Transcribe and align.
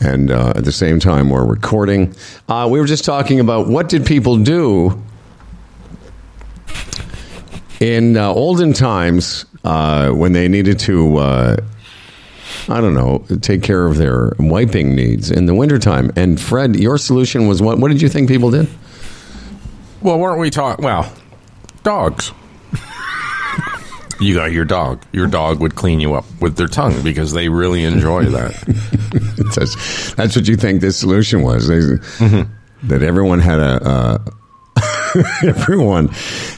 and 0.00 0.30
uh, 0.30 0.52
at 0.56 0.64
the 0.64 0.72
same 0.72 1.00
time 1.00 1.30
we're 1.30 1.46
recording. 1.46 2.14
Uh, 2.48 2.68
we 2.70 2.78
were 2.80 2.86
just 2.86 3.04
talking 3.04 3.40
about 3.40 3.68
what 3.68 3.88
did 3.88 4.04
people 4.04 4.36
do 4.36 5.02
in 7.80 8.16
uh, 8.16 8.28
olden 8.28 8.72
times 8.72 9.44
uh, 9.64 10.10
when 10.10 10.32
they 10.32 10.48
needed 10.48 10.78
to. 10.80 11.16
Uh, 11.16 11.56
I 12.68 12.80
don't 12.80 12.94
know, 12.94 13.24
take 13.40 13.62
care 13.62 13.86
of 13.86 13.96
their 13.96 14.32
wiping 14.38 14.96
needs 14.96 15.30
in 15.30 15.46
the 15.46 15.54
wintertime. 15.54 16.10
And 16.16 16.40
Fred, 16.40 16.74
your 16.76 16.98
solution 16.98 17.46
was 17.46 17.62
what? 17.62 17.78
What 17.78 17.88
did 17.88 18.02
you 18.02 18.08
think 18.08 18.28
people 18.28 18.50
did? 18.50 18.68
Well, 20.00 20.18
weren't 20.18 20.40
we 20.40 20.50
talking? 20.50 20.84
Well, 20.84 21.12
dogs. 21.82 22.32
You 24.20 24.34
got 24.34 24.52
your 24.52 24.64
dog. 24.64 25.02
Your 25.12 25.26
dog 25.26 25.60
would 25.60 25.74
clean 25.74 26.00
you 26.00 26.14
up 26.14 26.24
with 26.40 26.56
their 26.56 26.68
tongue 26.68 27.02
because 27.02 27.32
they 27.32 27.48
really 27.48 27.84
enjoy 27.84 28.24
that. 28.26 28.52
that's, 29.56 30.12
that's 30.14 30.36
what 30.36 30.48
you 30.48 30.56
think 30.56 30.80
this 30.80 30.96
solution 30.96 31.42
was. 31.42 31.68
They, 31.68 31.76
Mm-hmm. 31.76 32.88
That 32.88 33.02
everyone 33.02 33.40
had 33.40 33.58
a. 33.58 33.82
Uh, 33.84 34.18
everyone 35.46 36.10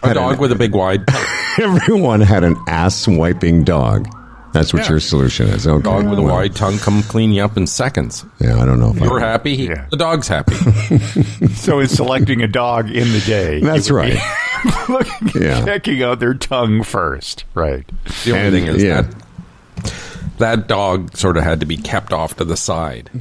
A 0.03 0.09
had 0.09 0.15
dog 0.15 0.35
an, 0.35 0.39
with 0.41 0.53
a 0.53 0.57
big 0.57 0.75
wide 0.75 1.07
tongue. 1.07 1.25
everyone 1.61 2.21
had 2.21 2.43
an 2.45 2.57
ass 2.67 3.07
wiping 3.07 3.63
dog. 3.65 4.09
That's 4.53 4.73
what 4.73 4.83
Yeah. 4.85 4.91
your 4.91 5.01
solution 5.01 5.47
is. 5.49 5.67
Okay. 5.67 5.83
Dog 5.83 6.09
with 6.09 6.19
a 6.19 6.23
well, 6.23 6.35
wide 6.35 6.57
tongue 6.57 6.79
come 6.79 7.03
clean 7.05 7.33
you 7.33 7.45
up 7.45 7.57
in 7.57 7.67
seconds. 7.67 8.25
Yeah, 8.41 8.61
I 8.61 8.65
don't 8.65 8.81
know. 8.81 8.91
If 8.91 9.01
You're 9.01 9.21
I, 9.23 9.31
happy. 9.31 9.53
Yeah. 9.53 9.87
The 9.91 9.97
dog's 9.97 10.27
happy. 10.27 10.55
So 11.55 11.79
in 11.81 11.89
selecting 11.89 12.43
a 12.43 12.49
dog 12.49 12.91
in 12.91 13.13
the 13.13 13.21
day, 13.21 13.61
That's 13.61 13.89
you 13.89 13.95
be 13.95 14.01
right. 14.01 14.19
looking- 14.89 15.43
Yeah. 15.43 15.65
checking 15.65 16.03
out 16.03 16.21
their 16.21 16.35
tongue 16.35 16.83
first. 16.83 17.45
Right. 17.55 17.87
The 18.25 18.33
only 18.33 18.47
And, 18.47 18.53
thing 18.55 18.67
is 18.77 18.83
yeah. 18.83 19.03
that 19.03 19.15
that 20.39 20.69
dog 20.69 21.17
sort 21.17 21.37
of 21.37 21.43
had 21.43 21.61
to 21.61 21.67
be 21.67 21.77
kept 21.77 22.13
off 22.13 22.37
to 22.37 22.45
the 22.45 22.57
side. 22.57 23.11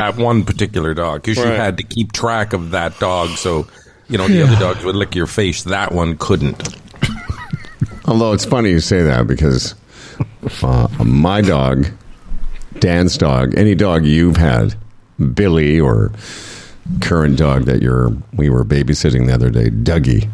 At 0.00 0.16
one 0.16 0.44
particular 0.44 0.94
dog, 0.94 1.22
because 1.22 1.38
you 1.38 1.44
had 1.50 1.76
to 1.78 1.82
keep 1.82 2.12
track 2.12 2.52
of 2.52 2.70
that 2.72 2.98
dog, 3.00 3.30
so 3.30 3.66
you 4.08 4.16
know 4.18 4.28
the 4.28 4.42
other 4.42 4.56
dogs 4.56 4.84
would 4.84 4.94
lick 4.96 5.14
your 5.14 5.26
face. 5.26 5.64
That 5.64 5.92
one 5.92 6.16
couldn't. 6.16 6.76
Although 8.06 8.32
it's 8.32 8.44
funny 8.44 8.70
you 8.70 8.80
say 8.80 9.02
that 9.02 9.26
because 9.26 9.74
uh, 10.62 10.86
my 11.04 11.40
dog, 11.40 11.86
Dan's 12.78 13.16
dog, 13.18 13.56
any 13.56 13.74
dog 13.74 14.04
you've 14.04 14.36
had, 14.36 14.74
Billy 15.34 15.80
or 15.80 16.12
current 17.00 17.38
dog 17.38 17.64
that 17.64 17.82
you're 17.82 18.10
we 18.34 18.50
were 18.50 18.64
babysitting 18.64 19.26
the 19.26 19.34
other 19.34 19.50
day, 19.50 19.70
Dougie. 19.70 20.28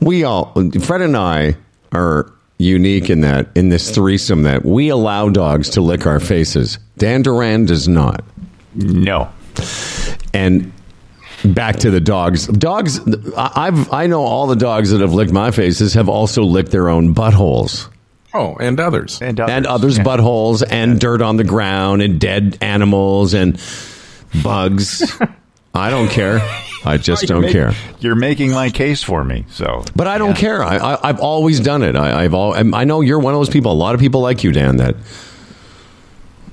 We 0.00 0.24
all 0.24 0.52
Fred 0.82 1.00
and 1.02 1.16
I 1.16 1.56
are 1.92 2.30
unique 2.58 3.10
in 3.10 3.20
that 3.22 3.48
in 3.54 3.68
this 3.70 3.90
threesome 3.90 4.42
that 4.42 4.64
we 4.64 4.88
allow 4.88 5.28
dogs 5.28 5.70
to 5.70 5.80
lick 5.80 6.06
our 6.06 6.20
faces. 6.20 6.78
Dan 6.98 7.22
Duran 7.22 7.64
does 7.66 7.88
not. 7.88 8.22
No. 8.74 9.28
And 10.34 10.72
back 11.44 11.76
to 11.76 11.90
the 11.90 12.00
dogs. 12.00 12.46
Dogs. 12.46 13.00
I- 13.36 13.52
I've 13.68 13.92
I 13.92 14.06
know 14.06 14.22
all 14.22 14.46
the 14.46 14.56
dogs 14.56 14.90
that 14.90 15.00
have 15.00 15.14
licked 15.14 15.32
my 15.32 15.50
faces 15.50 15.94
have 15.94 16.08
also 16.08 16.42
licked 16.42 16.70
their 16.72 16.88
own 16.88 17.14
buttholes 17.14 17.88
Oh, 18.34 18.56
and 18.60 18.78
others. 18.78 19.18
And 19.22 19.40
others. 19.40 19.54
and 19.54 19.66
others' 19.66 19.96
Yeah. 19.98 20.04
buttholes 20.04 20.62
and 20.68 21.00
dirt 21.00 21.22
on 21.22 21.36
the 21.38 21.44
ground 21.44 22.02
and 22.02 22.20
dead 22.20 22.58
animals 22.60 23.32
and 23.32 23.58
bugs. 24.42 25.02
I 25.76 25.90
don't 25.90 26.08
care. 26.08 26.40
I 26.84 26.96
just 26.98 27.22
You're 27.22 27.28
don't 27.28 27.42
make- 27.42 27.52
care. 27.52 27.72
You're 28.00 28.14
making 28.14 28.52
my 28.52 28.70
case 28.70 29.02
for 29.02 29.22
me. 29.24 29.44
So, 29.50 29.84
But 29.94 30.06
I 30.06 30.18
don't 30.18 30.36
care. 30.36 30.62
I, 30.62 30.76
I, 30.76 31.08
I've 31.08 31.20
always 31.20 31.58
done 31.60 31.82
it. 31.82 31.96
I, 31.96 32.24
I've 32.24 32.32
all. 32.34 32.54
I 32.54 32.84
know 32.84 33.00
you're 33.00 33.18
one 33.18 33.34
of 33.34 33.40
those 33.40 33.48
people. 33.50 33.72
A 33.72 33.74
lot 33.74 33.94
of 33.94 34.00
people 34.00 34.20
like 34.20 34.44
you, 34.44 34.52
Dan, 34.52 34.76
that 34.76 34.94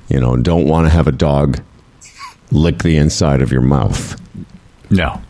you 0.09 0.19
know 0.19 0.35
don't 0.37 0.65
want 0.67 0.85
to 0.87 0.89
have 0.89 1.07
a 1.07 1.11
dog 1.11 1.61
lick 2.51 2.79
the 2.83 2.97
inside 2.97 3.41
of 3.41 3.51
your 3.51 3.61
mouth. 3.61 4.19
no. 4.89 5.21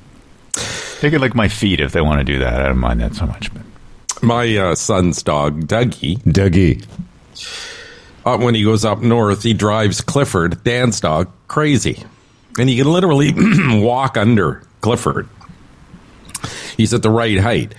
They 1.01 1.09
can 1.09 1.19
lick 1.19 1.35
my 1.35 1.49
feet 1.49 1.81
if 1.81 1.91
they 1.91 1.99
want 1.99 2.19
to 2.19 2.23
do 2.23 2.39
that. 2.39 2.61
I 2.61 2.67
don't 2.67 2.77
mind 2.77 3.01
that 3.01 3.13
so 3.13 3.25
much. 3.25 3.53
But 3.53 3.63
My 4.23 4.55
uh, 4.55 4.75
son's 4.75 5.21
dog, 5.21 5.67
Dougie, 5.67 6.17
Dougie. 6.23 6.85
uh, 8.25 8.37
when 8.37 8.55
he 8.55 8.63
goes 8.63 8.85
up 8.85 9.01
north, 9.01 9.43
he 9.43 9.53
drives 9.53 9.99
Clifford, 9.99 10.63
Dan's 10.63 11.01
dog, 11.01 11.29
crazy. 11.49 12.03
And 12.57 12.69
he 12.69 12.77
can 12.77 12.91
literally 12.91 13.33
walk 13.81 14.17
under 14.17 14.63
Clifford. 14.81 15.27
He's 16.77 16.93
at 16.93 17.01
the 17.01 17.09
right 17.09 17.39
height. 17.39 17.73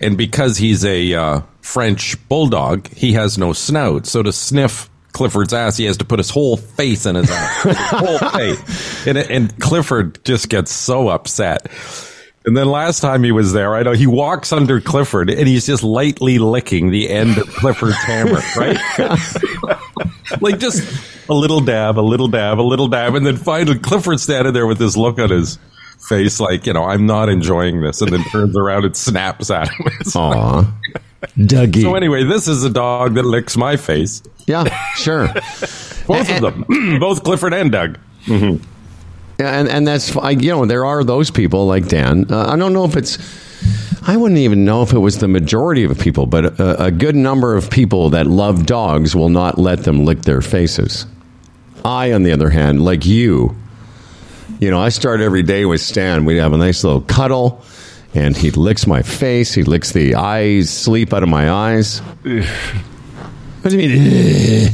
And 0.00 0.18
because 0.18 0.58
he's 0.58 0.84
a 0.84 1.14
uh, 1.14 1.40
French 1.62 2.16
bulldog, 2.28 2.88
he 2.88 3.12
has 3.14 3.38
no 3.38 3.52
snout. 3.52 4.06
So 4.06 4.22
to 4.22 4.32
sniff 4.32 4.90
Clifford's 5.12 5.54
ass, 5.54 5.76
he 5.76 5.84
has 5.86 5.96
to 5.98 6.04
put 6.04 6.18
his 6.18 6.28
whole 6.30 6.56
face 6.56 7.06
in 7.06 7.14
his 7.16 7.30
ass. 7.30 7.62
Whole 7.90 8.18
face. 8.30 9.06
And, 9.06 9.16
and 9.16 9.58
Clifford 9.60 10.22
just 10.24 10.50
gets 10.50 10.70
so 10.70 11.08
upset. 11.08 11.70
And 12.46 12.56
then 12.56 12.68
last 12.68 13.00
time 13.00 13.24
he 13.24 13.32
was 13.32 13.52
there, 13.52 13.74
I 13.74 13.82
know 13.82 13.92
he 13.92 14.06
walks 14.06 14.52
under 14.52 14.80
Clifford 14.80 15.30
and 15.30 15.48
he's 15.48 15.66
just 15.66 15.82
lightly 15.82 16.38
licking 16.38 16.90
the 16.90 17.10
end 17.10 17.38
of 17.38 17.46
Clifford's 17.48 17.96
hammer, 17.96 18.40
right? 18.56 18.78
like 20.40 20.58
just 20.60 21.28
a 21.28 21.34
little 21.34 21.60
dab, 21.60 21.98
a 21.98 22.00
little 22.00 22.28
dab, 22.28 22.60
a 22.60 22.62
little 22.62 22.86
dab, 22.88 23.14
and 23.16 23.26
then 23.26 23.36
finally 23.36 23.78
Clifford's 23.78 24.22
standing 24.22 24.52
there 24.52 24.66
with 24.66 24.78
this 24.78 24.96
look 24.96 25.18
on 25.18 25.30
his 25.30 25.58
face, 26.08 26.38
like 26.38 26.66
you 26.66 26.72
know, 26.72 26.84
I'm 26.84 27.04
not 27.06 27.28
enjoying 27.28 27.80
this, 27.80 28.00
and 28.00 28.12
then 28.12 28.22
turns 28.30 28.56
around 28.56 28.84
and 28.84 28.96
snaps 28.96 29.50
at 29.50 29.68
him. 29.68 29.86
Like- 30.14 30.66
Dougie. 31.36 31.82
so 31.82 31.94
anyway, 31.96 32.22
this 32.24 32.46
is 32.46 32.62
a 32.62 32.70
dog 32.70 33.14
that 33.14 33.24
licks 33.24 33.56
my 33.56 33.76
face. 33.76 34.22
yeah, 34.46 34.64
sure. 34.94 35.26
Both 36.06 36.30
of 36.30 36.40
them, 36.40 36.64
both 37.00 37.24
Clifford 37.24 37.52
and 37.54 37.72
Doug. 37.72 37.98
Yeah, 38.26 38.58
and 39.38 39.68
and 39.68 39.86
that's 39.86 40.16
I, 40.16 40.30
you 40.30 40.50
know 40.50 40.66
there 40.66 40.84
are 40.84 41.04
those 41.04 41.30
people 41.30 41.66
like 41.66 41.88
Dan. 41.88 42.30
Uh, 42.30 42.46
I 42.48 42.56
don't 42.56 42.72
know 42.72 42.84
if 42.84 42.96
it's. 42.96 43.18
I 44.08 44.16
wouldn't 44.16 44.38
even 44.38 44.64
know 44.64 44.82
if 44.82 44.92
it 44.92 44.98
was 44.98 45.18
the 45.18 45.26
majority 45.26 45.82
of 45.82 45.98
people, 45.98 46.26
but 46.26 46.60
a, 46.60 46.84
a 46.84 46.90
good 46.92 47.16
number 47.16 47.56
of 47.56 47.70
people 47.70 48.10
that 48.10 48.28
love 48.28 48.64
dogs 48.64 49.16
will 49.16 49.30
not 49.30 49.58
let 49.58 49.82
them 49.82 50.04
lick 50.04 50.22
their 50.22 50.40
faces. 50.40 51.06
I, 51.84 52.12
on 52.12 52.22
the 52.22 52.32
other 52.32 52.50
hand, 52.50 52.84
like 52.84 53.04
you, 53.04 53.56
you 54.60 54.70
know, 54.70 54.80
I 54.80 54.90
start 54.90 55.20
every 55.20 55.42
day 55.42 55.64
with 55.64 55.80
Stan. 55.80 56.24
We 56.24 56.36
have 56.36 56.52
a 56.52 56.56
nice 56.56 56.84
little 56.84 57.00
cuddle, 57.00 57.64
and 58.14 58.36
he 58.36 58.50
licks 58.52 58.86
my 58.86 59.02
face. 59.02 59.52
He 59.52 59.64
licks 59.64 59.92
the 59.92 60.14
eyes, 60.14 60.70
sleep 60.70 61.12
out 61.12 61.22
of 61.22 61.28
my 61.28 61.50
eyes. 61.50 61.98
What 63.62 63.70
do 63.70 63.80
you 63.80 63.88
mean? 63.88 64.70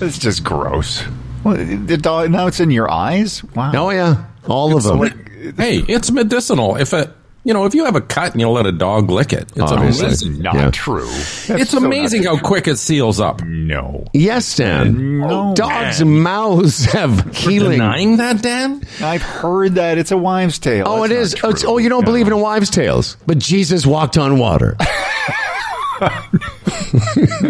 it's 0.00 0.18
just 0.18 0.42
gross. 0.42 1.04
Well, 1.46 1.56
the 1.56 2.26
now 2.28 2.48
it's 2.48 2.58
in 2.58 2.72
your 2.72 2.90
eyes? 2.90 3.44
Wow. 3.54 3.70
Oh 3.74 3.90
yeah, 3.90 4.24
all 4.48 4.76
of 4.76 4.82
them. 4.82 5.22
Hey, 5.56 5.76
it's 5.78 6.10
medicinal. 6.10 6.74
If 6.74 6.92
a 6.92 7.14
you 7.44 7.52
know, 7.54 7.66
if 7.66 7.74
you 7.76 7.84
have 7.84 7.94
a 7.94 8.00
cut 8.00 8.32
and 8.32 8.40
you 8.40 8.48
let 8.48 8.66
a 8.66 8.72
dog 8.72 9.08
lick 9.10 9.32
it, 9.32 9.42
it's 9.52 9.60
Obviously. 9.60 10.08
That's 10.08 10.22
amazing. 10.22 10.42
not 10.42 10.54
Yeah. 10.56 10.70
true. 10.72 11.06
It's 11.08 11.72
amazing 11.74 12.24
how 12.24 12.36
quick 12.40 12.66
it 12.66 12.76
seals 12.78 13.20
up. 13.20 13.44
No. 13.44 14.06
Yes, 14.12 14.56
Dan. 14.56 15.20
No, 15.20 15.50
oh, 15.50 15.54
Dogs' 15.54 16.00
man. 16.00 16.22
mouths 16.24 16.84
have 16.86 17.36
healing. 17.36 17.78
Denying 17.78 18.16
that, 18.16 18.42
Dan? 18.42 18.82
I've 19.00 19.22
heard 19.22 19.76
that. 19.76 19.98
It's 19.98 20.10
a 20.10 20.16
wives' 20.16 20.58
tale. 20.58 20.86
Oh, 20.88 21.04
That's 21.06 21.34
is. 21.34 21.36
Oh, 21.44 21.50
it's, 21.50 21.64
oh, 21.64 21.78
you 21.78 21.88
don't 21.88 22.00
No. 22.02 22.06
believe 22.06 22.26
in 22.26 22.36
wives' 22.40 22.70
tales, 22.70 23.16
but 23.24 23.38
Jesus 23.38 23.86
walked 23.86 24.18
on 24.18 24.40
water. 24.40 24.76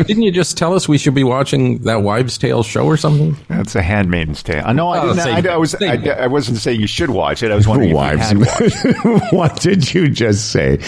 Didn't 0.07 0.23
you 0.23 0.33
just 0.33 0.57
tell 0.57 0.75
us 0.75 0.89
we 0.89 0.99
should 0.99 1.15
be 1.15 1.25
watching 1.25 1.79
that 1.79 2.03
Wives' 2.03 2.39
Tale 2.39 2.63
show 2.63 2.85
or 2.87 2.97
something? 2.97 3.37
That's 3.49 3.75
a 3.75 3.83
Handmaid's 3.83 4.43
Tale. 4.43 4.63
I 4.65 4.73
know. 4.73 4.89
I, 4.89 5.07
Oh, 5.07 5.15
I, 5.19 5.41
I 5.53 5.57
was, 5.57 5.75
I, 5.77 5.95
I, 5.95 6.27
wasn't 6.27 6.59
saying 6.59 6.81
you 6.81 6.87
should 6.87 7.11
watch 7.11 7.43
it. 7.43 7.51
I 7.51 7.55
was 7.55 7.69
wondering 7.69 7.95
wives. 7.95 8.33
if 8.33 8.39
you 8.39 8.45
had 8.45 9.05
watched. 9.05 9.33
what 9.33 9.61
did 9.61 9.93
you 9.95 10.09
just 10.09 10.51
say? 10.51 10.79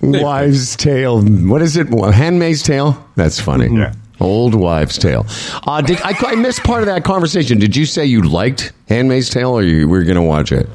Wives' 0.00 0.76
tale. 0.76 1.22
What 1.22 1.62
is 1.62 1.76
it? 1.76 1.88
Handmaid's 1.88 2.62
tale. 2.62 3.04
That's 3.16 3.40
funny. 3.40 3.68
Yeah. 3.76 3.94
Old 4.20 4.54
wives' 4.54 4.98
tale. 4.98 5.26
Uh, 5.66 5.80
did 5.80 6.00
I, 6.02 6.14
I 6.26 6.34
missed 6.34 6.64
part 6.64 6.80
of 6.82 6.86
that 6.86 7.04
conversation? 7.04 7.58
Did 7.58 7.76
you 7.76 7.86
say 7.86 8.04
you 8.04 8.22
liked 8.22 8.72
Handmaid's 8.88 9.30
Tale, 9.30 9.50
or 9.50 9.62
you 9.62 9.88
were 9.88 10.02
going 10.02 10.16
to 10.16 10.22
watch 10.22 10.50
it? 10.50 10.68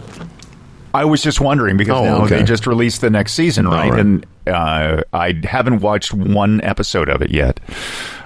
I 0.94 1.06
was 1.06 1.22
just 1.24 1.42
wondering 1.42 1.76
because 1.78 2.00
Oh, 2.00 2.04
now 2.06 2.24
okay. 2.26 2.38
they 2.38 2.44
just 2.44 2.68
released 2.68 3.02
the 3.02 3.10
next 3.10 3.34
season, 3.34 3.68
right? 3.68 3.90
right. 3.90 4.00
And 4.00 4.26
uh, 4.46 5.02
I 5.12 5.40
haven't 5.44 5.80
watched 5.80 6.14
one 6.14 6.62
episode 6.62 7.10
of 7.10 7.22
it 7.22 7.32
yet. 7.32 7.60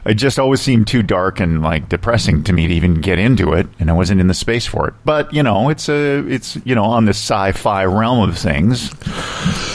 It 0.05 0.15
just 0.15 0.39
always 0.39 0.61
seemed 0.61 0.87
too 0.87 1.03
dark 1.03 1.39
and 1.39 1.61
like 1.61 1.89
depressing 1.89 2.43
to 2.45 2.53
me 2.53 2.67
to 2.67 2.73
even 2.73 3.01
get 3.01 3.19
into 3.19 3.53
it, 3.53 3.67
and 3.79 3.89
I 3.89 3.93
wasn't 3.93 4.21
in 4.21 4.27
the 4.27 4.33
space 4.33 4.65
for 4.65 4.87
it. 4.87 4.93
But 5.05 5.33
you 5.33 5.43
know, 5.43 5.69
it's 5.69 5.89
a 5.89 6.25
it's 6.27 6.57
you 6.65 6.75
know 6.75 6.85
on 6.85 7.05
the 7.05 7.11
sci-fi 7.13 7.83
realm 7.85 8.27
of 8.29 8.37
things. 8.37 8.91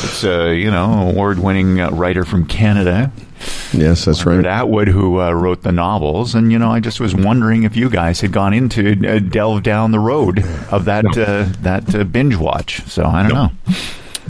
It's 0.04 0.24
a 0.24 0.54
you 0.54 0.70
know 0.70 1.10
award-winning 1.10 1.80
uh, 1.80 1.90
writer 1.90 2.24
from 2.24 2.46
Canada. 2.46 3.12
Yes, 3.72 4.04
that's 4.04 4.24
Robert 4.26 4.44
right. 4.44 4.60
Atwood, 4.60 4.88
who 4.88 5.20
uh, 5.20 5.32
wrote 5.32 5.62
the 5.62 5.72
novels, 5.72 6.34
and 6.34 6.52
you 6.52 6.58
know, 6.58 6.70
I 6.70 6.80
just 6.80 7.00
was 7.00 7.14
wondering 7.14 7.62
if 7.62 7.76
you 7.76 7.88
guys 7.88 8.20
had 8.20 8.32
gone 8.32 8.52
into 8.52 8.90
uh, 9.08 9.18
delve 9.18 9.62
down 9.62 9.92
the 9.92 10.00
road 10.00 10.40
of 10.70 10.84
that 10.86 11.06
uh, 11.06 11.46
that 11.62 11.94
uh, 11.94 12.04
binge 12.04 12.36
watch. 12.36 12.82
So 12.86 13.04
I 13.04 13.28
don't 13.28 13.32
know. 13.32 13.50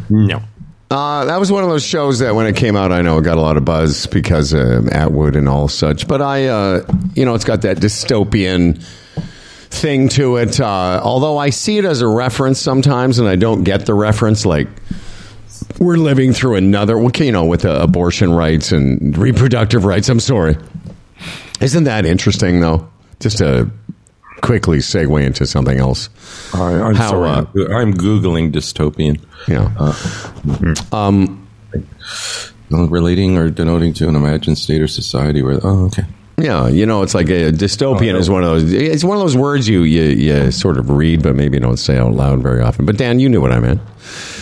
No. 0.08 0.42
Uh, 0.90 1.24
that 1.24 1.40
was 1.40 1.50
one 1.50 1.64
of 1.64 1.70
those 1.70 1.84
shows 1.84 2.18
that 2.18 2.34
when 2.34 2.46
it 2.46 2.54
came 2.54 2.76
out, 2.76 2.92
I 2.92 3.00
know 3.00 3.16
it 3.16 3.22
got 3.22 3.38
a 3.38 3.40
lot 3.40 3.56
of 3.56 3.64
buzz 3.64 4.06
because 4.06 4.52
of 4.52 4.88
Atwood 4.88 5.36
and 5.36 5.48
all 5.48 5.66
such. 5.66 6.06
But 6.06 6.20
I, 6.20 6.48
uh, 6.48 6.86
you 7.14 7.24
know, 7.24 7.34
it's 7.34 7.46
got 7.46 7.62
that 7.62 7.78
dystopian 7.78 8.82
thing 9.70 10.10
to 10.10 10.36
it. 10.36 10.60
Uh, 10.60 11.00
although 11.02 11.38
I 11.38 11.48
see 11.48 11.78
it 11.78 11.86
as 11.86 12.02
a 12.02 12.08
reference 12.08 12.60
sometimes, 12.60 13.18
and 13.18 13.26
I 13.26 13.36
don't 13.36 13.64
get 13.64 13.86
the 13.86 13.94
reference. 13.94 14.44
Like 14.44 14.68
we're 15.78 15.96
living 15.96 16.32
through 16.32 16.56
another, 16.56 16.98
well, 16.98 17.10
you 17.14 17.32
know, 17.32 17.44
with 17.44 17.64
uh, 17.64 17.78
abortion 17.80 18.32
rights 18.32 18.72
and 18.72 19.16
reproductive 19.16 19.84
rights. 19.84 20.08
I'm 20.08 20.20
sorry. 20.20 20.56
Isn't 21.60 21.84
that 21.84 22.04
interesting, 22.06 22.60
though? 22.60 22.88
Just 23.20 23.38
to 23.38 23.70
quickly 24.40 24.78
segue 24.78 25.24
into 25.24 25.46
something 25.46 25.78
else. 25.78 26.08
I, 26.54 26.72
I'm 26.74 26.94
How, 26.94 27.10
sorry. 27.10 27.28
uh, 27.28 27.76
I'm 27.76 27.94
googling 27.94 28.52
dystopian. 28.52 29.20
Yeah. 29.46 29.72
Uh, 29.78 29.94
relating 32.70 33.36
or 33.36 33.50
denoting 33.50 33.92
to 33.94 34.08
an 34.08 34.16
imagined 34.16 34.58
state 34.58 34.80
or 34.80 34.88
society 34.88 35.42
where 35.42 35.60
oh 35.62 35.86
okay 35.86 36.04
Yeah, 36.42 36.68
you 36.68 36.86
know, 36.86 37.02
it's 37.02 37.14
like 37.14 37.28
a 37.28 37.52
dystopian 37.52 38.16
is 38.16 38.28
one 38.28 38.42
of 38.42 38.50
those. 38.50 38.72
It's 38.72 39.04
one 39.04 39.16
of 39.16 39.22
those 39.22 39.36
words 39.36 39.68
you, 39.68 39.82
you 39.82 40.02
you 40.02 40.50
sort 40.50 40.76
of 40.76 40.90
read, 40.90 41.22
but 41.22 41.36
maybe 41.36 41.58
don't 41.60 41.76
say 41.76 41.96
out 41.98 42.12
loud 42.14 42.42
very 42.42 42.60
often. 42.60 42.84
But 42.84 42.96
Dan, 42.96 43.20
you 43.20 43.28
knew 43.28 43.40
what 43.40 43.52
I 43.52 43.60
meant. 43.60 43.80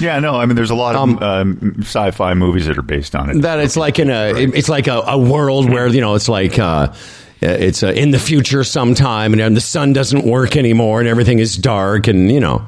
Yeah, 0.00 0.19
no, 0.19 0.37
I 0.37 0.47
mean, 0.47 0.56
there's 0.56 0.70
a 0.70 0.75
lot 0.75 0.97
of 0.97 1.23
um, 1.23 1.75
sci-fi 1.81 2.32
movies 2.35 2.67
that 2.67 2.79
are 2.79 2.82
based 2.82 3.14
on 3.14 3.29
it. 3.31 3.43
That 3.43 3.61
it's 3.61 3.76
like 3.76 3.99
in 3.99 4.08
a 4.08 4.32
it's 4.35 4.69
like 4.69 4.87
a, 4.87 5.02
a 5.06 5.19
world 5.19 5.69
where 5.70 5.87
you 5.88 6.00
know 6.00 6.14
it's 6.14 6.29
like 6.29 6.58
uh, 6.58 6.93
it's 7.41 7.82
uh, 7.82 7.88
in 7.88 8.11
the 8.11 8.19
future 8.19 8.64
sometime, 8.64 9.35
and 9.35 9.56
the 9.56 9.61
sun 9.61 9.93
doesn't 9.93 10.25
work 10.25 10.56
anymore, 10.56 11.00
and 11.00 11.08
everything 11.08 11.38
is 11.38 11.56
dark, 11.56 12.06
and 12.06 12.31
you 12.32 12.41
know. 12.41 12.64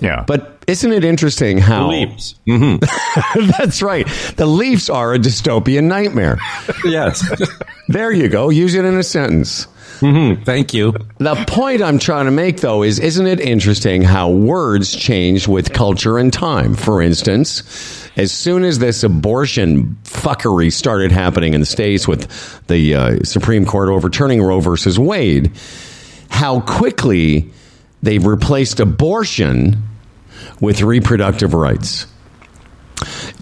yeah, 0.00 0.24
But 0.26 0.51
isn't 0.66 0.92
it 0.92 1.04
interesting 1.04 1.58
how 1.58 1.88
leaps 1.88 2.34
that's 3.58 3.82
right? 3.82 4.06
The 4.36 4.46
Leafs 4.46 4.88
are 4.90 5.14
a 5.14 5.18
dystopian 5.18 5.84
nightmare. 5.84 6.38
yes 6.84 7.22
There 7.88 8.12
you 8.12 8.28
go. 8.28 8.48
Use 8.48 8.74
it 8.74 8.84
in 8.84 8.96
a 8.96 9.02
sentence. 9.02 9.66
thank 10.00 10.72
you 10.74 10.92
The 11.18 11.34
point 11.46 11.82
I'm 11.82 11.98
trying 11.98 12.24
to 12.24 12.30
make, 12.30 12.60
though, 12.60 12.82
is 12.82 12.98
isn't 12.98 13.26
it 13.26 13.38
interesting 13.40 14.02
how 14.02 14.30
words 14.30 14.94
change 14.96 15.46
with 15.46 15.72
culture 15.72 16.18
and 16.18 16.32
time? 16.32 16.74
For 16.74 17.02
instance, 17.02 17.62
as 18.16 18.32
soon 18.32 18.64
as 18.64 18.78
this 18.78 19.02
abortion 19.04 19.96
fuckery 20.04 20.72
started 20.72 21.12
happening 21.12 21.54
in 21.54 21.60
the 21.60 21.66
States 21.66 22.08
with 22.08 22.26
the 22.66 22.94
uh, 22.94 23.18
Supreme 23.24 23.64
Court 23.64 23.88
overturning 23.90 24.42
Roe 24.42 24.60
versus 24.60 24.98
Wade, 24.98 25.52
how 26.30 26.60
quickly 26.60 27.50
they've 28.02 28.24
replaced 28.24 28.80
abortion 28.80 29.82
with 30.60 30.82
reproductive 30.82 31.54
rights. 31.54 32.06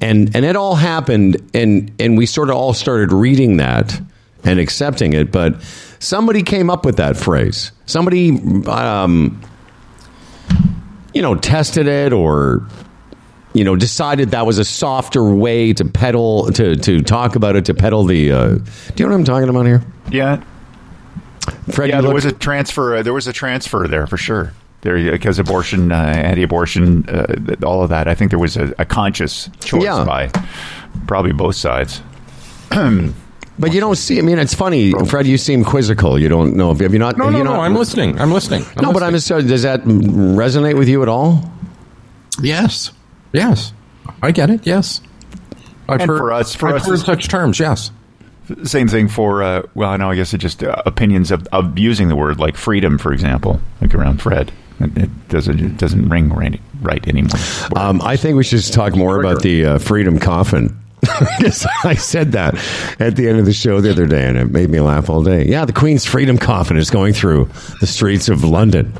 And 0.00 0.35
and 0.35 0.44
it 0.44 0.56
all 0.56 0.75
happened 0.75 1.50
and 1.52 1.93
and 1.99 2.17
we 2.17 2.25
sort 2.26 2.49
of 2.49 2.56
all 2.56 2.73
started 2.73 3.12
reading 3.12 3.58
that 3.58 4.00
and 4.44 4.58
accepting 4.58 5.12
it, 5.12 5.31
but 5.31 5.61
somebody 5.99 6.43
came 6.43 6.70
up 6.70 6.85
with 6.87 6.97
that 6.97 7.17
phrase. 7.17 7.73
Somebody 7.87 8.31
um 8.67 9.41
you 11.12 11.20
know 11.23 11.35
tested 11.35 11.87
it 11.87 12.12
or 12.12 12.67
you 13.52 13.64
know 13.64 13.76
decided 13.76 14.31
that 14.31 14.47
was 14.47 14.58
a 14.58 14.64
softer 14.64 15.25
way 15.25 15.73
to 15.75 15.85
peddle 15.85 16.50
to 16.52 16.76
to 16.76 17.02
talk 17.02 17.37
about 17.37 17.56
it 17.56 17.67
to 17.67 17.75
peddle 17.75 18.05
the 18.05 18.32
uh, 18.32 18.49
do 18.49 18.62
you 18.97 19.05
know 19.05 19.11
what 19.11 19.19
I'm 19.19 19.25
talking 19.25 19.49
about 19.49 19.67
here? 19.67 19.82
yeah, 20.11 20.43
Fred, 21.70 21.91
yeah. 21.91 22.00
There 22.00 22.02
look- 22.05 22.14
was 22.14 22.25
a 22.25 22.32
transfer. 22.32 22.97
Uh, 22.97 23.02
there 23.02 23.12
was 23.12 23.26
a 23.26 23.32
transfer 23.32 23.87
there 23.88 24.06
for 24.06 24.17
sure. 24.17 24.52
There, 24.82 25.12
because 25.12 25.38
abortion, 25.38 25.93
uh, 25.93 25.94
anti-abortion, 25.94 27.06
uh, 27.09 27.55
all 27.67 27.82
of 27.82 27.91
that. 27.91 28.09
I 28.09 28.15
think 28.15 28.31
there 28.31 28.38
was 28.38 28.56
a, 28.56 28.73
a 28.79 28.85
conscious 28.87 29.50
choice 29.61 29.82
Yeah. 29.85 30.05
by 30.05 30.31
probably 31.06 31.32
both 31.32 31.56
sides. 31.56 32.00
but 32.71 33.75
you 33.75 33.81
don't 33.81 33.97
see 33.97 34.19
I 34.19 34.23
mean 34.23 34.38
it's 34.38 34.55
funny, 34.55 34.93
Fred, 35.06 35.27
you 35.27 35.37
seem 35.37 35.65
quizzical. 35.65 36.19
You 36.19 36.29
don't 36.31 36.56
know 36.56 36.71
if 36.71 36.81
have 36.81 36.93
you 36.94 36.99
not 36.99 37.19
no 37.19 37.25
have 37.25 37.32
no 37.32 37.38
you 37.38 37.44
no 37.44 37.61
i'm 37.61 37.75
listening 37.75 38.19
i'm 38.21 38.32
listening 38.32 38.62
I'm 38.77 38.85
No, 38.85 38.93
but 38.93 39.03
I'm 39.03 39.12
listening. 39.12 39.41
just 39.41 39.49
does 39.49 39.62
that 39.65 39.82
resonate 39.85 40.79
with 40.79 40.88
you 40.88 41.03
at 41.03 41.09
all? 41.09 41.43
yes 42.41 42.93
yes 43.33 43.73
i 44.23 44.31
get 44.31 44.49
it 44.50 44.67
yes 44.67 45.00
I've 45.88 46.00
And 46.00 46.09
heard 46.11 46.19
for 46.19 46.33
us- 46.33 46.55
for 46.55 46.69
I've 46.69 46.76
us 46.76 46.87
heard 46.87 47.00
such 47.00 47.29
terms 47.29 47.59
yes 47.59 47.91
Same 48.65 48.88
thing 48.88 49.09
for 49.09 49.43
uh, 49.43 49.62
well, 49.75 49.97
no, 49.99 50.11
I 50.11 50.15
guess 50.17 50.33
it 50.33 50.38
just 50.38 50.62
uh, 50.65 50.81
opinions 50.87 51.31
of, 51.31 51.47
of 51.53 51.76
using 51.79 52.09
the 52.09 52.17
word 52.17 52.38
like 52.38 52.56
freedom, 52.56 52.99
for 52.99 53.12
example, 53.12 53.61
like 53.81 53.94
around 53.94 54.21
Fred. 54.23 54.50
It, 54.81 54.97
it 54.97 55.29
doesn't 55.29 55.61
it 55.61 55.77
doesn't 55.77 56.09
ring 56.09 56.31
right, 56.31 56.61
right 56.81 57.06
anymore. 57.06 57.38
Um, 57.77 58.00
I 58.03 58.17
think 58.17 58.37
we 58.37 58.44
should 58.44 58.59
just 58.59 58.73
talk 58.73 58.94
more 58.97 59.21
about 59.21 59.43
the 59.43 59.65
uh, 59.65 59.79
Freedom 59.79 60.19
Coffin. 60.19 60.77
I 61.85 61.94
said 61.94 62.32
that 62.32 62.55
at 62.99 63.17
the 63.17 63.29
end 63.29 63.38
of 63.38 63.47
the 63.47 63.53
show 63.53 63.81
the 63.81 63.91
other 63.91 64.06
day, 64.06 64.27
and 64.27 64.37
it 64.37 64.50
made 64.50 64.69
me 64.69 64.81
laugh 64.81 65.09
all 65.09 65.23
day. 65.23 65.47
Yeah, 65.47 65.65
the 65.65 65.73
Queen's 65.73 66.05
Freedom 66.05 66.37
Coffin 66.37 66.77
is 66.77 66.91
going 66.91 67.15
through 67.15 67.49
the 67.81 67.87
streets 67.87 68.29
of 68.29 68.44
London. 68.44 68.93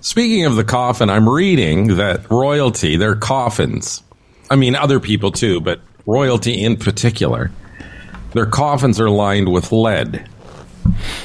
Speaking 0.00 0.46
of 0.46 0.54
the 0.54 0.64
coffin, 0.64 1.10
I'm 1.10 1.28
reading 1.28 1.96
that 1.96 2.30
royalty, 2.30 2.96
their 2.96 3.16
coffins, 3.16 4.02
I 4.50 4.56
mean, 4.56 4.76
other 4.76 5.00
people 5.00 5.32
too, 5.32 5.60
but 5.60 5.80
royalty 6.06 6.62
in 6.62 6.76
particular, 6.76 7.50
their 8.32 8.46
coffins 8.46 9.00
are 9.00 9.10
lined 9.10 9.52
with 9.52 9.72
lead 9.72 10.28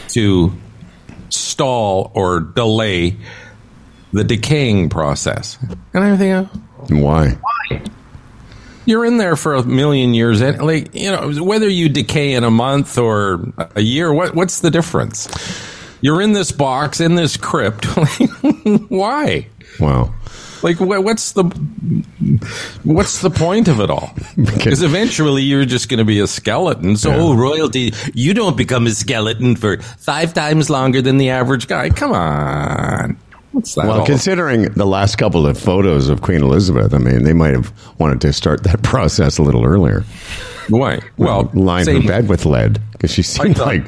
to 0.10 0.54
stall 1.30 2.12
or 2.16 2.40
delay 2.40 3.18
the 4.14 4.24
decaying 4.24 4.90
process. 4.90 5.58
And 5.94 6.04
I 6.04 6.16
think, 6.16 6.50
Why? 6.90 7.30
Why? 7.30 7.82
You're 8.86 9.06
in 9.06 9.18
there 9.18 9.36
for 9.36 9.56
a 9.56 9.64
million 9.64 10.14
years, 10.14 10.42
and 10.42 10.62
like 10.62 10.94
you 10.94 11.10
know, 11.10 11.44
whether 11.44 11.70
you 11.70 11.88
decay 11.88 12.34
in 12.34 12.44
a 12.44 12.52
month 12.52 12.98
or 12.98 13.54
a 13.76 13.82
year, 13.82 14.14
what 14.14 14.36
what's 14.36 14.60
the 14.60 14.70
difference? 14.70 15.28
You're 16.02 16.22
in 16.22 16.34
this 16.34 16.52
box 16.52 17.00
in 17.00 17.16
this 17.16 17.38
crypt. 17.38 17.86
Why? 18.90 19.48
Wow. 19.80 20.14
Like, 20.64 20.80
what's 20.80 21.34
the 21.34 21.44
what's 22.84 23.22
the 23.22 23.30
point 23.30 23.68
of 23.68 23.80
it 23.80 23.90
all? 23.90 24.16
Because 24.36 24.82
eventually 24.82 25.44
you're 25.44 25.66
just 25.66 25.90
going 25.90 26.00
to 26.00 26.06
be 26.06 26.20
a 26.20 26.28
skeleton. 26.28 26.96
So, 26.98 27.12
oh, 27.14 27.36
royalty, 27.36 27.94
you 28.14 28.34
don't 28.34 28.56
become 28.58 28.88
a 28.88 28.92
skeleton 28.92 29.56
for 29.56 29.78
five 29.82 30.34
times 30.34 30.70
longer 30.70 31.02
than 31.02 31.18
the 31.18 31.30
average 31.30 31.68
guy. 31.68 31.90
Come 31.90 32.14
on? 32.14 33.18
Well, 33.78 34.00
all 34.00 34.06
considering 34.06 34.64
the 34.74 34.86
last 34.86 35.18
couple 35.18 35.46
of 35.46 35.58
photos 35.60 36.10
of 36.10 36.22
Queen 36.22 36.42
Elizabeth, 36.42 36.94
I 36.94 36.98
mean, 36.98 37.24
they 37.24 37.34
might 37.34 37.54
have 37.54 37.72
wanted 38.00 38.20
to 38.22 38.34
start 38.34 38.64
that 38.64 38.82
process 38.84 39.38
a 39.38 39.44
little 39.44 39.64
earlier. 39.64 40.04
Why? 40.70 41.00
Well, 41.18 41.52
line 41.54 41.86
her 41.88 42.02
bed 42.02 42.30
with 42.30 42.46
lead 42.46 42.80
because 42.94 43.12
she 43.14 43.22
seemed 43.22 43.58
thought- 43.58 43.68
like, 43.68 43.86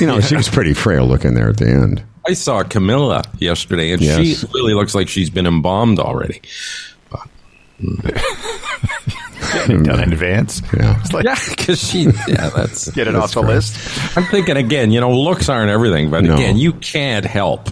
you 0.00 0.06
know, 0.06 0.20
she 0.20 0.34
was 0.36 0.48
pretty 0.48 0.72
frail 0.72 1.06
looking 1.06 1.34
there 1.34 1.48
at 1.48 1.56
the 1.58 1.68
end. 1.68 2.02
I 2.28 2.32
saw 2.32 2.62
Camilla 2.64 3.22
yesterday, 3.38 3.92
and 3.92 4.00
Yes. 4.02 4.40
she 4.40 4.46
really 4.54 4.74
looks 4.74 4.94
like 4.94 5.08
she's 5.08 5.30
been 5.30 5.46
embalmed 5.46 5.98
already. 6.00 6.40
done 9.66 10.00
in 10.00 10.12
advance. 10.12 10.60
Yeah. 10.76 10.98
It's 11.00 11.12
like, 11.12 11.24
Yeah, 11.24 11.36
because 11.50 11.78
she. 11.80 12.04
Yeah, 12.28 12.50
that's 12.50 12.90
get 12.90 13.06
it 13.08 13.12
That's 13.12 13.24
off 13.26 13.34
the 13.34 13.42
great. 13.42 13.54
list. 13.54 14.16
I'm 14.16 14.24
thinking 14.24 14.56
again, 14.56 14.90
you 14.90 15.00
know, 15.00 15.12
looks 15.16 15.48
aren't 15.48 15.70
everything, 15.70 16.10
but 16.10 16.24
No. 16.24 16.34
again, 16.34 16.56
you 16.56 16.72
can't 16.72 17.24
help 17.24 17.68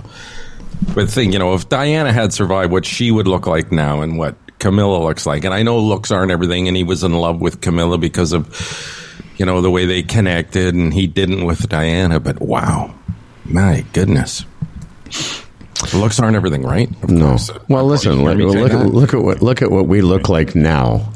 but 0.94 1.08
think, 1.10 1.32
you 1.32 1.38
know, 1.38 1.54
if 1.54 1.68
Diana 1.68 2.12
had 2.12 2.32
survived, 2.32 2.72
what 2.72 2.84
she 2.84 3.10
would 3.10 3.26
look 3.28 3.46
like 3.46 3.70
now 3.72 4.02
and 4.02 4.18
what 4.18 4.36
Camilla 4.58 5.02
looks 5.02 5.26
like. 5.26 5.44
And 5.44 5.52
I 5.54 5.62
know 5.62 5.78
looks 5.78 6.10
aren't 6.10 6.30
everything, 6.32 6.68
and 6.68 6.76
he 6.76 6.84
was 6.84 7.02
in 7.04 7.12
love 7.12 7.40
with 7.40 7.60
Camilla 7.60 7.98
because 7.98 8.32
of, 8.32 8.48
you 9.36 9.46
know, 9.46 9.60
the 9.60 9.70
way 9.70 9.86
they 9.86 10.02
connected, 10.02 10.74
and 10.74 10.92
he 10.94 11.06
didn't 11.06 11.44
with 11.46 11.68
Diana. 11.68 12.20
But 12.20 12.40
wow, 12.40 12.94
my 13.44 13.84
goodness. 13.92 14.44
Looks 15.92 16.18
aren't 16.20 16.36
everything, 16.36 16.62
right? 16.62 16.88
Of 17.02 17.10
No. 17.10 17.30
course. 17.30 17.50
Well, 17.68 17.84
listen. 17.84 18.22
Look, 18.24 18.38
hear 18.38 18.46
me 18.46 18.52
say 18.52 18.60
look, 18.62 18.72
at, 18.72 18.86
look 18.86 19.14
at 19.14 19.20
what 19.22 19.42
look 19.42 19.60
at 19.62 19.70
what 19.70 19.86
we 19.86 20.00
look 20.00 20.28
like 20.28 20.54
now. 20.54 21.12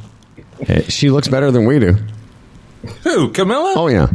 Eh, 0.66 0.82
She 0.88 1.10
looks 1.10 1.28
better 1.28 1.50
than 1.50 1.64
we 1.64 1.78
do. 1.78 1.96
Who, 3.04 3.30
Camilla? 3.30 3.74
Oh 3.76 3.88
yeah, 3.88 4.08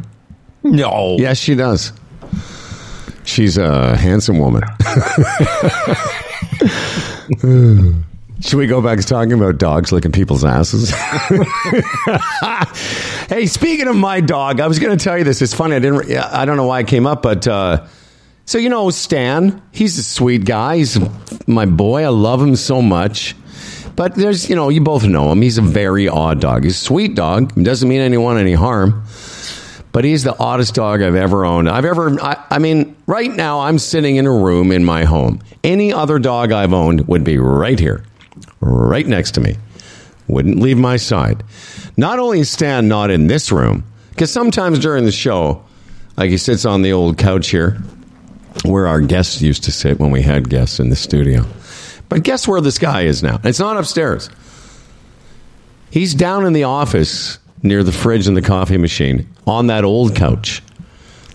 no. 0.63 1.15
yes, 1.17 1.37
she 1.39 1.55
does. 1.55 1.91
She's 3.25 3.57
a 3.57 3.95
handsome 3.95 4.39
woman. 4.39 4.63
Should 8.41 8.57
we 8.57 8.67
go 8.67 8.81
back 8.81 8.99
to 8.99 9.05
talking 9.05 9.33
about 9.33 9.57
dogs 9.57 9.93
licking 9.93 10.11
people's 10.11 10.43
asses? 10.43 10.89
hey, 13.29 13.45
speaking 13.45 13.87
of 13.87 13.95
my 13.95 14.19
dog, 14.19 14.59
I 14.59 14.67
was 14.67 14.79
going 14.79 14.97
to 14.97 15.01
tell 15.01 15.17
you 15.17 15.23
this. 15.23 15.41
It's 15.41 15.53
funny. 15.53 15.75
I 15.75 15.79
didn't. 15.79 16.11
I 16.17 16.43
don't 16.43 16.57
know 16.57 16.65
why 16.65 16.81
it 16.81 16.87
came 16.87 17.07
up, 17.07 17.21
but 17.21 17.47
uh, 17.47 17.87
so 18.45 18.57
you 18.57 18.69
know 18.69 18.89
Stan. 18.89 19.61
He's 19.71 19.97
a 19.97 20.03
sweet 20.03 20.43
guy. 20.43 20.77
He's 20.77 20.99
my 21.47 21.65
boy. 21.65 22.03
I 22.03 22.09
love 22.09 22.41
him 22.41 22.57
so 22.57 22.81
much. 22.81 23.35
But 23.95 24.15
there's, 24.15 24.49
you 24.49 24.55
know, 24.55 24.69
you 24.69 24.81
both 24.81 25.05
know 25.05 25.31
him. 25.31 25.41
He's 25.41 25.57
a 25.57 25.61
very 25.61 26.09
odd 26.09 26.41
dog. 26.41 26.63
He's 26.63 26.75
a 26.75 26.79
sweet 26.79 27.15
dog. 27.15 27.53
Doesn't 27.55 27.87
mean 27.87 28.01
anyone 28.01 28.37
any 28.37 28.53
harm. 28.53 29.03
But 29.93 30.03
he's 30.03 30.23
the 30.23 30.37
oddest 30.37 30.73
dog 30.73 31.01
I've 31.01 31.15
ever 31.15 31.45
owned. 31.45 31.69
I've 31.69 31.85
ever, 31.85 32.19
I, 32.19 32.43
I 32.49 32.59
mean, 32.59 32.95
right 33.05 33.31
now 33.31 33.61
I'm 33.61 33.77
sitting 33.79 34.15
in 34.17 34.25
a 34.25 34.31
room 34.31 34.71
in 34.71 34.83
my 34.83 35.05
home. 35.05 35.39
Any 35.63 35.93
other 35.93 36.19
dog 36.19 36.51
I've 36.51 36.73
owned 36.73 37.07
would 37.07 37.23
be 37.23 37.37
right 37.37 37.79
here, 37.79 38.03
right 38.59 39.05
next 39.05 39.31
to 39.35 39.39
me. 39.41 39.55
Wouldn't 40.27 40.59
leave 40.59 40.79
my 40.79 40.97
side. 40.97 41.43
Not 41.95 42.17
only 42.17 42.39
is 42.39 42.49
Stan 42.49 42.87
not 42.87 43.11
in 43.11 43.27
this 43.27 43.51
room, 43.51 43.83
because 44.09 44.31
sometimes 44.31 44.79
during 44.79 45.05
the 45.05 45.11
show, 45.11 45.63
like 46.17 46.31
he 46.31 46.37
sits 46.37 46.65
on 46.65 46.81
the 46.81 46.91
old 46.91 47.19
couch 47.19 47.49
here, 47.49 47.77
where 48.65 48.87
our 48.87 48.99
guests 48.99 49.43
used 49.43 49.63
to 49.65 49.71
sit 49.71 49.99
when 49.99 50.09
we 50.09 50.23
had 50.23 50.49
guests 50.49 50.79
in 50.79 50.89
the 50.89 50.95
studio. 50.95 51.45
But 52.09 52.23
guess 52.23 52.47
where 52.47 52.61
this 52.61 52.79
guy 52.79 53.01
is 53.01 53.21
now? 53.21 53.39
It's 53.43 53.59
not 53.59 53.77
upstairs. 53.77 54.29
He's 55.91 56.15
down 56.15 56.45
in 56.45 56.53
the 56.53 56.63
office 56.63 57.37
near 57.63 57.83
the 57.83 57.91
fridge 57.91 58.27
and 58.27 58.37
the 58.37 58.41
coffee 58.41 58.77
machine 58.77 59.27
on 59.47 59.67
that 59.67 59.83
old 59.83 60.15
couch. 60.15 60.61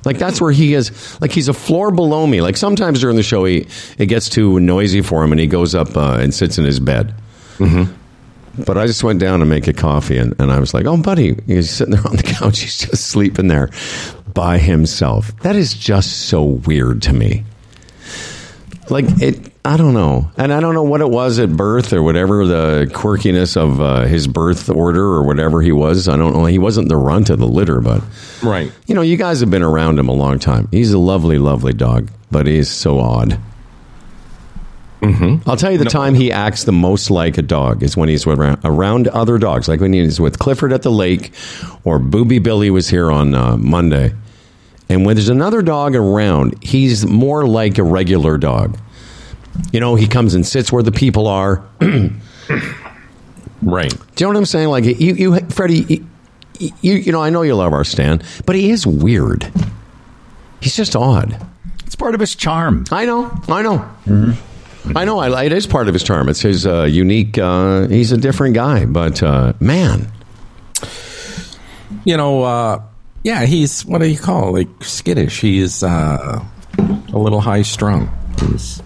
Like 0.04 0.18
that's 0.18 0.40
where 0.40 0.52
he 0.52 0.74
is. 0.74 1.20
Like 1.20 1.32
he's 1.32 1.48
a 1.48 1.52
floor 1.54 1.90
below 1.90 2.26
me. 2.26 2.40
Like 2.40 2.56
sometimes 2.56 3.00
during 3.00 3.16
the 3.16 3.22
show, 3.22 3.44
he 3.44 3.66
it 3.98 4.06
gets 4.06 4.28
too 4.28 4.60
noisy 4.60 5.02
for 5.02 5.24
him, 5.24 5.32
and 5.32 5.40
he 5.40 5.46
goes 5.46 5.74
up 5.74 5.96
uh, 5.96 6.18
and 6.20 6.32
sits 6.32 6.56
in 6.58 6.64
his 6.64 6.78
bed. 6.80 7.12
But 8.64 8.76
I 8.76 8.86
just 8.86 9.04
went 9.04 9.20
down 9.20 9.40
to 9.40 9.46
make 9.46 9.66
a 9.68 9.72
coffee, 9.72 10.16
and, 10.18 10.34
and 10.40 10.50
I 10.52 10.58
was 10.60 10.72
like, 10.74 10.86
"Oh, 10.86 10.96
buddy, 10.96 11.36
he's 11.46 11.70
sitting 11.70 11.94
there 11.94 12.06
on 12.06 12.16
the 12.16 12.22
couch. 12.38 12.60
He's 12.60 12.78
just 12.78 13.06
sleeping 13.06 13.48
there 13.48 13.70
by 14.32 14.58
himself." 14.58 15.36
That 15.42 15.56
is 15.56 15.74
just 15.74 16.26
so 16.28 16.42
weird 16.44 17.02
to 17.02 17.12
me. 17.12 17.44
Like 18.90 19.04
it, 19.20 19.52
I 19.64 19.76
don't 19.76 19.92
know, 19.92 20.30
and 20.38 20.52
I 20.52 20.60
don't 20.60 20.72
know 20.74 20.82
what 20.82 21.00
it 21.02 21.10
was 21.10 21.38
at 21.38 21.50
birth 21.54 21.92
or 21.92 22.02
whatever 22.02 22.46
the 22.46 22.90
quirkiness 22.92 23.56
of 23.56 23.80
uh, 23.80 24.04
his 24.04 24.26
birth 24.26 24.70
order 24.70 25.04
or 25.04 25.22
whatever 25.24 25.60
he 25.60 25.72
was. 25.72 26.08
I 26.08 26.16
don't 26.16 26.32
know. 26.32 26.46
He 26.46 26.58
wasn't 26.58 26.88
the 26.88 26.96
runt 26.96 27.28
of 27.28 27.38
the 27.38 27.46
litter, 27.46 27.80
but 27.82 28.02
Right. 28.42 28.72
you 28.86 28.94
know, 28.94 29.02
you 29.02 29.16
guys 29.18 29.40
have 29.40 29.50
been 29.50 29.62
around 29.62 29.98
him 29.98 30.08
a 30.08 30.12
long 30.14 30.38
time. 30.38 30.68
He's 30.70 30.92
a 30.92 30.98
lovely, 30.98 31.38
lovely 31.38 31.74
dog, 31.74 32.10
but 32.30 32.46
he's 32.46 32.70
so 32.70 32.98
odd. 32.98 33.38
Mm-hmm. 35.02 35.48
I'll 35.48 35.56
tell 35.56 35.70
you 35.70 35.78
the 35.78 35.84
time 35.84 36.14
he 36.14 36.32
acts 36.32 36.64
the 36.64 36.72
most 36.72 37.08
like 37.10 37.38
a 37.38 37.42
dog 37.42 37.84
is 37.84 37.96
when 37.96 38.08
he's 38.08 38.26
around, 38.26 38.58
around 38.64 39.06
other 39.08 39.38
dogs, 39.38 39.68
like 39.68 39.80
when 39.80 39.92
he's 39.92 40.18
with 40.18 40.38
Clifford 40.40 40.72
at 40.72 40.82
the 40.82 40.90
lake, 40.90 41.32
or 41.84 42.00
Booby 42.00 42.40
Billy 42.40 42.68
was 42.70 42.88
here 42.88 43.10
on 43.10 43.32
uh, 43.34 43.56
Monday. 43.58 44.12
And 44.88 45.04
when 45.04 45.16
there's 45.16 45.28
another 45.28 45.62
dog 45.62 45.94
around, 45.94 46.62
he's 46.62 47.06
more 47.06 47.46
like 47.46 47.78
a 47.78 47.82
regular 47.82 48.38
dog. 48.38 48.78
You 49.72 49.80
know, 49.80 49.96
he 49.96 50.06
comes 50.06 50.34
and 50.34 50.46
sits 50.46 50.72
where 50.72 50.82
the 50.82 50.92
people 50.92 51.26
are. 51.26 51.62
Right. 53.60 53.90
Do 53.90 53.96
you 54.24 54.26
know 54.26 54.28
what 54.28 54.36
I'm 54.38 54.44
saying? 54.46 54.68
Like 54.68 54.84
you, 54.84 55.14
you, 55.14 55.40
Freddie, 55.50 56.06
you, 56.58 56.70
you, 56.80 56.94
you 56.94 57.12
know, 57.12 57.20
I 57.22 57.30
know 57.30 57.42
you 57.42 57.54
love 57.56 57.72
our 57.72 57.84
Stan, 57.84 58.22
but 58.46 58.54
he 58.54 58.70
is 58.70 58.86
weird. 58.86 59.50
He's 60.60 60.76
just 60.76 60.94
odd. 60.94 61.44
It's 61.84 61.96
part 61.96 62.14
of 62.14 62.20
his 62.20 62.34
charm. 62.34 62.84
I 62.90 63.04
know, 63.04 63.30
I 63.48 63.62
know, 63.62 63.84
I 64.94 65.04
know. 65.04 65.18
I, 65.18 65.44
it 65.44 65.52
is 65.52 65.66
part 65.66 65.88
of 65.88 65.94
his 65.94 66.02
charm. 66.04 66.28
It's 66.28 66.40
his 66.40 66.66
uh, 66.66 66.84
unique. 66.84 67.36
Uh, 67.36 67.88
he's 67.88 68.12
a 68.12 68.16
different 68.16 68.54
guy, 68.54 68.84
but 68.84 69.22
uh, 69.22 69.54
man, 69.60 70.10
You 72.04 72.16
know, 72.16 72.42
uh, 72.44 72.82
yeah, 73.22 73.44
he's 73.44 73.84
what 73.84 74.00
do 74.00 74.08
you 74.08 74.18
call 74.18 74.48
it? 74.48 74.68
like 74.68 74.84
skittish? 74.84 75.40
He's 75.40 75.82
uh, 75.82 76.44
a 76.78 77.18
little 77.18 77.40
high 77.40 77.62
strung. 77.62 78.10
He's 78.40 78.82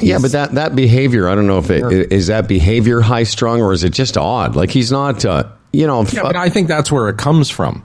yeah. 0.00 0.18
But 0.20 0.32
that 0.32 0.54
that 0.54 0.76
behavior, 0.76 1.28
I 1.28 1.34
don't 1.34 1.46
know 1.46 1.58
if 1.58 1.70
it 1.70 2.12
is 2.12 2.26
that 2.28 2.48
behavior 2.48 3.00
high 3.00 3.24
strung 3.24 3.60
or 3.62 3.72
is 3.72 3.84
it 3.84 3.92
just 3.92 4.16
odd? 4.16 4.56
Like 4.56 4.70
he's 4.70 4.90
not. 4.92 5.24
Uh, 5.24 5.44
you 5.72 5.86
know, 5.86 6.04
Yeah, 6.04 6.22
but 6.22 6.36
I 6.36 6.48
think 6.48 6.68
that's 6.68 6.90
where 6.90 7.08
it 7.08 7.18
comes 7.18 7.50
from. 7.50 7.82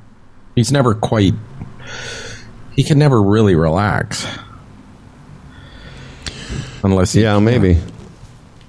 He's 0.55 0.71
never 0.71 0.95
quite. 0.95 1.33
He 2.75 2.83
can 2.83 2.97
never 2.97 3.21
really 3.21 3.55
relax, 3.55 4.25
unless 6.83 7.15
Yeah, 7.15 7.37
maybe. 7.39 7.77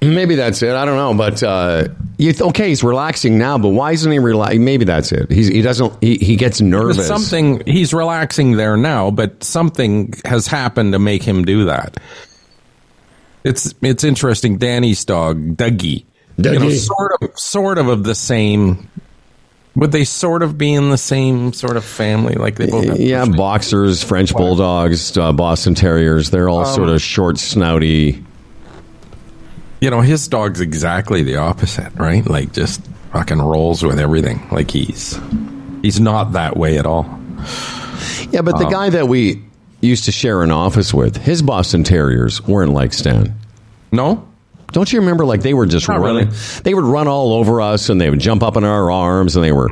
Maybe 0.03 0.35
that's 0.35 0.61
it. 0.61 0.73
I 0.75 0.85
don't 0.85 0.97
know, 0.97 1.13
but 1.13 1.41
uh, 1.43 1.87
you 2.17 2.31
th- 2.31 2.41
okay? 2.49 2.69
He's 2.69 2.83
relaxing 2.83 3.37
now, 3.37 3.57
but 3.57 3.69
why 3.69 3.91
isn't 3.91 4.11
he 4.11 4.19
relax? 4.19 4.55
Maybe 4.57 4.85
that's 4.85 5.11
it. 5.11 5.31
He's, 5.31 5.47
he 5.47 5.61
doesn't. 5.61 5.93
He, 6.01 6.17
he 6.17 6.35
gets 6.35 6.61
nervous. 6.61 7.07
Something 7.07 7.63
he's 7.65 7.93
relaxing 7.93 8.57
there 8.57 8.77
now, 8.77 9.11
but 9.11 9.43
something 9.43 10.13
has 10.25 10.47
happened 10.47 10.93
to 10.93 10.99
make 10.99 11.23
him 11.23 11.45
do 11.45 11.65
that. 11.65 11.97
It's 13.43 13.73
it's 13.81 14.03
interesting. 14.03 14.57
Danny's 14.57 15.03
dog, 15.05 15.57
Dougie, 15.57 16.05
you 16.37 16.43
know, 16.43 16.51
Dougie. 16.59 16.77
sort 16.79 17.11
of 17.21 17.37
sort 17.39 17.77
of 17.77 17.87
of 17.87 18.03
the 18.03 18.15
same. 18.15 18.89
Would 19.75 19.91
they 19.91 20.03
sort 20.03 20.43
of 20.43 20.55
be 20.57 20.71
in 20.73 20.91
the 20.91 20.97
same 20.99 21.51
sort 21.51 21.77
of 21.77 21.83
family? 21.83 22.35
Like 22.35 22.55
they 22.55 22.67
both 22.67 22.85
have 22.85 22.99
Yeah, 22.99 23.25
boxers, 23.25 24.03
French 24.03 24.31
bulldogs, 24.33 25.17
uh, 25.17 25.33
Boston 25.33 25.73
Terriers. 25.73 26.29
They're 26.29 26.47
all 26.47 26.59
Um, 26.65 26.75
sort 26.75 26.89
of 26.89 27.01
short, 27.01 27.37
snouty. 27.37 28.23
You 29.83 29.89
know, 29.89 29.99
his 29.99 30.29
dog's 30.29 30.61
exactly 30.61 31.23
the 31.23 31.35
opposite, 31.35 31.91
right? 31.95 32.25
Like 32.25 32.53
just 32.53 32.81
fucking 33.11 33.39
rolls 33.41 33.83
with 33.83 33.99
everything. 33.99 34.47
Like 34.49 34.71
he's 34.71 35.19
he's 35.81 35.99
not 35.99 36.31
that 36.33 36.55
way 36.55 36.77
at 36.77 36.85
all. 36.85 37.03
Yeah, 38.31 38.41
but 38.43 38.55
Um, 38.55 38.63
the 38.63 38.69
guy 38.71 38.89
that 38.91 39.09
we 39.09 39.43
used 39.81 40.05
to 40.05 40.13
share 40.13 40.41
an 40.41 40.51
office 40.51 40.93
with, 40.93 41.17
his 41.17 41.41
Boston 41.41 41.83
Terriers 41.83 42.41
weren't 42.47 42.71
like 42.71 42.93
Stan. 42.93 43.35
No, 43.91 44.25
Don't 44.71 44.91
you 44.93 45.01
remember? 45.01 45.25
Like 45.25 45.41
they 45.41 45.53
were 45.53 45.65
just 45.65 45.89
Not 45.89 45.99
running. 45.99 46.27
really. 46.27 46.37
They 46.63 46.73
would 46.73 46.85
run 46.85 47.09
all 47.09 47.33
over 47.33 47.59
us, 47.59 47.89
and 47.89 47.99
they 47.99 48.09
would 48.09 48.21
jump 48.21 48.41
up 48.41 48.55
in 48.55 48.63
our 48.63 48.89
arms, 48.89 49.35
and 49.35 49.43
they 49.43 49.51
were. 49.51 49.69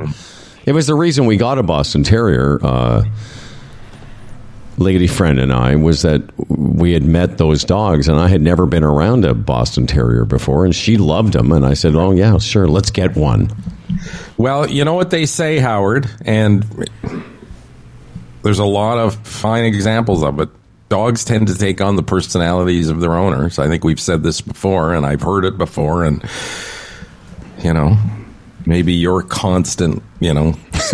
It 0.66 0.74
was 0.74 0.88
the 0.88 0.94
reason 0.96 1.26
we 1.26 1.38
got 1.38 1.58
a 1.58 1.64
Boston 1.64 2.04
Terrier. 2.04 2.60
Uh, 2.62 3.04
lady 4.78 5.08
friend 5.08 5.40
and 5.40 5.54
I 5.54 5.76
was 5.76 6.02
that 6.02 6.22
we 6.50 6.94
had 6.94 7.04
met 7.04 7.38
those 7.38 7.64
dogs, 7.64 8.08
and 8.08 8.20
I 8.20 8.28
had 8.28 8.42
never 8.42 8.66
been 8.66 8.84
around 8.84 9.26
a 9.26 9.34
Boston 9.34 9.88
Terrier 9.88 10.26
before, 10.26 10.66
and 10.66 10.76
she 10.76 10.98
loved 10.98 11.34
them, 11.34 11.52
and 11.52 11.66
I 11.66 11.74
said, 11.74 11.96
"Oh 11.96 12.12
yeah, 12.12 12.38
sure, 12.38 12.68
let's 12.68 12.90
get 12.90 13.16
one." 13.16 13.52
Well, 14.38 14.70
you 14.70 14.86
know 14.86 14.94
what 14.94 15.10
they 15.10 15.26
say, 15.26 15.60
Howard, 15.60 16.10
and 16.26 16.66
there's 18.44 18.60
a 18.60 18.66
lot 18.66 18.98
of 18.98 19.16
fine 19.28 19.66
examples 19.66 20.24
of 20.24 20.40
it. 20.40 20.50
Dogs 20.90 21.24
tend 21.24 21.48
to 21.48 21.58
take 21.58 21.80
on 21.80 21.96
the 21.96 22.04
personalities 22.04 22.90
of 22.90 23.00
their 23.00 23.14
owners. 23.14 23.60
I 23.60 23.68
think 23.68 23.84
we've 23.84 24.00
said 24.00 24.24
this 24.24 24.42
before, 24.42 24.94
and 24.94 25.06
I've 25.06 25.22
heard 25.22 25.46
it 25.46 25.58
before, 25.58 26.04
and 26.04 26.24
you 27.64 27.74
know, 27.74 27.98
maybe 28.66 28.94
your 28.94 29.22
constant, 29.24 30.02
you 30.20 30.34
know, 30.34 30.56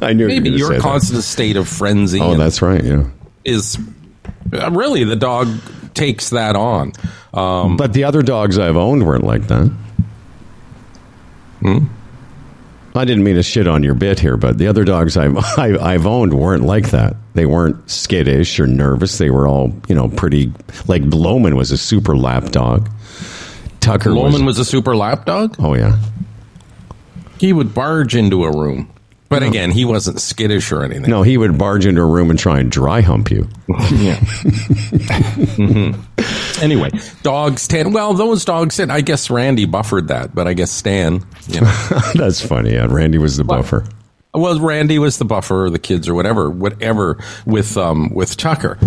I 0.00 0.12
knew 0.14 0.26
maybe 0.28 0.50
you 0.50 0.56
your 0.56 0.68
gonna 0.68 0.78
that. 0.80 0.82
constant 0.82 1.22
state 1.24 1.56
of 1.56 1.68
frenzy 1.68 2.20
Oh, 2.20 2.34
that's 2.36 2.62
right. 2.62 2.82
Yeah. 2.84 3.04
is 3.44 3.78
uh, 4.52 4.70
really 4.70 5.04
the 5.04 5.16
dog 5.16 5.48
takes 5.94 6.30
that 6.30 6.56
on. 6.56 6.92
Um, 7.34 7.76
But 7.76 7.92
the 7.92 8.04
other 8.04 8.22
dogs 8.22 8.58
I've 8.58 8.76
owned 8.76 9.06
weren't 9.06 9.24
like 9.24 9.48
that. 9.48 9.70
Hmm? 11.60 11.78
I 12.94 13.04
didn't 13.04 13.24
mean 13.24 13.34
to 13.36 13.42
shit 13.42 13.66
on 13.68 13.82
your 13.82 13.94
bit 13.94 14.18
here, 14.18 14.38
but 14.38 14.56
the 14.56 14.68
other 14.68 14.84
dogs 14.84 15.16
I've 15.18 15.36
I, 15.58 15.76
I've 15.78 16.06
owned 16.06 16.32
weren't 16.32 16.64
like 16.64 16.90
that. 16.90 17.14
They 17.34 17.44
weren't 17.44 17.90
skittish 17.90 18.58
or 18.58 18.66
nervous. 18.66 19.18
They 19.18 19.28
were 19.30 19.46
all 19.46 19.74
you 19.88 19.94
know 19.94 20.08
pretty. 20.08 20.52
Like 20.86 21.02
Loman 21.04 21.56
was 21.56 21.70
a 21.72 21.76
super 21.78 22.16
lap 22.16 22.44
dog. 22.52 22.88
Tucker 23.80 24.12
Loman 24.14 24.44
was, 24.46 24.58
was 24.58 24.58
a 24.60 24.64
super 24.64 24.96
lap 24.96 25.26
dog. 25.26 25.56
Oh 25.58 25.74
yeah, 25.74 25.98
He 27.38 27.52
would 27.52 27.74
barge 27.74 28.14
into 28.16 28.44
a 28.44 28.50
room, 28.56 28.90
but 29.28 29.42
again, 29.42 29.70
he 29.70 29.84
wasn't 29.84 30.20
skittish 30.20 30.70
or 30.72 30.82
anything. 30.84 31.10
no, 31.10 31.22
he 31.22 31.36
would 31.36 31.58
barge 31.58 31.84
into 31.86 32.00
a 32.02 32.06
room 32.06 32.30
and 32.30 32.38
try 32.38 32.60
and 32.60 32.70
dry 32.70 33.00
hump 33.00 33.30
you. 33.30 33.48
Yeah. 33.92 34.16
Mhm. 35.56 36.62
Anyway, 36.62 36.90
dogs 37.22 37.68
tend. 37.68 37.92
Well, 37.94 38.14
those 38.14 38.44
dogs. 38.44 38.78
I 38.80 39.00
guess 39.00 39.28
Randy 39.30 39.64
buffered 39.66 40.08
that, 40.08 40.34
but 40.34 40.46
I 40.48 40.54
guess 40.54 40.70
Stan. 40.70 41.22
You 41.48 41.60
know, 41.60 41.72
That's 42.14 42.40
funny. 42.40 42.72
Yeah, 42.74 42.86
Randy 42.88 43.18
was 43.18 43.36
the 43.36 43.44
buffer. 43.44 43.84
Well, 44.36 44.58
Randy 44.60 44.98
was 44.98 45.18
the 45.18 45.24
buffer, 45.24 45.64
or 45.66 45.70
the 45.70 45.78
kids, 45.78 46.08
or 46.08 46.14
whatever, 46.14 46.50
whatever 46.50 47.18
with 47.44 47.76
um 47.76 48.10
with 48.14 48.36
Tucker. 48.36 48.78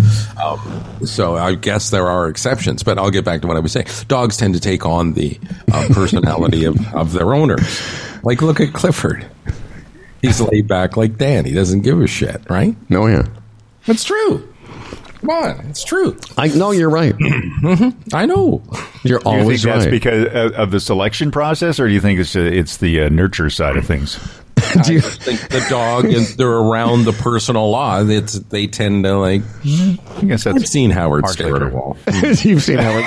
Um, 0.42 0.86
so 1.06 1.36
I 1.36 1.56
guess 1.56 1.90
there 1.90 2.08
are 2.08 2.28
exceptions, 2.28 2.84
but 2.84 2.98
I'll 2.98 3.12
get 3.12 3.26
back 3.26 3.42
to 3.42 3.48
what 3.48 3.58
I 3.58 3.60
was 3.60 3.72
saying. 3.72 3.88
Dogs 4.08 4.38
tend 4.38 4.54
to 4.56 4.60
take 4.60 4.86
on 4.86 5.14
the 5.14 5.40
uh, 5.72 5.88
personality 5.92 6.66
of 6.66 6.94
of 6.94 7.14
their 7.14 7.34
owners. 7.34 7.82
Like, 8.24 8.42
look 8.42 8.60
at 8.60 8.74
Clifford. 8.74 9.26
He's 10.22 10.42
laid 10.42 10.68
back 10.68 10.98
like 10.98 11.18
Dan. 11.18 11.46
He 11.46 11.54
doesn't 11.54 11.82
give 11.82 12.02
a 12.02 12.08
shit, 12.08 12.42
right? 12.50 12.76
No, 12.90 13.08
yeah, 13.08 13.26
It's 13.88 14.04
true. 14.04 14.46
Come 15.22 15.30
on, 15.32 15.66
it's 15.68 15.84
true. 15.84 16.18
I 16.38 16.48
no, 16.48 16.72
you're 16.72 16.90
right. 16.90 17.14
I 18.14 18.26
know. 18.26 18.64
You're 19.04 19.20
Do 19.20 19.30
you 19.30 19.40
always 19.40 19.64
think 19.64 19.74
that's 19.74 19.86
right. 19.86 19.92
because 19.92 20.26
of, 20.28 20.54
of 20.54 20.72
the 20.72 20.80
selection 20.80 21.30
process, 21.30 21.78
or 21.80 21.88
do 21.88 21.94
you 21.94 22.00
think 22.00 22.20
it's 22.20 22.36
uh, 22.36 22.40
it's 22.40 22.78
the 22.78 23.02
uh, 23.02 23.10
nurture 23.10 23.50
side 23.50 23.76
of 23.76 23.86
things? 23.86 24.18
Do 24.86 24.94
you- 24.94 25.00
I 25.00 25.02
think 25.02 25.40
the 25.50 25.66
dog 25.70 26.06
and 26.06 26.26
they're 26.26 26.48
around 26.48 27.06
the 27.06 27.14
personal 27.14 27.70
law. 27.72 28.04
It's 28.06 28.34
they 28.34 28.68
tend 28.68 29.04
to 29.06 29.18
like. 29.18 29.42
I 29.66 29.98
guess 30.26 30.44
that's 30.44 30.56
I've 30.58 30.68
seen 30.68 30.92
Howard 30.92 31.28
stare 31.28 31.56
at 31.56 31.64
a 31.64 31.68
wall. 31.70 31.98
You've 32.24 32.64
seen 32.64 32.78
Howard. 32.80 33.06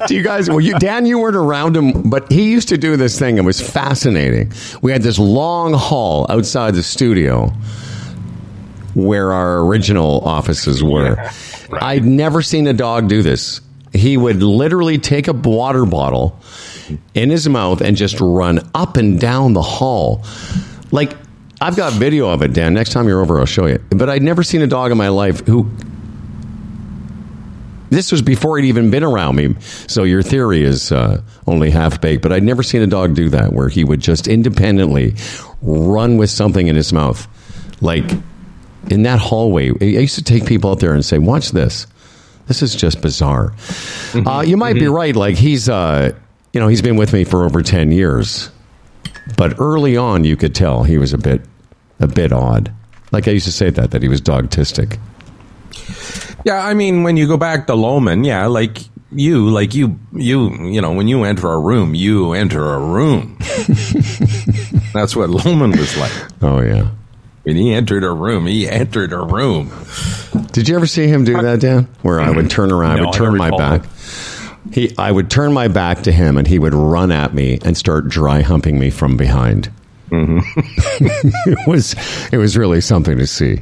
do 0.08 0.14
you 0.14 0.22
guys? 0.22 0.48
Well, 0.48 0.60
you, 0.60 0.78
Dan, 0.78 1.06
you 1.06 1.18
weren't 1.18 1.36
around 1.36 1.76
him, 1.76 2.08
but 2.10 2.30
he 2.30 2.50
used 2.50 2.68
to 2.70 2.78
do 2.78 2.96
this 2.96 3.18
thing. 3.18 3.38
It 3.38 3.44
was 3.44 3.60
fascinating. 3.60 4.52
We 4.82 4.92
had 4.92 5.02
this 5.02 5.18
long 5.18 5.72
hall 5.74 6.26
outside 6.28 6.74
the 6.74 6.82
studio 6.82 7.52
where 8.94 9.32
our 9.32 9.60
original 9.66 10.20
offices 10.20 10.82
were. 10.82 11.16
I'd 11.72 12.04
never 12.04 12.42
seen 12.42 12.66
a 12.66 12.72
dog 12.72 13.08
do 13.08 13.22
this. 13.22 13.60
He 13.92 14.16
would 14.16 14.42
literally 14.42 14.98
take 14.98 15.28
a 15.28 15.32
water 15.32 15.84
bottle 15.86 16.38
in 17.14 17.30
his 17.30 17.48
mouth 17.48 17.80
and 17.80 17.96
just 17.96 18.20
run 18.20 18.70
up 18.74 18.96
and 18.96 19.20
down 19.20 19.52
the 19.52 19.62
hall. 19.62 20.24
Like, 20.90 21.16
I've 21.60 21.76
got 21.76 21.92
video 21.94 22.28
of 22.28 22.42
it, 22.42 22.52
Dan. 22.52 22.74
Next 22.74 22.90
time 22.92 23.08
you're 23.08 23.20
over, 23.20 23.38
I'll 23.38 23.46
show 23.46 23.66
you. 23.66 23.78
But 23.90 24.10
I'd 24.10 24.22
never 24.22 24.42
seen 24.42 24.62
a 24.62 24.66
dog 24.66 24.90
in 24.90 24.98
my 24.98 25.08
life 25.08 25.46
who. 25.46 25.70
This 27.90 28.10
was 28.10 28.22
before 28.22 28.58
he'd 28.58 28.66
even 28.68 28.90
been 28.90 29.04
around 29.04 29.36
me, 29.36 29.54
so 29.86 30.02
your 30.02 30.20
theory 30.20 30.64
is 30.64 30.90
uh, 30.90 31.22
only 31.46 31.70
half 31.70 32.00
baked. 32.00 32.22
But 32.22 32.32
I'd 32.32 32.42
never 32.42 32.64
seen 32.64 32.82
a 32.82 32.88
dog 32.88 33.14
do 33.14 33.28
that, 33.28 33.52
where 33.52 33.68
he 33.68 33.84
would 33.84 34.00
just 34.00 34.26
independently 34.26 35.14
run 35.62 36.16
with 36.16 36.28
something 36.28 36.66
in 36.66 36.74
his 36.74 36.92
mouth, 36.92 37.28
like 37.80 38.10
in 38.90 39.04
that 39.04 39.20
hallway. 39.20 39.70
I 39.80 40.00
used 40.00 40.16
to 40.16 40.24
take 40.24 40.44
people 40.44 40.70
out 40.70 40.80
there 40.80 40.92
and 40.92 41.04
say, 41.04 41.18
"Watch 41.18 41.52
this. 41.52 41.86
This 42.48 42.62
is 42.62 42.74
just 42.74 43.00
bizarre." 43.00 43.50
Mm-hmm. 43.50 44.26
Uh, 44.26 44.42
you 44.42 44.56
might 44.56 44.74
be 44.74 44.88
right. 44.88 45.14
Like 45.14 45.36
he's, 45.36 45.68
uh, 45.68 46.14
you 46.54 46.60
know, 46.60 46.68
he's 46.68 46.82
been 46.82 46.94
with 46.96 47.12
me 47.12 47.24
for 47.24 47.44
over 47.44 47.62
ten 47.62 47.90
years, 47.90 48.50
but 49.36 49.58
early 49.58 49.96
on, 49.96 50.22
you 50.22 50.36
could 50.36 50.54
tell 50.54 50.84
he 50.84 50.96
was 50.96 51.12
a 51.12 51.18
bit, 51.18 51.42
a 51.98 52.06
bit 52.06 52.32
odd. 52.32 52.72
Like 53.10 53.26
I 53.26 53.32
used 53.32 53.46
to 53.46 53.52
say 53.52 53.70
that 53.70 53.90
that 53.90 54.02
he 54.02 54.08
was 54.08 54.20
dogtistic. 54.20 54.98
Yeah, 56.44 56.64
I 56.64 56.74
mean, 56.74 57.02
when 57.02 57.16
you 57.16 57.26
go 57.26 57.36
back 57.36 57.66
to 57.66 57.74
Loman, 57.74 58.22
yeah, 58.22 58.46
like 58.46 58.78
you, 59.10 59.48
like 59.48 59.74
you, 59.74 59.98
you, 60.12 60.68
you 60.68 60.80
know, 60.80 60.92
when 60.92 61.08
you 61.08 61.24
enter 61.24 61.48
a 61.48 61.58
room, 61.58 61.94
you 61.94 62.34
enter 62.34 62.62
a 62.62 62.78
room. 62.78 63.36
That's 64.92 65.16
what 65.16 65.30
Loman 65.30 65.72
was 65.72 65.96
like. 65.96 66.12
Oh 66.40 66.60
yeah. 66.60 66.90
When 67.42 67.56
he 67.56 67.74
entered 67.74 68.04
a 68.04 68.12
room, 68.12 68.46
he 68.46 68.68
entered 68.68 69.12
a 69.12 69.20
room. 69.20 69.72
Did 70.52 70.68
you 70.68 70.76
ever 70.76 70.86
see 70.86 71.08
him 71.08 71.24
do 71.24 71.42
that, 71.42 71.60
Dan? 71.60 71.88
Where 72.02 72.20
I 72.20 72.30
would 72.30 72.48
turn 72.48 72.70
around, 72.70 73.00
I 73.00 73.06
would 73.06 73.12
turn 73.14 73.30
don't 73.30 73.38
my 73.38 73.46
recall 73.46 73.58
back. 73.58 73.82
He, 74.72 74.92
I 74.98 75.10
would 75.12 75.30
turn 75.30 75.52
my 75.52 75.68
back 75.68 76.02
to 76.04 76.12
him, 76.12 76.36
and 76.38 76.46
he 76.46 76.58
would 76.58 76.74
run 76.74 77.12
at 77.12 77.34
me 77.34 77.58
and 77.64 77.76
start 77.76 78.08
dry 78.08 78.40
humping 78.42 78.78
me 78.78 78.90
from 78.90 79.16
behind. 79.16 79.70
it 80.10 81.66
was, 81.68 81.94
it 82.32 82.36
was 82.38 82.56
really 82.56 82.80
something 82.80 83.18
to 83.18 83.26
see. 83.26 83.60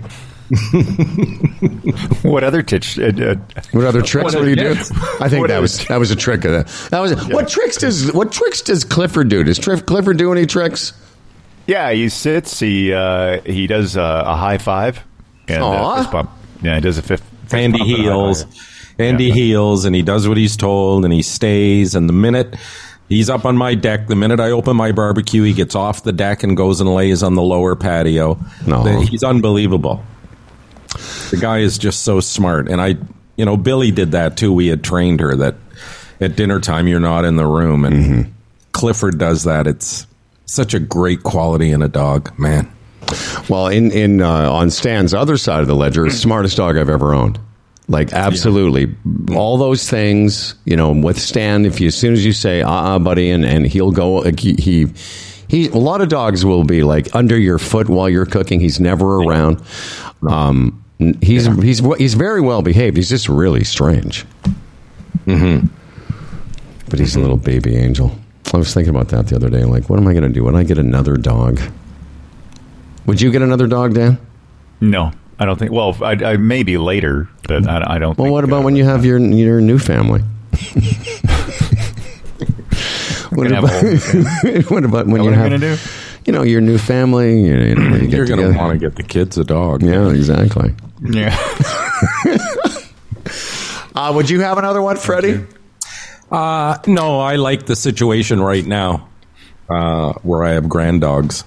What 2.23 2.45
other 2.45 2.63
titch? 2.63 2.99
Uh, 2.99 3.05
uh, 3.07 3.35
What 3.73 3.85
other 3.85 4.03
tricks 4.03 4.35
What 4.35 4.41
would 4.41 4.49
he 4.49 4.55
do? 4.55 4.73
I 4.73 5.29
think 5.29 5.47
that 5.49 5.55
other 5.55 5.61
was 5.63 5.85
that 5.87 5.99
was 5.99 6.11
a 6.11 6.17
trick 6.17 6.45
of 6.45 6.53
that. 6.53 6.67
That 6.91 7.01
was 7.01 7.13
what 7.29 7.49
tricks 7.49 7.77
does 7.79 8.13
what 8.13 8.33
tricks 8.33 8.61
does 8.63 8.85
Clifford 8.85 9.29
do? 9.29 9.43
Does 9.45 9.59
Tri- 9.59 9.81
Clifford 9.81 10.17
do 10.19 10.31
any 10.33 10.47
tricks? 10.47 10.93
yeah, 11.67 11.91
he 11.93 12.09
sits. 12.09 12.59
He 12.61 12.93
uh, 12.93 13.41
he 13.43 13.67
does 13.67 13.97
uh, 13.97 14.23
a 14.27 14.35
high 14.37 14.59
five 14.59 15.03
and 15.49 15.63
Aw. 15.63 15.95
a 15.95 15.99
fist 15.99 16.13
bump. 16.13 16.31
Yeah, 16.63 16.75
he 16.77 16.81
does 16.81 16.99
a 16.99 17.03
fifth. 17.03 17.25
fist 17.45 17.55
Andy 17.55 17.79
bump 17.79 17.91
and 18.99 19.21
a 19.21 19.29
high 19.29 19.35
heals. 19.35 19.85
Yeah. 19.85 19.89
and 19.89 19.97
he 19.97 20.03
does 20.03 20.29
what 20.29 20.37
he's 20.37 20.57
told, 20.57 21.05
and 21.05 21.13
he 21.13 21.23
stays. 21.23 21.95
And 21.95 22.09
the 22.09 22.13
minute 22.13 22.55
he's 23.09 23.31
up 23.31 23.45
on 23.45 23.57
my 23.57 23.75
deck, 23.75 24.07
the 24.07 24.17
minute 24.17 24.41
I 24.41 24.51
open 24.51 24.77
my 24.77 24.93
barbecue, 24.93 25.43
he 25.43 25.53
gets 25.53 25.75
off 25.75 26.03
the 26.05 26.13
deck 26.13 26.43
and 26.43 26.57
goes 26.57 26.81
and 26.81 26.93
lays 26.95 27.23
on 27.23 27.35
the 27.35 27.43
lower 27.43 27.77
patio. 27.77 28.39
No. 28.67 29.01
He's 29.01 29.23
unbelievable. 29.23 30.03
The 31.31 31.39
guy 31.41 31.59
is 31.59 31.79
just 31.79 32.03
so 32.03 32.21
smart. 32.21 32.69
And 32.69 32.81
I, 32.81 32.97
you 33.37 33.45
know, 33.45 33.57
Billy 33.57 33.91
did 33.91 34.13
that 34.13 34.37
too. 34.37 34.53
We 34.53 34.67
had 34.67 34.85
trained 34.85 35.21
her 35.21 35.35
that 35.37 35.55
at 36.21 36.37
dinner 36.37 36.61
time 36.61 36.87
you're 36.87 37.01
not 37.01 37.25
in 37.25 37.37
the 37.37 37.47
room, 37.47 37.85
and 37.85 38.35
Clifford 38.73 39.19
does 39.19 39.45
that. 39.45 39.67
It's 39.67 40.07
such 40.47 40.75
a 40.75 40.79
great 40.79 41.23
quality 41.23 41.71
in 41.71 41.83
a 41.83 41.89
dog, 41.89 42.39
man. 42.39 42.71
Well, 43.49 43.67
in 43.69 43.91
in 43.91 44.23
uh, 44.23 44.51
on 44.53 44.71
Stan's 44.71 45.13
other 45.15 45.37
side 45.37 45.61
of 45.61 45.67
the 45.67 45.75
ledger, 45.75 46.09
smartest 46.11 46.57
dog 46.57 46.77
I've 46.77 46.89
ever 46.89 47.15
owned. 47.15 47.39
Like 47.89 48.13
absolutely, 48.13 48.95
all 49.35 49.59
those 49.59 49.89
things. 49.89 50.55
You 50.65 50.77
know, 50.77 50.93
with 50.93 51.19
Stan, 51.19 51.65
if 51.67 51.81
you 51.81 51.89
as 51.89 51.97
soon 51.97 52.13
as 52.13 52.25
you 52.25 52.33
say 52.33 52.63
"uh, 52.63 52.71
uh 52.71 52.99
buddy," 52.99 53.31
and 53.31 53.45
and 53.45 53.67
he'll 53.67 53.91
go. 53.91 54.15
Like, 54.15 54.39
he, 54.39 54.55
he 54.55 54.87
he. 55.49 55.69
A 55.69 55.77
lot 55.77 56.01
of 56.01 56.09
dogs 56.09 56.45
will 56.45 56.65
be 56.65 56.85
like 56.85 57.15
under 57.15 57.37
your 57.37 57.59
foot 57.59 57.89
while 57.89 58.09
you're 58.09 58.27
cooking. 58.27 58.61
He's 58.61 58.79
never 58.79 59.17
around. 59.17 59.63
Um, 60.27 60.83
he's 61.21 61.47
he's 61.61 61.81
he's 61.97 62.15
very 62.15 62.41
well 62.41 62.63
behaved. 62.63 62.97
He's 62.97 63.11
just 63.11 63.29
really 63.29 63.65
strange. 63.65 64.25
Mm-hmm. 65.27 65.67
But 66.89 66.99
he's 66.99 67.17
a 67.17 67.21
little 67.21 67.37
baby 67.37 67.77
angel. 67.77 68.17
I 68.55 68.59
was 68.59 68.75
thinking 68.75 68.95
about 68.95 69.09
that 69.09 69.29
the 69.29 69.37
other 69.37 69.49
day. 69.49 69.65
Like, 69.65 69.89
what 69.89 69.99
am 69.99 70.07
I 70.07 70.13
going 70.13 70.25
to 70.25 70.29
do 70.29 70.45
when 70.45 70.55
I 70.55 70.63
get 70.63 70.79
another 70.79 71.17
dog? 71.17 71.61
Would 73.07 73.21
you 73.21 73.31
get 73.33 73.43
another 73.43 73.67
dog, 73.67 73.95
Dan? 73.95 74.19
No, 74.81 75.13
I 75.43 75.45
don't 75.45 75.59
think. 75.59 75.73
Well, 75.73 75.97
I, 76.03 76.13
I 76.13 76.37
maybe 76.37 76.79
later, 76.79 77.29
but 77.49 77.67
I, 77.69 77.95
I 77.95 77.99
don't. 77.99 78.17
Well, 78.17 78.27
think, 78.27 78.33
what 78.33 78.45
about 78.45 78.61
uh, 78.61 78.65
when 78.65 78.77
you 78.77 78.85
have 78.85 79.05
your 79.05 79.19
your 79.19 79.61
new 79.61 79.79
family? 79.79 80.21
what, 83.31 83.45
gonna 83.45 83.55
have 83.55 83.65
a 83.65 83.67
about, 83.67 83.81
whole 83.81 83.91
new 83.91 83.99
family. 83.99 84.63
what 84.69 84.85
about 84.85 85.07
when 85.09 85.23
you 85.25 85.31
am 85.31 85.35
have 85.35 85.51
gonna 85.51 85.59
do? 85.59 85.77
you 86.25 86.33
know 86.33 86.43
your 86.43 86.61
new 86.61 86.79
family? 86.79 87.43
You, 87.43 87.57
you 87.57 87.75
know, 87.75 87.97
you 87.97 88.07
get 88.07 88.13
You're 88.13 88.27
going 88.27 88.53
to 88.53 88.57
want 88.57 88.73
to 88.73 88.79
get 88.79 88.95
the 88.95 89.03
kids 89.03 89.37
a 89.37 89.45
dog. 89.45 89.83
Yeah, 89.83 90.11
exactly. 90.11 90.75
Yeah. 91.03 91.37
Uh, 93.95 94.13
would 94.15 94.31
you 94.31 94.41
have 94.41 94.59
another 94.59 94.81
one, 94.81 94.97
Freddie? 94.97 95.45
Uh, 96.31 96.79
no, 96.87 97.21
I 97.21 97.37
like 97.37 97.67
the 97.67 97.77
situation 97.77 98.41
right 98.41 98.65
now 98.65 99.09
uh, 99.69 100.15
where 100.23 100.45
I 100.45 100.53
have 100.53 100.69
grand 100.69 101.03
dogs. 101.03 101.45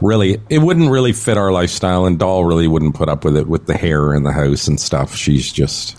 Really, 0.00 0.40
it 0.48 0.58
wouldn't 0.58 0.90
really 0.90 1.12
fit 1.12 1.36
our 1.36 1.50
lifestyle, 1.50 2.06
and 2.06 2.18
Doll 2.18 2.44
really 2.44 2.68
wouldn't 2.68 2.94
put 2.94 3.08
up 3.08 3.24
with 3.24 3.36
it 3.36 3.48
with 3.48 3.66
the 3.66 3.76
hair 3.76 4.14
in 4.14 4.22
the 4.22 4.32
house 4.32 4.68
and 4.68 4.78
stuff. 4.78 5.14
She's 5.14 5.52
just 5.52 5.96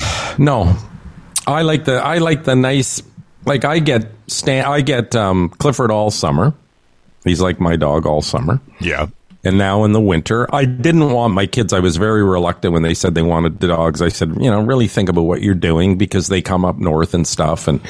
no. 0.38 0.76
I 1.46 1.62
like 1.62 1.84
the 1.84 1.94
I 1.94 2.18
like 2.18 2.44
the 2.44 2.56
nice 2.56 3.02
like 3.44 3.64
I 3.64 3.78
get 3.78 4.10
Stan 4.26 4.64
I 4.64 4.80
get 4.80 5.14
um, 5.16 5.48
Clifford 5.48 5.90
all 5.90 6.10
summer. 6.10 6.54
He's 7.24 7.40
like 7.40 7.60
my 7.60 7.76
dog 7.76 8.06
all 8.06 8.22
summer. 8.22 8.60
yeah. 8.80 9.08
And 9.44 9.58
now 9.58 9.84
in 9.84 9.92
the 9.92 10.00
winter, 10.00 10.52
I 10.52 10.64
didn't 10.64 11.12
want 11.12 11.32
my 11.32 11.46
kids. 11.46 11.72
I 11.72 11.78
was 11.78 11.96
very 11.96 12.24
reluctant 12.24 12.72
when 12.72 12.82
they 12.82 12.94
said 12.94 13.14
they 13.14 13.22
wanted 13.22 13.60
the 13.60 13.68
dogs. 13.68 14.02
I 14.02 14.08
said, 14.08 14.30
you 14.40 14.50
know, 14.50 14.60
really 14.60 14.88
think 14.88 15.08
about 15.08 15.22
what 15.22 15.40
you're 15.40 15.54
doing 15.54 15.96
because 15.96 16.26
they 16.26 16.42
come 16.42 16.64
up 16.64 16.78
north 16.78 17.14
and 17.14 17.24
stuff. 17.24 17.68
And, 17.68 17.80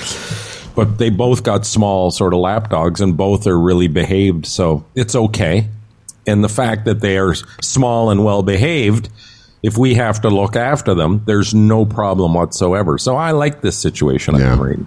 but 0.76 0.98
they 0.98 1.10
both 1.10 1.42
got 1.42 1.66
small 1.66 2.10
sort 2.10 2.34
of 2.34 2.40
lap 2.40 2.70
dogs 2.70 3.00
and 3.00 3.16
both 3.16 3.46
are 3.46 3.58
really 3.58 3.88
behaved. 3.88 4.46
So 4.46 4.84
it's 4.94 5.16
okay. 5.16 5.68
And 6.26 6.44
the 6.44 6.48
fact 6.48 6.84
that 6.84 7.00
they 7.00 7.18
are 7.18 7.34
small 7.62 8.10
and 8.10 8.24
well 8.24 8.42
behaved, 8.42 9.08
if 9.62 9.78
we 9.78 9.94
have 9.94 10.20
to 10.20 10.28
look 10.28 10.54
after 10.54 10.94
them, 10.94 11.22
there's 11.24 11.54
no 11.54 11.86
problem 11.86 12.34
whatsoever. 12.34 12.98
So 12.98 13.16
I 13.16 13.32
like 13.32 13.62
this 13.62 13.78
situation 13.78 14.36
Yeah. 14.36 14.52
I'm 14.52 14.62
in. 14.62 14.86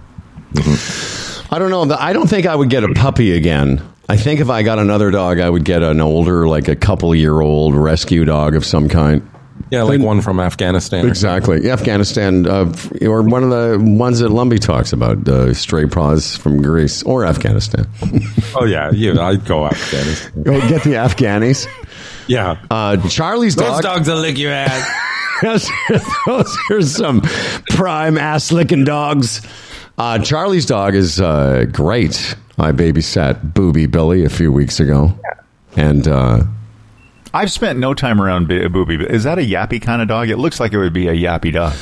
I 1.50 1.58
don't 1.58 1.70
know. 1.70 1.96
I 1.98 2.12
don't 2.12 2.28
think 2.28 2.46
I 2.46 2.54
would 2.54 2.70
get 2.70 2.84
a 2.84 2.94
puppy 2.94 3.32
again. 3.36 3.82
I 4.08 4.16
think 4.16 4.40
if 4.40 4.50
I 4.50 4.62
got 4.62 4.78
another 4.78 5.10
dog, 5.10 5.40
I 5.40 5.50
would 5.50 5.64
get 5.64 5.82
an 5.82 6.00
older, 6.00 6.46
like 6.48 6.68
a 6.68 6.76
couple 6.76 7.14
year 7.14 7.40
old 7.40 7.74
rescue 7.74 8.24
dog 8.24 8.54
of 8.54 8.64
some 8.64 8.88
kind. 8.88 9.28
Yeah, 9.70 9.82
like 9.84 10.00
one 10.00 10.20
from 10.20 10.40
Afghanistan. 10.40 11.06
Exactly. 11.06 11.70
Afghanistan, 11.70 12.46
uh, 12.46 12.72
or 13.02 13.22
one 13.22 13.44
of 13.44 13.50
the 13.50 13.78
ones 13.80 14.18
that 14.18 14.30
Lumbee 14.30 14.58
talks 14.60 14.92
about, 14.92 15.28
uh, 15.28 15.54
stray 15.54 15.86
paws 15.86 16.36
from 16.36 16.60
Greece 16.60 17.02
or 17.04 17.24
Afghanistan. 17.24 17.86
Oh 18.56 18.64
yeah, 18.64 18.90
yeah. 18.92 19.20
I'd 19.20 19.44
go 19.46 19.64
Afghanistan. 19.64 20.42
Go 20.42 20.60
get 20.68 20.82
the 20.82 20.94
Afghanis. 20.94 21.68
Yeah, 22.26 22.56
Uh, 22.68 22.96
Charlie's 23.08 23.54
those 23.54 23.74
dog. 23.80 23.82
dogs 23.82 24.08
will 24.08 24.16
lick 24.16 24.38
your 24.38 24.50
ass. 24.52 24.90
those, 25.42 25.70
those 26.26 26.58
are 26.70 26.82
some 26.82 27.20
prime 27.70 28.18
ass 28.18 28.50
licking 28.50 28.84
dogs. 28.84 29.40
Uh, 29.98 30.18
Charlie's 30.18 30.66
dog 30.66 30.94
is 30.96 31.20
uh, 31.20 31.64
great. 31.72 32.34
I 32.58 32.72
babysat 32.72 33.54
Booby 33.54 33.86
Billy 33.86 34.24
a 34.24 34.28
few 34.28 34.50
weeks 34.52 34.80
ago, 34.80 35.16
and 35.76 36.08
uh, 36.08 36.42
I've 37.32 37.50
spent 37.52 37.78
no 37.78 37.94
time 37.94 38.20
around 38.20 38.48
B- 38.48 38.66
Booby. 38.68 38.96
Is 39.04 39.24
that 39.24 39.38
a 39.38 39.42
yappy 39.42 39.80
kind 39.80 40.02
of 40.02 40.08
dog? 40.08 40.28
It 40.30 40.38
looks 40.38 40.58
like 40.60 40.72
it 40.72 40.78
would 40.78 40.92
be 40.92 41.08
a 41.08 41.14
yappy 41.14 41.52
dog. 41.52 41.74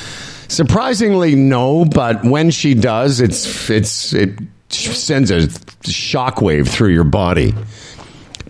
surprisingly, 0.47 1.35
no. 1.35 1.85
But 1.85 2.23
when 2.23 2.51
she 2.51 2.73
does, 2.75 3.19
it's 3.19 3.69
it's 3.69 4.13
it 4.13 4.37
sends 4.69 5.31
a 5.31 5.47
shockwave 5.83 6.67
through 6.67 6.89
your 6.89 7.03
body 7.03 7.53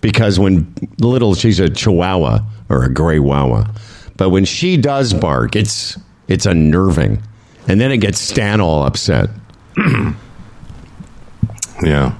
because 0.02 0.38
when 0.38 0.74
little 0.98 1.34
she's 1.34 1.58
a 1.60 1.70
Chihuahua 1.70 2.40
or 2.68 2.84
a 2.84 2.92
Gray 2.92 3.18
Wawa, 3.18 3.72
but 4.16 4.28
when 4.30 4.44
she 4.44 4.76
does 4.76 5.14
bark, 5.14 5.56
it's 5.56 5.98
it's 6.28 6.44
unnerving, 6.46 7.22
and 7.66 7.80
then 7.80 7.90
it 7.90 7.98
gets 7.98 8.20
Stan 8.20 8.60
all 8.60 8.82
upset. 8.82 9.30
Yeah. 11.82 12.14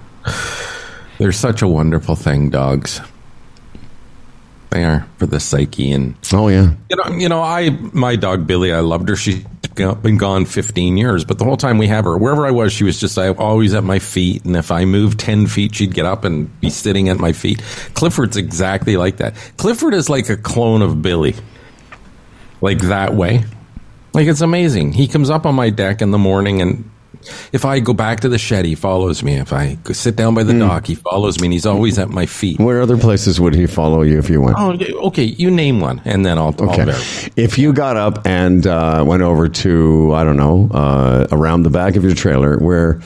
They're 1.18 1.32
such 1.32 1.60
a 1.60 1.68
wonderful 1.68 2.16
thing, 2.16 2.48
dogs. 2.48 3.00
They 4.70 4.84
are 4.84 5.06
for 5.18 5.26
the 5.26 5.40
psyche 5.40 5.90
and 5.90 6.14
Oh 6.32 6.48
yeah. 6.48 6.74
you 6.88 6.96
know, 6.96 7.16
you 7.16 7.28
know, 7.28 7.42
I 7.42 7.70
my 7.92 8.16
dog 8.16 8.46
Billy, 8.46 8.72
I 8.72 8.80
loved 8.80 9.08
her. 9.08 9.16
She's 9.16 9.44
been 9.74 10.16
gone 10.16 10.44
15 10.44 10.96
years, 10.96 11.24
but 11.24 11.38
the 11.38 11.44
whole 11.44 11.56
time 11.56 11.78
we 11.78 11.86
have 11.88 12.04
her, 12.04 12.16
wherever 12.16 12.46
I 12.46 12.50
was, 12.50 12.72
she 12.72 12.84
was 12.84 13.00
just 13.00 13.18
I, 13.18 13.30
always 13.30 13.74
at 13.74 13.82
my 13.84 13.98
feet. 13.98 14.44
And 14.44 14.56
if 14.56 14.70
I 14.70 14.84
moved 14.84 15.18
10 15.20 15.46
feet, 15.46 15.74
she'd 15.74 15.94
get 15.94 16.06
up 16.06 16.24
and 16.24 16.60
be 16.60 16.70
sitting 16.70 17.08
at 17.08 17.18
my 17.18 17.32
feet. 17.32 17.62
Clifford's 17.94 18.36
exactly 18.36 18.96
like 18.96 19.16
that. 19.18 19.34
Clifford 19.56 19.94
is 19.94 20.08
like 20.10 20.28
a 20.28 20.36
clone 20.36 20.82
of 20.82 21.02
Billy, 21.02 21.34
like 22.60 22.78
that 22.80 23.14
way. 23.14 23.44
Like 24.12 24.26
it's 24.26 24.40
amazing. 24.40 24.92
He 24.92 25.08
comes 25.08 25.30
up 25.30 25.46
on 25.46 25.54
my 25.54 25.70
deck 25.70 26.02
in 26.02 26.10
the 26.10 26.18
morning 26.18 26.60
and 26.60 26.90
If 27.52 27.64
I 27.64 27.80
go 27.80 27.92
back 27.92 28.20
to 28.20 28.28
the 28.28 28.38
shed, 28.38 28.64
he 28.64 28.74
follows 28.74 29.22
me. 29.22 29.34
If 29.34 29.52
I 29.52 29.76
sit 29.92 30.16
down 30.16 30.34
by 30.34 30.42
the 30.42 30.58
dock, 30.58 30.86
he 30.86 30.94
follows 30.94 31.38
me, 31.40 31.46
and 31.48 31.52
he's 31.52 31.66
always 31.66 31.98
at 31.98 32.08
my 32.08 32.26
feet. 32.26 32.58
Where 32.58 32.80
other 32.80 32.96
places 32.96 33.40
would 33.40 33.54
he 33.54 33.66
follow 33.66 34.02
you 34.02 34.18
if 34.18 34.30
you 34.30 34.40
went? 34.40 34.56
Oh, 34.58 34.72
okay. 35.08 35.24
You 35.24 35.50
name 35.50 35.80
one, 35.80 36.00
and 36.04 36.24
then 36.24 36.38
I'll. 36.38 36.54
I'll 36.60 36.70
Okay. 36.70 37.30
If 37.36 37.58
you 37.58 37.72
got 37.72 37.96
up 37.96 38.26
and 38.26 38.66
uh, 38.66 39.04
went 39.06 39.22
over 39.22 39.48
to 39.48 40.12
I 40.14 40.24
don't 40.24 40.36
know 40.36 40.68
uh, 40.72 41.26
around 41.32 41.62
the 41.64 41.70
back 41.70 41.96
of 41.96 42.04
your 42.04 42.14
trailer 42.14 42.56
where 42.58 43.00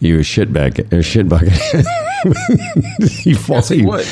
you 0.00 0.22
shit 0.22 0.52
bucket, 0.52 0.92
uh, 0.92 1.02
shit 1.02 1.28
bucket, 1.28 1.52
he 3.10 3.34
follow 3.34 3.58
Yes, 3.58 3.68
he 3.68 3.76
you. 3.80 3.86
would. 3.86 4.06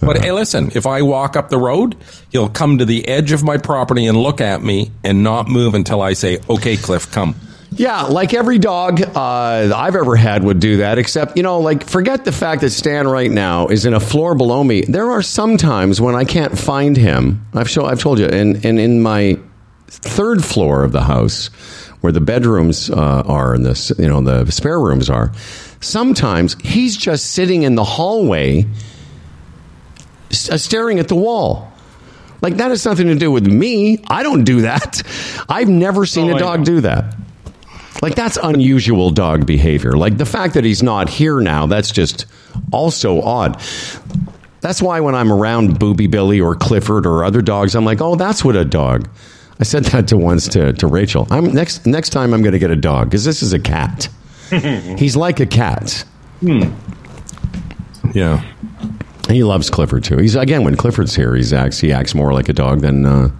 But 0.00 0.22
hey, 0.22 0.30
listen, 0.32 0.70
if 0.74 0.86
I 0.86 1.02
walk 1.02 1.36
up 1.36 1.48
the 1.48 1.58
road, 1.58 1.96
he'll 2.30 2.48
come 2.48 2.78
to 2.78 2.84
the 2.84 3.06
edge 3.08 3.32
of 3.32 3.42
my 3.42 3.56
property 3.58 4.06
and 4.06 4.16
look 4.16 4.40
at 4.40 4.62
me 4.62 4.90
and 5.02 5.24
not 5.24 5.48
move 5.48 5.74
until 5.74 6.02
I 6.02 6.12
say, 6.12 6.38
okay, 6.48 6.76
Cliff, 6.76 7.10
come. 7.10 7.34
Yeah, 7.78 8.02
like 8.02 8.34
every 8.34 8.58
dog 8.58 9.00
uh, 9.00 9.72
I've 9.74 9.94
ever 9.94 10.16
had 10.16 10.42
would 10.42 10.58
do 10.58 10.78
that, 10.78 10.98
except, 10.98 11.36
you 11.36 11.44
know, 11.44 11.60
like 11.60 11.88
forget 11.88 12.24
the 12.24 12.32
fact 12.32 12.62
that 12.62 12.70
Stan 12.70 13.06
right 13.06 13.30
now 13.30 13.68
is 13.68 13.86
in 13.86 13.94
a 13.94 14.00
floor 14.00 14.34
below 14.34 14.64
me. 14.64 14.82
There 14.82 15.12
are 15.12 15.22
some 15.22 15.56
times 15.56 16.00
when 16.00 16.16
I 16.16 16.24
can't 16.24 16.58
find 16.58 16.96
him. 16.96 17.46
I've, 17.54 17.70
show, 17.70 17.84
I've 17.86 18.00
told 18.00 18.18
you, 18.18 18.26
and, 18.26 18.64
and 18.64 18.80
in 18.80 19.00
my 19.00 19.38
third 19.86 20.44
floor 20.44 20.82
of 20.82 20.90
the 20.90 21.02
house, 21.02 21.46
where 22.00 22.12
the 22.12 22.20
bedrooms 22.20 22.90
uh, 22.90 23.22
are 23.24 23.54
and 23.54 23.64
the, 23.64 23.94
you 23.96 24.08
know, 24.08 24.20
the 24.22 24.50
spare 24.50 24.80
rooms 24.80 25.08
are, 25.08 25.32
sometimes 25.80 26.56
he's 26.60 26.96
just 26.96 27.30
sitting 27.30 27.62
in 27.62 27.76
the 27.76 27.84
hallway 27.84 28.66
uh, 30.50 30.56
staring 30.56 30.98
at 30.98 31.06
the 31.06 31.14
wall. 31.14 31.72
Like 32.42 32.56
that 32.56 32.70
has 32.70 32.84
nothing 32.84 33.06
to 33.06 33.14
do 33.14 33.30
with 33.30 33.46
me. 33.46 34.02
I 34.08 34.24
don't 34.24 34.42
do 34.42 34.62
that. 34.62 35.02
I've 35.48 35.68
never 35.68 36.06
seen 36.06 36.30
Oh, 36.30 36.36
a 36.36 36.38
dog 36.40 36.64
do 36.64 36.80
that. 36.80 37.14
Like 38.00 38.14
that's 38.14 38.38
unusual 38.42 39.10
dog 39.10 39.46
behavior. 39.46 39.92
Like 39.92 40.18
the 40.18 40.26
fact 40.26 40.54
that 40.54 40.64
he's 40.64 40.82
not 40.82 41.08
here 41.08 41.40
now, 41.40 41.66
that's 41.66 41.90
just 41.90 42.26
also 42.72 43.20
odd. 43.22 43.60
That's 44.60 44.82
why 44.82 45.00
when 45.00 45.14
I'm 45.14 45.32
around 45.32 45.78
Booby 45.78 46.06
Billy 46.06 46.40
or 46.40 46.54
Clifford 46.54 47.06
or 47.06 47.24
other 47.24 47.42
dogs, 47.42 47.74
I'm 47.74 47.84
like, 47.84 48.00
oh, 48.00 48.16
that's 48.16 48.44
what 48.44 48.56
a 48.56 48.64
dog. 48.64 49.08
I 49.60 49.64
said 49.64 49.84
that 49.86 50.08
to 50.08 50.16
once 50.16 50.46
to, 50.48 50.72
to 50.72 50.86
Rachel. 50.86 51.26
I'm 51.30 51.52
next 51.52 51.86
next 51.86 52.10
time 52.10 52.32
I'm 52.32 52.42
going 52.42 52.52
to 52.52 52.58
get 52.58 52.70
a 52.70 52.76
dog 52.76 53.08
because 53.08 53.24
this 53.24 53.42
is 53.42 53.52
a 53.52 53.58
cat. 53.58 54.08
he's 54.98 55.16
like 55.16 55.40
a 55.40 55.46
cat. 55.46 56.04
Yeah. 58.14 58.44
He 59.28 59.42
loves 59.44 59.68
Clifford 59.68 60.04
too. 60.04 60.16
He's 60.18 60.36
again 60.36 60.64
when 60.64 60.76
Clifford's 60.76 61.14
here, 61.14 61.34
he's 61.34 61.52
acts 61.52 61.78
he 61.80 61.92
acts 61.92 62.14
more 62.14 62.32
like 62.32 62.48
a 62.48 62.52
dog 62.52 62.80
than 62.80 63.04
uh, 63.04 63.30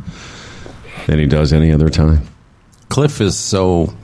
than 1.06 1.18
he 1.18 1.26
does 1.26 1.52
any 1.52 1.72
other 1.72 1.88
time. 1.88 2.26
Cliff 2.88 3.20
is 3.20 3.38
so. 3.38 3.94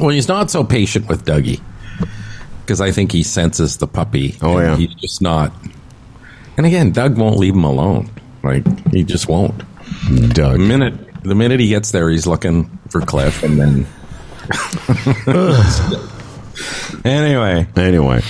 Well, 0.00 0.10
he's 0.10 0.28
not 0.28 0.50
so 0.50 0.64
patient 0.64 1.08
with 1.08 1.24
Dougie 1.24 1.60
because 2.60 2.80
I 2.80 2.90
think 2.92 3.12
he 3.12 3.22
senses 3.22 3.76
the 3.78 3.86
puppy. 3.86 4.36
Oh, 4.40 4.58
yeah. 4.58 4.76
He's 4.76 4.94
just 4.94 5.20
not. 5.20 5.52
And 6.56 6.66
again, 6.66 6.92
Doug 6.92 7.18
won't 7.18 7.36
leave 7.36 7.54
him 7.54 7.64
alone. 7.64 8.10
Like, 8.42 8.64
he 8.90 9.04
just 9.04 9.28
won't. 9.28 9.58
Doug. 10.32 10.58
The 10.58 10.58
minute, 10.58 11.22
the 11.22 11.34
minute 11.34 11.60
he 11.60 11.68
gets 11.68 11.90
there, 11.92 12.08
he's 12.10 12.26
looking 12.26 12.78
for 12.88 13.00
Cliff, 13.00 13.42
and 13.42 13.58
then. 13.60 13.86
anyway, 17.04 17.66
Anyway, 17.76 18.22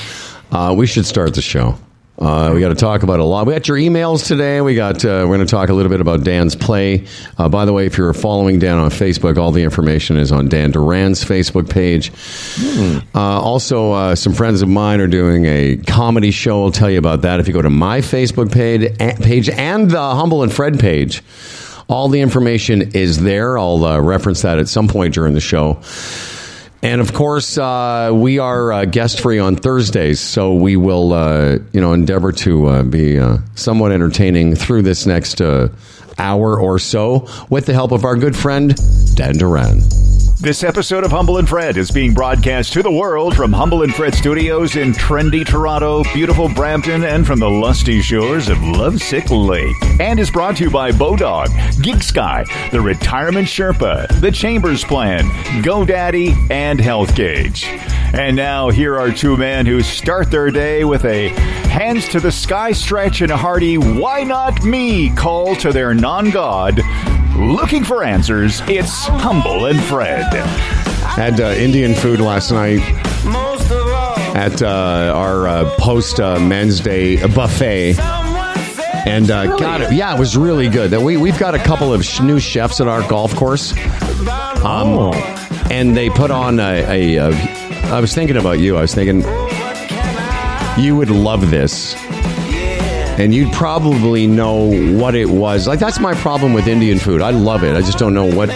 uh, 0.50 0.74
we 0.76 0.86
should 0.86 1.06
start 1.06 1.34
the 1.34 1.42
show. 1.42 1.78
Uh, 2.22 2.52
we 2.54 2.60
got 2.60 2.68
to 2.68 2.76
talk 2.76 3.02
about 3.02 3.18
a 3.18 3.24
lot. 3.24 3.48
We 3.48 3.52
got 3.52 3.66
your 3.66 3.76
emails 3.76 4.24
today. 4.24 4.60
We 4.60 4.76
got. 4.76 5.04
Uh, 5.04 5.26
we're 5.28 5.34
going 5.34 5.40
to 5.40 5.50
talk 5.50 5.70
a 5.70 5.74
little 5.74 5.90
bit 5.90 6.00
about 6.00 6.22
Dan's 6.22 6.54
play. 6.54 7.04
Uh, 7.36 7.48
by 7.48 7.64
the 7.64 7.72
way, 7.72 7.86
if 7.86 7.98
you're 7.98 8.12
following 8.12 8.60
Dan 8.60 8.78
on 8.78 8.90
Facebook, 8.90 9.38
all 9.38 9.50
the 9.50 9.64
information 9.64 10.16
is 10.16 10.30
on 10.30 10.48
Dan 10.48 10.70
Duran's 10.70 11.24
Facebook 11.24 11.68
page. 11.68 12.12
Uh, 13.12 13.40
also, 13.40 13.90
uh, 13.90 14.14
some 14.14 14.34
friends 14.34 14.62
of 14.62 14.68
mine 14.68 15.00
are 15.00 15.08
doing 15.08 15.46
a 15.46 15.78
comedy 15.78 16.30
show. 16.30 16.62
I'll 16.62 16.70
tell 16.70 16.90
you 16.90 16.98
about 16.98 17.22
that 17.22 17.40
if 17.40 17.48
you 17.48 17.54
go 17.54 17.62
to 17.62 17.70
my 17.70 18.00
Facebook 18.00 18.52
page, 18.52 18.96
page 19.18 19.48
and 19.48 19.90
the 19.90 20.14
Humble 20.14 20.44
and 20.44 20.52
Fred 20.52 20.78
page. 20.78 21.24
All 21.88 22.08
the 22.08 22.20
information 22.20 22.92
is 22.92 23.20
there. 23.20 23.58
I'll 23.58 23.84
uh, 23.84 24.00
reference 24.00 24.42
that 24.42 24.60
at 24.60 24.68
some 24.68 24.86
point 24.86 25.12
during 25.12 25.34
the 25.34 25.40
show. 25.40 25.82
And 26.82 27.00
of 27.00 27.12
course, 27.12 27.56
uh, 27.58 28.10
we 28.12 28.40
are 28.40 28.72
uh, 28.72 28.84
guest 28.86 29.20
free 29.20 29.38
on 29.38 29.54
Thursdays, 29.54 30.18
so 30.18 30.54
we 30.54 30.76
will, 30.76 31.12
uh, 31.12 31.58
you 31.72 31.80
know, 31.80 31.92
endeavor 31.92 32.32
to 32.32 32.66
uh, 32.66 32.82
be 32.82 33.20
uh, 33.20 33.38
somewhat 33.54 33.92
entertaining 33.92 34.56
through 34.56 34.82
this 34.82 35.06
next 35.06 35.40
uh, 35.40 35.68
hour 36.18 36.58
or 36.58 36.80
so, 36.80 37.28
with 37.48 37.66
the 37.66 37.72
help 37.72 37.92
of 37.92 38.04
our 38.04 38.16
good 38.16 38.34
friend 38.34 38.74
Dan 39.14 39.38
Duran. 39.38 39.80
This 40.42 40.64
episode 40.64 41.04
of 41.04 41.12
Humble 41.12 41.38
and 41.38 41.48
Fred 41.48 41.76
is 41.76 41.92
being 41.92 42.14
broadcast 42.14 42.72
to 42.72 42.82
the 42.82 42.90
world 42.90 43.36
from 43.36 43.52
Humble 43.52 43.84
and 43.84 43.94
Fred 43.94 44.12
Studios 44.12 44.74
in 44.74 44.90
trendy 44.92 45.46
Toronto, 45.46 46.02
beautiful 46.12 46.48
Brampton, 46.48 47.04
and 47.04 47.24
from 47.24 47.38
the 47.38 47.48
lusty 47.48 48.02
shores 48.02 48.48
of 48.48 48.60
Lovesick 48.60 49.30
Lake. 49.30 49.76
And 50.00 50.18
is 50.18 50.32
brought 50.32 50.56
to 50.56 50.64
you 50.64 50.70
by 50.70 50.90
Bodog, 50.90 51.46
GigSky, 51.76 52.70
the 52.72 52.80
Retirement 52.80 53.46
Sherpa, 53.46 54.20
the 54.20 54.32
Chambers 54.32 54.82
Plan, 54.82 55.26
GoDaddy, 55.62 56.50
and 56.50 56.80
Health 56.80 57.14
Gauge. 57.14 57.62
And 58.12 58.34
now 58.34 58.68
here 58.68 58.98
are 58.98 59.12
two 59.12 59.36
men 59.36 59.64
who 59.64 59.80
start 59.80 60.32
their 60.32 60.50
day 60.50 60.82
with 60.82 61.04
a 61.04 61.28
hands 61.28 62.08
to 62.08 62.18
the 62.18 62.32
sky 62.32 62.72
stretch 62.72 63.22
and 63.22 63.30
a 63.30 63.36
hearty 63.36 63.78
"Why 63.78 64.24
not 64.24 64.64
me?" 64.64 65.10
call 65.10 65.54
to 65.56 65.72
their 65.72 65.94
non-god. 65.94 66.80
Looking 67.36 67.84
for 67.84 68.04
answers, 68.04 68.60
it's 68.68 69.06
Humble 69.06 69.66
and 69.66 69.80
Fred. 69.84 70.32
Had 70.34 71.40
uh, 71.40 71.46
Indian 71.48 71.94
food 71.94 72.20
last 72.20 72.50
night 72.52 72.80
at 74.36 74.62
uh, 74.62 75.12
our 75.14 75.48
uh, 75.48 75.74
post 75.78 76.20
uh, 76.20 76.38
Men's 76.38 76.80
Day 76.80 77.16
buffet. 77.28 77.98
And 79.04 79.30
uh, 79.30 79.56
got 79.56 79.80
it. 79.80 79.92
Yeah, 79.92 80.14
it 80.14 80.18
was 80.18 80.36
really 80.36 80.68
good. 80.68 80.90
That 80.92 81.00
we 81.00 81.16
we've 81.16 81.38
got 81.38 81.54
a 81.54 81.58
couple 81.58 81.92
of 81.92 82.04
sh- 82.04 82.20
new 82.20 82.38
chefs 82.38 82.80
at 82.80 82.86
our 82.86 83.06
golf 83.08 83.34
course. 83.34 83.72
Um, 84.62 85.12
and 85.70 85.96
they 85.96 86.08
put 86.08 86.30
on 86.30 86.60
a, 86.60 87.16
a, 87.16 87.16
a. 87.16 87.30
I 87.86 88.00
was 88.00 88.14
thinking 88.14 88.36
about 88.36 88.60
you. 88.60 88.76
I 88.76 88.82
was 88.82 88.94
thinking 88.94 89.22
you 90.78 90.96
would 90.96 91.10
love 91.10 91.50
this, 91.50 91.94
and 93.18 93.34
you'd 93.34 93.52
probably 93.52 94.26
know 94.26 94.70
what 94.98 95.14
it 95.14 95.28
was. 95.28 95.66
Like 95.66 95.78
that's 95.78 96.00
my 96.00 96.14
problem 96.14 96.52
with 96.52 96.66
Indian 96.66 96.98
food. 96.98 97.20
I 97.22 97.30
love 97.30 97.62
it. 97.64 97.76
I 97.76 97.80
just 97.80 97.98
don't 97.98 98.14
know 98.14 98.26
what. 98.26 98.50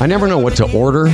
I 0.00 0.06
never 0.06 0.26
know 0.28 0.38
what 0.38 0.56
to 0.56 0.70
order, 0.76 1.04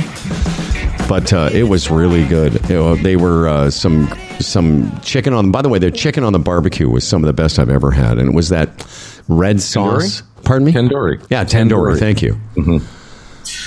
but 1.07 1.31
uh, 1.33 1.49
it 1.53 1.63
was 1.63 1.89
really 1.89 2.25
good. 2.27 2.69
Know, 2.69 2.95
they 2.95 3.15
were 3.15 3.47
uh, 3.47 3.69
some 3.69 4.07
some 4.39 4.99
chicken 5.01 5.33
on. 5.33 5.51
By 5.51 5.61
the 5.61 5.69
way, 5.69 5.79
their 5.79 5.91
chicken 5.91 6.23
on 6.23 6.33
the 6.33 6.39
barbecue 6.39 6.89
was 6.89 7.07
some 7.07 7.23
of 7.23 7.27
the 7.27 7.33
best 7.33 7.59
I've 7.59 7.69
ever 7.69 7.91
had, 7.91 8.17
and 8.17 8.29
it 8.29 8.35
was 8.35 8.49
that 8.49 8.85
red 9.27 9.61
sauce. 9.61 10.21
Pardon 10.43 10.65
me, 10.65 10.73
Tandoori. 10.73 11.25
Yeah, 11.29 11.45
tandoori. 11.45 11.93
Tandoori. 11.95 11.99
Thank 11.99 12.21
you. 12.21 12.39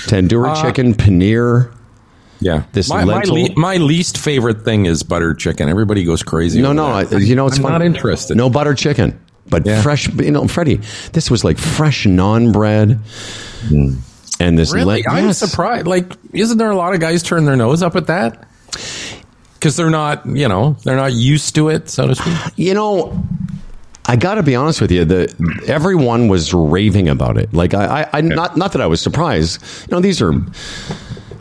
Tandoori 0.07 0.49
Uh, 0.49 0.61
chicken, 0.61 0.93
paneer. 0.93 1.71
Yeah. 2.39 2.63
This 2.71 2.89
my, 2.89 3.03
my, 3.03 3.23
le- 3.23 3.55
my 3.55 3.77
least 3.77 4.17
favorite 4.17 4.63
thing 4.63 4.85
is 4.85 5.03
buttered 5.03 5.39
chicken. 5.39 5.69
Everybody 5.69 6.03
goes 6.03 6.23
crazy. 6.23 6.61
No, 6.61 6.73
no. 6.73 7.03
that. 7.03 7.15
I, 7.15 7.19
you 7.19 7.35
know, 7.35 7.47
it's 7.47 7.57
I'm 7.57 7.63
not 7.63 7.81
interested. 7.81 8.37
No 8.37 8.49
butter 8.49 8.73
chicken, 8.75 9.19
but 9.47 9.65
Yeah. 9.65 9.81
fresh. 9.81 10.07
You 10.09 10.31
know, 10.31 10.47
Freddie, 10.47 10.79
this 11.13 11.31
was 11.31 11.43
like 11.43 11.57
fresh 11.57 12.05
naan 12.05 12.53
bread, 12.53 12.99
hmm. 13.67 13.95
and 14.39 14.57
this. 14.57 14.73
Really? 14.73 15.03
le- 15.03 15.11
I'm 15.11 15.25
yes. 15.27 15.39
surprised. 15.39 15.87
Like, 15.87 16.11
isn't 16.33 16.57
there 16.57 16.69
a 16.69 16.75
lot 16.75 16.93
of 16.93 16.99
guys 16.99 17.23
turn 17.23 17.45
their 17.45 17.55
nose 17.55 17.81
up 17.81 17.95
at 17.95 18.07
that? 18.07 18.47
Because 19.53 19.75
they're 19.75 19.89
not, 19.89 20.25
you 20.27 20.47
know, 20.47 20.77
they're 20.83 20.95
not 20.95 21.13
used 21.13 21.55
to 21.55 21.69
it, 21.69 21.89
so 21.89 22.07
to 22.07 22.15
speak. 22.15 22.35
You 22.55 22.73
know, 22.75 23.23
I 24.05 24.15
got 24.15 24.35
to 24.35 24.43
be 24.43 24.55
honest 24.55 24.79
with 24.79 24.91
you. 24.91 25.05
The 25.05 25.63
everyone 25.67 26.27
was 26.27 26.53
raving 26.53 27.09
about 27.09 27.37
it. 27.37 27.53
Like 27.53 27.73
I, 27.73 28.01
I, 28.01 28.09
I 28.13 28.21
not 28.21 28.55
not 28.57 28.73
that 28.73 28.81
I 28.81 28.87
was 28.87 29.01
surprised. 29.01 29.61
You 29.89 29.95
know, 29.95 29.99
these 30.01 30.21
are. 30.21 30.33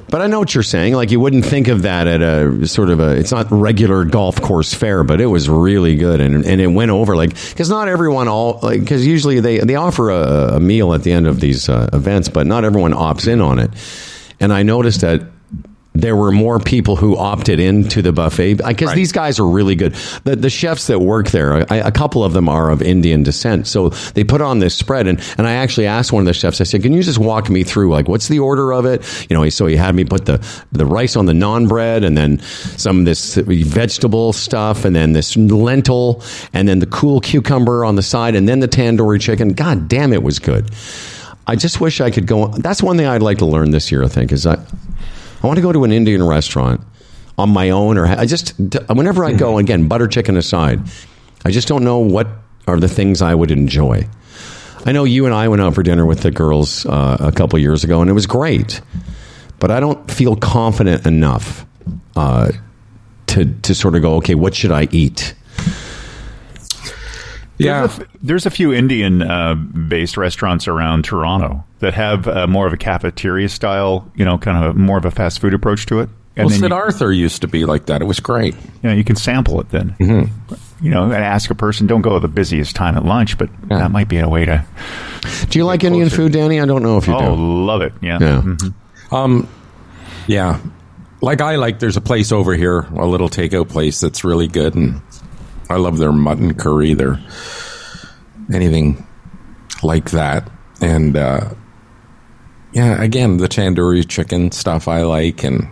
But 0.09 0.23
I 0.23 0.29
know 0.29 0.39
what 0.39 0.55
you're 0.55 0.63
saying. 0.63 0.95
Like 0.95 1.11
you 1.11 1.19
wouldn't 1.19 1.45
think 1.45 1.69
of 1.69 1.83
that 1.83 2.07
at 2.07 2.23
a 2.23 2.67
sort 2.67 2.91
of 2.91 3.01
a. 3.01 3.17
It's 3.17 3.33
not 3.33 3.51
regular 3.51 4.05
golf 4.05 4.41
course 4.41 4.73
fare, 4.73 5.03
but 5.03 5.21
it 5.21 5.27
was 5.27 5.49
really 5.49 5.97
good, 5.97 6.21
and 6.21 6.45
and 6.45 6.61
it 6.61 6.69
went 6.69 6.91
over 6.91 7.17
like 7.17 7.31
because 7.31 7.69
not 7.69 7.89
everyone 7.89 8.29
all 8.29 8.61
like 8.63 8.81
because 8.81 9.07
usually 9.07 9.41
they 9.41 9.59
they 9.59 9.75
offer 9.75 10.11
a, 10.11 10.57
a 10.57 10.61
meal 10.61 10.95
at 10.95 11.03
the 11.03 11.13
end 11.13 11.27
of 11.27 11.41
these 11.41 11.69
uh, 11.69 11.89
events, 11.93 12.29
but 12.29 12.47
not 12.47 12.65
everyone 12.65 12.93
opts 12.93 13.27
in 13.27 13.41
on 13.41 13.59
it. 13.59 13.71
And 14.39 14.53
I 14.53 14.63
noticed 14.63 15.01
that 15.01 15.23
there 16.01 16.17
were 16.17 16.33
more 16.33 16.59
people 16.59 16.97
who 16.97 17.17
opted 17.17 17.59
into 17.61 18.03
the 18.03 18.13
buffet 18.13 18.55
because 18.55 18.95
these 18.95 19.13
guys 19.13 19.39
are 19.39 19.47
really 19.47 19.75
good. 19.75 19.95
The, 20.25 20.37
the 20.37 20.51
chefs 20.51 20.87
that 20.89 21.01
work 21.01 21.31
there, 21.31 21.71
I, 21.73 21.77
a 21.77 21.93
couple 21.93 22.23
of 22.23 22.33
them 22.33 22.49
are 22.49 22.71
of 22.71 22.83
Indian 22.83 23.23
descent, 23.23 23.67
so 23.67 23.89
they 23.89 24.25
put 24.25 24.41
on 24.41 24.59
this 24.59 24.75
spread. 24.75 25.07
And, 25.07 25.21
and 25.39 25.47
I 25.47 25.53
actually 25.53 25.87
asked 25.87 26.13
one 26.13 26.23
of 26.23 26.27
the 26.27 26.35
chefs, 26.35 26.61
I 26.61 26.65
said, 26.65 26.83
"Can 26.83 26.93
you 26.93 27.03
just 27.03 27.19
walk 27.19 27.49
me 27.49 27.65
through 27.65 27.91
like 27.91 28.09
what's 28.09 28.29
the 28.29 28.39
order 28.39 28.73
of 28.73 28.85
it?" 28.85 29.03
You 29.31 29.37
know, 29.37 29.49
so 29.49 29.67
he 29.67 29.77
had 29.77 29.95
me 29.95 30.05
put 30.05 30.27
the 30.27 30.45
the 30.73 30.87
rice 30.87 31.17
on 31.17 31.27
the 31.27 31.33
naan 31.33 31.69
bread, 31.69 32.05
and 32.05 32.17
then 32.17 32.41
some 32.41 33.01
of 33.01 33.05
this 33.05 33.37
vegetable 33.37 34.33
stuff, 34.33 34.85
and 34.85 34.95
then 34.95 35.13
this 35.13 35.37
lentil, 35.37 36.23
and 36.53 36.69
then 36.69 36.81
the 36.81 36.87
cool 36.87 37.21
cucumber 37.21 37.85
on 37.85 37.97
the 37.97 38.03
side, 38.03 38.35
and 38.35 38.49
then 38.49 38.61
the 38.61 38.69
tandoori 38.69 39.21
chicken. 39.21 39.51
God 39.51 39.89
damn, 39.89 40.13
it 40.13 40.23
was 40.23 40.39
good. 40.39 40.71
I 41.47 41.57
just 41.57 41.81
wish 41.81 42.01
I 42.01 42.11
could 42.11 42.27
go. 42.27 42.49
That's 42.49 42.83
one 42.83 42.97
thing 42.97 43.07
I'd 43.07 43.23
like 43.23 43.39
to 43.39 43.47
learn 43.47 43.71
this 43.71 43.93
year. 43.93 44.03
I 44.03 44.09
think 44.09 44.33
is 44.33 44.47
I. 44.47 44.59
I 45.47 45.49
want 45.49 45.59
to 45.59 45.63
go 45.63 45.71
to 45.71 45.85
an 45.85 45.93
Indian 45.93 46.25
restaurant 46.25 46.81
on 47.39 47.51
my 47.51 47.71
own, 47.71 47.99
or 47.99 48.07
I 48.07 48.27
just 48.27 48.59
whenever 48.89 49.25
I 49.25 49.33
go 49.33 49.59
again, 49.59 49.87
butter 49.87 50.09
chicken 50.09 50.37
aside, 50.37 50.81
I 51.45 51.53
just 51.53 51.69
don't 51.69 51.85
know 51.85 51.99
what 51.99 52.27
are 52.67 52.81
the 52.81 52.89
things 52.89 53.23
I 53.23 53.33
would 53.33 53.53
enjoy. 53.53 54.09
I 54.85 54.91
know 54.91 55.05
you 55.05 55.25
and 55.25 55.33
I 55.33 55.47
went 55.47 55.63
out 55.63 55.73
for 55.77 55.85
dinner 55.85 56.05
with 56.05 56.23
the 56.23 56.33
girls 56.33 56.85
uh, 56.85 57.19
a 57.21 57.31
couple 57.31 57.61
years 57.61 57.85
ago, 57.85 58.01
and 58.01 58.11
it 58.11 58.13
was 58.13 58.27
great, 58.27 58.81
but 59.61 59.71
I 59.71 59.79
don't 59.79 60.11
feel 60.11 60.35
confident 60.35 61.07
enough 61.07 61.65
uh, 62.17 62.51
to 63.29 63.45
to 63.45 63.73
sort 63.73 63.95
of 63.95 64.03
go, 64.03 64.15
okay, 64.15 64.35
what 64.35 64.53
should 64.53 64.73
I 64.73 64.89
eat? 64.91 65.37
Yeah. 67.59 67.87
There's 67.87 67.99
a, 67.99 68.07
there's 68.23 68.47
a 68.47 68.51
few 68.51 68.73
Indian 68.73 69.23
uh, 69.23 69.55
based 69.55 70.17
restaurants 70.17 70.69
around 70.69 71.05
Toronto 71.05 71.65
that 71.81 71.95
have 71.95 72.27
uh, 72.29 72.47
more 72.47 72.67
of 72.67 72.73
a 72.73 72.77
cafeteria 72.77 73.49
style, 73.49 74.11
you 74.15 74.25
know, 74.25 74.39
kind 74.39 74.65
of 74.65 74.77
more 74.77 74.99
of 74.99 75.05
a 75.05 75.11
fast 75.11 75.41
food 75.41 75.55
approach 75.55 75.87
to 75.87 76.01
it. 76.01 76.09
well, 76.37 76.49
then 76.49 76.59
Sid 76.59 76.71
you, 76.71 76.77
Arthur 76.77 77.13
used 77.13 77.41
to 77.43 77.49
be 77.49 77.65
like 77.65 77.87
that. 77.87 78.03
It 78.03 78.05
was 78.05 78.21
great. 78.21 78.55
you, 78.55 78.91
know, 78.91 78.93
you 78.93 79.05
can 79.05 79.17
sample 79.17 79.61
it 79.61 79.71
then. 79.71 79.97
Mm-hmm. 79.99 80.55
You 80.85 80.91
know, 80.91 81.05
and 81.05 81.15
ask 81.15 81.51
a 81.51 81.55
person, 81.55 81.87
don't 81.87 82.03
go 82.03 82.17
at 82.17 82.23
the 82.23 82.29
busiest 82.29 82.77
time 82.77 82.97
at 82.99 83.05
lunch, 83.07 83.39
but 83.39 83.49
Yeah. 83.71 83.79
that 83.79 83.91
might 83.91 84.09
be 84.09 84.19
a 84.19 84.29
way 84.29 84.45
to. 84.45 84.63
Do 85.49 85.59
you 85.59 85.65
like 85.65 85.83
Indian 85.85 86.11
food, 86.11 86.33
Danny? 86.33 86.61
I 86.61 86.67
don't 86.67 86.83
know 86.83 86.99
if 86.99 87.07
you 87.07 87.15
Oh, 87.15 87.35
do. 87.35 87.43
love 87.65 87.81
it. 87.81 87.95
Yeah. 88.03 88.19
Yeah. 88.21 88.43
Mhm. 88.43 89.47
Yeah. 90.27 90.61
Like 91.23 91.41
I 91.41 91.57
like 91.57 91.79
there's 91.79 91.97
a 91.97 92.01
place 92.03 92.31
over 92.31 92.55
here, 92.55 92.81
a 92.95 93.07
little 93.07 93.29
takeout 93.31 93.69
place 93.71 94.01
that's 94.01 94.23
really 94.23 94.49
good 94.49 94.75
and 94.75 95.01
I 95.69 95.77
love 95.77 95.99
their 95.99 96.13
mutton 96.13 96.55
curry, 96.55 96.95
their 96.95 97.19
anything 98.53 99.07
like 99.83 100.11
that. 100.11 100.51
And 100.81 101.17
uh 101.17 101.51
yeah, 102.73 103.03
again, 103.03 103.39
the 103.39 103.49
tandoori 103.49 104.07
chicken 104.07 104.53
stuff 104.53 104.89
I 104.89 105.03
like 105.03 105.43
and 105.45 105.69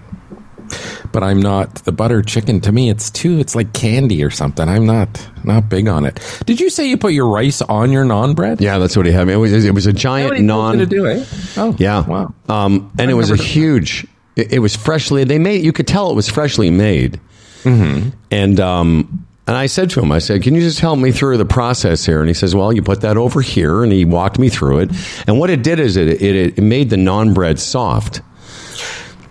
but 1.12 1.22
I'm 1.22 1.40
not 1.40 1.74
the 1.85 1.92
butter 1.92 2.22
chicken 2.22 2.61
to 2.62 2.72
me 2.72 2.88
it's 2.88 3.11
too 3.11 3.38
it's 3.38 3.54
like 3.54 3.72
candy 3.74 4.24
or 4.24 4.30
something. 4.30 4.68
I'm 4.68 4.87
not 4.87 5.28
not 5.44 5.68
big 5.68 5.87
on 5.88 6.04
it. 6.07 6.18
Did 6.46 6.59
you 6.61 6.70
say 6.70 6.88
you 6.88 6.96
put 6.96 7.12
your 7.12 7.28
rice 7.28 7.61
on 7.62 7.92
your 7.92 8.04
naan 8.04 8.35
bread? 8.35 8.61
Yeah, 8.61 8.78
that's 8.78 8.96
what 8.96 9.07
he 9.07 9.12
had. 9.12 9.28
It 9.28 9.37
was 9.37 9.52
it 9.64 9.74
was 9.74 9.87
a 9.87 9.92
giant 9.92 10.33
naan. 10.33 10.78
to 10.78 10.87
do 10.87 11.04
it. 11.04 11.28
Oh, 11.57 11.76
Yeah. 11.78 12.07
Wow. 12.07 12.35
Um, 12.48 12.90
and 12.98 13.11
it 13.11 13.14
was 13.14 13.30
a 13.30 13.37
huge. 13.37 14.07
It, 14.37 14.54
it 14.54 14.59
was 14.59 14.74
freshly. 14.74 15.24
They 15.24 15.38
made. 15.38 15.62
You 15.64 15.72
could 15.72 15.87
tell 15.87 16.11
it 16.11 16.14
was 16.14 16.28
freshly 16.28 16.70
made. 16.70 17.20
Mm-hmm. 17.62 18.11
And 18.30 18.61
um, 18.61 19.23
and 19.46 19.57
I 19.57 19.66
said 19.66 19.90
to 19.90 20.00
him, 20.00 20.11
I 20.12 20.18
said, 20.18 20.42
"Can 20.42 20.54
you 20.54 20.61
just 20.61 20.80
help 20.80 20.98
me 20.98 21.12
through 21.12 21.37
the 21.38 21.44
process 21.44 22.04
here?" 22.07 22.20
And 22.20 22.28
he 22.28 22.35
says, 22.35 22.54
"Well, 22.54 22.72
you 22.72 22.83
put 22.83 23.00
that 23.02 23.16
over 23.16 23.40
here." 23.40 23.83
And 23.83 23.92
he 23.92 24.04
walked 24.04 24.38
me 24.38 24.48
through 24.48 24.80
it. 24.80 24.90
And 25.26 25.38
what 25.38 25.50
it 25.50 25.62
did 25.62 25.78
is 25.80 25.96
it 25.96 26.09
it, 26.22 26.59
it 26.59 26.62
made 26.62 26.90
the 26.90 26.96
naan 26.96 27.35
bread 27.35 27.59
soft. 27.59 28.20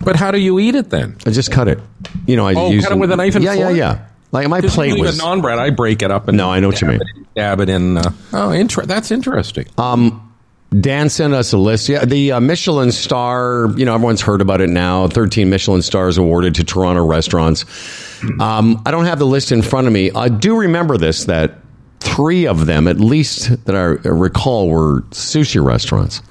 But 0.00 0.16
how 0.16 0.30
do 0.30 0.38
you 0.38 0.58
eat 0.58 0.74
it 0.74 0.90
then? 0.90 1.16
I 1.26 1.30
just 1.30 1.50
cut 1.50 1.66
it. 1.68 1.78
You 2.26 2.36
know, 2.36 2.46
I 2.46 2.54
Oh, 2.54 2.80
cut 2.82 2.92
it 2.92 2.98
with 2.98 3.10
a 3.10 3.16
knife 3.16 3.34
and 3.36 3.44
yeah, 3.44 3.54
fork? 3.54 3.70
yeah, 3.70 3.76
yeah. 3.76 3.98
Like 4.32 4.48
my 4.48 4.60
Just 4.60 4.74
plate 4.74 4.98
was 5.00 5.18
a 5.18 5.22
naan 5.22 5.40
bread. 5.40 5.58
I 5.58 5.70
break 5.70 6.02
it 6.02 6.10
up 6.10 6.28
and 6.28 6.36
No, 6.36 6.50
I 6.50 6.60
know 6.60 6.66
what 6.68 6.80
you 6.80 6.88
mean. 6.88 7.00
it- 7.00 7.34
Dab 7.36 7.60
it 7.60 7.68
in. 7.68 7.96
Uh, 7.96 8.10
oh, 8.32 8.50
inter- 8.50 8.84
that's 8.86 9.10
interesting. 9.10 9.64
Dan 10.80 11.08
sent 11.08 11.32
us 11.34 11.52
a 11.52 11.58
list. 11.58 11.88
Yeah, 11.88 12.04
the 12.04 12.32
uh, 12.32 12.40
Michelin 12.40 12.90
star, 12.90 13.68
you 13.76 13.84
know, 13.84 13.94
everyone's 13.94 14.20
heard 14.20 14.40
about 14.40 14.60
it 14.60 14.68
now. 14.70 15.06
13 15.06 15.48
Michelin 15.48 15.82
stars 15.82 16.18
awarded 16.18 16.56
to 16.56 16.64
Toronto 16.64 17.04
restaurants. 17.06 17.64
Um, 18.40 18.82
I 18.86 18.90
don't 18.90 19.06
have 19.06 19.18
the 19.18 19.26
list 19.26 19.52
in 19.52 19.62
front 19.62 19.86
of 19.86 19.92
me. 19.92 20.10
I 20.12 20.28
do 20.28 20.56
remember 20.56 20.96
this 20.96 21.24
that 21.24 21.58
three 22.00 22.46
of 22.46 22.66
them, 22.66 22.86
at 22.88 23.00
least 23.00 23.64
that 23.64 23.74
I 23.74 23.82
recall, 24.08 24.68
were 24.68 25.02
sushi 25.10 25.64
restaurants. 25.64 26.22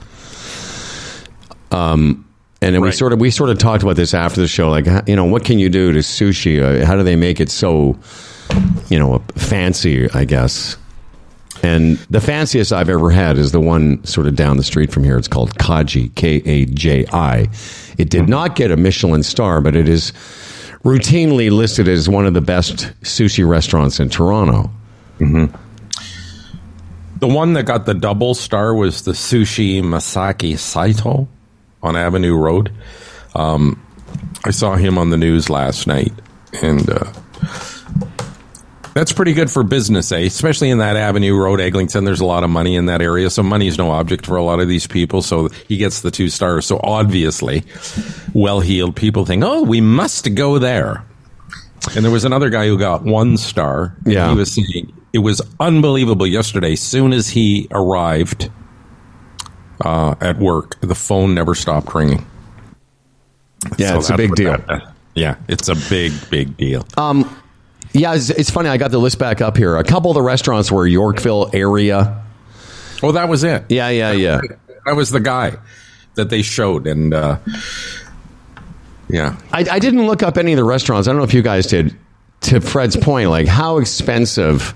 Um, 1.72 2.26
and 2.62 2.76
then 2.76 2.82
we 2.82 2.92
sort 2.92 3.14
of 3.14 3.20
we 3.20 3.32
sort 3.32 3.50
of 3.50 3.58
talked 3.58 3.84
about 3.84 3.96
this 3.96 4.14
after 4.14 4.40
the 4.40 4.48
show, 4.48 4.70
like 4.70 4.86
you 5.08 5.16
know, 5.16 5.26
what 5.26 5.44
can 5.44 5.60
you 5.60 5.70
do 5.70 5.92
to 5.92 6.00
sushi? 6.00 6.62
Uh, 6.62 6.86
How 6.86 6.96
do 6.96 7.04
they 7.04 7.16
make 7.16 7.42
it 7.42 7.50
so, 7.50 7.98
you 8.90 9.00
know, 9.00 9.22
fancy? 9.36 10.10
I 10.12 10.26
guess. 10.26 10.78
And 11.62 11.98
the 12.10 12.20
fanciest 12.20 12.74
I've 12.74 12.90
ever 12.90 13.10
had 13.10 13.38
is 13.38 13.54
the 13.54 13.60
one 13.60 14.04
sort 14.04 14.28
of 14.28 14.36
down 14.36 14.58
the 14.58 14.64
street 14.64 14.92
from 14.92 15.06
here. 15.06 15.18
It's 15.18 15.30
called 15.30 15.56
Kaji, 15.56 16.14
K 16.16 16.42
A 16.46 16.66
J 16.66 17.06
I. 17.12 17.48
It 17.98 18.10
did 18.10 18.28
not 18.28 18.56
get 18.56 18.70
a 18.70 18.78
Michelin 18.78 19.24
star, 19.24 19.62
but 19.62 19.76
it 19.76 19.88
is 19.88 20.12
routinely 20.84 21.50
listed 21.50 21.88
as 21.88 22.10
one 22.10 22.26
of 22.26 22.34
the 22.34 22.42
best 22.42 22.92
sushi 23.02 23.48
restaurants 23.48 24.00
in 24.00 24.10
Toronto. 24.10 24.70
The 27.20 27.28
one 27.28 27.54
that 27.54 27.64
got 27.64 27.86
the 27.86 27.94
double 27.94 28.34
star 28.34 28.76
was 28.76 29.04
the 29.04 29.14
Sushi 29.14 29.82
Masaki 29.82 30.58
Saito 30.58 31.28
on 31.82 31.96
Avenue 31.96 32.36
Road. 32.36 32.70
Um, 33.34 33.82
I 34.44 34.52
saw 34.52 34.76
him 34.76 34.98
on 34.98 35.10
the 35.10 35.16
news 35.16 35.50
last 35.50 35.88
night, 35.88 36.12
and 36.62 36.90
uh, 36.90 37.14
that's 38.94 39.12
pretty 39.14 39.34
good 39.34 39.50
for 39.52 39.64
business, 39.64 40.12
eh? 40.12 40.20
Especially 40.20 40.70
in 40.70 40.78
that 40.80 40.96
Avenue 40.96 41.36
Road, 41.36 41.60
Eglinton. 41.60 42.04
There's 42.04 42.20
a 42.22 42.26
lot 42.26 42.44
of 42.44 42.50
money 42.50 42.76
in 42.76 42.86
that 42.88 43.02
area, 43.02 43.30
so 43.30 43.42
money 43.44 43.68
is 43.68 43.78
no 43.78 43.92
object 43.92 44.26
for 44.26 44.36
a 44.38 44.44
lot 44.44 44.60
of 44.60 44.68
these 44.68 44.88
people. 44.88 45.22
So 45.22 45.50
he 45.68 45.78
gets 45.78 46.02
the 46.02 46.12
two 46.12 46.30
stars. 46.30 46.66
So 46.66 46.80
obviously, 46.84 47.64
well-heeled 48.34 48.96
people 48.96 49.26
think, 49.26 49.44
"Oh, 49.44 49.64
we 49.64 49.82
must 49.82 50.34
go 50.36 50.60
there." 50.60 51.04
And 51.96 52.06
there 52.06 52.12
was 52.12 52.24
another 52.26 52.50
guy 52.50 52.68
who 52.68 52.78
got 52.78 53.04
one 53.04 53.36
star. 53.38 53.96
Yeah. 54.06 54.30
he 54.30 54.36
was 54.38 54.52
saying 54.54 54.94
it 55.12 55.20
was 55.20 55.42
unbelievable 55.60 56.26
yesterday. 56.26 56.76
Soon 56.76 57.12
as 57.14 57.28
he 57.30 57.68
arrived 57.72 58.50
uh, 59.84 60.16
at 60.22 60.38
work, 60.40 60.80
the 60.82 60.96
phone 60.96 61.34
never 61.36 61.56
stopped 61.56 61.94
ringing. 61.94 62.26
Yeah, 63.78 63.92
So 63.94 63.98
it's 64.00 64.10
a 64.12 64.18
big 64.18 64.36
deal. 64.36 64.58
that- 64.58 64.94
yeah, 65.16 65.36
it's 65.48 65.68
a 65.68 65.76
big, 65.90 66.12
big 66.32 66.58
deal. 66.58 66.86
Yeah, 67.94 68.16
it's, 68.16 68.30
it's 68.32 68.50
funny. 68.50 68.70
I 68.70 68.78
got 68.78 68.92
the 68.92 68.98
list 68.98 69.20
back 69.20 69.40
up 69.42 69.56
here. 69.56 69.76
A 69.78 69.84
couple 69.84 70.12
of 70.12 70.16
the 70.16 70.22
restaurants 70.22 70.72
were 70.72 70.86
Yorkville 70.88 71.52
area. 71.54 72.24
oh, 73.04 73.12
that 73.12 73.30
was 73.30 73.44
it. 73.44 73.66
Yeah, 73.70 73.90
yeah, 73.90 74.12
yeah. 74.12 74.42
That 74.86 74.96
was 74.96 75.12
the 75.12 75.20
guy 75.20 75.58
that 76.16 76.30
they 76.30 76.42
showed, 76.42 76.88
and 76.88 77.14
uh, 77.14 77.38
yeah, 79.10 79.38
I, 79.52 79.60
I 79.72 79.80
didn't 79.80 80.06
look 80.08 80.24
up 80.24 80.38
any 80.38 80.54
of 80.54 80.58
the 80.58 80.64
restaurants. 80.64 81.08
I 81.08 81.12
don't 81.12 81.18
know 81.20 81.24
if 81.24 81.34
you 81.34 81.42
guys 81.42 81.68
did. 81.68 81.96
To 82.42 82.60
Fred's 82.60 82.98
point, 82.98 83.30
like 83.30 83.48
how 83.48 83.78
expensive 83.78 84.74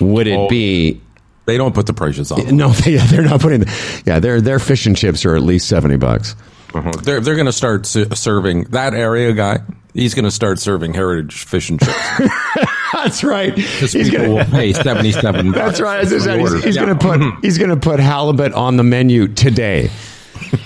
would 0.00 0.26
it 0.26 0.36
Oh. 0.38 0.48
be? 0.48 1.00
they 1.44 1.56
don't 1.56 1.74
put 1.74 1.86
the 1.86 1.92
prices 1.92 2.30
on. 2.32 2.56
No, 2.56 2.68
they, 2.72 2.96
they're 2.96 3.22
not 3.22 3.40
putting. 3.40 3.64
Yeah, 4.06 4.18
their 4.18 4.40
their 4.40 4.58
fish 4.58 4.86
and 4.86 4.96
chips 4.96 5.24
are 5.24 5.36
at 5.36 5.42
least 5.42 5.68
seventy 5.68 5.96
bucks. 5.96 6.34
Uh-huh. 6.74 6.92
They're 7.02 7.20
they're 7.20 7.34
going 7.34 7.46
to 7.46 7.52
start 7.52 7.86
serving 7.86 8.64
that 8.70 8.94
area 8.94 9.32
guy. 9.32 9.58
He's 9.94 10.14
going 10.14 10.24
to 10.24 10.30
start 10.30 10.58
serving 10.58 10.94
heritage 10.94 11.44
fish 11.44 11.68
and 11.68 11.78
chips. 11.78 11.98
That's 12.94 13.22
right. 13.22 13.54
Because 13.54 13.92
He's 13.92 14.08
people 14.10 14.26
gonna, 14.26 14.34
will 14.36 14.44
pay 14.46 14.72
seventy 14.84 15.12
seven. 15.12 15.50
that's 15.52 15.80
right. 15.80 16.00
As 16.00 16.26
I 16.26 16.38
he's, 16.38 16.64
he's 16.64 16.76
Yeah. 16.76 16.84
going 16.86 16.98
to 16.98 17.04
put 17.34 17.44
he's 17.44 17.58
going 17.58 17.70
to 17.70 17.76
put 17.76 18.00
halibut 18.00 18.52
on 18.54 18.76
the 18.76 18.84
menu 18.84 19.28
today. 19.28 19.90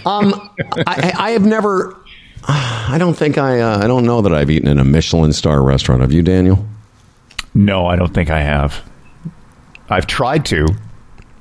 Um, 0.05 0.51
I, 0.87 1.13
I 1.17 1.31
have 1.31 1.45
never. 1.47 1.97
I 2.49 2.97
don't 2.99 3.15
think 3.15 3.39
I. 3.39 3.61
Uh, 3.61 3.79
I 3.83 3.87
don't 3.87 4.05
know 4.05 4.23
that 4.23 4.33
I've 4.35 4.51
eaten 4.51 4.69
in 4.69 4.79
a 4.79 4.85
Michelin 4.85 5.33
star 5.33 5.63
restaurant. 5.63 6.03
Have 6.03 6.13
you, 6.13 6.23
Daniel? 6.23 6.65
No, 7.55 7.87
I 7.87 7.97
don't 7.97 8.13
think 8.13 8.31
I 8.31 8.41
have. 8.43 8.83
I've 9.89 10.07
tried 10.07 10.45
to. 10.47 10.67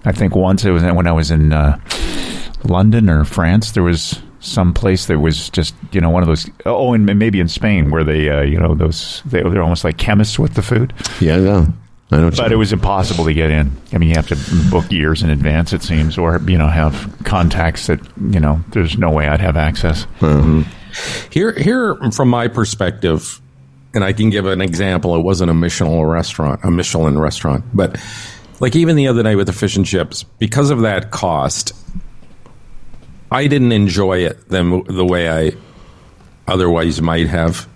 I 0.05 0.11
think 0.11 0.35
once 0.35 0.63
it 0.65 0.71
was 0.71 0.83
when 0.83 1.07
I 1.07 1.11
was 1.11 1.29
in 1.31 1.51
uh, 1.51 1.79
London 2.63 3.09
or 3.09 3.25
France. 3.25 3.71
There 3.71 3.83
was 3.83 4.21
some 4.45 4.73
place 4.73 5.07
that 5.07 5.19
was 5.19 5.49
just 5.49 5.75
you 5.91 6.01
know 6.01 6.09
one 6.09 6.23
of 6.23 6.27
those. 6.27 6.49
Oh, 6.65 6.93
and 6.93 7.05
maybe 7.05 7.39
in 7.39 7.47
Spain 7.47 7.91
where 7.91 8.03
they 8.03 8.29
uh, 8.29 8.41
you 8.41 8.59
know 8.59 8.75
those 8.75 9.21
they, 9.25 9.41
they're 9.41 9.63
almost 9.63 9.83
like 9.83 9.97
chemists 9.97 10.39
with 10.39 10.53
the 10.53 10.61
food. 10.61 10.93
Yeah, 11.19 11.37
no. 11.37 11.67
I 12.11 12.17
know. 12.17 12.25
what 12.25 12.37
you 12.37 12.43
But 12.43 12.51
it 12.51 12.57
was 12.57 12.71
impossible 12.71 13.25
to 13.25 13.33
get 13.33 13.49
in. 13.49 13.75
I 13.91 13.97
mean, 13.97 14.09
you 14.09 14.15
have 14.15 14.27
to 14.27 14.37
book 14.69 14.91
years 14.91 15.23
in 15.23 15.31
advance, 15.31 15.73
it 15.73 15.81
seems, 15.81 16.17
or 16.17 16.39
you 16.47 16.57
know 16.57 16.67
have 16.67 17.13
contacts 17.23 17.87
that 17.87 17.99
you 18.29 18.39
know. 18.39 18.61
There's 18.69 18.97
no 18.97 19.09
way 19.09 19.27
I'd 19.27 19.41
have 19.41 19.57
access. 19.57 20.05
Here, 21.29 21.51
here, 21.51 21.95
from 22.11 22.29
my 22.29 22.47
perspective, 22.47 23.41
and 23.93 24.03
I 24.03 24.13
can 24.13 24.29
give 24.29 24.45
an 24.45 24.61
example. 24.61 25.15
It 25.15 25.23
wasn't 25.23 25.51
a 25.51 25.53
Michelin 25.53 26.05
restaurant, 26.05 26.61
a 26.63 26.71
Michelin 26.71 27.19
restaurant, 27.19 27.65
but 27.73 27.99
like 28.59 28.75
even 28.75 28.95
the 28.95 29.07
other 29.07 29.23
night 29.23 29.35
with 29.35 29.47
the 29.47 29.53
fish 29.53 29.75
and 29.75 29.85
chips, 29.85 30.23
because 30.23 30.69
of 30.69 30.81
that 30.81 31.11
cost, 31.11 31.73
I 33.35 33.47
didn't 33.47 33.73
enjoy 33.73 34.19
it 34.19 34.47
them 34.47 34.83
the 34.87 35.05
way 35.05 35.29
I 35.29 35.51
otherwise 36.47 37.01
might 37.01 37.27
have. 37.27 37.67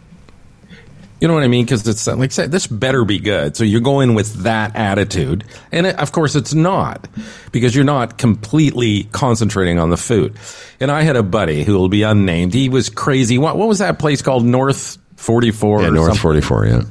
You 1.19 1.27
know 1.27 1.33
what 1.33 1.43
I 1.43 1.49
mean? 1.49 1.65
Because 1.65 1.85
it's 1.85 2.07
like 2.07 2.17
I 2.17 2.27
said, 2.29 2.49
this 2.49 2.65
better 2.65 3.03
be 3.03 3.19
good. 3.19 3.57
So 3.57 3.65
you 3.65 3.81
go 3.81 3.99
in 3.99 4.13
with 4.13 4.43
that 4.43 4.77
attitude, 4.77 5.43
and 5.69 5.85
it, 5.85 5.99
of 5.99 6.13
course 6.13 6.35
it's 6.35 6.53
not, 6.53 7.09
because 7.51 7.75
you're 7.75 7.83
not 7.83 8.17
completely 8.17 9.03
concentrating 9.11 9.79
on 9.79 9.89
the 9.89 9.97
food. 9.97 10.37
And 10.79 10.89
I 10.89 11.01
had 11.01 11.17
a 11.17 11.23
buddy 11.23 11.65
who 11.65 11.73
will 11.73 11.89
be 11.89 12.03
unnamed. 12.03 12.53
He 12.53 12.69
was 12.69 12.87
crazy. 12.87 13.37
What 13.37 13.57
what 13.57 13.67
was 13.67 13.79
that 13.79 13.99
place 13.99 14.21
called? 14.21 14.45
North 14.45 14.97
Forty 15.17 15.51
Four. 15.51 15.81
Yeah, 15.81 15.89
North 15.89 16.17
forty 16.19 16.39
four. 16.39 16.67
Yeah. 16.67 16.83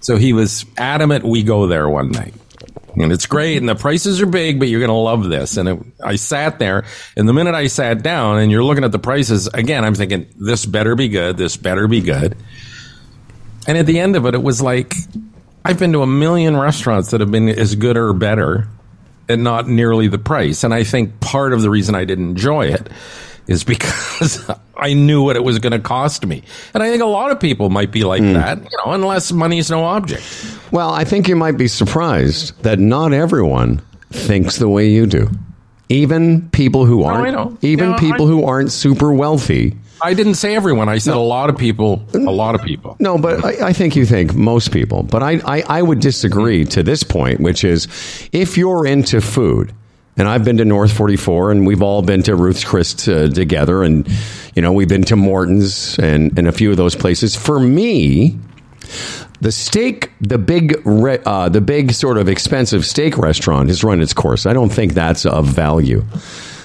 So 0.00 0.16
he 0.16 0.34
was 0.34 0.66
adamant 0.76 1.24
we 1.24 1.42
go 1.42 1.66
there 1.66 1.88
one 1.88 2.10
night. 2.10 2.34
And 3.02 3.12
it's 3.12 3.26
great, 3.26 3.58
and 3.58 3.68
the 3.68 3.74
prices 3.74 4.20
are 4.20 4.26
big, 4.26 4.58
but 4.58 4.68
you're 4.68 4.80
going 4.80 4.88
to 4.88 4.94
love 4.94 5.28
this. 5.28 5.56
And 5.56 5.68
it, 5.68 5.78
I 6.02 6.16
sat 6.16 6.58
there, 6.58 6.84
and 7.16 7.28
the 7.28 7.32
minute 7.32 7.54
I 7.54 7.66
sat 7.66 8.02
down, 8.02 8.38
and 8.38 8.50
you're 8.50 8.64
looking 8.64 8.84
at 8.84 8.92
the 8.92 8.98
prices 8.98 9.46
again, 9.48 9.84
I'm 9.84 9.94
thinking 9.94 10.26
this 10.36 10.66
better 10.66 10.94
be 10.94 11.08
good, 11.08 11.36
this 11.36 11.56
better 11.56 11.88
be 11.88 12.00
good. 12.00 12.36
And 13.66 13.76
at 13.76 13.86
the 13.86 14.00
end 14.00 14.16
of 14.16 14.26
it, 14.26 14.34
it 14.34 14.42
was 14.42 14.62
like 14.62 14.94
I've 15.64 15.78
been 15.78 15.92
to 15.92 16.02
a 16.02 16.06
million 16.06 16.56
restaurants 16.56 17.10
that 17.10 17.20
have 17.20 17.30
been 17.30 17.48
as 17.48 17.74
good 17.74 17.96
or 17.96 18.12
better, 18.12 18.68
and 19.28 19.44
not 19.44 19.68
nearly 19.68 20.08
the 20.08 20.18
price. 20.18 20.64
And 20.64 20.72
I 20.72 20.84
think 20.84 21.20
part 21.20 21.52
of 21.52 21.60
the 21.62 21.68
reason 21.68 21.94
I 21.94 22.04
didn't 22.04 22.30
enjoy 22.30 22.68
it 22.68 22.88
is 23.48 23.64
because 23.64 24.48
I 24.76 24.94
knew 24.94 25.24
what 25.24 25.34
it 25.34 25.42
was 25.42 25.58
going 25.58 25.72
to 25.72 25.80
cost 25.80 26.24
me. 26.24 26.42
And 26.74 26.82
I 26.82 26.90
think 26.90 27.02
a 27.02 27.06
lot 27.06 27.32
of 27.32 27.40
people 27.40 27.70
might 27.70 27.90
be 27.90 28.04
like 28.04 28.22
hmm. 28.22 28.34
that, 28.34 28.58
you 28.58 28.78
know, 28.84 28.92
unless 28.92 29.32
money 29.32 29.58
is 29.58 29.70
no 29.70 29.82
object. 29.84 30.22
Well, 30.70 30.90
I 30.90 31.04
think 31.04 31.26
you 31.26 31.34
might 31.34 31.56
be 31.56 31.66
surprised 31.66 32.62
that 32.62 32.78
not 32.78 33.12
everyone 33.12 33.82
thinks 34.10 34.58
the 34.58 34.68
way 34.68 34.88
you 34.88 35.06
do. 35.06 35.30
Even 35.88 36.50
people 36.50 36.84
who 36.84 37.02
aren't, 37.02 37.32
know. 37.32 37.58
even 37.62 37.94
I- 37.94 37.98
people 37.98 38.26
who 38.26 38.44
aren't 38.44 38.70
super 38.70 39.12
wealthy. 39.12 39.76
I 40.00 40.14
didn't 40.14 40.34
say 40.34 40.54
everyone. 40.54 40.88
I 40.88 40.98
said 40.98 41.14
a 41.14 41.18
lot 41.18 41.50
of 41.50 41.58
people. 41.58 42.04
A 42.14 42.18
lot 42.18 42.54
of 42.54 42.62
people. 42.62 42.96
No, 43.00 43.18
but 43.18 43.44
I, 43.44 43.68
I 43.68 43.72
think 43.72 43.96
you 43.96 44.06
think 44.06 44.32
most 44.32 44.70
people. 44.70 45.02
But 45.02 45.24
I, 45.24 45.40
I, 45.44 45.62
I 45.62 45.82
would 45.82 45.98
disagree 45.98 46.64
to 46.66 46.84
this 46.84 47.02
point, 47.02 47.40
which 47.40 47.64
is 47.64 47.88
if 48.30 48.56
you're 48.56 48.86
into 48.86 49.20
food, 49.20 49.72
and 50.18 50.28
I've 50.28 50.44
been 50.44 50.56
to 50.58 50.64
North 50.64 50.92
44, 50.92 51.52
and 51.52 51.66
we've 51.66 51.82
all 51.82 52.02
been 52.02 52.22
to 52.24 52.34
Ruth's 52.34 52.64
Chris 52.64 53.06
uh, 53.08 53.28
together, 53.28 53.82
and 53.84 54.06
you 54.54 54.62
know 54.62 54.72
we've 54.72 54.88
been 54.88 55.04
to 55.04 55.16
Morton's 55.16 55.98
and, 55.98 56.36
and 56.36 56.48
a 56.48 56.52
few 56.52 56.70
of 56.70 56.76
those 56.76 56.96
places. 56.96 57.36
For 57.36 57.60
me, 57.60 58.36
the 59.40 59.52
steak, 59.52 60.10
the 60.20 60.38
big, 60.38 60.84
re, 60.84 61.18
uh, 61.24 61.48
the 61.48 61.60
big 61.60 61.92
sort 61.92 62.18
of 62.18 62.28
expensive 62.28 62.84
steak 62.84 63.16
restaurant 63.16 63.68
has 63.68 63.84
run 63.84 64.00
its 64.00 64.12
course. 64.12 64.44
I 64.44 64.52
don't 64.52 64.70
think 64.70 64.94
that's 64.94 65.24
of 65.24 65.46
value. 65.46 66.04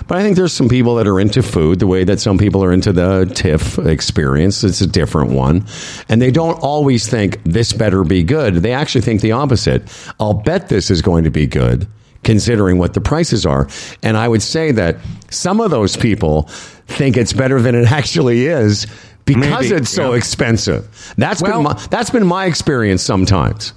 But 0.08 0.18
I 0.18 0.22
think 0.22 0.36
there's 0.36 0.52
some 0.52 0.68
people 0.68 0.96
that 0.96 1.08
are 1.08 1.18
into 1.18 1.42
food 1.42 1.80
the 1.80 1.88
way 1.88 2.04
that 2.04 2.20
some 2.20 2.38
people 2.38 2.62
are 2.62 2.74
into 2.74 2.92
the 2.92 3.32
TIFF 3.34 3.80
experience. 3.80 4.62
It's 4.64 4.82
a 4.82 4.88
different 4.88 5.32
one. 5.32 5.66
And 6.10 6.22
they 6.22 6.30
don't 6.30 6.60
always 6.60 7.08
think 7.08 7.42
this 7.46 7.72
better 7.72 8.04
be 8.04 8.22
good. 8.22 8.56
They 8.56 8.74
actually 8.74 9.02
think 9.02 9.22
the 9.22 9.32
opposite. 9.32 9.84
I'll 10.20 10.34
bet 10.34 10.68
this 10.68 10.92
is 10.92 11.02
going 11.02 11.24
to 11.24 11.32
be 11.32 11.48
good 11.48 11.88
considering 12.24 12.78
what 12.78 12.94
the 12.94 13.02
prices 13.02 13.46
are. 13.46 13.68
And 14.02 14.18
I 14.18 14.28
would 14.28 14.42
say 14.42 14.72
that 14.72 14.98
some 15.30 15.60
of 15.62 15.72
those 15.72 15.98
people 15.98 16.44
think 16.88 17.18
it's 17.18 17.34
better 17.34 17.62
than 17.62 17.76
it 17.76 17.92
actually 17.92 18.46
is 18.48 18.88
because 19.26 19.70
Maybe, 19.70 19.76
it's 19.76 19.90
so 19.90 20.12
yeah. 20.12 20.18
expensive. 20.18 21.14
That's 21.18 21.42
Well- 21.42 21.54
been 21.54 21.64
my, 21.64 21.74
that's 21.90 22.10
been 22.10 22.26
my 22.28 22.46
experience 22.46 23.02
sometimes. 23.02 23.74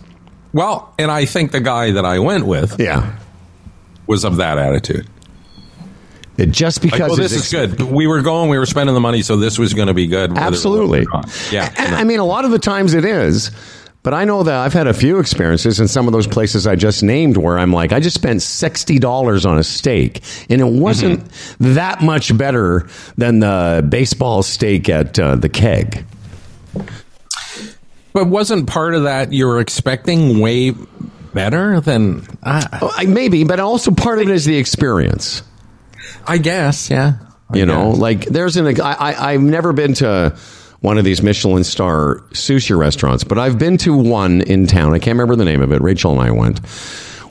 Well, 0.52 0.92
and 0.98 1.10
I 1.10 1.24
think 1.26 1.52
the 1.52 1.60
guy 1.60 1.90
that 1.92 2.04
I 2.04 2.18
went 2.18 2.46
with 2.46 2.80
Yeah. 2.80 3.18
was 4.06 4.24
of 4.24 4.36
that 4.36 4.58
attitude. 4.58 5.06
It 6.38 6.50
just 6.50 6.82
Like, 6.82 6.92
because 6.92 7.08
well, 7.10 7.16
this 7.16 7.32
is 7.32 7.50
good. 7.50 7.80
We 7.80 8.06
were 8.06 8.20
going, 8.22 8.50
we 8.50 8.58
were 8.58 8.66
spending 8.66 8.94
the 8.94 9.00
money, 9.00 9.22
so 9.22 9.36
this 9.36 9.58
was 9.58 9.72
going 9.72 9.88
to 9.88 9.94
be 9.94 10.06
good. 10.06 10.30
whether 10.32 10.46
it 10.46 10.50
was 10.50 10.58
Absolutely. 10.58 11.06
Yeah. 11.50 11.72
And, 11.78 11.94
I 11.94 12.04
mean, 12.04 12.18
a 12.18 12.24
lot 12.26 12.44
of 12.44 12.50
the 12.50 12.58
times 12.58 12.92
it 12.94 13.04
is. 13.06 13.50
But 14.06 14.14
I 14.14 14.24
know 14.24 14.44
that 14.44 14.54
I've 14.54 14.72
had 14.72 14.86
a 14.86 14.94
few 14.94 15.18
experiences 15.18 15.80
in 15.80 15.88
some 15.88 16.06
of 16.06 16.12
those 16.12 16.28
places 16.28 16.64
I 16.64 16.76
just 16.76 17.02
named 17.02 17.36
where 17.36 17.58
I'm 17.58 17.72
like, 17.72 17.92
I 17.92 17.98
just 17.98 18.14
spent 18.14 18.38
$60 18.38 19.44
on 19.50 19.58
a 19.58 19.64
steak, 19.64 20.22
and 20.48 20.60
it 20.60 20.68
wasn't 20.68 21.24
Mm-hmm. 21.24 21.74
that 21.74 22.02
much 22.02 22.38
better 22.38 22.88
than 23.16 23.40
the 23.40 23.84
baseball 23.88 24.44
steak 24.44 24.88
at 24.88 25.18
uh, 25.18 25.34
the 25.34 25.48
keg. 25.48 26.04
But 28.12 28.28
wasn't 28.28 28.68
part 28.68 28.94
of 28.94 29.02
that 29.02 29.32
you 29.32 29.44
were 29.48 29.58
expecting 29.58 30.38
way 30.38 30.72
better 31.34 31.80
than 31.80 32.28
I, 32.44 32.64
Oh, 32.80 33.04
Maybe, 33.08 33.42
but 33.42 33.58
also 33.58 33.90
part 33.90 34.20
of 34.20 34.28
it 34.28 34.32
is 34.32 34.44
the 34.44 34.56
experience. 34.56 35.42
I 36.24 36.38
guess, 36.38 36.90
yeah. 36.90 37.14
I 37.50 37.56
You 37.58 37.66
know, 37.66 37.90
like 37.90 38.24
there's 38.26 38.56
an 38.56 38.80
I, 38.80 38.92
I 38.92 39.32
I've 39.32 39.42
never 39.42 39.72
been 39.72 39.94
to 39.94 40.36
one 40.86 40.98
of 40.98 41.04
these 41.04 41.20
Michelin 41.20 41.64
star 41.64 42.20
sushi 42.30 42.78
restaurants, 42.78 43.24
but 43.24 43.38
I've 43.38 43.58
been 43.58 43.76
to 43.78 43.96
one 43.96 44.40
in 44.42 44.68
town. 44.68 44.94
I 44.94 45.00
can't 45.00 45.14
remember 45.18 45.34
the 45.34 45.44
name 45.44 45.60
of 45.60 45.72
it. 45.72 45.82
Rachel 45.82 46.12
and 46.12 46.20
I 46.20 46.30
went 46.30 46.60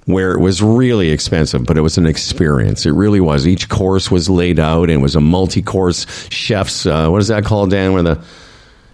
where 0.05 0.33
it 0.33 0.41
was 0.41 0.61
really 0.61 1.09
expensive, 1.09 1.65
but 1.65 1.77
it 1.77 1.81
was 1.81 1.97
an 1.97 2.05
experience. 2.05 2.85
It 2.85 2.91
really 2.91 3.21
was. 3.21 3.47
Each 3.47 3.69
course 3.69 4.11
was 4.11 4.29
laid 4.29 4.59
out 4.59 4.83
and 4.89 4.91
it 4.99 5.01
was 5.01 5.15
a 5.15 5.21
multi-course 5.21 6.05
chef's 6.29 6.85
uh, 6.85 7.07
what 7.07 7.21
is 7.21 7.29
that 7.29 7.45
called, 7.45 7.69
Dan? 7.71 7.93
Where 7.93 8.03
the 8.03 8.21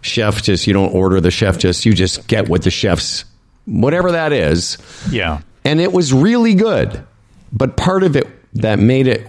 chef 0.01 0.43
just 0.43 0.67
you 0.67 0.73
don't 0.73 0.93
order 0.93 1.19
the 1.19 1.31
chef, 1.31 1.57
just 1.57 1.83
you 1.85 1.93
just 1.93 2.27
get 2.27 2.47
what 2.47 2.61
the 2.61 2.69
chef's 2.71 3.25
whatever 3.65 4.11
that 4.11 4.31
is 4.31 4.77
Yeah. 5.09 5.41
and 5.65 5.81
it 5.81 5.91
was 5.91 6.13
really 6.13 6.53
good. 6.53 7.03
But 7.51 7.77
part 7.77 8.03
of 8.03 8.15
it 8.15 8.27
that 8.61 8.77
made 8.77 9.07
it, 9.07 9.27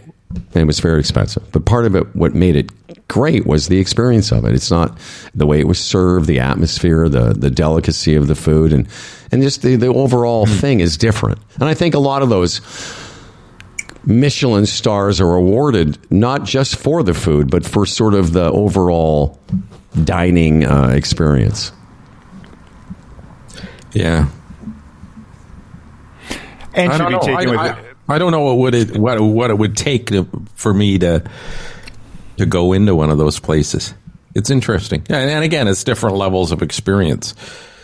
it 0.55 0.67
was 0.67 0.81
very 0.81 1.01
expensive. 1.01 1.43
But 1.53 1.65
part 1.65 1.87
of 1.87 1.95
it, 1.95 2.15
what 2.15 2.35
made 2.35 2.57
it 2.57 2.71
great, 3.09 3.47
was 3.47 3.69
the 3.69 3.79
experience 3.79 4.33
of 4.33 4.45
it. 4.45 4.55
It's 4.55 4.71
not 4.71 4.99
the 5.35 5.47
way 5.47 5.61
it 5.61 5.67
was 5.67 5.79
served, 5.79 6.27
the 6.27 6.41
atmosphere, 6.41 7.09
the 7.09 7.33
the 7.33 7.51
delicacy 7.51 8.15
of 8.15 8.27
the 8.27 8.35
food, 8.35 8.73
and 8.73 8.89
and 9.31 9.43
just 9.43 9.63
the 9.63 9.77
the 9.77 9.89
overall 9.89 10.47
thing 10.47 10.81
is 10.81 10.97
different. 10.97 11.39
And 11.55 11.65
I 11.65 11.75
think 11.75 11.95
a 11.95 11.99
lot 12.01 12.23
of 12.23 12.29
those. 12.29 12.61
Michelin 14.05 14.67
stars 14.67 15.21
are 15.21 15.37
awarded 15.37 15.97
not 16.11 16.43
just 16.43 16.75
for 16.75 17.05
the 17.05 17.15
food, 17.15 17.53
but 17.53 17.65
for 17.65 17.87
sort 17.87 18.15
of 18.15 18.33
the 18.33 18.51
overall 18.51 19.39
dining 20.03 20.65
uh, 20.65 20.89
experience. 20.89 21.71
yeah. 23.93 24.29
And 26.75 26.93
should 26.93 27.09
be 27.09 27.19
taken 27.19 27.51
with. 27.51 27.61
I, 27.61 27.92
I, 28.13 28.19
don't 28.19 28.33
know 28.33 28.43
what 28.43 28.59
would 28.59 28.75
it 28.75 28.97
what 28.97 29.21
what 29.21 29.51
it 29.51 29.59
would 29.59 29.77
take 29.77 30.07
to, 30.07 30.29
for 30.55 30.73
me 30.73 30.99
to 30.99 31.23
to 32.39 32.47
go 32.47 32.73
into 32.73 32.95
one 32.95 33.11
of 33.11 33.19
those 33.19 33.41
places. 33.41 33.95
It's 34.35 34.51
interesting, 34.51 35.03
and, 35.11 35.31
and 35.31 35.45
again, 35.45 35.69
it's 35.69 35.85
different 35.85 36.17
levels 36.17 36.53
of 36.53 36.63
experience. 36.63 37.35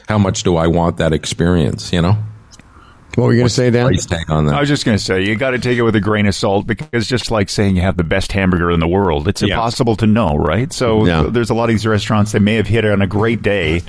How 0.08 0.18
much 0.18 0.42
do 0.42 0.56
I 0.56 0.66
want 0.66 0.96
that 0.98 1.12
experience? 1.12 1.92
You 1.92 2.02
know, 2.02 2.16
What 3.18 3.24
were 3.26 3.32
you 3.32 3.38
going 3.40 3.48
to 3.48 3.52
say, 3.54 3.68
Dan? 3.70 3.92
tag 3.96 4.30
on 4.30 4.46
that. 4.46 4.54
I 4.54 4.60
was 4.60 4.68
just 4.68 4.84
going 4.84 4.96
to 4.96 5.02
say, 5.02 5.24
you 5.24 5.34
got 5.34 5.50
to 5.50 5.58
take 5.58 5.76
it 5.76 5.82
with 5.82 5.96
a 5.96 6.00
grain 6.00 6.26
of 6.26 6.36
salt 6.36 6.68
because 6.68 7.08
just 7.08 7.32
like 7.32 7.48
saying 7.48 7.74
you 7.74 7.82
have 7.82 7.96
the 7.96 8.04
best 8.04 8.30
hamburger 8.30 8.70
in 8.70 8.78
the 8.78 8.86
world, 8.86 9.26
it's 9.26 9.42
Yeah. 9.42 9.54
impossible 9.54 9.96
to 9.96 10.06
know, 10.06 10.36
right? 10.36 10.72
So 10.72 11.04
Yeah. 11.04 11.24
there's 11.28 11.50
a 11.50 11.54
lot 11.54 11.64
of 11.64 11.70
these 11.70 11.84
restaurants 11.84 12.30
that 12.30 12.42
may 12.42 12.54
have 12.54 12.68
hit 12.68 12.84
it 12.84 12.92
on 12.92 13.02
a 13.02 13.08
great 13.08 13.42
day, 13.42 13.82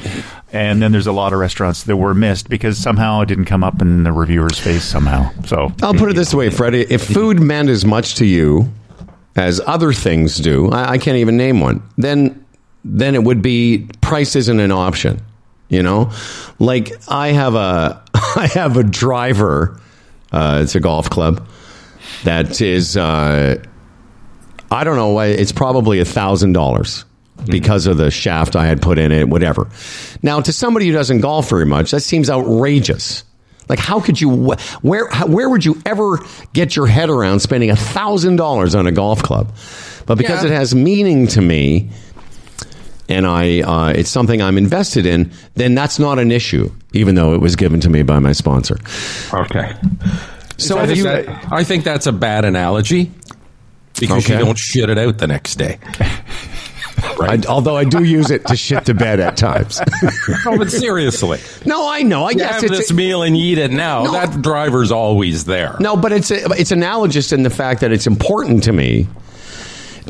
and 0.52 0.82
then 0.82 0.92
there's 0.92 1.06
a 1.06 1.12
lot 1.12 1.32
of 1.32 1.38
restaurants 1.38 1.84
that 1.84 1.96
were 1.96 2.16
missed 2.16 2.50
because 2.50 2.80
somehow 2.80 3.22
it 3.22 3.28
didn't 3.28 3.46
come 3.46 3.64
up 3.64 3.84
in 3.84 4.02
the 4.02 4.12
reviewer's 4.12 4.58
face 4.58 4.84
somehow. 4.84 5.30
So 5.46 5.72
I'll 5.84 5.94
put 5.94 6.10
it 6.10 6.16
this 6.16 6.34
way, 6.34 6.50
Freddie. 6.50 6.88
If 6.90 7.04
food 7.04 7.40
meant 7.40 7.70
as 7.70 7.86
much 7.86 8.16
to 8.16 8.26
you 8.26 8.72
as 9.36 9.62
other 9.68 9.94
things 9.94 10.38
do, 10.38 10.72
I, 10.72 10.94
I 10.94 10.98
can't 10.98 11.18
even 11.18 11.38
name 11.38 11.60
one, 11.60 11.84
then 12.00 12.44
then 12.84 13.14
it 13.14 13.24
would 13.24 13.44
be 13.44 13.86
price 14.02 14.36
isn't 14.36 14.60
an 14.60 14.72
option. 14.72 15.22
You 15.72 15.84
know? 15.84 16.10
Like 16.58 16.92
I 17.08 17.28
have 17.28 17.54
a 17.54 18.02
I 18.36 18.48
have 18.54 18.78
a 18.78 18.84
driver, 18.84 19.80
uh, 20.32 20.60
it's 20.64 20.76
a 20.76 20.80
golf 20.80 21.10
club, 21.10 21.48
that 22.24 22.62
is 22.62 22.98
uh, 22.98 23.64
I 24.72 24.84
don't 24.84 24.96
know 24.96 25.10
why 25.10 25.28
it's 25.28 25.52
probably 25.52 26.00
a 26.00 26.06
thousand 26.06 26.54
dollars 26.54 27.06
because 27.46 27.88
of 27.88 27.98
the 27.98 28.12
shaft 28.12 28.56
I 28.56 28.66
had 28.66 28.82
put 28.82 29.00
in 29.00 29.12
it, 29.12 29.30
whatever. 29.30 29.68
Now, 30.22 30.42
to 30.42 30.52
somebody 30.52 30.88
who 30.88 30.94
doesn't 30.94 31.22
golf 31.22 31.50
very 31.50 31.66
much, 31.66 31.92
that 31.92 32.02
seems 32.02 32.30
outrageous. 32.30 33.24
Like, 33.70 33.80
how 33.80 34.00
could 34.00 34.20
you? 34.20 34.56
Where 34.82 35.08
how, 35.10 35.28
where 35.28 35.50
would 35.50 35.64
you 35.64 35.80
ever 35.86 36.20
get 36.54 36.76
your 36.76 36.88
head 36.88 37.10
around 37.10 37.40
spending 37.40 37.70
a 37.70 37.76
thousand 37.76 38.36
dollars 38.36 38.74
on 38.76 38.88
a 38.88 38.92
golf 38.92 39.22
club? 39.24 39.54
But 40.08 40.18
because 40.18 40.44
Yeah. 40.44 40.50
it 40.52 40.56
has 40.56 40.74
meaning 40.74 41.28
to 41.28 41.42
me, 41.42 41.90
and 43.10 43.28
I 43.28 43.60
uh, 43.62 43.90
it's 43.90 44.10
something 44.10 44.42
I'm 44.42 44.58
invested 44.58 45.06
in, 45.06 45.32
then 45.56 45.76
that's 45.76 46.00
not 46.00 46.20
an 46.20 46.32
issue, 46.32 46.72
even 46.94 47.16
though 47.16 47.34
it 47.34 47.42
was 47.42 47.56
given 47.58 47.80
to 47.82 47.90
me 47.90 48.04
by 48.04 48.20
my 48.20 48.32
sponsor. 48.32 48.78
okay. 49.34 49.74
So 50.58 50.78
I 50.78 50.86
think, 50.86 50.98
you, 50.98 51.04
that, 51.04 51.52
I 51.52 51.64
think 51.64 51.84
that's 51.86 52.06
a 52.08 52.12
bad 52.12 52.44
analogy 52.46 53.12
because 54.00 54.26
Okay. 54.26 54.38
you 54.40 54.46
don't 54.46 54.58
shit 54.58 54.90
it 54.90 54.98
out 54.98 55.18
the 55.18 55.28
next 55.28 55.56
day. 55.56 55.80
I, 57.22 57.42
although 57.48 57.78
I 57.78 57.86
do 57.86 58.04
use 58.04 58.30
it 58.30 58.46
to 58.48 58.58
shit 58.58 58.86
to 58.88 58.94
bed 58.94 59.20
at 59.22 59.38
times. 59.38 59.80
No, 60.46 60.58
but 60.58 60.70
seriously, 60.72 61.40
no, 61.66 61.90
I 61.90 62.02
know. 62.02 62.26
I 62.26 62.32
you 62.32 62.38
guess 62.38 62.56
have 62.56 62.64
it's 62.66 62.78
this 62.78 62.94
meal 62.94 63.24
and 63.24 63.36
eat 63.38 63.58
it 63.58 63.72
now. 63.72 64.04
No. 64.04 64.12
That 64.12 64.42
driver's 64.42 64.92
always 64.92 65.46
there. 65.46 65.76
No, 65.80 65.96
but 65.98 66.12
it's 66.12 66.30
it's 66.32 66.72
analogous 66.72 67.32
in 67.32 67.44
the 67.44 67.50
fact 67.50 67.82
that 67.82 67.92
it's 67.92 68.06
important 68.08 68.64
to 68.66 68.74
me. 68.74 69.08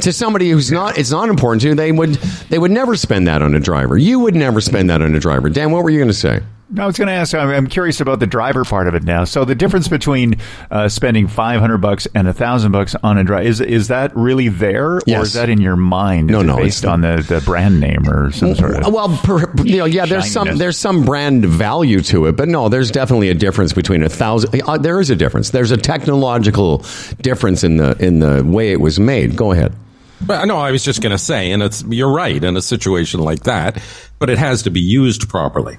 To 0.02 0.14
somebody 0.14 0.50
who's 0.50 0.72
not, 0.72 0.98
it's 0.98 1.12
not 1.12 1.30
important 1.30 1.62
to. 1.64 1.76
They 1.76 1.92
would 1.92 2.14
they 2.50 2.58
would 2.60 2.72
never 2.72 2.96
spend 2.96 3.28
that 3.28 3.42
on 3.42 3.54
a 3.56 3.60
driver. 3.60 3.98
You 3.98 4.20
would 4.20 4.36
never 4.36 4.62
spend 4.62 4.90
that 4.90 5.02
on 5.02 5.14
a 5.16 5.20
driver. 5.20 5.50
Dan, 5.50 5.72
what 5.72 5.84
were 5.84 5.90
you 5.90 6.00
going 6.00 6.08
to 6.10 6.14
say? 6.14 6.42
I 6.78 6.86
was 6.86 6.98
going 7.00 7.08
to 7.08 7.14
ask. 7.14 7.34
I'm 7.34 7.66
curious 7.66 8.00
about 8.00 8.20
the 8.20 8.28
driver 8.28 8.64
part 8.64 8.88
of 8.88 8.94
it 8.94 9.02
now. 9.04 9.24
So 9.24 9.44
the 9.44 9.56
difference 9.56 9.88
between 9.88 10.36
uh, 10.70 10.88
spending 10.88 11.28
500 11.28 11.80
bucks 11.80 12.08
and 12.14 12.28
a 12.28 12.34
thousand 12.34 12.72
bucks 12.74 12.94
on 13.02 13.18
a 13.18 13.24
driver 13.24 13.42
is 13.48 13.60
is 13.60 13.88
that 13.88 14.16
really 14.16 14.50
there, 14.50 14.98
or 14.98 15.02
Yes. 15.08 15.28
is 15.30 15.34
that 15.34 15.50
in 15.50 15.62
your 15.62 15.76
mind? 15.76 16.28
No, 16.28 16.44
no, 16.44 16.58
based 16.58 16.86
on 16.86 17.02
the, 17.02 17.26
the 17.28 17.42
brand 17.44 17.80
name 17.80 18.08
or 18.08 18.32
some 18.32 18.54
sort 18.54 18.76
of. 18.76 18.94
Well, 18.94 19.10
per, 19.24 19.52
you 19.64 19.78
know, 19.78 19.86
yeah, 19.86 20.06
there's 20.06 20.30
some 20.32 20.58
there's 20.60 20.78
some 20.78 21.06
brand 21.06 21.44
value 21.44 22.02
to 22.02 22.28
it, 22.28 22.34
but 22.38 22.48
no, 22.48 22.70
there's 22.70 22.92
definitely 22.92 23.30
a 23.30 23.34
difference 23.34 23.74
between 23.74 24.04
a 24.04 24.10
thousand. 24.10 24.62
Uh, 24.62 24.78
there 24.78 25.00
is 25.00 25.10
a 25.10 25.16
difference. 25.16 25.50
There's 25.50 25.72
a 25.72 25.78
technological 25.78 26.86
difference 27.22 27.64
in 27.64 27.78
the 27.78 27.98
in 27.98 28.20
the 28.20 28.44
way 28.46 28.72
it 28.72 28.80
was 28.80 29.00
made. 29.00 29.36
Go 29.36 29.52
ahead. 29.54 29.74
But 30.22 30.46
no, 30.46 30.58
I 30.58 30.72
was 30.72 30.84
just 30.84 31.02
going 31.02 31.12
to 31.12 31.18
say, 31.18 31.52
and 31.52 31.64
it's 31.64 31.84
you're 31.84 32.12
right 32.12 32.44
in 32.44 32.58
a 32.58 32.62
situation 32.62 33.22
like 33.22 33.44
that, 33.44 33.82
but 34.20 34.30
it 34.30 34.38
has 34.38 34.64
to 34.64 34.70
be 34.70 34.82
used 34.82 35.30
properly. 35.30 35.78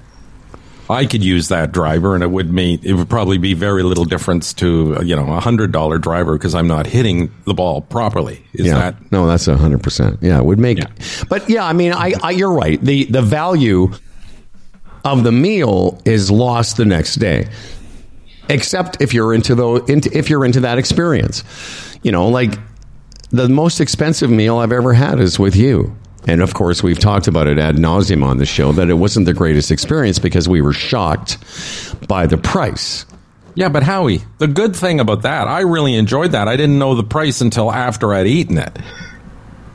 I 0.89 1.05
could 1.05 1.23
use 1.23 1.47
that 1.49 1.71
driver, 1.71 2.15
and 2.15 2.23
it 2.23 2.29
would 2.29 2.51
mean 2.51 2.79
it 2.83 2.93
would 2.93 3.09
probably 3.09 3.37
be 3.37 3.53
very 3.53 3.83
little 3.83 4.03
difference 4.03 4.53
to 4.55 4.99
you 5.03 5.15
know 5.15 5.31
a 5.31 5.39
hundred 5.39 5.71
dollar 5.71 5.97
driver 5.97 6.37
because 6.37 6.53
I'm 6.53 6.67
not 6.67 6.85
hitting 6.85 7.31
the 7.45 7.53
ball 7.53 7.81
properly. 7.81 8.45
Is 8.53 8.67
yeah, 8.67 8.73
that 8.75 9.11
no, 9.11 9.25
that's 9.27 9.47
a 9.47 9.55
hundred 9.55 9.83
percent. 9.83 10.19
Yeah, 10.21 10.39
it 10.39 10.45
would 10.45 10.59
make. 10.59 10.79
But 11.29 11.49
yeah, 11.49 11.65
I 11.65 11.73
mean, 11.73 11.93
I, 11.93 12.13
I 12.21 12.31
you're 12.31 12.51
right. 12.51 12.81
The 12.81 13.05
the 13.05 13.21
value 13.21 13.91
of 15.05 15.23
the 15.23 15.31
meal 15.31 16.01
is 16.05 16.29
lost 16.29 16.77
the 16.77 16.85
next 16.85 17.15
day, 17.15 17.47
except 18.49 19.01
if 19.01 19.13
you're 19.13 19.33
into 19.33 19.55
the 19.55 19.75
into, 19.87 20.15
if 20.15 20.29
you're 20.29 20.45
into 20.45 20.61
that 20.61 20.77
experience. 20.77 21.43
You 22.03 22.11
know, 22.11 22.29
like 22.29 22.57
the 23.31 23.49
most 23.49 23.79
expensive 23.79 24.29
meal 24.29 24.57
I've 24.57 24.71
ever 24.71 24.93
had 24.93 25.19
is 25.19 25.39
with 25.39 25.55
you. 25.55 25.95
And 26.27 26.41
of 26.41 26.53
course, 26.53 26.83
we've 26.83 26.99
talked 26.99 27.27
about 27.27 27.47
it 27.47 27.57
ad 27.57 27.77
nauseum 27.77 28.23
on 28.23 28.37
the 28.37 28.45
show 28.45 28.71
that 28.73 28.89
it 28.89 28.93
wasn't 28.93 29.25
the 29.25 29.33
greatest 29.33 29.71
experience 29.71 30.19
because 30.19 30.47
we 30.47 30.61
were 30.61 30.73
shocked 30.73 31.37
by 32.07 32.27
the 32.27 32.37
price. 32.37 33.05
Yeah, 33.55 33.69
but 33.69 33.83
Howie, 33.83 34.21
the 34.37 34.47
good 34.47 34.75
thing 34.75 34.99
about 34.99 35.23
that, 35.23 35.47
I 35.47 35.61
really 35.61 35.95
enjoyed 35.95 36.33
that. 36.33 36.47
I 36.47 36.55
didn't 36.55 36.79
know 36.79 36.95
the 36.95 37.03
price 37.03 37.41
until 37.41 37.71
after 37.71 38.13
I'd 38.13 38.27
eaten 38.27 38.57
it. 38.57 38.77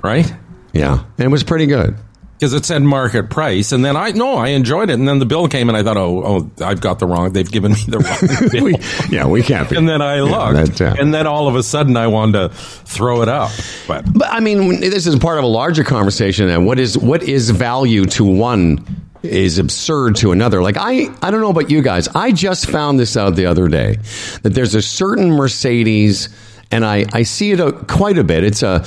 Right? 0.03 0.33
Yeah, 0.73 1.03
and 1.19 1.27
it 1.27 1.31
was 1.31 1.43
pretty 1.43 1.67
good. 1.67 1.97
Because 2.39 2.53
it 2.53 2.66
said 2.66 2.82
market 2.82 3.30
price, 3.30 3.72
and 3.72 3.82
then 3.82 3.97
I 3.97 4.11
no, 4.11 4.34
I 4.34 4.49
enjoyed 4.49 4.91
it, 4.91 4.95
and 4.95 5.09
then 5.09 5.18
the 5.20 5.24
bill 5.24 5.49
came, 5.49 5.70
and 5.70 5.76
I 5.76 5.82
thought, 5.82 5.97
oh, 5.97 6.22
oh, 6.59 6.64
I've 6.64 6.82
got 6.82 6.99
the 6.99 7.07
wrong. 7.07 7.32
They've 7.32 7.51
given 7.51 7.72
me 7.72 7.78
the 7.89 7.99
wrong 8.01 8.49
bill. 8.53 8.64
we, 8.64 8.74
yeah, 9.09 9.26
we 9.26 9.43
can't 9.43 9.70
be. 9.70 9.76
and 9.76 9.89
then 9.89 10.03
I 10.03 10.16
Yeah, 10.16 10.22
looked, 10.22 10.76
that, 10.78 10.93
uh, 10.99 11.01
and 11.01 11.14
then 11.14 11.26
all 11.26 11.49
of 11.49 11.57
a 11.57 11.62
sudden 11.62 11.97
I 11.97 12.09
wanted 12.09 12.51
to 12.51 12.55
throw 12.55 13.22
it 13.22 13.28
up. 13.30 13.51
But 13.89 14.05
But 14.12 14.28
I 14.30 14.41
mean, 14.41 14.80
this 14.80 15.07
is 15.07 15.16
part 15.16 15.39
of 15.39 15.45
a 15.45 15.49
larger 15.49 15.82
conversation. 15.82 16.51
And 16.51 16.66
what 16.66 16.78
is 16.78 16.99
what 16.99 17.22
is 17.22 17.49
value 17.49 18.05
to 18.05 18.24
one 18.24 18.84
is 19.22 19.59
absurd 19.59 20.16
to 20.16 20.32
another. 20.32 20.61
Like 20.62 20.76
I, 20.76 21.07
I 21.22 21.30
don't 21.30 21.41
know 21.41 21.49
about 21.51 21.70
you 21.70 21.80
guys. 21.80 22.07
I 22.09 22.32
just 22.32 22.68
found 22.70 23.01
this 23.01 23.16
out 23.16 23.34
the 23.34 23.47
other 23.47 23.66
day 23.68 23.97
that 24.43 24.51
there's 24.51 24.74
a 24.74 24.82
certain 24.82 25.30
Mercedes, 25.30 26.28
and 26.70 26.84
I 26.84 27.07
I 27.14 27.22
see 27.22 27.53
it 27.53 27.61
a, 27.61 27.72
quite 27.72 28.18
a 28.18 28.24
bit. 28.24 28.45
It's 28.45 28.62
a 28.62 28.84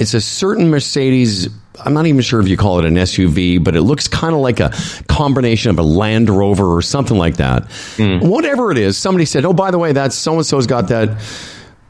it's 0.00 0.12
a 0.14 0.20
certain 0.20 0.70
Mercedes. 0.70 1.48
I'm 1.84 1.94
not 1.94 2.06
even 2.06 2.20
sure 2.22 2.40
if 2.40 2.48
you 2.48 2.56
call 2.56 2.78
it 2.78 2.84
an 2.84 2.94
SUV, 2.94 3.62
but 3.62 3.76
it 3.76 3.82
looks 3.82 4.08
kind 4.08 4.34
of 4.34 4.40
like 4.40 4.60
a 4.60 4.72
combination 5.08 5.70
of 5.70 5.78
a 5.78 5.82
Land 5.82 6.30
Rover 6.30 6.66
or 6.66 6.82
something 6.82 7.16
like 7.16 7.36
that. 7.36 7.64
Hmm. 7.96 8.18
Whatever 8.20 8.70
it 8.70 8.78
is, 8.78 8.96
somebody 8.96 9.24
said, 9.24 9.44
"Oh, 9.44 9.52
by 9.52 9.70
the 9.70 9.78
way, 9.78 9.92
that 9.92 10.12
so 10.12 10.34
and 10.34 10.46
so's 10.46 10.66
got 10.66 10.88
that." 10.88 11.20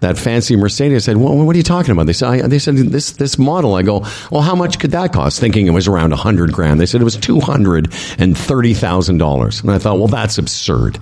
that 0.01 0.17
fancy 0.17 0.57
Mercedes. 0.57 1.07
I 1.07 1.13
said, 1.13 1.19
well, 1.19 1.37
what 1.37 1.55
are 1.55 1.59
you 1.59 1.63
talking 1.63 1.93
about? 1.93 2.07
They 2.07 2.15
said, 2.15 2.29
I, 2.29 2.49
they 2.49 2.59
said 2.59 2.75
this 2.77 3.13
this 3.13 3.39
model. 3.39 3.75
I 3.75 3.83
go, 3.83 4.01
well, 4.31 4.41
how 4.41 4.55
much 4.55 4.79
could 4.79 4.93
that 4.93 5.13
cost? 5.13 5.39
Thinking 5.39 5.67
it 5.67 5.73
was 5.73 5.89
around 5.89 6.13
a 6.13 6.17
hundred 6.17 6.53
grand. 6.53 6.81
They 6.81 6.87
said 6.87 7.03
it 7.03 7.05
was 7.05 7.17
two 7.17 7.39
hundred 7.39 7.93
and 8.19 8.37
thirty 8.37 8.73
thousand 8.73 9.19
dollars. 9.19 9.61
And 9.61 9.71
I 9.71 9.79
thought, 9.79 9.99
well, 9.99 10.09
that's 10.09 10.39
absurd. 10.39 10.99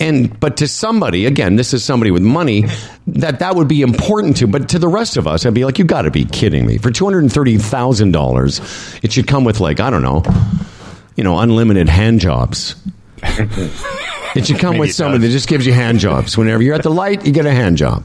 And 0.00 0.38
but 0.40 0.56
to 0.58 0.68
somebody, 0.68 1.26
again, 1.26 1.56
this 1.56 1.72
is 1.72 1.84
somebody 1.84 2.10
with 2.10 2.22
money 2.22 2.64
that 3.06 3.38
that 3.38 3.54
would 3.54 3.68
be 3.68 3.82
important 3.82 4.36
to. 4.38 4.46
But 4.46 4.68
to 4.70 4.78
the 4.78 4.88
rest 4.88 5.16
of 5.16 5.26
us, 5.26 5.46
I'd 5.46 5.54
be 5.54 5.64
like, 5.64 5.78
you 5.78 5.84
got 5.84 6.02
to 6.02 6.10
be 6.10 6.24
kidding 6.24 6.66
me! 6.66 6.78
For 6.78 6.90
two 6.90 7.04
hundred 7.04 7.20
and 7.20 7.32
thirty 7.32 7.56
thousand 7.58 8.12
dollars, 8.12 8.60
it 9.02 9.12
should 9.12 9.26
come 9.28 9.44
with 9.44 9.60
like 9.60 9.78
I 9.80 9.90
don't 9.90 10.02
know, 10.02 10.24
you 11.16 11.22
know, 11.24 11.38
unlimited 11.38 11.88
hand 11.88 12.20
jobs. 12.20 12.74
It 13.22 14.46
should 14.46 14.58
come 14.58 14.72
Maybe 14.72 14.80
with 14.80 14.90
it 14.90 14.94
somebody 14.94 15.22
does. 15.22 15.30
that 15.32 15.36
just 15.38 15.48
gives 15.48 15.64
you 15.66 15.72
hand 15.72 16.00
jobs. 16.00 16.36
Whenever 16.36 16.62
you're 16.62 16.74
at 16.74 16.82
the 16.82 16.90
light, 16.90 17.24
you 17.24 17.32
get 17.32 17.46
a 17.46 17.52
hand 17.52 17.76
job. 17.78 18.04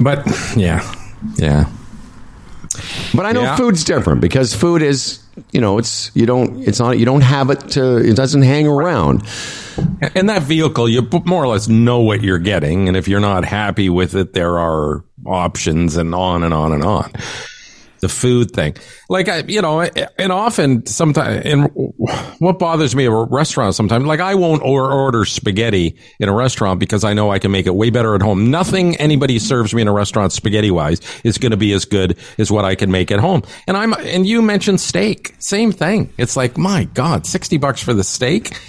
but 0.00 0.26
yeah, 0.56 0.80
yeah. 1.36 1.70
But 3.14 3.26
I 3.26 3.32
know 3.32 3.42
Yeah. 3.42 3.56
food's 3.56 3.84
different 3.84 4.20
because 4.20 4.54
food 4.54 4.82
is, 4.82 5.22
you 5.52 5.60
know, 5.60 5.78
it's 5.78 6.10
you 6.14 6.26
don't 6.26 6.62
it's 6.66 6.78
not 6.78 6.98
you 6.98 7.04
don't 7.04 7.22
have 7.22 7.50
it 7.50 7.60
to 7.70 7.96
it 7.98 8.16
doesn't 8.16 8.42
hang 8.42 8.66
around. 8.66 9.22
In 10.14 10.26
that 10.26 10.42
vehicle, 10.42 10.88
you 10.88 11.08
more 11.24 11.42
or 11.42 11.48
less 11.48 11.66
know 11.68 12.00
what 12.00 12.22
you're 12.22 12.38
getting, 12.38 12.86
and 12.88 12.96
if 12.96 13.08
you're 13.08 13.20
not 13.20 13.44
happy 13.44 13.88
with 13.88 14.14
it, 14.14 14.32
there 14.32 14.58
are 14.58 15.04
options, 15.26 15.96
and 15.96 16.14
on 16.14 16.42
and 16.42 16.54
on 16.54 16.72
and 16.72 16.84
on. 16.84 17.10
The 18.04 18.10
food 18.10 18.50
thing, 18.50 18.76
like 19.08 19.30
I, 19.30 19.38
you 19.48 19.62
know, 19.62 19.80
and 19.80 20.30
often 20.30 20.84
sometimes, 20.84 21.46
and 21.46 21.70
what 22.38 22.58
bothers 22.58 22.94
me 22.94 23.06
a 23.06 23.10
restaurant 23.10 23.74
sometimes, 23.74 24.04
like 24.04 24.20
I 24.20 24.34
won't 24.34 24.60
or- 24.60 24.92
order 24.92 25.24
spaghetti 25.24 25.96
in 26.20 26.28
a 26.28 26.34
restaurant 26.34 26.80
because 26.80 27.02
I 27.02 27.14
know 27.14 27.30
I 27.30 27.38
can 27.38 27.50
make 27.50 27.64
it 27.64 27.74
way 27.74 27.88
better 27.88 28.14
at 28.14 28.20
home. 28.20 28.50
Nothing 28.50 28.94
anybody 28.96 29.38
serves 29.38 29.72
me 29.72 29.80
in 29.80 29.88
a 29.88 29.92
restaurant 29.92 30.32
spaghetti 30.32 30.70
wise 30.70 31.00
is 31.24 31.38
going 31.38 31.52
to 31.52 31.56
be 31.56 31.72
as 31.72 31.86
good 31.86 32.18
as 32.36 32.52
what 32.52 32.66
I 32.66 32.74
can 32.74 32.90
make 32.90 33.10
at 33.10 33.20
home. 33.20 33.42
And 33.66 33.74
I'm, 33.74 33.94
and 33.94 34.26
you 34.26 34.42
mentioned 34.42 34.82
steak, 34.82 35.34
same 35.38 35.72
thing. 35.72 36.12
It's 36.18 36.36
like, 36.36 36.58
my 36.58 36.84
God, 36.84 37.24
sixty 37.24 37.56
bucks 37.56 37.82
for 37.82 37.94
the 37.94 38.04
steak. 38.04 38.60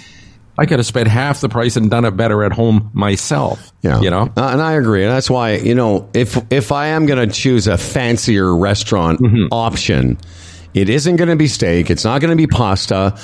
I 0.58 0.66
could 0.66 0.78
have 0.78 0.86
spent 0.86 1.08
half 1.08 1.40
the 1.40 1.48
price 1.48 1.76
and 1.76 1.90
done 1.90 2.04
it 2.04 2.12
better 2.16 2.42
at 2.44 2.52
home 2.52 2.90
myself. 2.94 3.72
Yeah, 3.82 4.00
You 4.00 4.10
know? 4.10 4.22
Uh, 4.36 4.48
and 4.52 4.62
I 4.62 4.72
agree. 4.72 5.02
And 5.04 5.12
that's 5.12 5.28
why 5.30 5.56
you 5.56 5.74
know 5.74 6.08
if 6.14 6.38
if 6.50 6.72
I 6.72 6.88
am 6.88 7.06
going 7.06 7.28
to 7.28 7.32
choose 7.34 7.66
a 7.66 7.76
fancier 7.78 8.54
restaurant 8.56 9.20
Mm-hmm. 9.20 9.46
option, 9.52 10.18
it 10.74 10.88
isn't 10.88 11.16
going 11.16 11.28
to 11.30 11.36
be 11.36 11.46
steak. 11.48 11.90
It's 11.90 12.04
not 12.04 12.20
going 12.20 12.30
to 12.30 12.36
be 12.36 12.46
pasta. 12.46 13.18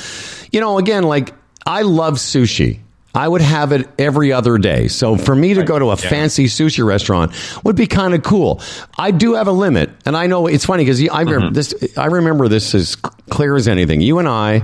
You 0.52 0.60
know, 0.60 0.78
again, 0.78 1.04
like 1.04 1.32
I 1.66 1.82
love 1.82 2.14
sushi. 2.14 2.80
I 3.14 3.28
would 3.28 3.42
have 3.42 3.72
it 3.72 3.88
every 3.98 4.32
other 4.32 4.56
day. 4.56 4.88
So 4.88 5.16
for 5.18 5.34
me 5.36 5.52
to 5.52 5.62
go 5.64 5.78
to 5.78 5.90
a 5.90 5.96
fancy 5.98 6.46
sushi 6.46 6.82
restaurant 6.82 7.32
would 7.62 7.76
be 7.76 7.86
kind 7.86 8.14
of 8.14 8.22
cool. 8.22 8.62
I 8.96 9.10
do 9.10 9.34
have 9.34 9.48
a 9.48 9.52
limit, 9.52 9.90
and 10.06 10.16
I 10.16 10.26
know 10.28 10.46
it's 10.46 10.64
funny 10.64 10.82
because 10.84 11.06
I 11.10 11.20
remember 11.20 11.46
Mm-hmm. 11.48 11.52
this. 11.54 11.98
I 11.98 12.06
remember 12.06 12.48
this 12.48 12.74
as 12.74 12.96
clear 12.96 13.54
as 13.54 13.68
anything. 13.68 14.00
You 14.00 14.18
and 14.18 14.26
I 14.28 14.62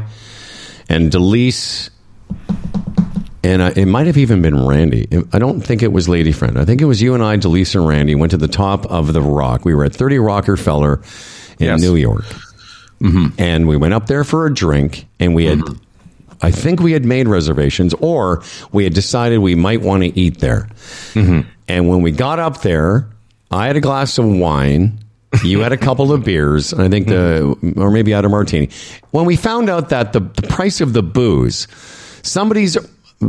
and 0.89 1.11
Delise 1.13 1.91
and 3.45 3.63
uh, 3.63 3.71
it 3.77 3.87
might 3.87 4.07
have 4.07 4.17
even 4.17 4.43
been 4.43 4.67
Randy. 4.67 5.09
I 5.33 5.39
don't 5.39 5.61
think 5.61 5.83
it 5.83 5.93
was 5.93 6.09
Lady 6.09 6.33
Friend. 6.33 6.59
I 6.59 6.65
think 6.65 6.81
it 6.81 6.87
was 6.87 7.01
you 7.01 7.15
and 7.15 7.23
I, 7.23 7.37
Delisa 7.37 7.77
and 7.77 7.89
Randy, 7.89 8.15
went 8.15 8.31
to 8.33 8.37
the 8.37 8.49
top 8.49 8.85
of 8.87 9.13
the 9.13 9.23
rock. 9.23 9.65
We 9.65 9.75
were 9.75 9.85
at 9.85 9.95
30 9.95 10.19
Rockefeller 10.19 11.01
in 11.59 11.67
Yes. 11.67 11.81
New 11.81 11.97
York. 11.97 12.25
Mm-hmm. 13.01 13.41
And 13.41 13.69
we 13.69 13.77
went 13.77 13.95
up 13.95 14.07
there 14.07 14.25
for 14.25 14.47
a 14.47 14.53
drink, 14.53 15.07
and 15.21 15.35
we 15.35 15.47
had, 15.47 15.59
mm-hmm. 15.59 15.83
I 16.43 16.51
think 16.51 16.81
we 16.81 16.93
had 16.93 17.05
made 17.05 17.29
reservations, 17.29 17.95
or 17.95 18.43
we 18.73 18.85
had 18.85 18.93
decided 18.93 19.39
we 19.39 19.55
might 19.55 19.83
want 19.83 20.03
to 20.03 20.19
eat 20.19 20.41
there. 20.41 20.69
Mm-hmm. 21.15 21.49
And 21.69 21.89
when 21.89 22.03
we 22.03 22.11
got 22.11 22.39
up 22.41 22.63
there, 22.63 23.09
I 23.51 23.67
had 23.69 23.77
a 23.77 23.81
glass 23.81 24.19
of 24.19 24.27
wine. 24.27 24.99
You 25.45 25.61
had 25.61 25.73
a 25.73 25.77
couple 25.77 26.13
of 26.13 26.25
beers, 26.25 26.73
and 26.73 26.83
I 26.83 26.89
think 26.89 27.07
the, 27.07 27.75
or 27.77 27.91
maybe 27.91 28.15
I 28.15 28.17
had 28.17 28.25
a 28.25 28.29
martini. 28.29 28.71
When 29.11 29.27
we 29.27 29.37
found 29.37 29.69
out 29.69 29.91
that 29.91 30.13
the, 30.13 30.21
the 30.21 30.49
price 30.49 30.81
of 30.81 30.93
the 30.93 31.03
booze, 31.03 31.69
somebody's 32.29 32.77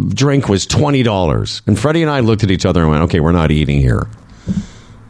drink 0.09 0.49
was 0.49 0.65
twenty 0.65 1.03
dollars, 1.03 1.61
and 1.67 1.77
Freddie 1.79 2.01
and 2.01 2.11
I 2.11 2.19
looked 2.19 2.43
at 2.43 2.51
each 2.51 2.65
other 2.65 2.81
and 2.81 2.89
went, 2.91 3.03
"Okay, 3.03 3.19
we're 3.19 3.31
not 3.31 3.51
eating 3.51 3.79
here. 3.79 4.07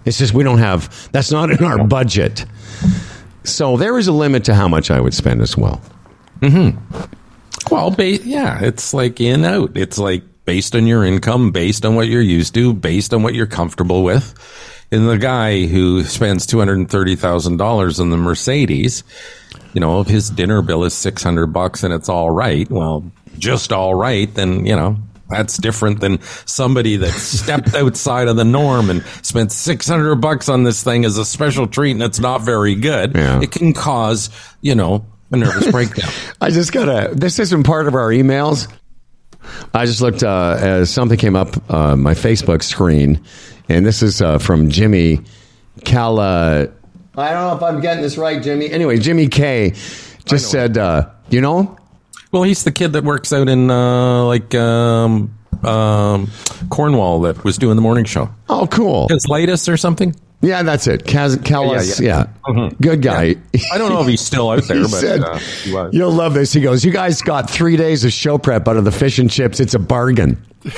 It's 0.05 0.17
just 0.17 0.33
we 0.33 0.43
don't 0.43 0.59
have. 0.59 1.09
That's 1.11 1.31
not 1.31 1.51
in 1.51 1.63
our 1.63 1.83
budget." 1.85 2.45
So 3.43 3.77
there 3.77 3.97
is 3.97 4.07
a 4.07 4.11
limit 4.11 4.45
to 4.45 4.55
how 4.55 4.67
much 4.67 4.91
I 4.91 4.99
would 4.99 5.13
spend 5.13 5.41
as 5.41 5.57
well. 5.57 5.81
Mm-hmm. 6.41 7.73
Well, 7.73 7.91
ba- 7.91 8.23
yeah, 8.23 8.59
it's 8.61 8.93
like 8.93 9.19
in 9.19 9.43
out. 9.43 9.75
It's 9.75 9.97
like 9.97 10.23
based 10.45 10.75
on 10.75 10.87
your 10.87 11.03
income, 11.03 11.51
based 11.51 11.85
on 11.85 11.95
what 11.95 12.07
you're 12.07 12.21
used 12.21 12.53
to, 12.55 12.73
based 12.73 13.13
on 13.13 13.21
what 13.23 13.33
you're 13.35 13.45
comfortable 13.45 14.03
with. 14.03 14.33
And 14.91 15.07
the 15.07 15.17
guy 15.17 15.67
who 15.67 16.03
spends 16.03 16.45
two 16.45 16.57
hundred 16.57 16.79
and 16.79 16.89
thirty 16.89 17.15
thousand 17.15 17.57
dollars 17.57 17.99
on 17.99 18.09
the 18.09 18.17
Mercedes, 18.17 19.03
you 19.73 19.81
know, 19.81 20.01
if 20.01 20.07
his 20.07 20.29
dinner 20.29 20.61
bill 20.61 20.83
is 20.83 20.93
six 20.93 21.21
hundred 21.21 21.47
bucks 21.47 21.83
and 21.83 21.93
it's 21.93 22.09
all 22.09 22.31
right, 22.31 22.69
well, 22.71 23.03
just 23.39 23.71
all 23.73 23.95
right, 23.95 24.33
then 24.33 24.65
you 24.65 24.75
know 24.75 24.97
that's 25.29 25.57
different 25.57 25.99
than 25.99 26.19
somebody 26.45 26.97
that 26.97 27.11
stepped 27.11 27.73
outside 27.75 28.27
of 28.27 28.35
the 28.35 28.43
norm 28.43 28.89
and 28.89 29.03
spent 29.21 29.51
six 29.51 29.87
hundred 29.87 30.15
bucks 30.15 30.49
on 30.49 30.63
this 30.63 30.83
thing 30.83 31.05
as 31.05 31.17
a 31.17 31.25
special 31.25 31.67
treat 31.67 31.91
and 31.91 32.03
it's 32.03 32.19
not 32.19 32.41
very 32.41 32.75
good. 32.75 33.15
Yeah. 33.15 33.41
It 33.41 33.51
can 33.51 33.73
cause, 33.73 34.29
you 34.61 34.75
know, 34.75 35.05
a 35.31 35.37
nervous 35.37 35.71
breakdown. 35.71 36.09
I 36.41 36.49
just 36.49 36.71
got 36.71 36.85
to. 36.85 37.15
This 37.15 37.39
isn't 37.39 37.63
part 37.63 37.87
of 37.87 37.93
our 37.93 38.09
emails. 38.09 38.71
I 39.73 39.85
just 39.85 40.01
looked 40.01 40.23
uh, 40.23 40.57
as 40.59 40.89
something 40.89 41.17
came 41.17 41.35
up 41.35 41.71
uh, 41.71 41.95
my 41.95 42.13
Facebook 42.13 42.61
screen, 42.63 43.23
and 43.67 43.85
this 43.85 44.03
is 44.03 44.21
uh, 44.21 44.37
from 44.37 44.69
Jimmy 44.69 45.21
Cala. 45.85 46.69
I 47.15 47.33
don't 47.33 47.47
know 47.47 47.55
if 47.55 47.63
I'm 47.63 47.81
getting 47.81 48.01
this 48.01 48.17
right, 48.17 48.41
Jimmy. 48.41 48.69
Anyway, 48.69 48.97
Jimmy 48.97 49.27
K 49.27 49.73
just 50.25 50.51
said, 50.51 50.77
uh, 50.77 51.09
You 51.29 51.41
know 51.41 51.63
him? 51.63 51.78
Well, 52.31 52.43
he's 52.43 52.63
the 52.63 52.71
kid 52.71 52.93
that 52.93 53.03
works 53.03 53.33
out 53.33 53.49
in 53.49 53.69
uh, 53.71 54.23
like 54.25 54.53
um, 54.55 55.35
um, 55.63 56.29
Cornwall 56.69 57.21
that 57.21 57.43
was 57.43 57.57
doing 57.57 57.75
the 57.75 57.81
morning 57.81 58.05
show. 58.05 58.29
Oh, 58.49 58.67
cool. 58.67 59.07
His 59.09 59.25
latest 59.27 59.67
or 59.67 59.77
something. 59.77 60.15
Yeah, 60.41 60.63
that's 60.63 60.87
it. 60.87 61.03
Kaz, 61.03 61.43
Callis, 61.43 61.99
Yeah, 61.99 62.27
yeah. 62.47 62.53
yeah. 62.55 62.69
Good 62.81 63.01
guy. 63.01 63.35
I 63.73 63.77
don't 63.77 63.91
know 63.91 64.01
if 64.01 64.07
he's 64.07 64.21
still 64.21 64.49
out 64.49 64.63
there, 64.67 64.77
He 64.77 64.83
but 64.83 64.89
said, 64.89 65.21
uh, 65.21 65.37
he 65.37 65.73
was. 65.73 65.93
You'll 65.93 66.13
love 66.13 66.33
this. 66.33 66.53
He 66.53 66.61
goes, 66.61 66.85
You 66.85 66.91
guys 66.91 67.21
got 67.21 67.49
three 67.49 67.75
days 67.75 68.05
of 68.05 68.13
show 68.13 68.37
prep 68.37 68.67
out 68.67 68.77
of 68.77 68.85
the 68.85 68.91
fish 68.91 69.19
and 69.19 69.29
chips. 69.29 69.59
It's 69.59 69.73
a 69.73 69.79
bargain. 69.79 70.41
it's 70.63 70.75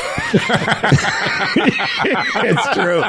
true. 2.73 3.01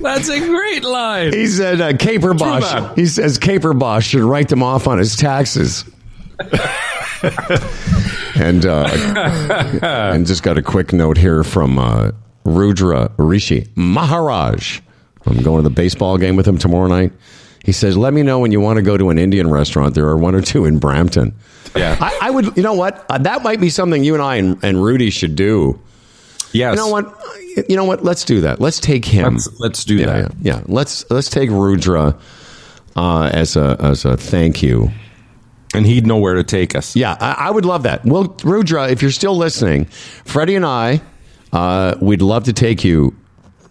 That's 0.00 0.28
a 0.28 0.40
great 0.40 0.84
line. 0.84 1.32
He 1.32 1.46
said 1.46 1.80
uh, 1.80 1.96
Caper 1.96 2.34
Bosch. 2.34 2.94
He 2.96 3.06
says 3.06 3.38
Caper 3.38 3.74
Bosch 3.74 4.06
should 4.08 4.22
write 4.22 4.48
them 4.48 4.62
off 4.62 4.86
on 4.86 4.98
his 4.98 5.16
taxes. 5.16 5.84
and 8.36 8.64
uh, 8.64 8.88
and 9.82 10.26
just 10.26 10.42
got 10.42 10.56
a 10.56 10.62
quick 10.62 10.92
note 10.92 11.18
here 11.18 11.44
from 11.44 11.78
uh, 11.78 12.12
Rudra 12.44 13.10
Rishi 13.18 13.66
Maharaj. 13.74 14.80
I'm 15.26 15.42
going 15.42 15.62
to 15.62 15.68
the 15.68 15.74
baseball 15.74 16.16
game 16.16 16.36
with 16.36 16.48
him 16.48 16.56
tomorrow 16.56 16.86
night. 16.86 17.12
He 17.64 17.72
says, 17.72 17.96
"Let 17.96 18.14
me 18.14 18.22
know 18.22 18.38
when 18.38 18.52
you 18.52 18.60
want 18.60 18.78
to 18.78 18.82
go 18.82 18.96
to 18.96 19.10
an 19.10 19.18
Indian 19.18 19.50
restaurant. 19.50 19.94
There 19.94 20.06
are 20.06 20.16
one 20.16 20.34
or 20.34 20.40
two 20.40 20.64
in 20.64 20.78
Brampton." 20.78 21.34
Yeah. 21.76 21.96
I, 22.00 22.18
I 22.22 22.30
would. 22.30 22.56
You 22.56 22.62
know 22.62 22.74
what? 22.74 23.04
Uh, 23.10 23.18
that 23.18 23.42
might 23.42 23.60
be 23.60 23.68
something 23.68 24.02
you 24.02 24.14
and 24.14 24.22
I 24.22 24.36
and, 24.36 24.58
and 24.64 24.82
Rudy 24.82 25.10
should 25.10 25.36
do. 25.36 25.78
Yes. 26.52 26.72
You 26.72 26.76
know 26.76 26.88
what? 26.88 27.14
You 27.68 27.76
know 27.76 27.84
what? 27.84 28.02
Let's 28.02 28.24
do 28.24 28.40
that. 28.40 28.60
Let's 28.60 28.80
take 28.80 29.04
him. 29.04 29.34
Let's, 29.34 29.60
let's 29.60 29.84
do 29.84 29.96
yeah, 29.96 30.06
that. 30.06 30.32
yeah, 30.40 30.54
yeah. 30.54 30.62
Let's 30.66 31.08
let's 31.10 31.28
take 31.28 31.50
Rudra 31.50 32.16
uh, 32.96 33.30
as 33.32 33.56
a 33.56 33.76
as 33.78 34.04
a 34.04 34.16
thank 34.16 34.62
you. 34.62 34.90
And 35.74 35.86
he'd 35.86 36.06
know 36.06 36.16
where 36.16 36.34
to 36.34 36.42
take 36.42 36.74
us. 36.74 36.96
Yeah, 36.96 37.16
I, 37.20 37.46
I 37.46 37.50
would 37.50 37.64
love 37.64 37.84
that. 37.84 38.04
Well, 38.04 38.36
Rudra, 38.42 38.88
if 38.90 39.02
you're 39.02 39.12
still 39.12 39.36
listening, 39.36 39.84
Freddie 40.24 40.56
and 40.56 40.66
I, 40.66 41.00
uh, 41.52 41.94
we'd 42.00 42.22
love 42.22 42.44
to 42.44 42.52
take 42.52 42.82
you, 42.82 43.16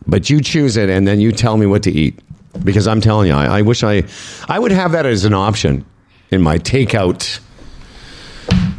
but 0.07 0.29
you 0.29 0.41
choose 0.41 0.77
it 0.77 0.89
and 0.89 1.07
then 1.07 1.19
you 1.19 1.31
tell 1.31 1.57
me 1.57 1.65
what 1.65 1.83
to 1.83 1.91
eat. 1.91 2.19
Because 2.63 2.87
I'm 2.87 3.01
telling 3.01 3.27
you, 3.27 3.33
I, 3.33 3.59
I 3.59 3.61
wish 3.61 3.83
I, 3.83 4.03
I 4.47 4.59
would 4.59 4.71
have 4.71 4.93
that 4.93 5.05
as 5.05 5.25
an 5.25 5.33
option 5.33 5.85
in 6.31 6.41
my 6.41 6.57
takeout. 6.57 7.39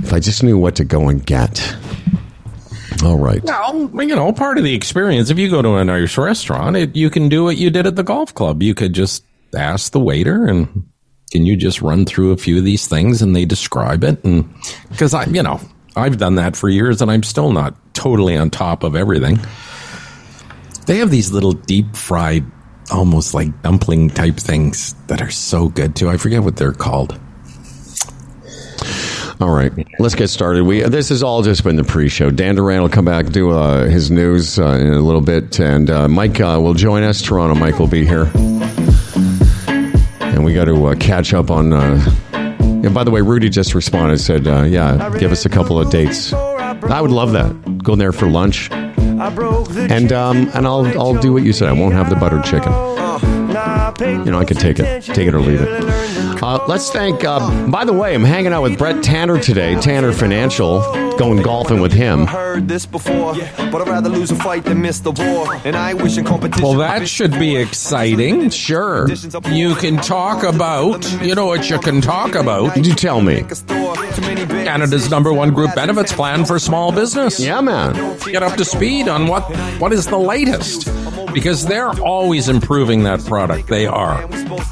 If 0.02 0.12
I 0.12 0.18
just 0.18 0.42
knew 0.42 0.58
what 0.58 0.76
to 0.76 0.84
go 0.84 1.08
and 1.08 1.24
get. 1.24 1.76
All 3.04 3.16
right. 3.16 3.42
Well, 3.44 3.90
you 4.02 4.16
know, 4.16 4.32
part 4.32 4.58
of 4.58 4.64
the 4.64 4.74
experience, 4.74 5.30
if 5.30 5.38
you 5.38 5.50
go 5.50 5.62
to 5.62 5.76
a 5.76 5.84
nice 5.84 6.18
restaurant, 6.18 6.76
it, 6.76 6.96
you 6.96 7.10
can 7.10 7.28
do 7.28 7.44
what 7.44 7.56
you 7.56 7.70
did 7.70 7.86
at 7.86 7.96
the 7.96 8.02
golf 8.02 8.34
club. 8.34 8.62
You 8.62 8.74
could 8.74 8.92
just 8.92 9.24
ask 9.54 9.92
the 9.92 10.00
waiter 10.00 10.46
and 10.46 10.88
can 11.30 11.46
you 11.46 11.56
just 11.56 11.80
run 11.80 12.04
through 12.04 12.32
a 12.32 12.36
few 12.36 12.58
of 12.58 12.64
these 12.64 12.86
things 12.86 13.22
and 13.22 13.34
they 13.34 13.44
describe 13.44 14.04
it? 14.04 14.22
And 14.24 14.52
because 14.88 15.14
I, 15.14 15.24
you 15.26 15.42
know, 15.42 15.60
I've 15.96 16.18
done 16.18 16.36
that 16.36 16.56
for 16.56 16.68
years 16.68 17.00
and 17.02 17.10
I'm 17.10 17.22
still 17.22 17.52
not 17.52 17.74
totally 17.94 18.36
on 18.36 18.50
top 18.50 18.82
of 18.82 18.96
everything. 18.96 19.38
They 20.86 20.98
have 20.98 21.10
these 21.10 21.32
little 21.32 21.52
deep 21.52 21.94
fried, 21.94 22.44
almost 22.92 23.34
like 23.34 23.62
dumpling 23.62 24.10
type 24.10 24.36
things 24.36 24.94
that 25.06 25.22
are 25.22 25.30
so 25.30 25.68
good 25.68 25.94
too. 25.94 26.08
I 26.08 26.16
forget 26.16 26.42
what 26.42 26.56
they're 26.56 26.72
called. 26.72 27.18
All 29.40 29.50
right, 29.50 29.72
let's 29.98 30.14
get 30.14 30.28
started. 30.28 30.64
We 30.64 30.82
this 30.82 31.08
has 31.08 31.22
all 31.22 31.42
just 31.42 31.64
been 31.64 31.76
the 31.76 31.84
pre-show. 31.84 32.30
Dan 32.30 32.56
Duran 32.56 32.82
will 32.82 32.90
come 32.90 33.06
back 33.06 33.26
do 33.26 33.50
uh, 33.52 33.86
his 33.86 34.10
news 34.10 34.58
uh, 34.58 34.72
in 34.72 34.88
a 34.88 35.00
little 35.00 35.22
bit, 35.22 35.58
and 35.58 35.88
uh, 35.88 36.08
Mike 36.08 36.38
uh, 36.40 36.58
will 36.60 36.74
join 36.74 37.02
us. 37.04 37.22
Toronto 37.22 37.54
Mike 37.58 37.78
will 37.78 37.86
be 37.86 38.04
here, 38.04 38.26
and 40.32 40.44
we 40.44 40.52
got 40.54 40.64
to 40.66 40.86
uh, 40.86 40.94
catch 40.96 41.32
up 41.34 41.50
on. 41.50 41.72
Uh, 41.72 42.02
and 42.32 42.94
by 42.94 43.04
the 43.04 43.10
way, 43.10 43.20
Rudy 43.20 43.48
just 43.50 43.74
responded 43.74 44.18
said, 44.20 44.46
uh, 44.46 44.62
"Yeah, 44.62 45.16
give 45.18 45.32
us 45.32 45.44
a 45.44 45.48
couple 45.48 45.78
of 45.78 45.90
dates." 45.90 46.32
I 46.32 47.00
would 47.00 47.10
love 47.10 47.32
that. 47.32 47.78
Go 47.82 47.94
there 47.94 48.12
for 48.12 48.26
lunch, 48.26 48.70
and 48.70 50.12
um, 50.12 50.50
and 50.54 50.66
I'll 50.66 50.86
I'll 50.98 51.20
do 51.20 51.32
what 51.32 51.42
you 51.42 51.52
said. 51.52 51.68
I 51.68 51.72
won't 51.72 51.94
have 51.94 52.08
the 52.10 52.16
buttered 52.16 52.44
chicken. 52.44 52.72
You 54.24 54.30
know, 54.32 54.38
I 54.38 54.44
could 54.44 54.58
take 54.58 54.78
it, 54.78 55.02
take 55.02 55.28
it 55.28 55.34
or 55.34 55.40
leave 55.40 55.60
it. 55.60 56.09
Uh, 56.42 56.64
let's 56.66 56.90
thank. 56.90 57.22
Uh, 57.24 57.68
by 57.68 57.84
the 57.84 57.92
way, 57.92 58.14
I'm 58.14 58.24
hanging 58.24 58.52
out 58.52 58.62
with 58.62 58.78
Brett 58.78 59.02
Tanner 59.02 59.38
today. 59.38 59.74
Tanner 59.80 60.12
Financial, 60.12 60.80
going 61.18 61.42
golfing 61.42 61.80
with 61.80 61.92
him. 61.92 62.26
Heard 62.26 62.66
this 62.66 62.86
before, 62.86 63.34
but 63.34 63.82
I'd 63.82 63.88
rather 63.88 64.08
lose 64.08 64.30
a 64.30 64.36
fight 64.36 64.64
than 64.64 64.80
miss 64.80 65.00
the 65.00 65.12
war. 65.12 65.54
And 65.64 65.76
I 65.76 65.90
ain't 65.90 66.02
wishing 66.02 66.24
competition. 66.24 66.64
Well, 66.64 66.78
that 66.78 67.06
should 67.08 67.32
be 67.32 67.56
exciting. 67.56 68.50
Sure. 68.50 69.06
You 69.50 69.74
can 69.74 69.96
talk 69.98 70.42
about, 70.42 71.10
you 71.22 71.34
know 71.34 71.46
what 71.46 71.68
you 71.68 71.78
can 71.78 72.00
talk 72.00 72.34
about? 72.34 72.76
You 72.76 72.94
tell 72.94 73.20
me. 73.20 73.42
Canada's 73.42 75.10
number 75.10 75.32
one 75.32 75.52
group 75.52 75.74
benefits 75.74 76.12
plan 76.12 76.44
for 76.44 76.58
small 76.58 76.92
business. 76.92 77.38
Yeah, 77.38 77.60
man. 77.60 78.18
Get 78.20 78.42
up 78.42 78.56
to 78.56 78.64
speed 78.64 79.08
on 79.08 79.26
what 79.26 79.42
what 79.78 79.92
is 79.92 80.06
the 80.06 80.18
latest 80.18 80.88
because 81.32 81.66
they're 81.66 81.90
always 82.00 82.48
improving 82.48 83.04
that 83.04 83.24
product. 83.24 83.68
They 83.68 83.86
are. 83.86 84.28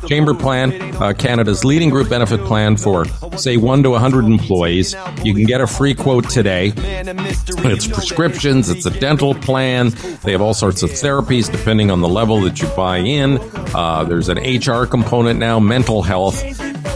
Chamber 0.06 0.34
Plan, 0.34 0.72
uh, 0.96 1.12
Canada's 1.12 1.64
leading 1.64 1.90
group 1.90 2.08
benefit 2.08 2.40
plan 2.40 2.76
for 2.76 3.04
say 3.36 3.56
1 3.56 3.82
to 3.82 3.90
100 3.90 4.24
employees. 4.24 4.94
You 5.22 5.34
can 5.34 5.44
get 5.44 5.60
a 5.60 5.66
free 5.66 5.94
quote 5.94 6.28
today. 6.28 6.72
It's 6.76 7.86
prescriptions, 7.86 8.68
it's 8.68 8.86
a 8.86 8.90
dental 8.90 9.34
plan. 9.34 9.90
They 10.24 10.32
have 10.32 10.40
all 10.40 10.54
sorts 10.54 10.82
of 10.82 10.90
therapies 10.90 11.50
depending 11.50 11.90
on 11.90 12.00
the 12.00 12.08
level 12.08 12.40
that 12.42 12.60
you 12.60 12.68
buy 12.68 12.98
in. 12.98 13.38
Uh, 13.74 14.04
there's 14.04 14.28
an 14.28 14.38
HR 14.38 14.86
component 14.86 15.38
now, 15.38 15.60
mental 15.60 16.02
health. 16.02 16.42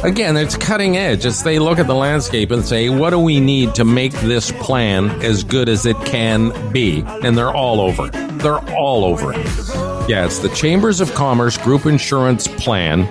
Again, 0.05 0.37
it's 0.37 0.57
cutting 0.57 0.97
edge. 0.97 1.25
As 1.27 1.43
they 1.43 1.59
look 1.59 1.79
at 1.79 1.87
the 1.87 1.95
landscape 1.95 2.51
and 2.51 2.65
say, 2.65 2.89
what 2.89 3.11
do 3.11 3.19
we 3.21 3.39
need 3.39 3.75
to 3.77 3.85
make 3.85 4.13
this 4.13 4.51
plan 4.53 5.11
as 5.23 5.45
good 5.45 5.69
as 5.69 5.87
it 5.87 5.97
can 6.05 6.73
be? 6.73 7.05
And 7.23 7.39
they're 7.39 7.55
all 7.55 7.81
over. 7.81 8.11
They're 8.43 8.59
all 8.75 9.05
over 9.05 9.33
it. 9.33 9.47
Yeah, 10.09 10.25
it's 10.27 10.41
the 10.41 10.49
Chambers 10.51 11.01
of 11.01 11.15
Commerce 11.15 11.57
Group 11.57 11.87
Insurance 11.87 12.49
Plan. 12.49 13.03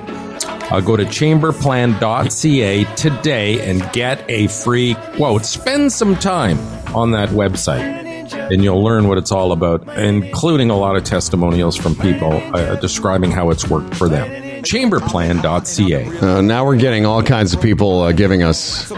Uh, 0.71 0.79
go 0.79 0.95
to 0.95 1.03
chamberplan.ca 1.03 2.83
today 2.95 3.69
and 3.69 3.91
get 3.93 4.23
a 4.29 4.47
free 4.47 4.95
quote. 5.15 5.45
Spend 5.45 5.91
some 5.91 6.15
time 6.15 6.57
on 6.95 7.11
that 7.11 7.29
website 7.29 8.01
and 8.33 8.63
you'll 8.63 8.83
learn 8.83 9.07
what 9.07 9.17
it's 9.17 9.31
all 9.31 9.51
about, 9.51 9.87
including 9.97 10.69
a 10.69 10.77
lot 10.77 10.95
of 10.95 11.03
testimonials 11.03 11.77
from 11.77 11.95
people 11.95 12.33
uh, 12.53 12.75
describing 12.75 13.31
how 13.31 13.49
it's 13.49 13.69
worked 13.69 13.95
for 13.95 14.09
them. 14.09 14.29
Chamberplan.ca. 14.63 16.19
Uh, 16.19 16.41
now 16.41 16.65
we're 16.65 16.77
getting 16.77 17.05
all 17.05 17.23
kinds 17.23 17.53
of 17.53 17.61
people 17.61 18.01
uh, 18.01 18.11
giving 18.11 18.43
us 18.43 18.91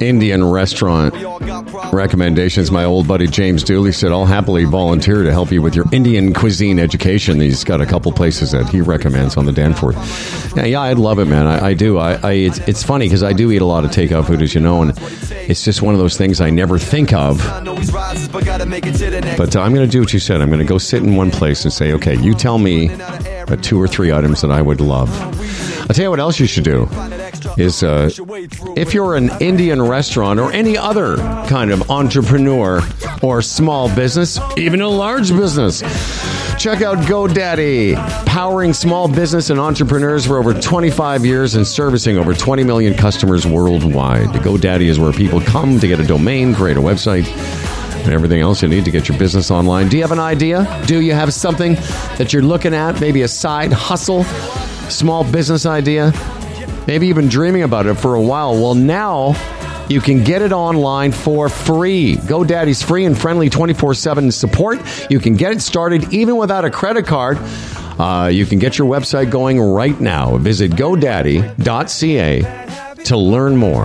Indian 0.00 0.44
restaurant 0.44 1.14
recommendations. 1.92 2.70
My 2.70 2.84
old 2.84 3.08
buddy 3.08 3.26
James 3.26 3.62
Dooley 3.62 3.92
said, 3.92 4.12
I'll 4.12 4.26
happily 4.26 4.64
volunteer 4.64 5.22
to 5.22 5.32
help 5.32 5.50
you 5.50 5.62
with 5.62 5.74
your 5.74 5.86
Indian 5.92 6.34
cuisine 6.34 6.78
education. 6.78 7.40
He's 7.40 7.64
got 7.64 7.80
a 7.80 7.86
couple 7.86 8.12
places 8.12 8.52
that 8.52 8.68
he 8.68 8.80
recommends 8.80 9.36
on 9.36 9.46
the 9.46 9.52
Danforth. 9.52 9.96
Yeah, 10.56 10.64
yeah 10.64 10.80
I'd 10.80 10.98
love 10.98 11.18
it, 11.18 11.26
man. 11.26 11.46
I, 11.46 11.68
I 11.68 11.74
do. 11.74 11.98
I, 11.98 12.14
I 12.14 12.32
it's, 12.32 12.58
it's 12.60 12.82
funny 12.82 13.06
because 13.06 13.22
I 13.22 13.32
do 13.32 13.50
eat 13.50 13.62
a 13.62 13.66
lot 13.66 13.84
of 13.84 13.90
takeout 13.90 14.26
food, 14.26 14.42
as 14.42 14.54
you 14.54 14.60
know, 14.60 14.82
and 14.82 14.92
it's 15.32 15.64
just 15.64 15.82
one 15.82 15.94
of 15.94 16.00
those 16.00 16.16
things 16.16 16.40
I 16.40 16.50
never 16.50 16.78
think 16.78 17.12
of. 17.12 17.38
But 19.38 19.56
uh, 19.56 19.60
I'm 19.60 19.74
going 19.74 19.86
to 19.86 19.90
do 19.90 20.00
what 20.00 20.12
you 20.12 20.18
said. 20.18 20.40
I'm 20.40 20.48
going 20.48 20.60
to 20.60 20.66
go 20.66 20.78
sit 20.78 21.02
in 21.02 21.16
one 21.16 21.30
place 21.30 21.64
and 21.64 21.72
say, 21.72 21.92
okay, 21.92 22.16
you 22.18 22.34
tell 22.34 22.58
me 22.58 22.88
uh, 23.50 23.56
two 23.56 23.80
or 23.80 23.88
three 23.88 24.12
items 24.12 24.40
that 24.40 24.50
I 24.50 24.62
would 24.62 24.80
love. 24.80 25.10
I'll 25.82 25.94
tell 25.94 26.04
you 26.04 26.10
what 26.10 26.20
else 26.20 26.38
you 26.38 26.46
should 26.46 26.64
do 26.64 26.88
is 27.56 27.82
uh, 27.82 28.10
if 28.76 28.94
you're 28.94 29.16
an 29.16 29.30
Indian 29.40 29.82
restaurant 29.82 30.38
or 30.38 30.52
any 30.52 30.76
other 30.76 31.16
kind 31.48 31.70
of 31.70 31.90
entrepreneur 31.90 32.82
or 33.22 33.42
small 33.42 33.94
business, 33.94 34.38
even 34.56 34.80
a 34.80 34.88
large 34.88 35.30
business, 35.30 35.80
check 36.58 36.82
out 36.82 36.98
GoDaddy, 36.98 37.94
powering 38.26 38.72
small 38.72 39.08
business 39.08 39.50
and 39.50 39.58
entrepreneurs 39.58 40.26
for 40.26 40.36
over 40.36 40.52
25 40.54 41.24
years 41.24 41.54
and 41.54 41.66
servicing 41.66 42.18
over 42.18 42.34
20 42.34 42.64
million 42.64 42.94
customers 42.94 43.46
worldwide. 43.46 44.28
GoDaddy 44.28 44.86
is 44.88 44.98
where 44.98 45.12
people 45.12 45.40
come 45.40 45.80
to 45.80 45.88
get 45.88 46.00
a 46.00 46.06
domain, 46.06 46.54
create 46.54 46.76
a 46.76 46.80
website 46.80 47.26
and 48.08 48.14
everything 48.14 48.40
else 48.40 48.62
you 48.62 48.68
need 48.68 48.86
to 48.86 48.90
get 48.90 49.06
your 49.08 49.18
business 49.18 49.50
online. 49.50 49.88
Do 49.88 49.96
you 49.96 50.02
have 50.02 50.12
an 50.12 50.18
idea? 50.18 50.82
Do 50.86 51.02
you 51.02 51.12
have 51.12 51.34
something 51.34 51.74
that 52.16 52.32
you're 52.32 52.42
looking 52.42 52.72
at? 52.74 53.00
Maybe 53.00 53.20
a 53.22 53.28
side 53.28 53.70
hustle, 53.72 54.24
small 54.88 55.30
business 55.30 55.66
idea? 55.66 56.12
Maybe 56.86 57.06
you've 57.06 57.16
been 57.16 57.28
dreaming 57.28 57.64
about 57.64 57.84
it 57.86 57.94
for 57.96 58.14
a 58.14 58.22
while. 58.22 58.54
Well, 58.54 58.74
now 58.74 59.34
you 59.90 60.00
can 60.00 60.24
get 60.24 60.40
it 60.40 60.52
online 60.52 61.12
for 61.12 61.50
free. 61.50 62.16
GoDaddy's 62.16 62.82
free 62.82 63.04
and 63.04 63.16
friendly 63.16 63.50
24 63.50 63.92
7 63.92 64.32
support. 64.32 64.80
You 65.10 65.20
can 65.20 65.36
get 65.36 65.52
it 65.52 65.60
started 65.60 66.10
even 66.12 66.38
without 66.38 66.64
a 66.64 66.70
credit 66.70 67.06
card. 67.06 67.36
Uh, 67.98 68.30
you 68.32 68.46
can 68.46 68.58
get 68.58 68.78
your 68.78 68.88
website 68.88 69.30
going 69.30 69.60
right 69.60 70.00
now. 70.00 70.38
Visit 70.38 70.70
godaddy.ca 70.70 72.40
to 73.04 73.16
learn 73.18 73.56
more. 73.56 73.84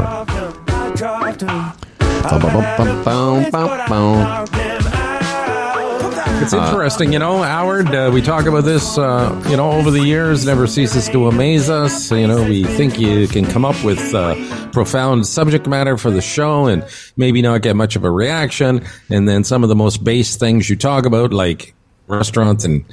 It's 6.41 6.51
interesting, 6.53 7.13
you 7.13 7.19
know, 7.19 7.41
Howard. 7.41 7.87
Uh, 7.95 8.11
we 8.13 8.21
talk 8.21 8.47
about 8.47 8.65
this, 8.65 8.97
uh, 8.97 9.41
you 9.49 9.55
know, 9.55 9.71
over 9.71 9.91
the 9.91 10.03
years. 10.03 10.45
Never 10.45 10.67
ceases 10.67 11.07
to 11.09 11.27
amaze 11.27 11.69
us. 11.69 12.11
You 12.11 12.27
know, 12.27 12.43
we 12.43 12.65
think 12.65 12.99
you 12.99 13.29
can 13.29 13.45
come 13.45 13.63
up 13.63 13.81
with 13.83 14.13
uh, 14.13 14.35
profound 14.71 15.25
subject 15.25 15.67
matter 15.67 15.97
for 15.97 16.11
the 16.11 16.21
show 16.21 16.65
and 16.65 16.85
maybe 17.15 17.41
not 17.41 17.61
get 17.61 17.77
much 17.77 17.95
of 17.95 18.03
a 18.03 18.11
reaction, 18.11 18.85
and 19.09 19.27
then 19.29 19.45
some 19.45 19.63
of 19.63 19.69
the 19.69 19.75
most 19.75 20.03
base 20.03 20.35
things 20.35 20.69
you 20.69 20.75
talk 20.75 21.05
about, 21.05 21.31
like 21.31 21.73
restaurants 22.07 22.65
and 22.65 22.83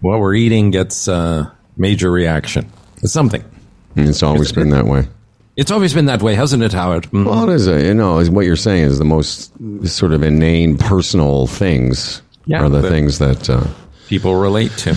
what 0.00 0.20
we're 0.20 0.34
eating, 0.34 0.70
gets 0.70 1.08
uh, 1.08 1.50
major 1.78 2.10
reaction. 2.10 2.70
It's 3.02 3.12
something. 3.14 3.42
It's 3.96 4.22
always 4.22 4.52
been 4.52 4.70
that 4.70 4.84
way. 4.84 5.08
It's 5.56 5.70
always 5.70 5.92
been 5.92 6.06
that 6.06 6.22
way, 6.22 6.34
hasn't 6.34 6.62
it, 6.62 6.72
Howard? 6.72 7.04
Mm. 7.10 7.26
Well, 7.26 7.50
it 7.50 7.54
is. 7.54 7.66
A, 7.66 7.82
you 7.84 7.94
know, 7.94 8.22
what 8.24 8.46
you're 8.46 8.56
saying 8.56 8.84
is 8.84 8.98
the 8.98 9.04
most 9.04 9.52
sort 9.86 10.12
of 10.12 10.22
inane 10.22 10.78
personal 10.78 11.46
things 11.46 12.22
Yeah, 12.46 12.62
are 12.62 12.68
the 12.68 12.82
things 12.88 13.18
that. 13.18 13.50
Uh, 13.50 13.66
People 14.08 14.36
relate 14.36 14.72
to. 14.78 14.96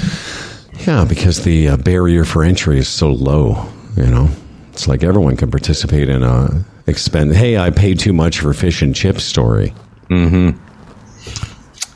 yeah, 0.87 1.05
because 1.07 1.43
the 1.43 1.69
uh, 1.69 1.77
barrier 1.77 2.23
for 2.23 2.43
entry 2.43 2.79
is 2.79 2.87
so 2.87 3.09
low. 3.11 3.67
You 3.97 4.05
know, 4.07 4.29
it's 4.71 4.87
like 4.87 5.03
everyone 5.03 5.35
can 5.37 5.51
participate 5.51 6.09
in 6.09 6.23
a 6.23 6.63
expend. 6.87 7.35
Hey, 7.35 7.57
I 7.57 7.69
paid 7.69 7.99
too 7.99 8.13
much 8.13 8.39
for 8.39 8.53
fish 8.53 8.81
and 8.81 8.95
chips 8.95 9.23
story. 9.23 9.73
Mm-hmm. 10.09 10.57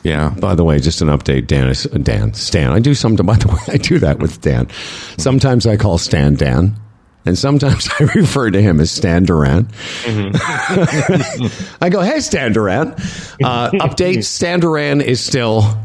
Yeah. 0.03 0.29
By 0.39 0.55
the 0.55 0.63
way, 0.63 0.79
just 0.79 1.01
an 1.01 1.07
update, 1.09 1.47
Dan. 1.47 1.67
is- 1.69 1.83
Dan, 1.83 2.33
Stan. 2.33 2.71
I 2.71 2.79
do 2.79 2.93
some. 2.93 3.15
By 3.15 3.35
the 3.35 3.47
way, 3.47 3.59
I 3.73 3.77
do 3.77 3.99
that 3.99 4.19
with 4.19 4.41
Dan. 4.41 4.69
Sometimes 5.17 5.65
I 5.65 5.75
call 5.77 5.97
Stan 5.97 6.35
Dan, 6.35 6.75
and 7.27 7.37
sometimes 7.37 7.89
I 7.99 8.03
refer 8.15 8.49
to 8.51 8.61
him 8.61 8.79
as 8.79 8.89
Stan 8.89 9.23
Duran. 9.23 9.67
I 10.07 11.89
go, 11.91 12.01
"Hey, 12.01 12.19
Stan 12.21 12.53
Duran." 12.53 12.93
Uh, 13.43 13.69
update: 13.71 14.23
Stan 14.23 14.59
Duran 14.59 15.01
is 15.01 15.19
still 15.23 15.77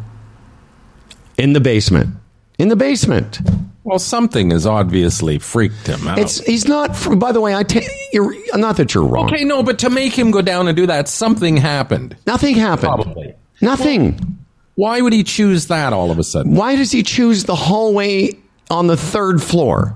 in 1.37 1.53
the 1.53 1.61
basement. 1.61 2.17
In 2.59 2.69
the 2.69 2.77
basement. 2.77 3.41
Well, 3.85 3.99
something 3.99 4.51
has 4.51 4.65
obviously 4.65 5.41
freaked 5.41 5.89
him 5.89 6.07
out. 6.07 6.19
It's 6.19 6.39
he's 6.45 6.69
not. 6.69 6.97
By 7.19 7.33
the 7.33 7.41
way, 7.41 7.55
I 7.55 7.65
ta- 7.65 7.81
you're 8.13 8.35
not 8.57 8.77
that 8.77 8.95
you're 8.95 9.05
wrong. 9.05 9.33
okay, 9.33 9.45
no, 9.45 9.63
but 9.63 9.81
to 9.81 9.91
make 9.91 10.17
him 10.17 10.31
go 10.31 10.41
down 10.41 10.69
and 10.69 10.77
do 10.77 10.87
that, 10.87 11.09
something 11.09 11.57
happened. 11.57 12.17
Nothing 12.27 12.55
happened. 12.55 13.03
Probably. 13.03 13.35
Nothing. 13.61 14.39
Why 14.77 15.01
would 15.01 15.13
he 15.13 15.25
choose 15.25 15.67
that 15.67 15.93
all 15.93 16.11
of 16.11 16.19
a 16.19 16.25
sudden? 16.25 16.55
Why 16.55 16.77
does 16.77 16.93
he 16.93 17.03
choose 17.03 17.45
the 17.45 17.55
hallway 17.57 18.31
on 18.71 18.87
the 18.87 18.97
third 18.97 19.43
floor? 19.43 19.95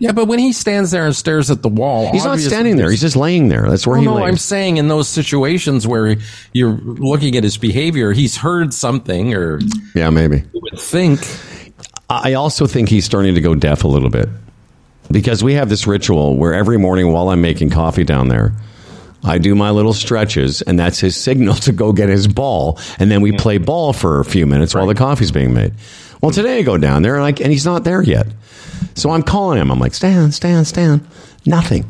Yeah, 0.00 0.12
but 0.12 0.24
when 0.28 0.38
he 0.38 0.54
stands 0.54 0.90
there 0.90 1.04
and 1.04 1.14
stares 1.14 1.50
at 1.50 1.60
the 1.60 1.68
wall, 1.68 2.10
He's 2.10 2.24
not 2.24 2.40
standing 2.40 2.76
there. 2.76 2.90
He's 2.90 3.02
just 3.02 3.16
laying 3.16 3.48
there. 3.48 3.68
That's 3.68 3.86
where 3.86 3.96
Well, 3.96 4.00
he 4.00 4.06
no, 4.06 4.14
lays. 4.14 4.28
I'm 4.28 4.36
saying 4.38 4.78
in 4.78 4.88
those 4.88 5.08
situations 5.08 5.86
where 5.86 6.16
you're 6.54 6.72
looking 6.72 7.36
at 7.36 7.44
his 7.44 7.58
behavior, 7.58 8.12
he's 8.12 8.38
heard 8.38 8.72
something, 8.72 9.34
or 9.34 9.60
yeah, 9.94 10.08
maybe. 10.08 10.42
you 10.54 10.60
would 10.62 10.80
think. 10.80 11.20
I 12.08 12.32
also 12.32 12.66
think 12.66 12.88
he's 12.88 13.04
starting 13.04 13.34
to 13.34 13.42
go 13.42 13.54
deaf 13.54 13.84
a 13.84 13.88
little 13.88 14.08
bit 14.08 14.28
because 15.10 15.44
we 15.44 15.54
have 15.54 15.68
this 15.68 15.86
ritual 15.86 16.36
where 16.36 16.54
every 16.54 16.78
morning 16.78 17.12
while 17.12 17.28
I'm 17.28 17.42
making 17.42 17.70
coffee 17.70 18.02
down 18.02 18.28
there, 18.28 18.54
I 19.22 19.36
do 19.36 19.54
my 19.54 19.70
little 19.70 19.92
stretches, 19.92 20.62
and 20.62 20.78
that's 20.78 20.98
his 20.98 21.14
signal 21.14 21.54
to 21.66 21.72
go 21.72 21.92
get 21.92 22.08
his 22.08 22.26
ball, 22.26 22.78
and 22.98 23.10
then 23.10 23.20
we 23.20 23.30
hmm. 23.30 23.36
play 23.36 23.58
ball 23.58 23.92
for 23.92 24.20
a 24.20 24.24
few 24.24 24.46
minutes 24.46 24.74
while 24.74 24.86
the 24.86 24.94
coffee's 24.94 25.30
being 25.30 25.52
made. 25.52 25.74
Well, 26.20 26.30
today 26.30 26.58
I 26.58 26.62
go 26.62 26.76
down 26.76 27.02
there, 27.02 27.16
and, 27.16 27.24
I, 27.24 27.28
and 27.28 27.52
he's 27.52 27.64
not 27.64 27.84
there 27.84 28.02
yet. 28.02 28.26
So 28.94 29.10
I'm 29.10 29.22
calling 29.22 29.58
him. 29.58 29.70
I'm 29.70 29.78
like, 29.78 29.94
Stan, 29.94 30.32
Stan, 30.32 30.64
Stan. 30.64 31.06
Nothing. 31.46 31.86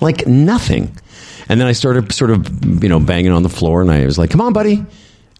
Like 0.00 0.26
nothing. 0.26 0.96
And 1.48 1.60
then 1.60 1.66
I 1.66 1.72
started 1.72 2.12
sort 2.12 2.30
of, 2.30 2.82
you 2.82 2.88
know, 2.88 3.00
banging 3.00 3.32
on 3.32 3.42
the 3.42 3.48
floor, 3.48 3.80
and 3.80 3.90
I 3.90 4.04
was 4.04 4.18
like, 4.18 4.30
come 4.30 4.40
on, 4.40 4.52
buddy. 4.52 4.84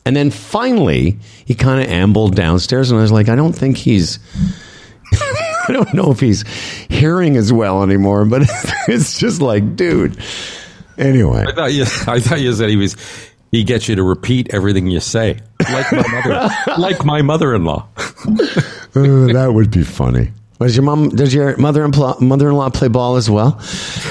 And 0.04 0.14
then 0.14 0.30
finally, 0.30 1.18
he 1.44 1.54
kind 1.54 1.82
of 1.82 1.88
ambled 1.88 2.36
downstairs, 2.36 2.90
and 2.90 2.98
I 2.98 3.02
was 3.02 3.12
like, 3.12 3.28
I 3.28 3.34
don't 3.34 3.52
think 3.52 3.76
he's. 3.76 4.18
I 5.68 5.72
don't 5.72 5.92
know 5.94 6.12
if 6.12 6.20
he's 6.20 6.44
hearing 6.88 7.36
as 7.36 7.52
well 7.52 7.82
anymore, 7.82 8.24
but 8.24 8.42
it's 8.88 9.18
just 9.18 9.42
like, 9.42 9.74
dude. 9.74 10.16
Anyway, 10.96 11.44
I 11.46 11.52
thought 11.52 11.72
you, 11.72 11.82
I 11.82 12.20
thought 12.20 12.40
you 12.40 12.52
said 12.54 12.70
he 12.70 12.76
was. 12.76 12.96
He 13.56 13.64
gets 13.64 13.88
you 13.88 13.96
to 13.96 14.02
repeat 14.02 14.52
everything 14.52 14.86
you 14.88 15.00
say, 15.00 15.38
like 15.72 15.90
my 15.90 16.04
mother, 16.12 16.50
like 16.78 17.04
my 17.06 17.22
mother-in-law. 17.22 17.88
Uh, 17.96 18.04
that 19.32 19.50
would 19.54 19.70
be 19.70 19.82
funny. 19.82 20.30
Does 20.60 20.76
your 20.76 20.84
mom? 20.84 21.08
Does 21.08 21.32
your 21.32 21.56
mother 21.56 21.82
and 21.82 21.96
mother-in-law 22.20 22.68
play 22.70 22.88
ball 22.88 23.16
as 23.16 23.30
well? 23.30 23.52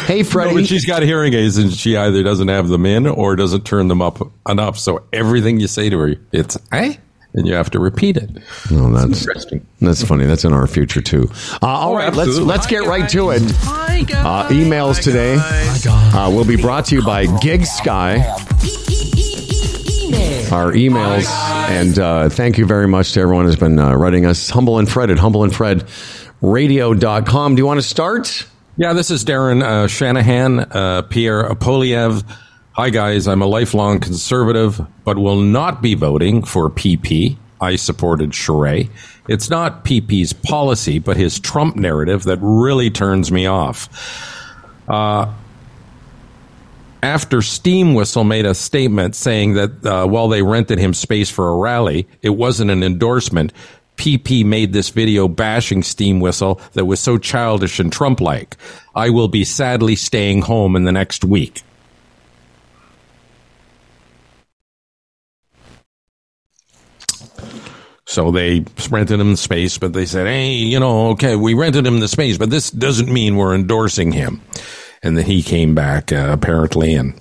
Hey, 0.07 0.23
No, 0.23 0.23
Freddie. 0.23 0.53
but 0.55 0.65
she's 0.65 0.85
got 0.85 1.03
hearing 1.03 1.35
aids, 1.35 1.57
and 1.59 1.71
she 1.71 1.95
either 1.95 2.23
doesn't 2.23 2.47
have 2.47 2.67
them 2.69 2.87
in 2.87 3.05
or 3.05 3.35
doesn't 3.35 3.65
turn 3.67 3.87
them 3.87 4.01
up 4.01 4.17
enough. 4.49 4.79
So 4.79 5.03
everything 5.13 5.59
you 5.59 5.67
say 5.67 5.89
to 5.91 5.99
her, 5.99 6.15
it's 6.31 6.57
eh, 6.71 6.95
and 7.35 7.47
you 7.47 7.53
have 7.53 7.69
to 7.71 7.79
repeat 7.79 8.17
it. 8.17 8.29
oh, 8.71 8.91
that's 8.93 9.21
Interesting. 9.21 9.65
that's 9.79 10.03
funny. 10.03 10.25
That's 10.25 10.43
in 10.43 10.53
our 10.53 10.65
future 10.65 11.01
too. 11.03 11.29
Uh, 11.61 11.67
all 11.67 11.93
Oh, 11.93 11.95
right, 11.97 12.13
let's 12.15 12.37
let's 12.39 12.65
get 12.65 12.85
right 12.87 13.07
to 13.09 13.29
it. 13.29 13.43
Hi 13.61 14.01
Uh, 14.11 14.47
emails 14.49 15.01
today 15.03 15.37
uh, 16.17 16.31
will 16.31 16.45
be 16.45 16.55
brought 16.57 16.85
to 16.85 16.95
you 16.95 17.03
by 17.03 17.27
GigSky. 17.27 18.23
Our 20.51 20.71
emails, 20.73 21.25
and 21.69 21.97
uh, 21.99 22.29
thank 22.29 22.57
you 22.57 22.65
very 22.65 22.87
much 22.87 23.13
to 23.13 23.19
everyone 23.19 23.45
who's 23.45 23.55
been 23.55 23.77
uh, 23.79 23.95
writing 23.95 24.25
us. 24.25 24.49
Humble 24.49 24.79
and 24.79 24.89
Fred 24.89 25.09
at 25.09 25.17
humbleandfredradio.com. 25.17 27.55
Do 27.55 27.59
you 27.59 27.65
want 27.65 27.79
to 27.79 27.87
start? 27.87 28.45
Yeah, 28.77 28.93
this 28.93 29.11
is 29.11 29.25
Darren 29.25 29.63
uh, 29.63 29.87
Shanahan, 29.87 30.59
uh, 30.59 31.01
Pierre 31.03 31.49
Apoliev. 31.49 32.23
Hi, 32.73 32.89
guys. 32.89 33.27
I'm 33.27 33.41
a 33.41 33.45
lifelong 33.45 33.99
conservative, 33.99 34.81
but 35.03 35.17
will 35.17 35.41
not 35.41 35.81
be 35.81 35.95
voting 35.95 36.43
for 36.43 36.69
PP. 36.69 37.37
I 37.61 37.77
supported 37.77 38.31
Charest. 38.31 38.89
It's 39.27 39.49
not 39.49 39.85
PP's 39.85 40.33
policy, 40.33 40.99
but 40.99 41.17
his 41.17 41.39
Trump 41.39 41.75
narrative 41.75 42.23
that 42.23 42.37
really 42.41 42.89
turns 42.89 43.31
me 43.31 43.45
off. 43.47 43.89
Uh, 44.87 45.33
after 47.05 47.43
Steam 47.43 47.93
Whistle 47.93 48.23
made 48.23 48.47
a 48.47 48.55
statement 48.55 49.15
saying 49.15 49.53
that 49.53 49.85
uh, 49.85 50.07
while 50.07 50.27
they 50.27 50.41
rented 50.41 50.79
him 50.79 50.93
space 50.93 51.29
for 51.29 51.49
a 51.49 51.55
rally, 51.55 52.07
it 52.23 52.31
wasn't 52.31 52.71
an 52.71 52.81
endorsement. 52.81 53.53
PP 53.95 54.43
made 54.43 54.73
this 54.73 54.89
video 54.89 55.27
bashing 55.27 55.83
Steam 55.83 56.19
Whistle 56.19 56.59
that 56.73 56.85
was 56.85 56.99
so 56.99 57.17
childish 57.19 57.79
and 57.79 57.93
Trump 57.93 58.19
like. 58.19 58.57
I 58.95 59.11
will 59.11 59.27
be 59.27 59.45
sadly 59.45 59.95
staying 59.95 60.41
home 60.41 60.75
in 60.75 60.83
the 60.83 60.91
next 60.91 61.23
week. 61.23 61.61
So 68.07 68.31
they 68.31 68.65
rented 68.89 69.19
him 69.19 69.31
the 69.31 69.37
space, 69.37 69.77
but 69.77 69.93
they 69.93 70.05
said, 70.05 70.25
hey, 70.25 70.53
you 70.53 70.79
know, 70.79 71.09
okay, 71.09 71.35
we 71.35 71.53
rented 71.53 71.85
him 71.85 71.99
the 71.99 72.07
space, 72.07 72.37
but 72.37 72.49
this 72.49 72.71
doesn't 72.71 73.11
mean 73.11 73.35
we're 73.35 73.53
endorsing 73.53 74.11
him. 74.11 74.41
And 75.05 75.15
then 75.17 75.25
he 75.25 75.43
came 75.43 75.75
back, 75.75 76.11
uh, 76.11 76.29
apparently, 76.31 76.95
and 76.95 77.13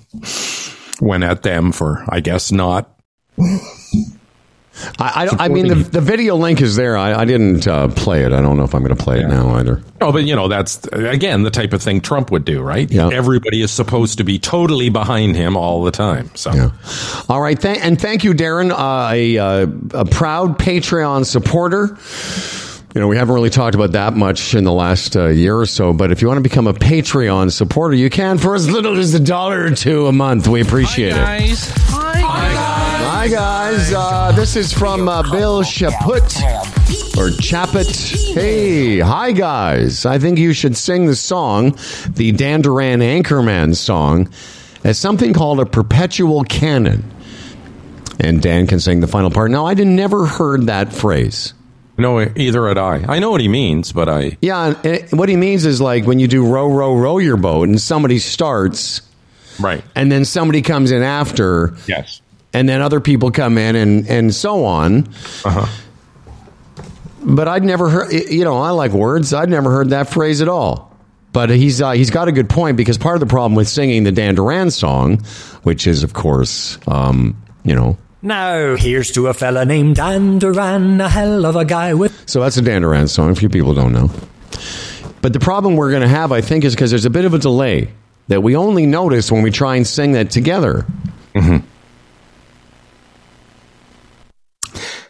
went 0.99 1.23
at 1.23 1.43
them 1.43 1.71
for, 1.71 2.03
I 2.09 2.19
guess, 2.19 2.51
not. 2.51 2.89
I, 4.99 5.29
I, 5.39 5.45
I 5.45 5.47
mean, 5.47 5.67
the, 5.69 5.75
the 5.75 6.01
video 6.01 6.35
link 6.35 6.61
is 6.61 6.75
there. 6.75 6.97
I, 6.97 7.13
I 7.21 7.25
didn't 7.25 7.65
uh, 7.67 7.87
play 7.89 8.23
it. 8.25 8.33
I 8.33 8.41
don't 8.41 8.57
know 8.57 8.63
if 8.65 8.73
I'm 8.75 8.83
going 8.83 8.95
to 8.95 9.01
play 9.01 9.21
it 9.21 9.27
now 9.27 9.55
either. 9.55 9.81
Oh, 10.01 10.11
but 10.11 10.25
you 10.25 10.35
know, 10.35 10.47
that's 10.49 10.85
again 10.91 11.43
the 11.43 11.49
type 11.49 11.71
of 11.71 11.81
thing 11.81 12.01
Trump 12.01 12.29
would 12.31 12.43
do, 12.43 12.61
right? 12.61 12.91
Yeah. 12.91 13.09
Everybody 13.13 13.61
is 13.61 13.71
supposed 13.71 14.17
to 14.17 14.25
be 14.25 14.37
totally 14.37 14.89
behind 14.89 15.37
him 15.37 15.55
all 15.55 15.83
the 15.83 15.91
time. 15.91 16.29
So, 16.35 16.51
Yeah. 16.53 16.71
All 17.29 17.39
right. 17.39 17.59
Th- 17.59 17.77
and 17.81 18.01
thank 18.01 18.25
you, 18.25 18.33
Darren, 18.33 18.71
uh, 18.71 19.11
a, 19.13 19.37
uh, 19.37 19.67
a 20.01 20.05
proud 20.05 20.59
Patreon 20.59 21.25
supporter. 21.25 21.97
You 22.95 23.01
know, 23.01 23.09
we 23.09 23.17
haven't 23.17 23.35
really 23.35 23.49
talked 23.49 23.75
about 23.75 23.91
that 23.91 24.13
much 24.13 24.55
in 24.55 24.63
the 24.63 24.71
last 24.71 25.17
uh, 25.17 25.27
year 25.27 25.57
or 25.57 25.65
so, 25.65 25.91
but 25.91 26.13
if 26.13 26.21
you 26.21 26.29
want 26.29 26.37
to 26.37 26.41
become 26.41 26.65
a 26.65 26.73
Patreon 26.73 27.51
supporter, 27.51 27.93
you 27.93 28.09
can 28.09 28.37
for 28.37 28.55
as 28.55 28.69
little 28.69 28.97
as 28.97 29.13
a 29.13 29.19
dollar 29.19 29.65
or 29.65 29.71
two 29.71 30.07
a 30.07 30.13
month. 30.13 30.47
We 30.47 30.61
appreciate 30.61 31.09
it. 31.09 31.17
Hi, 31.17 31.39
guys. 31.39 31.71
Hi, 31.75 33.27
guys. 33.27 33.93
Uh, 33.93 34.31
this 34.31 34.55
is 34.55 34.71
from 34.71 35.09
uh, 35.09 35.23
Bill 35.29 35.61
Chaput 35.61 36.23
or 37.17 37.31
Chaput. 37.31 38.33
Hey, 38.33 38.99
hi, 38.99 39.33
guys. 39.33 40.05
I 40.05 40.17
think 40.17 40.39
you 40.39 40.53
should 40.53 40.77
sing 40.77 41.05
the 41.05 41.17
song, 41.17 41.77
the 42.07 42.31
Dan 42.31 42.61
Duran 42.61 43.01
Anchorman 43.01 43.75
song, 43.75 44.29
as 44.85 44.97
something 44.97 45.33
called 45.33 45.59
a 45.59 45.65
perpetual 45.65 46.45
canon. 46.45 47.03
And 48.21 48.41
Dan 48.41 48.67
can 48.67 48.79
sing 48.79 49.01
the 49.01 49.07
final 49.07 49.31
part. 49.31 49.51
Now, 49.51 49.65
I 49.65 49.75
had 49.75 49.85
never 49.85 50.25
heard 50.25 50.67
that 50.67 50.93
phrase. 50.93 51.54
No, 51.97 52.19
either 52.19 52.67
had 52.67 52.77
I. 52.77 53.05
I 53.15 53.19
know 53.19 53.31
what 53.31 53.41
he 53.41 53.47
means, 53.47 53.91
but 53.91 54.09
I 54.09 54.37
Yeah, 54.41 54.73
and 54.83 55.11
what 55.17 55.29
he 55.29 55.35
means 55.35 55.65
is 55.65 55.79
like 55.79 56.05
when 56.05 56.19
you 56.19 56.27
do 56.27 56.45
row, 56.45 56.67
row, 56.67 56.95
row 56.95 57.17
your 57.19 57.37
boat, 57.37 57.67
and 57.69 57.79
somebody 57.79 58.19
starts, 58.19 59.01
right. 59.59 59.83
and 59.95 60.11
then 60.11 60.25
somebody 60.25 60.61
comes 60.61 60.91
in 60.91 61.03
after, 61.03 61.75
Yes. 61.87 62.21
and 62.53 62.67
then 62.67 62.81
other 62.81 62.99
people 62.99 63.31
come 63.31 63.57
in, 63.57 63.75
and 63.75 64.07
and 64.09 64.33
so 64.35 64.65
on. 64.65 65.07
Uh-huh. 65.45 65.65
But 67.23 67.47
I'd 67.47 67.63
never 67.63 67.89
heard. 67.89 68.11
You 68.11 68.43
know, 68.43 68.57
I 68.59 68.69
like 68.69 68.91
words. 68.91 69.33
I'd 69.33 69.49
never 69.49 69.71
heard 69.71 69.89
that 69.89 70.09
phrase 70.09 70.41
at 70.41 70.47
all. 70.47 70.91
But 71.33 71.49
he's 71.49 71.81
uh, 71.81 71.91
he's 71.91 72.11
got 72.11 72.27
a 72.27 72.31
good 72.31 72.49
point 72.49 72.77
because 72.77 72.97
part 72.97 73.15
of 73.15 73.19
the 73.19 73.25
problem 73.25 73.55
with 73.55 73.67
singing 73.67 74.03
the 74.03 74.11
Dan 74.11 74.35
Duran 74.35 74.69
song, 74.71 75.17
which 75.63 75.87
is 75.87 76.03
of 76.03 76.13
course, 76.13 76.77
um, 76.87 77.35
you 77.63 77.73
know, 77.75 77.97
Now, 78.25 78.75
here's 78.75 79.11
to 79.11 79.27
a 79.27 79.35
fella 79.35 79.65
named 79.65 79.97
Dan 79.97 80.39
Duran, 80.39 80.99
a 80.99 81.07
hell 81.07 81.45
of 81.45 81.55
a 81.55 81.63
guy 81.63 81.93
with. 81.93 82.27
So 82.27 82.41
that's 82.41 82.57
a 82.57 82.61
Dan 82.63 82.81
Duran 82.81 83.07
song. 83.07 83.29
A 83.29 83.35
few 83.35 83.49
people 83.49 83.75
don't 83.75 83.93
know. 83.93 84.09
But 85.21 85.31
the 85.33 85.39
problem 85.39 85.75
we're 85.75 85.91
going 85.91 86.01
to 86.01 86.07
have, 86.07 86.31
I 86.31 86.41
think, 86.41 86.65
is 86.65 86.73
because 86.73 86.89
there's 86.89 87.05
a 87.05 87.11
bit 87.11 87.25
of 87.25 87.35
a 87.35 87.37
delay 87.37 87.89
that 88.27 88.41
we 88.41 88.55
only 88.55 88.87
notice 88.87 89.31
when 89.31 89.43
we 89.43 89.51
try 89.51 89.75
and 89.75 89.85
sing 89.85 90.13
that 90.13 90.31
together. 90.31 90.87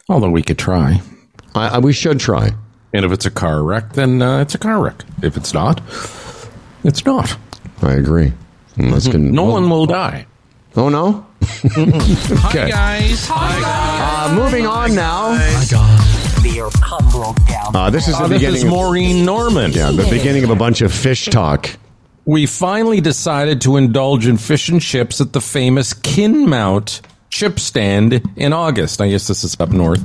Although 0.09 0.29
we 0.31 0.43
could 0.43 0.57
try. 0.59 1.01
I, 1.55 1.67
I, 1.69 1.79
we 1.79 1.93
should 1.93 2.19
try. 2.19 2.49
And 2.93 3.05
if 3.05 3.13
it's 3.13 3.25
a 3.25 3.31
car 3.31 3.63
wreck, 3.63 3.93
then 3.93 4.21
uh, 4.21 4.39
it's 4.41 4.55
a 4.55 4.57
car 4.57 4.83
wreck. 4.83 5.03
If 5.23 5.37
it's 5.37 5.53
not, 5.53 5.81
it's 6.83 7.05
not. 7.05 7.37
I 7.81 7.93
agree. 7.93 8.33
And 8.75 8.91
let's 8.91 9.07
con- 9.07 9.31
No 9.31 9.43
well- 9.45 9.53
one 9.53 9.69
will 9.69 9.85
die. 9.85 10.25
Oh 10.77 10.89
no. 10.89 11.25
Hi 11.41 12.69
guys. 12.69 13.25
Hi 13.29 14.27
Uh, 14.29 14.35
moving 14.35 14.65
on 14.67 14.93
now. 14.95 15.31
Beer 16.43 16.69
come 16.81 17.07
broke 17.11 17.37
down. 17.47 17.75
Uh, 17.75 17.89
this 17.89 18.07
is 18.07 18.17
the 18.17 18.23
Uh, 18.23 18.27
this 18.27 18.37
beginning. 18.39 18.57
is 18.57 18.63
of- 18.63 18.69
Maureen 18.69 19.25
Norman. 19.25 19.71
yeah, 19.71 19.91
the 19.91 20.07
beginning 20.09 20.43
of 20.43 20.49
a 20.49 20.55
bunch 20.55 20.81
of 20.81 20.91
fish 20.93 21.25
talk. 21.27 21.69
We 22.25 22.45
finally 22.45 23.01
decided 23.01 23.61
to 23.61 23.77
indulge 23.77 24.25
in 24.27 24.37
fish 24.37 24.67
and 24.69 24.81
chips 24.81 25.21
at 25.21 25.33
the 25.33 25.41
famous 25.41 25.93
Kinmount 25.93 27.01
chip 27.29 27.59
stand 27.59 28.21
in 28.35 28.51
August. 28.51 28.99
I 28.99 29.09
guess 29.09 29.27
this 29.27 29.43
is 29.43 29.55
up 29.59 29.69
north. 29.71 30.03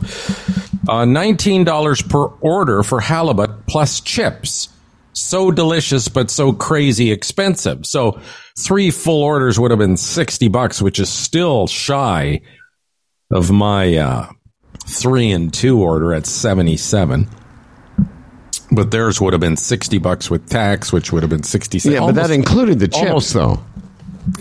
Uh, 0.88 1.04
$19 1.04 2.02
per 2.08 2.26
order 2.40 2.82
for 2.82 3.00
halibut 3.00 3.66
plus 3.66 4.00
chips. 4.00 4.68
So 5.12 5.50
delicious, 5.50 6.08
but 6.08 6.30
so 6.30 6.52
crazy 6.52 7.10
expensive. 7.10 7.84
So 7.86 8.20
three 8.64 8.90
full 8.90 9.22
orders 9.22 9.58
would 9.58 9.70
have 9.70 9.78
been 9.78 9.96
60 9.96 10.48
bucks, 10.48 10.80
which 10.82 10.98
is 10.98 11.08
still 11.08 11.66
shy 11.66 12.40
of 13.30 13.50
my, 13.50 13.96
uh, 13.96 14.26
three 14.86 15.30
and 15.30 15.52
two 15.52 15.80
order 15.80 16.12
at 16.14 16.26
77. 16.26 17.28
But 18.72 18.90
theirs 18.90 19.20
would 19.20 19.32
have 19.32 19.40
been 19.40 19.56
60 19.56 19.98
bucks 19.98 20.30
with 20.30 20.48
tax, 20.48 20.92
which 20.92 21.12
would 21.12 21.22
have 21.22 21.30
been 21.30 21.42
60 21.42 21.78
Yeah, 21.90 22.00
but 22.00 22.14
that 22.14 22.30
included 22.30 22.78
the 22.78 22.88
chips, 22.88 23.02
almost- 23.08 23.34
though. 23.34 23.61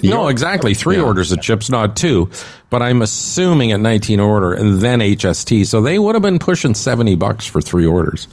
no, 0.03 0.28
exactly. 0.28 0.74
Three 0.76 0.97
Yeah. 0.97 1.03
orders 1.03 1.32
of 1.32 1.41
chips, 1.41 1.70
not 1.70 1.95
two. 1.95 2.30
But 2.70 2.84
I'm 2.84 3.01
assuming 3.01 3.72
at 3.72 3.80
19 3.80 4.20
order 4.20 4.53
and 4.53 4.82
then 4.82 5.01
HST. 5.01 5.63
So 5.65 5.82
they 5.82 5.97
would 5.97 6.13
have 6.13 6.22
been 6.22 6.38
pushing 6.38 6.76
70 6.76 7.15
bucks 7.15 7.45
for 7.47 7.61
three 7.61 7.86
orders. 7.88 8.28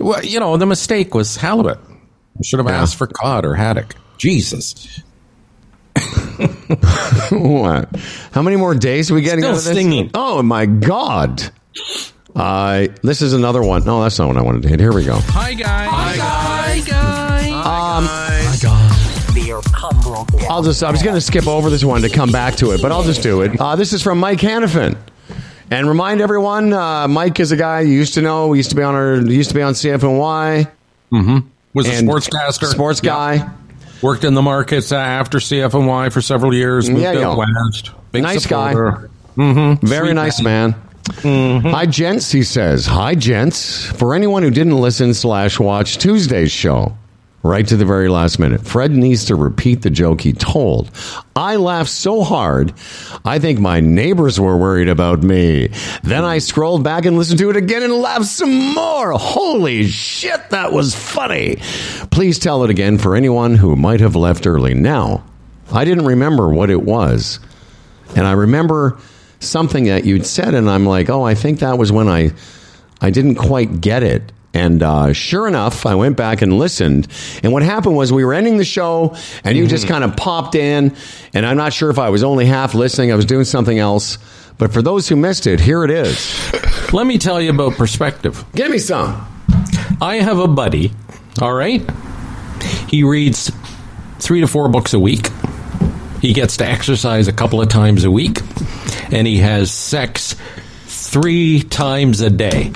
Well, 0.00 0.24
you 0.24 0.40
know, 0.40 0.56
the 0.56 0.66
mistake 0.66 1.14
was 1.14 1.36
halibut. 1.36 1.78
I 1.78 2.42
should 2.44 2.58
have 2.58 2.66
asked 2.68 2.96
for 2.96 3.06
cod 3.06 3.44
or 3.44 3.54
haddock. 3.54 3.94
Jesus. 4.16 4.88
what? 7.30 7.88
How 8.32 8.42
many 8.42 8.56
more 8.56 8.74
days 8.74 9.10
are 9.10 9.14
we 9.14 9.22
getting 9.22 9.40
Still 9.40 9.52
out 9.52 9.58
of 9.58 9.64
this? 9.64 9.72
stinging. 9.72 10.10
Oh 10.14 10.42
my 10.42 10.66
god! 10.66 11.42
Uh, 12.36 12.86
this 13.02 13.22
is 13.22 13.32
another 13.32 13.62
one. 13.62 13.84
No, 13.84 14.02
that's 14.02 14.18
not 14.18 14.28
what 14.28 14.36
I 14.36 14.42
wanted 14.42 14.62
to 14.62 14.68
hit. 14.68 14.80
Here 14.80 14.92
we 14.92 15.04
go. 15.04 15.16
Hi, 15.18 15.54
guys. 15.54 15.88
Hi, 15.90 16.80
guys. 16.86 17.38
Beer 19.34 19.60
come 19.72 20.00
broke 20.00 20.28
down. 20.32 20.46
I'll 20.50 20.62
just. 20.62 20.82
I 20.82 20.90
was 20.90 21.02
going 21.02 21.14
to 21.14 21.20
skip 21.20 21.46
over 21.46 21.70
this 21.70 21.84
one 21.84 22.02
to 22.02 22.08
come 22.08 22.30
back 22.32 22.56
to 22.56 22.72
it, 22.72 22.82
but 22.82 22.92
I'll 22.92 23.04
just 23.04 23.22
do 23.22 23.42
it. 23.42 23.58
Uh, 23.60 23.76
this 23.76 23.92
is 23.92 24.02
from 24.02 24.18
Mike 24.18 24.38
Hannafin. 24.38 24.96
And 25.70 25.86
remind 25.86 26.22
everyone, 26.22 26.72
uh, 26.72 27.06
Mike 27.08 27.40
is 27.40 27.52
a 27.52 27.56
guy 27.56 27.82
you 27.82 27.92
used 27.92 28.14
to 28.14 28.22
know. 28.22 28.52
He 28.52 28.58
used 28.60 28.70
to 28.70 28.76
be 28.76 28.82
on 28.82 28.94
our. 28.94 29.16
Used 29.16 29.50
to 29.50 29.54
be 29.54 29.62
on 29.62 29.74
CFNY. 29.74 30.70
Was 31.74 31.86
a 31.86 31.92
and 31.92 32.08
sportscaster. 32.08 32.64
Sports 32.66 33.00
Yeah. 33.02 33.10
guy. 33.38 33.50
Worked 34.02 34.24
in 34.24 34.34
the 34.34 34.42
markets 34.42 34.92
uh, 34.92 34.96
after 34.96 35.38
CFNY 35.38 36.12
for 36.12 36.20
several 36.20 36.54
years. 36.54 36.88
Moved 36.88 37.02
Yeah, 37.02 37.34
west. 37.34 37.90
Big 38.12 38.22
Nice 38.22 38.46
guy. 38.46 38.70
supporter. 38.72 39.10
Very 39.36 40.08
Sweet 40.08 40.14
nice 40.14 40.38
guy. 40.40 40.44
man. 40.44 40.74
Hi, 41.72 41.86
gents. 41.86 42.30
He 42.30 42.42
says, 42.42 42.86
"Hi, 42.86 43.14
gents." 43.14 43.86
For 43.86 44.14
anyone 44.14 44.42
who 44.42 44.50
didn't 44.50 44.78
listen 44.80 45.14
slash 45.14 45.58
watch 45.58 45.98
Tuesday's 45.98 46.52
show, 46.52 46.96
right 47.48 47.66
to 47.66 47.76
the 47.76 47.84
very 47.84 48.08
last 48.08 48.38
minute, 48.38 48.60
Fred 48.60 48.92
needs 48.92 49.24
to 49.26 49.34
repeat 49.34 49.82
the 49.82 49.90
joke 49.90 50.20
he 50.20 50.32
told. 50.32 50.90
I 51.34 51.56
laughed 51.56 51.90
so 51.90 52.22
hard, 52.22 52.74
I 53.24 53.38
think 53.38 53.58
my 53.58 53.80
neighbors 53.80 54.38
were 54.38 54.56
worried 54.56 54.88
about 54.88 55.22
me. 55.22 55.70
Then 56.02 56.24
I 56.24 56.38
scrolled 56.38 56.84
back 56.84 57.04
and 57.06 57.16
listened 57.16 57.38
to 57.40 57.50
it 57.50 57.56
again 57.56 57.82
and 57.82 57.94
laughed 57.94 58.26
some 58.26 58.74
more. 58.74 59.12
Holy 59.12 59.86
shit, 59.86 60.50
that 60.50 60.72
was 60.72 60.94
funny! 60.94 61.56
Please 62.10 62.38
tell 62.38 62.64
it 62.64 62.70
again 62.70 62.98
for 62.98 63.16
anyone 63.16 63.54
who 63.54 63.74
might 63.74 64.00
have 64.00 64.14
left 64.14 64.46
early. 64.46 64.74
Now, 64.74 65.24
I 65.72 65.84
didn't 65.84 66.06
remember 66.06 66.48
what 66.48 66.70
it 66.70 66.82
was. 66.82 67.40
And 68.16 68.26
I 68.26 68.32
remember 68.32 68.98
something 69.40 69.84
that 69.84 70.04
you'd 70.04 70.26
said, 70.26 70.54
and 70.54 70.68
I'm 70.68 70.86
like, 70.86 71.10
oh, 71.10 71.22
I 71.22 71.34
think 71.34 71.60
that 71.60 71.78
was 71.78 71.92
when 71.92 72.08
I, 72.08 72.30
I 73.00 73.10
didn't 73.10 73.36
quite 73.36 73.80
get 73.80 74.02
it. 74.02 74.32
And 74.54 74.82
uh, 74.82 75.12
sure 75.12 75.46
enough, 75.46 75.84
I 75.86 75.94
went 75.94 76.16
back 76.16 76.42
and 76.42 76.58
listened. 76.58 77.06
And 77.42 77.52
what 77.52 77.62
happened 77.62 77.96
was 77.96 78.12
we 78.12 78.24
were 78.24 78.34
ending 78.34 78.56
the 78.56 78.64
show, 78.64 79.14
and 79.44 79.56
you 79.58 79.66
just 79.66 79.86
kind 79.86 80.02
of 80.02 80.16
popped 80.16 80.54
in. 80.54 80.96
And 81.34 81.44
I'm 81.44 81.56
not 81.56 81.72
sure 81.72 81.90
if 81.90 81.98
I 81.98 82.08
was 82.08 82.24
only 82.24 82.46
half 82.46 82.74
listening, 82.74 83.12
I 83.12 83.14
was 83.14 83.26
doing 83.26 83.44
something 83.44 83.78
else. 83.78 84.18
But 84.56 84.72
for 84.72 84.82
those 84.82 85.08
who 85.08 85.16
missed 85.16 85.46
it, 85.46 85.60
here 85.60 85.84
it 85.84 85.90
is. 85.90 86.52
Let 86.92 87.06
me 87.06 87.18
tell 87.18 87.40
you 87.40 87.50
about 87.50 87.74
perspective. 87.74 88.44
Give 88.54 88.70
me 88.70 88.78
some. 88.78 89.24
I 90.00 90.16
have 90.16 90.38
a 90.38 90.48
buddy, 90.48 90.92
all 91.40 91.52
right? 91.54 91.88
He 92.88 93.04
reads 93.04 93.52
three 94.18 94.40
to 94.40 94.46
four 94.48 94.68
books 94.68 94.94
a 94.94 94.98
week. 94.98 95.28
He 96.20 96.32
gets 96.32 96.56
to 96.56 96.66
exercise 96.66 97.28
a 97.28 97.32
couple 97.32 97.60
of 97.60 97.68
times 97.68 98.04
a 98.04 98.10
week. 98.10 98.40
And 99.12 99.26
he 99.26 99.38
has 99.38 99.70
sex 99.70 100.34
three 100.86 101.60
times 101.62 102.20
a 102.20 102.30
day. 102.30 102.72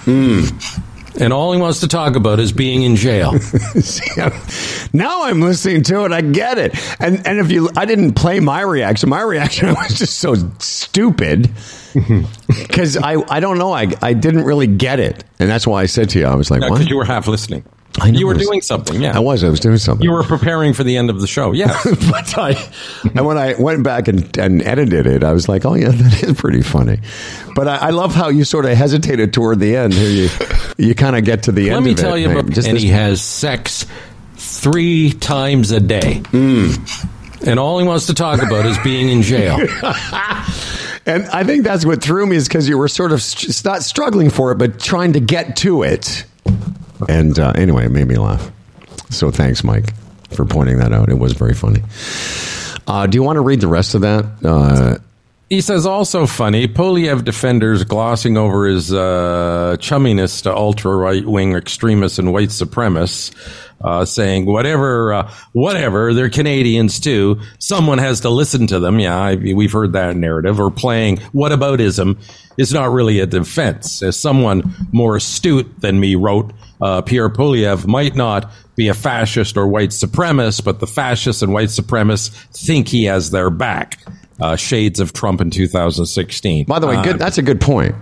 And 1.21 1.33
all 1.33 1.53
he 1.53 1.61
wants 1.61 1.81
to 1.81 1.89
talk 1.89 2.17
about 2.17 2.41
is 2.41 2.53
being 2.53 2.83
in 2.83 2.97
jail. 2.97 3.33
now 4.93 5.25
I'm 5.25 5.41
listening 5.41 5.83
to 5.85 6.05
it. 6.05 6.13
I 6.13 6.21
get 6.23 6.59
it. 6.59 6.75
And 7.01 7.27
and 7.27 7.39
if 7.39 7.51
you, 7.51 7.71
I 7.77 7.85
didn't 7.85 8.15
play 8.15 8.41
my 8.41 8.63
reaction. 8.63 9.11
My 9.11 9.23
reaction 9.23 9.69
was 9.75 9.99
just 9.99 10.19
so 10.19 10.35
stupid 10.59 11.51
because 12.49 12.97
I 12.97 13.17
I 13.29 13.41
don't 13.41 13.59
know. 13.59 13.73
I 13.73 13.89
I 14.01 14.15
didn't 14.15 14.45
really 14.45 14.67
get 14.67 15.01
it, 15.01 15.25
and 15.39 15.51
that's 15.51 15.67
why 15.67 15.83
I 15.83 15.87
said 15.87 16.09
to 16.11 16.19
you, 16.19 16.27
I 16.27 16.35
was 16.35 16.51
like? 16.51 16.61
Because 16.61 16.89
you 16.89 16.97
were 16.97 17.05
half 17.05 17.29
listening. 17.29 17.65
I 18.01 18.11
know 18.11 18.19
you 18.19 18.27
were 18.27 18.35
was- 18.35 18.47
doing 18.47 18.63
something, 18.63 19.01
yeah. 19.01 19.15
I 19.17 19.21
was. 19.21 19.45
I 19.45 19.49
was 19.51 19.61
doing 19.61 19.77
something. 19.77 20.03
You 20.05 20.13
were 20.13 20.23
preparing 20.23 20.73
for 20.73 20.83
the 20.83 20.97
end 20.97 21.11
of 21.11 21.21
the 21.21 21.27
show, 21.27 21.53
Yeah, 21.53 21.79
but 21.85 22.39
I, 22.39 22.55
and 23.15 23.27
when 23.27 23.37
I 23.37 23.55
went 23.59 23.83
back 23.83 24.09
and, 24.09 24.37
and 24.39 24.63
edited 24.63 25.07
it, 25.07 25.23
I 25.23 25.33
was 25.33 25.49
like, 25.49 25.65
oh 25.67 25.75
yeah, 25.75 25.89
that 25.93 26.23
is 26.23 26.41
pretty 26.41 26.63
funny. 26.63 26.99
But 27.55 27.69
I, 27.69 27.77
I 27.77 27.91
love 27.91 28.15
how 28.15 28.29
you 28.31 28.45
sort 28.45 28.65
of 28.65 28.77
hesitated 28.77 29.33
toward 29.35 29.59
the 29.61 29.77
end. 29.77 29.93
Here 29.93 30.09
you 30.09 30.29
you 30.79 30.95
kind 30.95 31.17
of 31.17 31.25
get 31.25 31.43
to 31.45 31.53
the 31.53 31.69
end. 31.71 31.75
Let 31.75 31.83
me 31.85 31.93
of 31.93 31.99
it. 31.99 32.01
tell 32.03 32.17
you 32.19 32.31
about 32.31 32.51
just 32.51 32.67
and 32.67 32.79
he 32.79 32.89
has 32.89 33.21
sex 33.21 33.87
three 34.37 35.13
times 35.13 35.71
a 35.71 35.81
day. 35.81 36.23
Hmm. 36.31 36.73
And 37.47 37.59
all 37.59 37.79
he 37.79 37.87
wants 37.87 38.07
to 38.07 38.15
talk 38.15 38.41
about 38.43 38.65
is 38.67 38.79
being 38.79 39.09
in 39.09 39.23
jail. 39.23 39.59
And 41.05 41.25
I 41.27 41.43
think 41.43 41.65
that's 41.65 41.85
what 41.85 42.01
threw 42.01 42.25
me 42.27 42.37
is 42.37 42.47
because 42.47 42.69
you 42.69 42.79
were 42.79 42.87
sort 42.87 43.11
of 43.11 43.21
st- 43.21 43.65
not 43.65 43.83
struggling 43.83 44.31
for 44.31 44.53
it, 44.53 44.59
but 44.59 44.79
trying 44.79 45.15
to 45.15 45.21
get 45.21 45.57
to 45.57 45.83
it. 45.83 46.25
And 47.09 47.39
uh, 47.39 47.53
anyway, 47.55 47.87
it 47.87 47.91
made 47.91 48.07
me 48.09 48.17
laugh. 48.17 48.51
So 49.11 49.31
thanks, 49.31 49.63
Mike, 49.63 49.93
for 50.35 50.45
pointing 50.45 50.79
that 50.79 50.93
out. 50.93 51.09
It 51.09 51.19
was 51.19 51.33
very 51.33 51.55
funny. 51.55 51.83
Uh, 52.87 53.07
do 53.07 53.17
you 53.17 53.23
want 53.23 53.37
to 53.37 53.41
read 53.43 53.61
the 53.61 53.69
rest 53.69 53.95
of 53.95 54.01
that? 54.03 54.25
Uh, 54.45 54.99
He 55.53 55.61
says 55.61 55.85
also 55.85 56.25
funny, 56.25 56.67
Poilievre 56.67 57.23
defenders 57.23 57.85
glossing 57.85 58.39
over 58.39 58.65
his 58.65 58.91
uh, 58.91 59.77
chumminess 59.81 60.45
to 60.45 60.57
ultra 60.57 60.97
right 60.97 61.27
wing 61.27 61.55
extremists 61.55 62.19
and 62.19 62.33
white 62.33 62.49
supremacists, 62.49 63.35
uh, 63.85 64.07
saying 64.07 64.47
whatever, 64.47 65.13
uh, 65.13 65.31
whatever, 65.53 66.15
they're 66.15 66.31
Canadians 66.31 66.99
too. 66.99 67.39
Someone 67.59 67.99
has 67.99 68.21
to 68.21 68.31
listen 68.31 68.67
to 68.69 68.81
them. 68.81 68.99
Yeah, 68.99 69.15
I, 69.15 69.35
we've 69.35 69.73
heard 69.73 69.93
that 69.93 70.17
narrative. 70.17 70.59
Or 70.59 70.71
playing 70.71 71.19
whataboutism 71.35 72.17
is 72.57 72.73
not 72.73 72.91
really 72.91 73.21
a 73.21 73.27
defense. 73.27 74.03
As 74.03 74.19
someone 74.19 74.75
more 74.91 75.17
astute 75.17 75.83
than 75.83 76.01
me 76.01 76.15
wrote, 76.15 76.51
uh, 76.81 77.03
Pierre 77.03 77.29
Poilievre 77.29 77.87
might 77.87 78.17
not 78.17 78.51
be 78.75 78.89
a 78.89 78.95
fascist 78.95 79.59
or 79.59 79.69
white 79.69 79.91
supremacist, 79.91 80.65
but 80.65 80.81
the 80.81 80.87
fascists 80.87 81.43
and 81.43 81.53
white 81.53 81.69
supremacists 81.69 82.31
think 82.57 82.89
he 82.89 83.05
has 83.05 83.33
their 83.33 83.51
back 83.51 83.99
uh, 84.41 84.57
shades 84.57 85.01
of 85.01 85.13
Trump 85.13 85.41
in 85.41 85.51
2016. 85.51 86.65
by 86.67 86.79
the 86.79 86.87
way, 86.87 86.97
Uh, 86.97 87.03
good. 87.03 87.19
That's 87.19 87.39
a 87.39 87.43
good 87.43 87.61
point. 87.61 87.95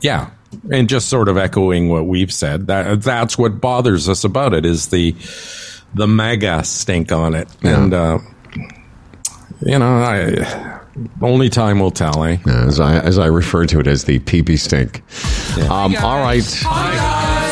yeah, 0.00 0.30
and 0.72 0.88
just 0.88 1.08
sort 1.08 1.28
of 1.28 1.36
echoing 1.36 1.88
what 1.88 2.06
we've 2.06 2.32
said. 2.32 2.66
That 2.68 3.02
that's 3.02 3.36
what 3.38 3.60
bothers 3.60 4.08
us 4.08 4.24
about 4.24 4.54
it 4.54 4.64
is 4.66 4.88
the 4.88 5.14
the 5.94 6.06
MAGA 6.06 6.64
stink 6.64 7.12
on 7.12 7.34
it, 7.34 7.48
and 7.62 7.94
uh, 7.94 8.18
you 9.60 9.78
know, 9.78 9.86
I 9.98 10.80
only 11.22 11.48
time 11.48 11.80
will 11.80 11.90
tell. 11.90 12.24
Eh? 12.24 12.38
As 12.46 12.80
I 12.80 12.98
as 12.98 13.18
I 13.18 13.26
refer 13.26 13.66
to 13.66 13.80
it 13.80 13.86
as 13.86 14.04
the 14.04 14.18
pee 14.20 14.42
pee 14.42 14.56
stink. 14.56 15.02
Um, 15.70 15.94
all 15.96 16.20
right. 16.20 16.44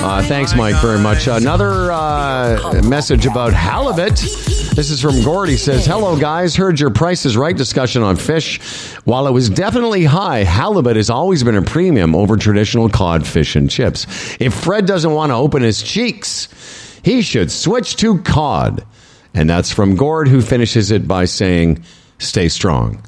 Uh, 0.07 0.23
thanks, 0.23 0.55
Mike, 0.55 0.81
very 0.81 1.01
much. 1.01 1.27
Another 1.27 1.91
uh, 1.91 2.81
message 2.85 3.27
about 3.27 3.53
halibut. 3.53 4.15
This 4.15 4.89
is 4.89 5.03
from 5.03 5.21
Gord. 5.25 5.49
He 5.49 5.57
says, 5.57 5.85
Hello, 5.85 6.17
guys. 6.17 6.55
Heard 6.55 6.79
your 6.79 6.91
Price 6.91 7.27
is 7.27 7.37
Right 7.37 7.57
discussion 7.57 8.05
on 8.05 8.15
fish. 8.15 8.61
While 9.05 9.27
it 9.27 9.33
was 9.33 9.51
definitely 9.51 10.05
high, 10.05 10.45
halibut 10.45 10.95
has 10.95 11.11
always 11.11 11.43
been 11.43 11.57
a 11.57 11.63
premium 11.63 12.15
over 12.15 12.37
traditional 12.37 12.89
cod, 12.89 13.27
fish, 13.27 13.57
and 13.57 13.69
chips. 13.69 14.07
If 14.39 14.55
Fred 14.55 14.87
doesn't 14.87 15.13
want 15.13 15.31
to 15.31 15.35
open 15.35 15.63
his 15.63 15.83
cheeks, 15.83 17.01
he 17.03 17.21
should 17.21 17.51
switch 17.51 17.97
to 17.97 18.19
cod. 18.19 18.87
And 19.35 19.51
that's 19.51 19.73
from 19.73 19.97
Gord, 19.97 20.29
who 20.29 20.41
finishes 20.41 20.93
it 20.93 21.09
by 21.09 21.25
saying, 21.25 21.83
Stay 22.19 22.49
strong. 22.49 23.03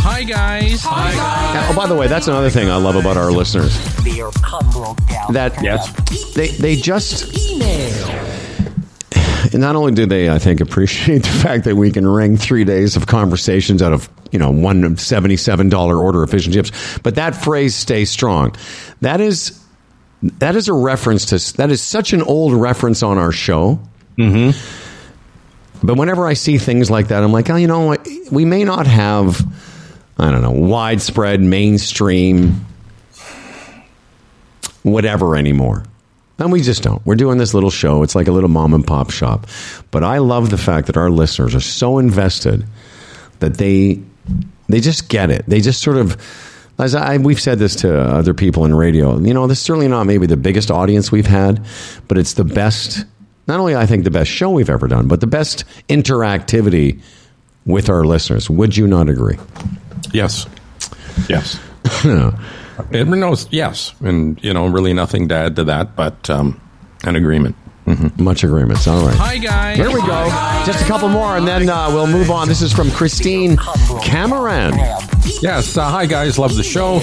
Hi, 0.00 0.22
guys. 0.24 0.82
Hi, 0.84 1.12
guys. 1.14 1.70
Oh, 1.70 1.76
by 1.76 1.86
the 1.86 1.94
way, 1.94 2.06
that's 2.08 2.28
another 2.28 2.50
thing 2.50 2.70
I 2.70 2.76
love 2.76 2.96
about 2.96 3.16
our 3.16 3.30
listeners. 3.30 3.76
Beer 4.02 4.30
humble. 4.42 4.96
That 5.32 5.62
Yes. 5.62 5.92
they 6.34 6.48
they 6.48 6.76
just 6.76 7.32
not 9.54 9.76
only 9.76 9.92
do 9.92 10.06
they 10.06 10.30
I 10.30 10.38
think 10.38 10.60
appreciate 10.60 11.22
the 11.22 11.28
fact 11.28 11.64
that 11.64 11.76
we 11.76 11.90
can 11.90 12.06
wring 12.06 12.36
three 12.36 12.64
days 12.64 12.96
of 12.96 13.06
conversations 13.06 13.82
out 13.82 13.92
of 13.92 14.08
you 14.32 14.38
know 14.38 14.50
one 14.50 14.96
seventy 14.96 15.36
seven 15.36 15.68
dollar 15.68 15.98
order 15.98 16.22
of 16.22 16.30
fish 16.30 16.46
and 16.46 16.54
chips, 16.54 16.70
but 17.02 17.14
that 17.16 17.34
phrase 17.34 17.74
"stay 17.74 18.04
strong," 18.04 18.54
that 19.00 19.20
is 19.20 19.60
that 20.22 20.56
is 20.56 20.68
a 20.68 20.72
reference 20.72 21.26
to 21.26 21.56
that 21.58 21.70
is 21.70 21.80
such 21.80 22.12
an 22.12 22.22
old 22.22 22.52
reference 22.54 23.02
on 23.02 23.18
our 23.18 23.32
show. 23.32 23.80
Mm-hmm. 24.16 25.86
But 25.86 25.96
whenever 25.96 26.26
I 26.26 26.34
see 26.34 26.58
things 26.58 26.90
like 26.90 27.08
that, 27.08 27.22
I'm 27.22 27.30
like, 27.30 27.48
oh, 27.50 27.56
you 27.56 27.68
know? 27.68 27.96
We 28.32 28.44
may 28.44 28.64
not 28.64 28.88
have, 28.88 29.40
I 30.18 30.30
don't 30.30 30.42
know, 30.42 30.50
widespread 30.50 31.40
mainstream 31.40 32.66
whatever 34.82 35.36
anymore. 35.36 35.84
And 36.38 36.52
we 36.52 36.62
just 36.62 36.82
don't. 36.82 37.04
We're 37.04 37.16
doing 37.16 37.38
this 37.38 37.52
little 37.52 37.70
show. 37.70 38.02
It's 38.02 38.14
like 38.14 38.28
a 38.28 38.32
little 38.32 38.48
mom 38.48 38.72
and 38.72 38.86
pop 38.86 39.10
shop. 39.10 39.46
But 39.90 40.04
I 40.04 40.18
love 40.18 40.50
the 40.50 40.58
fact 40.58 40.86
that 40.86 40.96
our 40.96 41.10
listeners 41.10 41.54
are 41.54 41.60
so 41.60 41.98
invested 41.98 42.64
that 43.40 43.58
they 43.58 44.00
they 44.68 44.80
just 44.80 45.08
get 45.08 45.30
it. 45.30 45.44
They 45.48 45.60
just 45.60 45.80
sort 45.80 45.96
of 45.96 46.16
as 46.78 46.94
I, 46.94 47.16
we've 47.16 47.40
said 47.40 47.58
this 47.58 47.74
to 47.76 47.98
other 48.00 48.34
people 48.34 48.64
in 48.64 48.72
radio. 48.72 49.18
You 49.18 49.34
know, 49.34 49.48
this 49.48 49.58
is 49.58 49.64
certainly 49.64 49.88
not 49.88 50.06
maybe 50.06 50.26
the 50.26 50.36
biggest 50.36 50.70
audience 50.70 51.10
we've 51.10 51.26
had, 51.26 51.64
but 52.06 52.18
it's 52.18 52.34
the 52.34 52.44
best. 52.44 53.04
Not 53.48 53.58
only 53.58 53.74
I 53.74 53.86
think 53.86 54.04
the 54.04 54.10
best 54.10 54.30
show 54.30 54.50
we've 54.50 54.70
ever 54.70 54.86
done, 54.86 55.08
but 55.08 55.20
the 55.20 55.26
best 55.26 55.64
interactivity 55.88 57.00
with 57.68 57.88
our 57.88 58.04
listeners. 58.04 58.50
Would 58.50 58.76
you 58.76 58.88
not 58.88 59.08
agree? 59.08 59.38
Yes. 60.12 60.46
Yes. 61.28 61.60
it, 62.90 63.06
no, 63.06 63.36
yes. 63.50 63.94
And, 64.00 64.42
you 64.42 64.52
know, 64.52 64.66
really 64.66 64.94
nothing 64.94 65.28
to 65.28 65.34
add 65.34 65.56
to 65.56 65.64
that, 65.64 65.94
but 65.94 66.28
um, 66.28 66.60
an 67.04 67.14
agreement. 67.14 67.54
Much 68.18 68.44
agreements. 68.44 68.86
All 68.86 69.06
right. 69.06 69.16
Hi, 69.16 69.38
guys. 69.38 69.76
Here 69.76 69.88
we 69.88 70.00
go. 70.00 70.28
Just 70.66 70.84
a 70.84 70.86
couple 70.86 71.08
more, 71.08 71.36
and 71.36 71.46
then 71.46 71.68
uh, 71.68 71.88
we'll 71.90 72.06
move 72.06 72.30
on. 72.30 72.48
This 72.48 72.62
is 72.62 72.72
from 72.72 72.90
Christine 72.90 73.56
Cameron. 74.02 74.74
Yes. 75.40 75.76
Uh, 75.76 75.88
hi, 75.88 76.06
guys. 76.06 76.38
Love 76.38 76.56
the 76.56 76.62
show. 76.62 77.00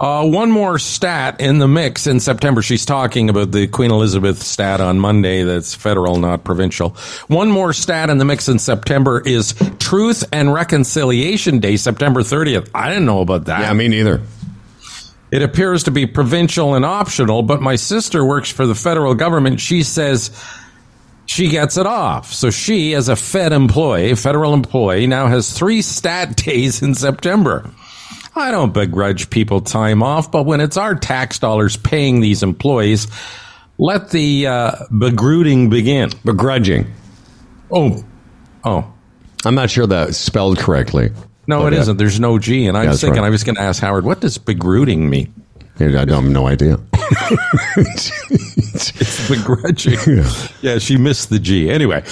Uh, 0.00 0.26
one 0.26 0.50
more 0.50 0.78
stat 0.78 1.40
in 1.40 1.58
the 1.58 1.68
mix 1.68 2.06
in 2.06 2.18
September. 2.20 2.62
She's 2.62 2.84
talking 2.84 3.30
about 3.30 3.52
the 3.52 3.68
Queen 3.68 3.90
Elizabeth 3.90 4.42
stat 4.42 4.80
on 4.80 4.98
Monday 4.98 5.44
that's 5.44 5.74
federal, 5.74 6.16
not 6.18 6.44
provincial. 6.44 6.90
One 7.28 7.50
more 7.50 7.72
stat 7.72 8.10
in 8.10 8.18
the 8.18 8.24
mix 8.24 8.48
in 8.48 8.58
September 8.58 9.20
is 9.24 9.54
Truth 9.78 10.24
and 10.32 10.52
Reconciliation 10.52 11.60
Day, 11.60 11.76
September 11.76 12.22
30th. 12.22 12.70
I 12.74 12.88
didn't 12.88 13.06
know 13.06 13.20
about 13.20 13.44
that. 13.46 13.60
Yeah, 13.60 13.72
me 13.72 13.88
neither. 13.88 14.20
It 15.34 15.42
appears 15.42 15.82
to 15.82 15.90
be 15.90 16.06
provincial 16.06 16.76
and 16.76 16.84
optional, 16.84 17.42
but 17.42 17.60
my 17.60 17.74
sister 17.74 18.24
works 18.24 18.52
for 18.52 18.68
the 18.68 18.74
federal 18.76 19.16
government. 19.16 19.58
She 19.58 19.82
says 19.82 20.30
she 21.26 21.48
gets 21.48 21.76
it 21.76 21.86
off. 21.86 22.32
So 22.32 22.50
she, 22.50 22.94
as 22.94 23.08
a 23.08 23.16
Fed 23.16 23.52
employee, 23.52 24.14
federal 24.14 24.54
employee, 24.54 25.08
now 25.08 25.26
has 25.26 25.50
three 25.50 25.82
stat 25.82 26.36
days 26.44 26.82
in 26.82 26.94
September. 26.94 27.68
I 28.36 28.52
don't 28.52 28.72
begrudge 28.72 29.28
people 29.28 29.60
time 29.60 30.04
off, 30.04 30.30
but 30.30 30.44
when 30.44 30.60
it's 30.60 30.76
our 30.76 30.94
tax 30.94 31.40
dollars 31.40 31.76
paying 31.76 32.20
these 32.20 32.44
employees, 32.44 33.08
let 33.76 34.10
the 34.10 34.46
uh, 34.46 34.72
begruding 34.96 35.68
begin. 35.68 36.10
Begrudging. 36.24 36.86
Oh, 37.72 38.04
oh. 38.62 38.88
I'm 39.44 39.56
not 39.56 39.68
sure 39.68 39.88
that's 39.88 40.16
spelled 40.16 40.58
correctly. 40.58 41.10
No, 41.46 41.62
But, 41.62 41.72
it 41.72 41.78
uh, 41.80 41.84
not 41.86 41.98
There's 41.98 42.20
no 42.20 42.38
G. 42.38 42.66
And 42.66 42.76
I 42.76 42.84
Yeah, 42.84 42.90
was 42.90 43.00
thinking, 43.00 43.22
right. 43.22 43.28
I 43.28 43.30
was 43.30 43.44
going 43.44 43.56
to 43.56 43.62
ask 43.62 43.82
Howard, 43.82 44.04
what 44.04 44.20
does 44.20 44.38
begruding 44.38 45.08
mean? 45.10 45.32
I 45.80 45.88
don't 45.88 46.08
have 46.08 46.24
no 46.24 46.46
idea. 46.46 46.78
It's 48.74 49.28
begrudging. 49.28 49.98
yeah. 50.62 50.78
she 50.78 50.96
missed 50.96 51.30
the 51.30 51.38
G. 51.38 51.70
Anyway, 51.70 52.02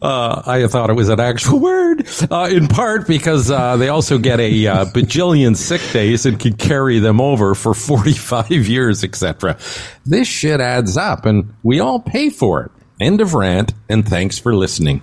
uh, 0.00 0.42
I 0.46 0.66
thought 0.68 0.90
it 0.90 0.94
was 0.94 1.08
an 1.08 1.20
actual 1.20 1.58
word, 1.58 2.06
uh, 2.30 2.48
in 2.50 2.68
part 2.68 3.06
because 3.06 3.50
uh, 3.50 3.76
they 3.76 3.88
also 3.88 4.16
get 4.18 4.40
a 4.40 4.66
uh, 4.66 4.84
bajillion 4.86 5.56
sick 5.56 5.82
days 5.92 6.24
and 6.24 6.38
can 6.38 6.54
carry 6.54 6.98
them 6.98 7.20
over 7.20 7.54
for 7.54 7.74
45 7.74 8.50
years, 8.50 9.04
etc. 9.04 9.58
This 10.06 10.28
shit 10.28 10.60
adds 10.60 10.96
up, 10.96 11.26
and 11.26 11.52
we 11.62 11.80
all 11.80 12.00
pay 12.00 12.30
for 12.30 12.62
it. 12.62 12.70
End 13.00 13.20
of 13.20 13.34
rant, 13.34 13.74
and 13.88 14.06
thanks 14.08 14.38
for 14.38 14.54
listening. 14.54 15.02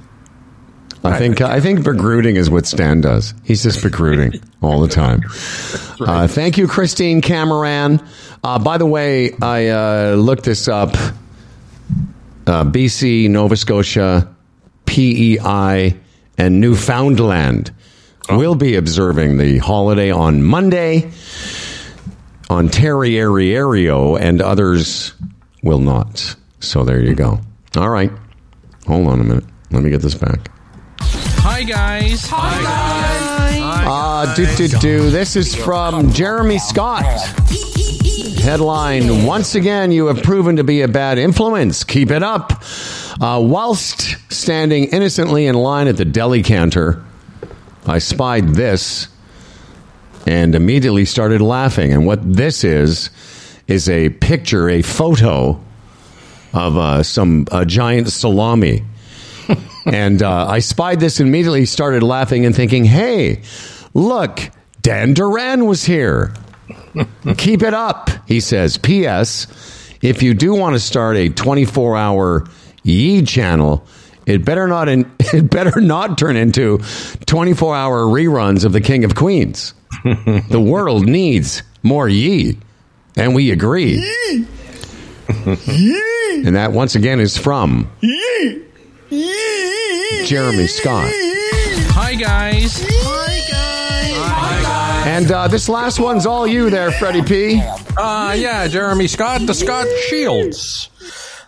I 1.06 1.18
think 1.20 1.42
I 1.42 1.60
think 1.60 1.84
begruding 1.84 2.36
is 2.36 2.50
what 2.50 2.66
Stan 2.66 3.02
does. 3.02 3.34
He's 3.44 3.64
just 3.64 3.84
begruding 3.84 4.42
all 4.62 4.82
the 4.82 4.88
time. 4.88 5.22
Uh, 6.00 6.28
thank 6.28 6.58
you, 6.58 6.68
Christine 6.68 7.22
Cameron. 7.22 8.02
Uh, 8.44 8.60
by 8.60 8.78
the 8.78 8.86
way, 8.86 9.34
I 9.42 9.68
uh, 9.68 10.16
looked 10.16 10.44
this 10.44 10.68
up. 10.68 10.94
Uh, 12.48 12.64
BC, 12.64 13.30
Nova 13.30 13.56
Scotia, 13.56 14.34
PEI, 14.86 15.98
and 16.38 16.62
Newfoundland 16.62 17.74
will 18.30 18.56
be 18.56 18.76
observing 18.76 19.38
the 19.38 19.58
holiday 19.58 20.12
on 20.12 20.44
Monday. 20.44 21.12
Ontario 22.50 24.16
and 24.16 24.42
others 24.42 25.14
will 25.64 25.80
not. 25.80 26.36
So 26.60 26.84
there 26.84 27.02
you 27.02 27.16
go. 27.16 27.40
All 27.76 27.90
right. 27.90 28.12
Hold 28.88 29.08
on 29.08 29.20
a 29.20 29.24
minute. 29.24 29.46
Let 29.72 29.84
me 29.84 29.90
get 29.90 30.02
this 30.02 30.16
back. 30.16 30.55
Hi, 31.48 31.62
guys. 31.62 32.26
Hi, 32.32 32.64
guys. 32.64 33.86
Uh, 33.88 34.34
do, 34.34 34.48
do, 34.56 34.80
do. 34.80 35.10
This 35.12 35.36
is 35.36 35.54
from 35.54 36.12
Jeremy 36.12 36.58
Scott. 36.58 37.06
Headline 38.42 39.26
Once 39.26 39.54
again, 39.54 39.92
you 39.92 40.08
have 40.08 40.24
proven 40.24 40.56
to 40.56 40.64
be 40.64 40.82
a 40.82 40.88
bad 40.88 41.20
influence. 41.20 41.84
Keep 41.84 42.10
it 42.10 42.24
up. 42.24 42.64
Uh, 43.22 43.40
whilst 43.46 44.18
standing 44.34 44.86
innocently 44.86 45.46
in 45.46 45.54
line 45.54 45.88
at 45.88 45.98
the 45.98 46.04
deli 46.04 46.42
counter, 46.42 47.06
I 47.86 48.00
spied 48.00 48.56
this 48.56 49.08
and 50.26 50.56
immediately 50.56 51.06
started 51.06 51.42
laughing. 51.42 51.94
And 51.94 52.08
what 52.08 52.22
this 52.24 52.64
is, 52.64 53.12
is 53.68 53.88
a 53.88 54.10
picture, 54.10 54.68
a 54.68 54.82
photo 54.82 55.62
of 56.56 56.76
uh, 56.76 57.04
some 57.04 57.46
a 57.52 57.68
giant 57.68 58.10
salami. 58.10 58.84
and 59.86 60.22
uh, 60.22 60.48
I 60.48 60.60
spied 60.60 61.00
this 61.00 61.20
and 61.20 61.30
immediately 61.30 61.66
started 61.66 62.04
laughing 62.04 62.46
and 62.46 62.56
thinking, 62.56 62.86
hey, 62.86 63.42
look, 63.94 64.40
Dan 64.82 65.14
Duran 65.14 65.66
was 65.66 65.84
here. 65.84 66.34
Keep 67.38 67.64
it 67.64 67.74
up, 67.74 68.10
he 68.28 68.40
says. 68.40 68.78
P.S. 68.78 69.48
If 70.02 70.24
you 70.24 70.34
do 70.34 70.54
want 70.54 70.76
to 70.76 70.80
start 70.80 71.18
a 71.18 71.30
24 71.30 71.98
hour 71.98 72.46
Yee 72.84 73.24
channel, 73.24 73.86
it 74.26 74.46
better 74.46 74.68
not 74.68 74.88
in, 74.90 75.12
it 75.20 75.50
better 75.50 75.82
not 75.82 76.18
turn 76.18 76.36
into 76.36 76.80
24 77.26 77.76
hour 77.76 78.02
reruns 78.04 78.66
of 78.66 78.72
The 78.74 78.82
King 78.82 79.04
of 79.04 79.16
Queens. 79.16 79.74
the 80.04 80.62
world 80.64 81.06
needs 81.08 81.64
more 81.84 82.08
Yee, 82.08 82.58
and 83.16 83.34
we 83.36 83.52
agree. 83.52 83.98
And 86.46 86.56
that 86.56 86.72
once 86.74 86.96
again 86.96 87.20
is 87.20 87.38
from 87.38 87.90
Jeremy 89.10 90.68
Scott. 90.68 91.12
Hi, 91.94 92.16
guys. 92.16 92.84
Hi, 92.84 93.52
guys. 93.52 94.16
Hi, 94.18 94.62
guys. 94.64 95.08
And 95.08 95.32
uh, 95.32 95.48
this 95.48 95.70
last 95.70 96.00
one's 96.00 96.26
all 96.26 96.48
you 96.48 96.70
there, 96.70 96.92
Freddie 96.92 97.22
P. 97.22 97.62
Uh, 97.98 98.34
yeah, 98.38 98.68
Jeremy 98.68 99.08
Scott, 99.08 99.46
the 99.46 99.54
Scott 99.54 99.88
Shields. 100.08 100.90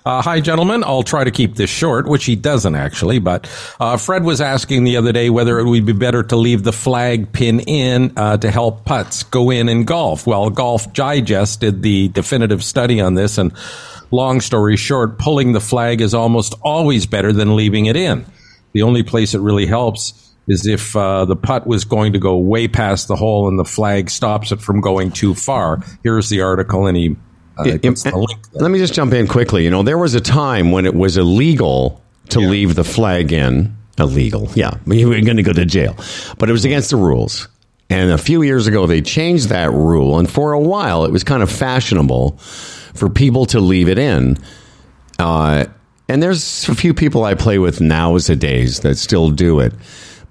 Uh, 0.05 0.21
hi, 0.21 0.39
gentlemen. 0.39 0.83
I'll 0.85 1.03
try 1.03 1.23
to 1.23 1.31
keep 1.31 1.55
this 1.55 1.69
short, 1.69 2.07
which 2.07 2.25
he 2.25 2.37
doesn't 2.37 2.75
actually, 2.75 3.19
but 3.19 3.49
uh, 3.79 3.97
Fred 3.97 4.23
was 4.23 4.39
asking 4.39 4.85
the 4.85 4.95
other 4.95 5.11
day 5.11 5.29
whether 5.29 5.59
it 5.59 5.67
would 5.67 5.85
be 5.85 5.91
better 5.93 6.23
to 6.23 6.35
leave 6.37 6.63
the 6.63 6.71
flag 6.71 7.33
pin 7.33 7.59
in 7.61 8.13
uh, 8.15 8.37
to 8.37 8.49
help 8.49 8.85
putts 8.85 9.23
go 9.23 9.49
in 9.49 9.67
in 9.67 9.83
golf. 9.83 10.25
Well, 10.25 10.49
Golf 10.49 10.93
Digest 10.93 11.59
did 11.59 11.81
the 11.81 12.07
definitive 12.09 12.63
study 12.63 13.01
on 13.01 13.15
this, 13.15 13.37
and 13.37 13.51
long 14.11 14.41
story 14.41 14.77
short, 14.77 15.19
pulling 15.19 15.53
the 15.53 15.59
flag 15.59 16.01
is 16.01 16.13
almost 16.13 16.55
always 16.63 17.05
better 17.05 17.33
than 17.33 17.55
leaving 17.55 17.85
it 17.85 17.95
in. 17.95 18.25
The 18.73 18.81
only 18.81 19.03
place 19.03 19.33
it 19.33 19.39
really 19.39 19.65
helps 19.65 20.33
is 20.47 20.65
if 20.65 20.95
uh, 20.95 21.25
the 21.25 21.35
putt 21.35 21.67
was 21.67 21.83
going 21.83 22.13
to 22.13 22.19
go 22.19 22.37
way 22.37 22.67
past 22.67 23.07
the 23.07 23.15
hole 23.15 23.47
and 23.47 23.59
the 23.59 23.65
flag 23.65 24.09
stops 24.09 24.51
it 24.51 24.61
from 24.61 24.79
going 24.81 25.11
too 25.11 25.35
far. 25.35 25.81
Here's 26.03 26.29
the 26.29 26.41
article, 26.41 26.87
and 26.87 26.95
he 26.95 27.15
Uh, 27.57 27.63
Yeah, 27.65 27.73
it 27.73 27.81
the 27.81 28.15
link 28.15 28.51
there. 28.51 28.61
Let 28.61 28.71
me 28.71 28.77
just 28.77 28.93
jump 28.93 29.13
in 29.13 29.27
quickly. 29.27 29.63
You 29.63 29.71
know, 29.71 29.83
there 29.83 29.97
was 29.97 30.13
a 30.13 30.21
time 30.21 30.71
when 30.71 30.85
it 30.85 30.93
was 30.93 31.17
illegal 31.17 32.01
to 32.29 32.39
leave 32.39 32.75
the 32.75 32.83
flag 32.83 33.33
in. 33.33 33.75
Illegal, 33.99 34.47
yeah. 34.53 34.75
You 34.85 35.09
were 35.09 35.19
going 35.21 35.37
to 35.37 35.43
go 35.43 35.53
to 35.53 35.65
jail, 35.65 35.95
but 36.37 36.49
it 36.49 36.51
was 36.51 36.65
against 36.65 36.91
the 36.91 36.97
rules. 36.97 37.47
And 37.89 38.11
a 38.11 38.17
few 38.17 38.43
years 38.43 38.67
ago, 38.67 38.85
they 38.85 39.01
changed 39.01 39.49
that 39.49 39.71
rule, 39.71 40.19
and 40.19 40.29
for 40.29 40.51
a 40.51 40.59
while, 40.59 41.03
it 41.05 41.11
was 41.11 41.23
kind 41.23 41.41
of 41.41 41.49
fashionable 41.51 42.37
for 42.97 43.09
people 43.09 43.45
to 43.47 43.59
leave 43.59 43.87
it 43.89 43.97
in. 43.97 44.37
Uh, 45.19 45.65
and 46.09 46.23
there's 46.23 46.67
a 46.69 46.75
few 46.75 46.93
people 46.93 47.23
I 47.23 47.33
play 47.33 47.59
with 47.59 47.81
nowadays 47.81 48.79
that 48.81 48.97
still 48.97 49.29
do 49.29 49.59
it. 49.59 49.73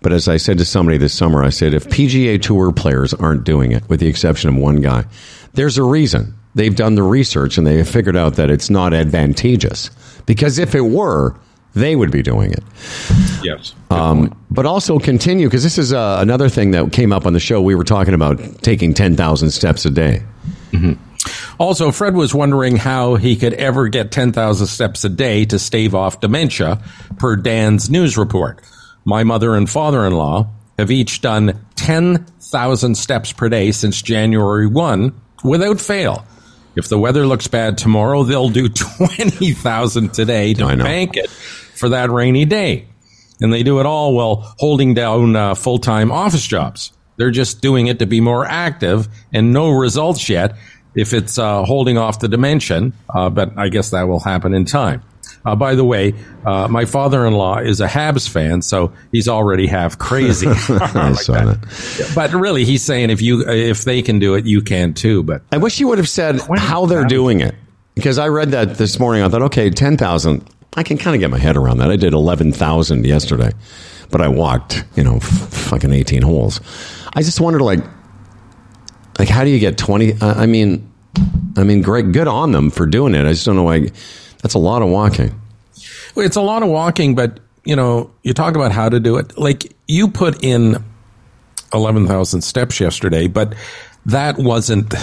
But 0.02 0.12
as 0.12 0.28
I 0.28 0.36
said 0.36 0.58
to 0.58 0.64
somebody 0.64 0.98
this 0.98 1.14
summer, 1.14 1.42
I 1.42 1.50
said, 1.50 1.74
if 1.74 1.86
PGA 1.88 2.40
Tour 2.40 2.72
players 2.72 3.12
aren't 3.14 3.44
doing 3.44 3.72
it, 3.72 3.88
with 3.88 4.00
the 4.00 4.06
exception 4.06 4.50
of 4.50 4.56
one 4.56 4.80
guy, 4.80 5.04
there's 5.54 5.78
a 5.78 5.82
reason. 5.82 6.34
They've 6.54 6.74
done 6.74 6.94
the 6.94 7.02
research 7.02 7.58
and 7.58 7.66
they 7.66 7.78
have 7.78 7.88
figured 7.88 8.16
out 8.16 8.36
that 8.36 8.50
it's 8.50 8.70
not 8.70 8.94
advantageous. 8.94 9.90
Because 10.24 10.58
if 10.58 10.74
it 10.74 10.82
were, 10.82 11.34
they 11.74 11.94
would 11.96 12.10
be 12.10 12.22
doing 12.22 12.52
it. 12.52 12.64
Yes. 13.42 13.74
Um, 13.90 14.38
but 14.50 14.64
also 14.64 14.98
continue, 14.98 15.46
because 15.46 15.62
this 15.62 15.76
is 15.76 15.92
uh, 15.92 16.18
another 16.20 16.48
thing 16.48 16.70
that 16.70 16.92
came 16.92 17.12
up 17.12 17.26
on 17.26 17.34
the 17.34 17.40
show. 17.40 17.60
We 17.60 17.74
were 17.74 17.84
talking 17.84 18.14
about 18.14 18.38
taking 18.62 18.94
10,000 18.94 19.50
steps 19.50 19.84
a 19.84 19.90
day. 19.90 20.22
Also, 21.58 21.90
Fred 21.90 22.14
was 22.14 22.34
wondering 22.34 22.76
how 22.76 23.16
he 23.16 23.36
could 23.36 23.54
ever 23.54 23.88
get 23.88 24.10
10,000 24.12 24.66
steps 24.66 25.04
a 25.04 25.08
day 25.08 25.44
to 25.46 25.58
stave 25.58 25.94
off 25.94 26.20
dementia, 26.20 26.82
per 27.18 27.36
Dan's 27.36 27.88
news 27.90 28.16
report. 28.16 28.62
My 29.04 29.24
mother 29.24 29.54
and 29.54 29.68
father 29.68 30.04
in 30.04 30.12
law 30.12 30.50
have 30.78 30.90
each 30.90 31.20
done 31.20 31.64
10,000 31.76 32.94
steps 32.96 33.32
per 33.32 33.48
day 33.48 33.72
since 33.72 34.02
January 34.02 34.66
1 34.66 35.20
without 35.44 35.80
fail. 35.80 36.26
If 36.74 36.88
the 36.88 36.98
weather 36.98 37.26
looks 37.26 37.48
bad 37.48 37.78
tomorrow, 37.78 38.22
they'll 38.22 38.50
do 38.50 38.68
20,000 38.98 40.12
today 40.12 40.54
to 40.54 40.76
bank 40.76 41.16
it 41.16 41.30
for 41.30 41.88
that 41.90 42.10
rainy 42.10 42.44
day. 42.44 42.88
And 43.40 43.52
they 43.52 43.62
do 43.62 43.80
it 43.80 43.86
all 43.86 44.14
while 44.14 44.54
holding 44.58 44.94
down 44.94 45.36
uh, 45.36 45.54
full 45.54 45.78
time 45.78 46.10
office 46.10 46.46
jobs. 46.46 46.92
They're 47.16 47.30
just 47.30 47.62
doing 47.62 47.86
it 47.86 47.98
to 48.00 48.06
be 48.06 48.20
more 48.20 48.44
active 48.44 49.08
and 49.32 49.52
no 49.52 49.70
results 49.70 50.28
yet 50.28 50.56
if 50.96 51.12
it's 51.12 51.38
uh, 51.38 51.64
holding 51.64 51.98
off 51.98 52.18
the 52.18 52.28
dimension, 52.28 52.92
uh, 53.14 53.30
but 53.30 53.56
I 53.56 53.68
guess 53.68 53.90
that 53.90 54.08
will 54.08 54.20
happen 54.20 54.54
in 54.54 54.64
time. 54.64 55.02
Uh, 55.44 55.54
by 55.54 55.76
the 55.76 55.84
way, 55.84 56.12
uh, 56.44 56.66
my 56.66 56.84
father-in-law 56.84 57.58
is 57.58 57.80
a 57.80 57.86
Habs 57.86 58.28
fan, 58.28 58.62
so 58.62 58.92
he's 59.12 59.28
already 59.28 59.68
half 59.68 59.96
crazy. 59.96 60.46
I 60.68 61.10
Like 61.10 61.20
saw 61.20 61.34
that. 61.34 62.12
But 62.16 62.32
really, 62.32 62.64
he's 62.64 62.84
saying 62.84 63.10
if 63.10 63.22
you 63.22 63.48
if 63.48 63.84
they 63.84 64.02
can 64.02 64.18
do 64.18 64.34
it, 64.34 64.44
you 64.44 64.60
can 64.60 64.92
too. 64.92 65.22
But 65.22 65.42
I 65.52 65.58
wish 65.58 65.78
you 65.78 65.86
would 65.86 65.98
have 65.98 66.08
said 66.08 66.40
how 66.56 66.86
they're 66.86 67.04
doing 67.04 67.40
it. 67.40 67.54
Because 67.94 68.18
I 68.18 68.28
read 68.28 68.50
that 68.50 68.74
this 68.76 68.98
morning. 68.98 69.22
I 69.22 69.28
thought, 69.30 69.42
okay, 69.42 69.70
10,000. 69.70 70.46
I 70.76 70.82
can 70.82 70.98
kind 70.98 71.14
of 71.14 71.20
get 71.20 71.30
my 71.30 71.38
head 71.38 71.56
around 71.56 71.78
that. 71.78 71.90
I 71.90 71.96
did 71.96 72.12
11,000 72.12 73.06
yesterday, 73.06 73.52
but 74.10 74.20
I 74.20 74.28
walked, 74.28 74.84
you 74.96 75.02
know, 75.02 75.16
f- 75.16 75.22
fucking 75.24 75.92
18 75.94 76.20
holes. 76.20 76.60
I 77.14 77.22
just 77.22 77.40
wondered, 77.40 77.62
like, 77.62 77.78
like 79.18 79.28
how 79.28 79.44
do 79.44 79.50
you 79.50 79.58
get 79.58 79.78
20? 79.78 80.14
Uh, 80.14 80.34
I 80.34 80.46
mean, 80.46 80.90
I 81.56 81.64
mean, 81.64 81.82
great, 81.82 82.12
good 82.12 82.28
on 82.28 82.52
them 82.52 82.70
for 82.70 82.86
doing 82.86 83.14
it. 83.14 83.24
I 83.24 83.30
just 83.30 83.46
don't 83.46 83.56
know 83.56 83.62
why. 83.62 83.90
That's 84.42 84.54
a 84.54 84.58
lot 84.58 84.82
of 84.82 84.88
walking. 84.88 85.40
It's 86.16 86.36
a 86.36 86.42
lot 86.42 86.62
of 86.62 86.68
walking, 86.68 87.14
but 87.14 87.40
you 87.64 87.76
know, 87.76 88.10
you 88.22 88.32
talk 88.32 88.54
about 88.54 88.72
how 88.72 88.88
to 88.88 89.00
do 89.00 89.16
it. 89.16 89.36
Like 89.38 89.74
you 89.86 90.08
put 90.08 90.42
in 90.42 90.82
eleven 91.72 92.06
thousand 92.06 92.42
steps 92.42 92.80
yesterday, 92.80 93.26
but 93.26 93.54
that 94.06 94.38
wasn't. 94.38 94.94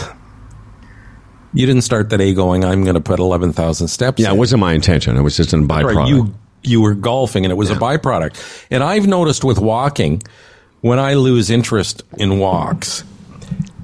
You 1.56 1.68
didn't 1.68 1.84
start 1.84 2.10
the 2.10 2.18
day 2.18 2.34
going. 2.34 2.66
I'm 2.66 2.84
going 2.84 2.96
to 2.96 3.02
put 3.02 3.20
eleven 3.20 3.54
thousand 3.54 3.90
steps. 3.90 4.20
Yeah, 4.20 4.30
in." 4.30 4.36
it 4.36 4.40
wasn't 4.40 4.62
my 4.62 4.74
intention. 4.74 5.18
It 5.18 5.22
was 5.22 5.38
just 5.38 5.54
a 5.54 5.58
byproduct. 5.58 5.96
Right, 5.96 6.08
you 6.08 6.34
you 6.64 6.82
were 6.82 6.96
golfing, 6.96 7.46
and 7.46 7.52
it 7.52 7.56
was 7.56 7.70
a 7.70 7.76
byproduct. 7.76 8.66
And 8.72 8.82
I've 8.82 9.06
noticed 9.06 9.44
with 9.44 9.60
walking, 9.60 10.24
when 10.82 10.98
I 10.98 11.16
lose 11.16 11.50
interest 11.50 12.04
in 12.18 12.40
walks, 12.40 13.04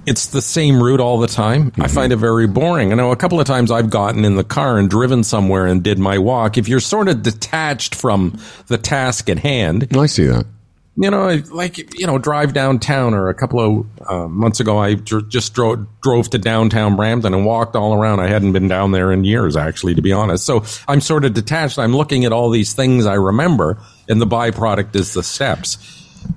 it's 0.09 0.27
the 0.27 0.41
same 0.41 0.81
route 0.81 0.99
all 0.99 1.19
the 1.19 1.27
time. 1.27 1.71
I 1.79 1.87
find 1.87 2.11
it 2.11 2.17
very 2.17 2.47
boring. 2.47 2.91
I 2.91 2.95
know 2.95 3.11
a 3.11 3.15
couple 3.15 3.39
of 3.39 3.45
times 3.45 3.69
I've 3.71 3.89
gotten 3.89 4.25
in 4.25 4.35
the 4.35 4.43
car 4.43 4.77
and 4.77 4.89
driven 4.89 5.23
somewhere 5.23 5.67
and 5.67 5.83
did 5.83 5.99
my 5.99 6.17
walk. 6.17 6.57
If 6.57 6.67
you're 6.67 6.79
sort 6.79 7.07
of 7.07 7.21
detached 7.21 7.95
from 7.95 8.39
the 8.67 8.77
task 8.77 9.29
at 9.29 9.39
hand, 9.39 9.87
I 9.95 10.07
see 10.07 10.25
that. 10.25 10.45
you 10.97 11.09
know, 11.11 11.41
like 11.51 11.77
you 11.99 12.07
know, 12.07 12.17
drive 12.17 12.53
downtown. 12.53 13.13
Or 13.13 13.29
a 13.29 13.33
couple 13.33 13.59
of 13.59 14.09
uh, 14.09 14.27
months 14.27 14.59
ago, 14.59 14.77
I 14.77 14.95
dr- 14.95 15.29
just 15.29 15.53
drove 15.53 15.85
drove 16.01 16.29
to 16.31 16.37
downtown 16.37 16.95
Brampton 16.97 17.33
and 17.33 17.45
walked 17.45 17.75
all 17.75 17.93
around. 17.93 18.19
I 18.19 18.27
hadn't 18.27 18.51
been 18.51 18.67
down 18.67 18.91
there 18.91 19.11
in 19.11 19.23
years, 19.23 19.55
actually, 19.55 19.95
to 19.95 20.01
be 20.01 20.11
honest. 20.11 20.45
So 20.45 20.65
I'm 20.87 20.99
sort 21.01 21.23
of 21.23 21.33
detached. 21.33 21.79
I'm 21.79 21.95
looking 21.95 22.25
at 22.25 22.33
all 22.33 22.49
these 22.49 22.73
things 22.73 23.05
I 23.05 23.13
remember, 23.13 23.77
and 24.09 24.19
the 24.19 24.27
byproduct 24.27 24.95
is 24.95 25.13
the 25.13 25.23
steps, 25.23 25.77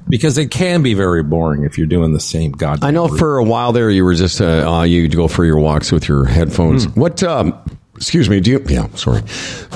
because 0.09 0.39
it 0.39 0.51
can 0.51 0.83
be 0.83 0.95
very 0.95 1.23
boring 1.23 1.65
if 1.65 1.79
you're 1.79 1.87
doing 1.87 2.13
the 2.13 2.21
same 2.21 2.53
goddamn. 2.53 2.87
I 2.87 2.91
know 2.91 3.09
route. 3.09 3.19
for 3.19 3.39
a 3.39 3.45
while 3.45 3.73
there 3.73 3.91
you 3.91 4.05
were 4.05 4.15
just 4.15 4.41
uh, 4.41 4.71
uh, 4.71 4.83
you'd 4.83 5.15
go 5.17 5.29
for 5.29 5.45
your 5.45 5.59
walks 5.59 5.93
with 5.93 6.09
your 6.09 6.25
headphones. 6.25 6.89
What? 6.89 7.23
Um, 7.23 7.59
excuse 7.97 8.29
me. 8.29 8.41
Do 8.41 8.53
you? 8.53 8.65
Yeah, 8.69 8.89
sorry. 8.95 9.23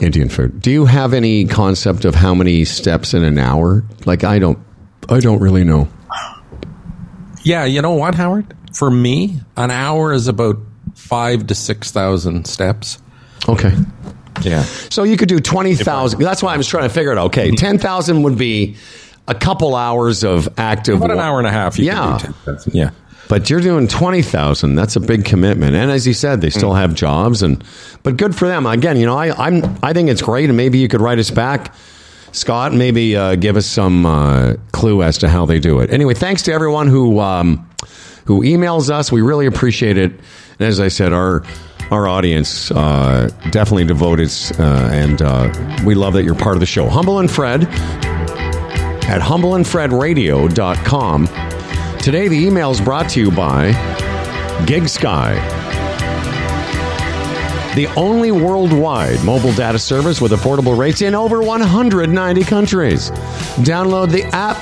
Indian 0.01 0.29
food. 0.29 0.61
Do 0.61 0.71
you 0.71 0.85
have 0.85 1.15
any 1.15 1.47
concept 1.47 2.05
of 2.05 2.15
how 2.15 2.35
many 2.35 2.65
steps 2.65 3.15
in 3.15 3.25
an 3.25 3.39
hour? 3.39 3.85
Like 4.05 4.25
I 4.25 4.39
don't. 4.39 4.59
I 5.09 5.21
don't 5.21 5.41
really 5.41 5.65
know. 5.65 5.89
Yeah, 7.45 7.65
you 7.65 7.81
know 7.81 7.93
what, 7.93 8.17
Howard? 8.17 8.57
For 8.75 8.91
me, 8.91 9.41
an 9.57 9.71
hour 9.71 10.13
is 10.13 10.27
about 10.27 10.59
five 10.97 11.47
to 11.47 11.55
six 11.55 11.93
thousand 11.93 12.47
steps. 12.47 12.99
Okay. 13.49 13.73
Yeah. 14.43 14.63
So 14.63 15.05
you 15.05 15.17
could 15.17 15.29
do 15.29 15.39
twenty 15.39 15.77
thousand. 15.77 16.21
That's 16.21 16.43
why 16.43 16.55
I 16.55 16.57
was 16.57 16.67
trying 16.69 16.89
to 16.89 16.89
figure 16.95 17.13
it 17.13 17.19
out. 17.19 17.27
Okay, 17.27 17.53
ten 17.53 17.79
thousand 17.79 18.23
would 18.25 18.37
be 18.37 18.77
a 19.29 19.35
couple 19.35 19.75
hours 19.75 20.25
of 20.25 20.49
active. 20.59 20.97
About 20.97 21.11
an 21.11 21.19
hour 21.19 21.39
and 21.39 21.47
a 21.47 21.53
half. 21.53 21.79
You 21.79 21.87
Yeah. 21.87 22.19
Do 22.47 22.57
Yeah. 22.73 22.91
But 23.29 23.51
you're 23.51 23.61
doing 23.61 23.89
twenty 23.89 24.23
thousand. 24.23 24.77
That's 24.77 24.95
a 24.95 25.01
big 25.01 25.25
commitment. 25.25 25.75
And 25.75 25.91
as 25.91 26.07
you 26.07 26.13
said, 26.13 26.41
they 26.41 26.51
still 26.51 26.75
have 26.75 26.95
jobs, 26.95 27.43
and 27.43 27.63
but 28.05 28.17
good 28.17 28.37
for 28.37 28.47
them. 28.47 28.67
Again, 28.67 28.97
you 28.99 29.07
know, 29.07 29.17
I, 29.19 29.33
I'm 29.47 29.79
I 29.83 29.93
think 29.93 30.11
it's 30.11 30.23
great, 30.23 30.49
and 30.49 30.57
maybe 30.57 30.79
you 30.79 30.87
could 30.87 31.01
write 31.01 31.19
us 31.19 31.31
back, 31.31 31.75
Scott. 32.31 32.73
Maybe 32.73 33.17
uh, 33.17 33.35
give 33.35 33.57
us 33.57 33.67
some 33.67 34.07
uh, 34.07 34.55
clue 34.71 35.03
as 35.03 35.19
to 35.19 35.29
how 35.29 35.45
they 35.45 35.59
do 35.59 35.81
it. 35.81 35.91
Anyway, 35.91 36.15
thanks 36.15 36.43
to 36.43 36.53
everyone 36.53 36.87
who 36.87 37.19
um, 37.19 37.69
who 38.27 38.43
emails 38.43 38.91
us. 38.91 39.11
We 39.11 39.23
really 39.23 39.47
appreciate 39.47 39.99
it. 39.99 40.13
And 40.13 40.69
as 40.69 40.79
I 40.79 40.87
said, 40.87 41.13
our 41.13 41.43
our 41.91 42.07
audience 42.07 42.71
uh, 42.71 43.29
definitely 43.51 43.87
devoted, 43.87 44.31
uh, 44.57 44.89
and 44.93 45.21
uh, 45.21 45.83
we 45.85 45.97
love 45.97 46.13
that 46.15 46.23
you're 46.23 46.37
part 46.37 46.55
of 46.55 46.61
the 46.61 46.67
show. 46.67 46.89
Humble 46.89 47.19
and 47.19 47.29
Fred 47.29 47.67
at 49.09 49.21
humbleandfredradio.com. 49.21 51.27
Today, 51.99 52.29
the 52.29 52.37
email 52.37 52.71
is 52.71 52.81
brought 52.81 53.09
to 53.11 53.21
you 53.21 53.31
by 53.31 53.73
GigSky, 54.67 55.35
the 57.75 57.87
only 57.97 58.33
worldwide 58.33 59.23
mobile 59.25 59.53
data 59.53 59.79
service 59.79 60.21
with 60.21 60.33
affordable 60.33 60.77
rates 60.79 61.03
in 61.03 61.15
over 61.15 61.43
190 61.43 62.45
countries. 62.45 63.11
Download 63.61 64.11
the 64.11 64.25
app. 64.35 64.57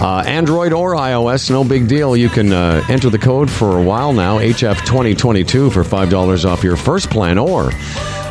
Uh, 0.00 0.22
Android 0.26 0.72
or 0.74 0.94
iOS, 0.94 1.50
no 1.50 1.64
big 1.64 1.88
deal. 1.88 2.14
You 2.16 2.28
can 2.28 2.52
uh, 2.52 2.84
enter 2.88 3.08
the 3.08 3.18
code 3.18 3.50
for 3.50 3.78
a 3.78 3.82
while 3.82 4.12
now, 4.12 4.38
HF2022 4.38 5.72
for 5.72 5.82
$5 5.82 6.44
off 6.44 6.62
your 6.62 6.76
first 6.76 7.08
plan, 7.08 7.38
or 7.38 7.70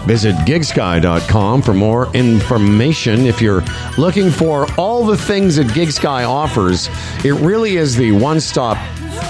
visit 0.05 0.35
gigsky.com 0.37 1.61
for 1.61 1.73
more 1.73 2.13
information. 2.15 3.25
If 3.25 3.41
you're 3.41 3.63
looking 3.97 4.31
for 4.31 4.67
all 4.77 5.05
the 5.05 5.17
things 5.17 5.55
that 5.57 5.67
GigSky 5.67 6.27
offers, 6.27 6.89
it 7.23 7.33
really 7.33 7.77
is 7.77 7.95
the 7.95 8.11
one 8.11 8.39
stop 8.39 8.77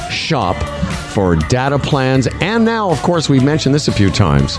shop 0.10 0.56
for 1.14 1.36
data 1.36 1.80
plans. 1.80 2.28
And 2.42 2.66
now, 2.66 2.90
of 2.90 3.02
course, 3.02 3.30
we've 3.30 3.44
mentioned 3.44 3.74
this 3.74 3.88
a 3.88 3.92
few 3.92 4.10
times 4.10 4.58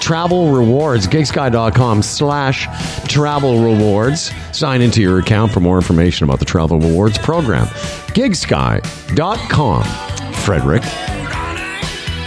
travel 0.00 0.50
rewards, 0.50 1.06
gigsky.com 1.06 2.02
slash 2.02 2.66
travel 3.06 3.62
rewards. 3.62 4.32
Sign 4.52 4.80
into 4.80 5.02
your 5.02 5.18
account 5.18 5.52
for 5.52 5.60
more 5.60 5.76
information 5.76 6.24
about 6.24 6.38
the 6.38 6.44
travel 6.46 6.80
rewards 6.80 7.18
program. 7.18 7.66
gigsky.com. 8.14 9.84
Frederick. 10.32 11.07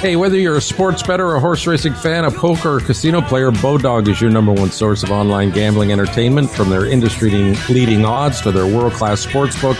Hey, 0.02 0.16
whether 0.16 0.36
you're 0.36 0.58
a 0.58 0.62
sports 0.62 1.04
bettor, 1.04 1.36
a 1.36 1.39
horse 1.39 1.68
racing 1.68 1.93
fan, 1.93 2.26
a 2.26 2.32
poker 2.32 2.78
or 2.78 2.80
casino 2.80 3.22
player, 3.22 3.52
Bodog 3.52 4.08
is 4.08 4.20
your 4.20 4.32
number 4.32 4.52
one 4.52 4.72
source 4.72 5.04
of 5.04 5.12
online 5.12 5.52
gambling 5.52 5.91
entertainment. 5.91 6.49
From 6.49 6.72
their 6.72 6.88
industry 6.88 7.30
leading 7.70 8.04
odds 8.04 8.41
to 8.41 8.52
their 8.52 8.66
world 8.66 8.93
class 8.93 9.24
sportsbook 9.24 9.80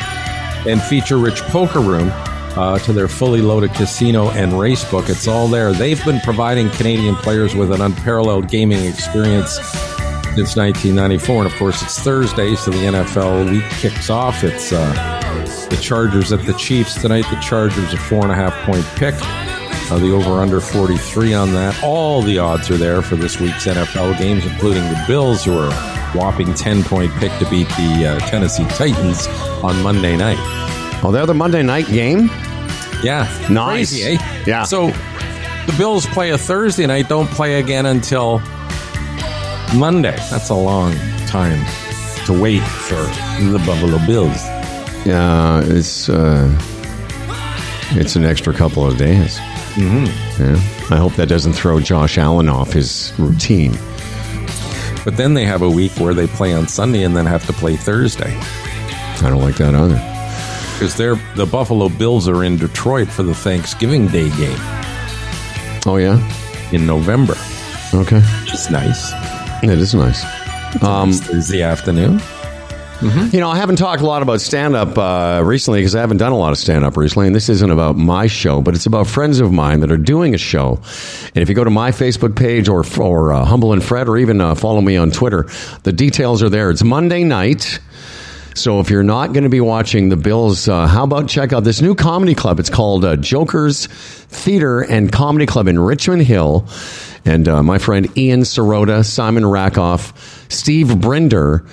and 0.68 0.80
feature 0.80 1.18
rich 1.18 1.42
poker 1.46 1.80
room 1.80 2.12
uh, 2.56 2.78
to 2.78 2.94
their 2.94 3.08
fully 3.08 3.42
loaded 3.42 3.74
casino 3.74 4.30
and 4.30 4.60
race 4.60 4.88
book, 4.92 5.10
it's 5.10 5.28
all 5.28 5.48
there. 5.48 5.74
They've 5.74 6.06
been 6.06 6.20
providing 6.20 6.70
Canadian 6.70 7.16
players 7.16 7.56
with 7.56 7.72
an 7.72 7.82
unparalleled 7.82 8.48
gaming 8.48 8.86
experience 8.86 9.56
since 10.36 10.56
1994. 10.56 11.46
And 11.46 11.52
of 11.52 11.58
course, 11.58 11.82
it's 11.82 11.98
Thursday, 11.98 12.54
so 12.54 12.70
the 12.70 12.78
NFL 12.78 13.50
week 13.50 13.68
kicks 13.80 14.12
off. 14.12 14.44
It's 14.44 14.72
uh, 14.72 15.68
the 15.72 15.78
Chargers 15.78 16.32
at 16.32 16.46
the 16.46 16.54
Chiefs 16.54 17.02
tonight. 17.02 17.26
The 17.32 17.40
Chargers 17.40 17.92
a 17.92 17.98
four 17.98 18.22
and 18.22 18.32
a 18.32 18.36
half 18.36 18.54
point 18.68 18.86
pick. 18.98 19.16
Uh, 19.92 20.00
the 20.00 20.10
over 20.10 20.42
under 20.42 20.62
43 20.62 21.34
on 21.34 21.52
that. 21.52 21.84
All 21.84 22.22
the 22.22 22.40
odds 22.40 22.72
are 22.72 22.78
there 22.78 23.02
for 23.02 23.18
this 23.18 23.42
week's 23.42 23.66
NFL 23.66 24.18
games, 24.18 24.46
including 24.46 24.84
the 24.84 25.04
Bills, 25.06 25.44
who 25.44 25.58
are 25.60 25.68
a 25.68 26.18
whopping 26.18 26.54
10 26.54 26.86
point 26.86 27.12
pick 27.16 27.30
to 27.40 27.50
beat 27.50 27.68
the 27.68 28.06
uh, 28.08 28.20
Tennessee 28.30 28.64
Titans 28.70 29.28
on 29.62 29.84
Monday 29.84 30.16
night. 30.16 30.38
Oh, 31.04 31.12
they're 31.12 31.26
the 31.26 31.34
Monday 31.34 31.62
night 31.62 31.88
game? 31.88 32.30
Yeah. 33.04 33.28
Nice. 33.50 33.92
Crazy, 33.92 34.04
eh? 34.16 34.44
Yeah. 34.48 34.64
So 34.64 34.92
the 34.92 35.76
Bills 35.78 36.06
play 36.06 36.30
a 36.30 36.38
Thursday 36.38 36.88
night, 36.88 37.10
don't 37.10 37.28
play 37.28 37.60
again 37.60 37.86
until 37.86 38.40
Monday. 39.76 40.16
That's 40.30 40.52
a 40.52 40.56
long 40.56 40.94
time 41.28 41.66
to 42.28 42.42
wait 42.42 42.62
for 42.62 42.96
the 43.44 43.62
Buffalo 43.66 43.98
Bills. 44.08 44.42
Yeah, 45.06 45.62
it's 45.66 46.08
uh, 46.08 46.58
it's 47.92 48.16
an 48.16 48.24
extra 48.24 48.54
couple 48.54 48.86
of 48.86 48.98
days. 48.98 49.38
Mm-hmm. 49.76 50.44
Yeah. 50.44 50.96
I 50.96 51.00
hope 51.00 51.14
that 51.14 51.28
doesn't 51.30 51.54
throw 51.54 51.80
Josh 51.80 52.18
Allen 52.18 52.50
off 52.50 52.74
his 52.74 53.14
routine. 53.18 53.72
But 55.04 55.18
then 55.18 55.34
they 55.34 55.46
have 55.46 55.62
a 55.62 55.70
week 55.70 55.92
where 55.94 56.14
they 56.14 56.28
play 56.28 56.54
on 56.54 56.68
Sunday 56.68 57.04
and 57.04 57.16
then 57.18 57.26
have 57.26 57.46
to 57.48 57.54
play 57.54 57.76
Thursday. 57.76 58.36
I 58.38 59.30
don't 59.30 59.42
like 59.42 59.56
that 59.58 59.74
either. 59.74 59.96
Because 60.74 60.96
they're 60.96 61.16
the 61.36 61.46
Buffalo 61.46 61.90
Bills 61.90 62.28
are 62.28 62.44
in 62.44 62.58
Detroit 62.58 63.08
for 63.08 63.24
the 63.24 63.36
Thanksgiving 63.36 64.08
Day 64.08 64.30
game 64.38 64.58
Oh 65.86 65.98
yeah. 66.00 66.18
in 66.72 66.86
November. 66.86 67.36
Okay. 67.94 68.20
Which 68.20 68.54
is 68.54 68.70
nice. 68.70 69.12
It 69.64 69.70
is 69.80 69.94
nice. 69.96 70.24
Um, 70.84 71.10
It's 71.10 71.20
Thursday 71.20 71.62
afternoon. 71.62 72.20
You 73.02 73.40
know, 73.40 73.50
I 73.50 73.58
haven't 73.58 73.78
talked 73.78 74.02
a 74.02 74.06
lot 74.06 74.22
about 74.22 74.42
stand 74.42 74.76
up 74.76 74.96
uh, 74.98 75.42
recently 75.44 75.80
because 75.80 75.96
I 75.96 76.02
haven't 76.02 76.18
done 76.18 76.32
a 76.32 76.38
lot 76.38 76.52
of 76.52 76.60
stand 76.60 76.86
up 76.86 76.98
recently. 76.98 77.26
And 77.26 77.36
this 77.36 77.50
isn't 77.50 77.72
about 77.72 77.96
my 77.98 78.28
show, 78.28 78.62
but 78.62 78.76
it's 78.76 78.86
about 78.86 79.08
friends 79.08 79.40
of 79.40 79.52
mine 79.52 79.80
that 79.80 79.92
are 79.92 79.98
doing 79.98 80.36
a 80.36 80.38
show. 80.38 80.80
And 81.34 81.38
if 81.38 81.50
you 81.50 81.56
go 81.56 81.64
to 81.64 81.72
my 81.72 81.92
Facebook 81.92 82.36
page 82.36 82.70
or, 82.70 82.86
or 83.02 83.34
uh, 83.34 83.44
Humble 83.44 83.74
and 83.74 83.84
Fred 83.84 84.08
or 84.08 84.18
even 84.18 84.40
uh, 84.40 84.54
follow 84.54 84.82
me 84.82 84.98
on 84.98 85.10
Twitter, 85.10 85.50
the 85.82 85.92
details 85.92 86.44
are 86.44 86.50
there. 86.50 86.70
It's 86.70 86.84
Monday 86.84 87.24
night. 87.24 87.80
So 88.54 88.82
if 88.82 88.90
you're 88.90 89.02
not 89.02 89.34
going 89.34 89.46
to 89.46 89.50
be 89.50 89.62
watching 89.62 90.10
the 90.10 90.18
Bills, 90.18 90.68
uh, 90.68 90.86
how 90.86 91.06
about 91.06 91.28
check 91.28 91.54
out 91.54 91.64
this 91.64 91.82
new 91.82 91.96
comedy 91.96 92.36
club? 92.36 92.60
It's 92.60 92.70
called 92.70 93.04
uh, 93.04 93.16
Joker's 93.16 93.88
Theater 93.88 94.82
and 94.82 95.12
Comedy 95.12 95.46
Club 95.46 95.68
in 95.68 95.80
Richmond 95.80 96.24
Hill. 96.24 96.68
And 97.24 97.48
uh, 97.48 97.64
my 97.64 97.78
friend 97.78 98.16
Ian 98.18 98.42
Sirota, 98.42 99.06
Simon 99.06 99.46
Rakoff, 99.46 100.46
Steve 100.52 100.88
Brinder 100.88 101.66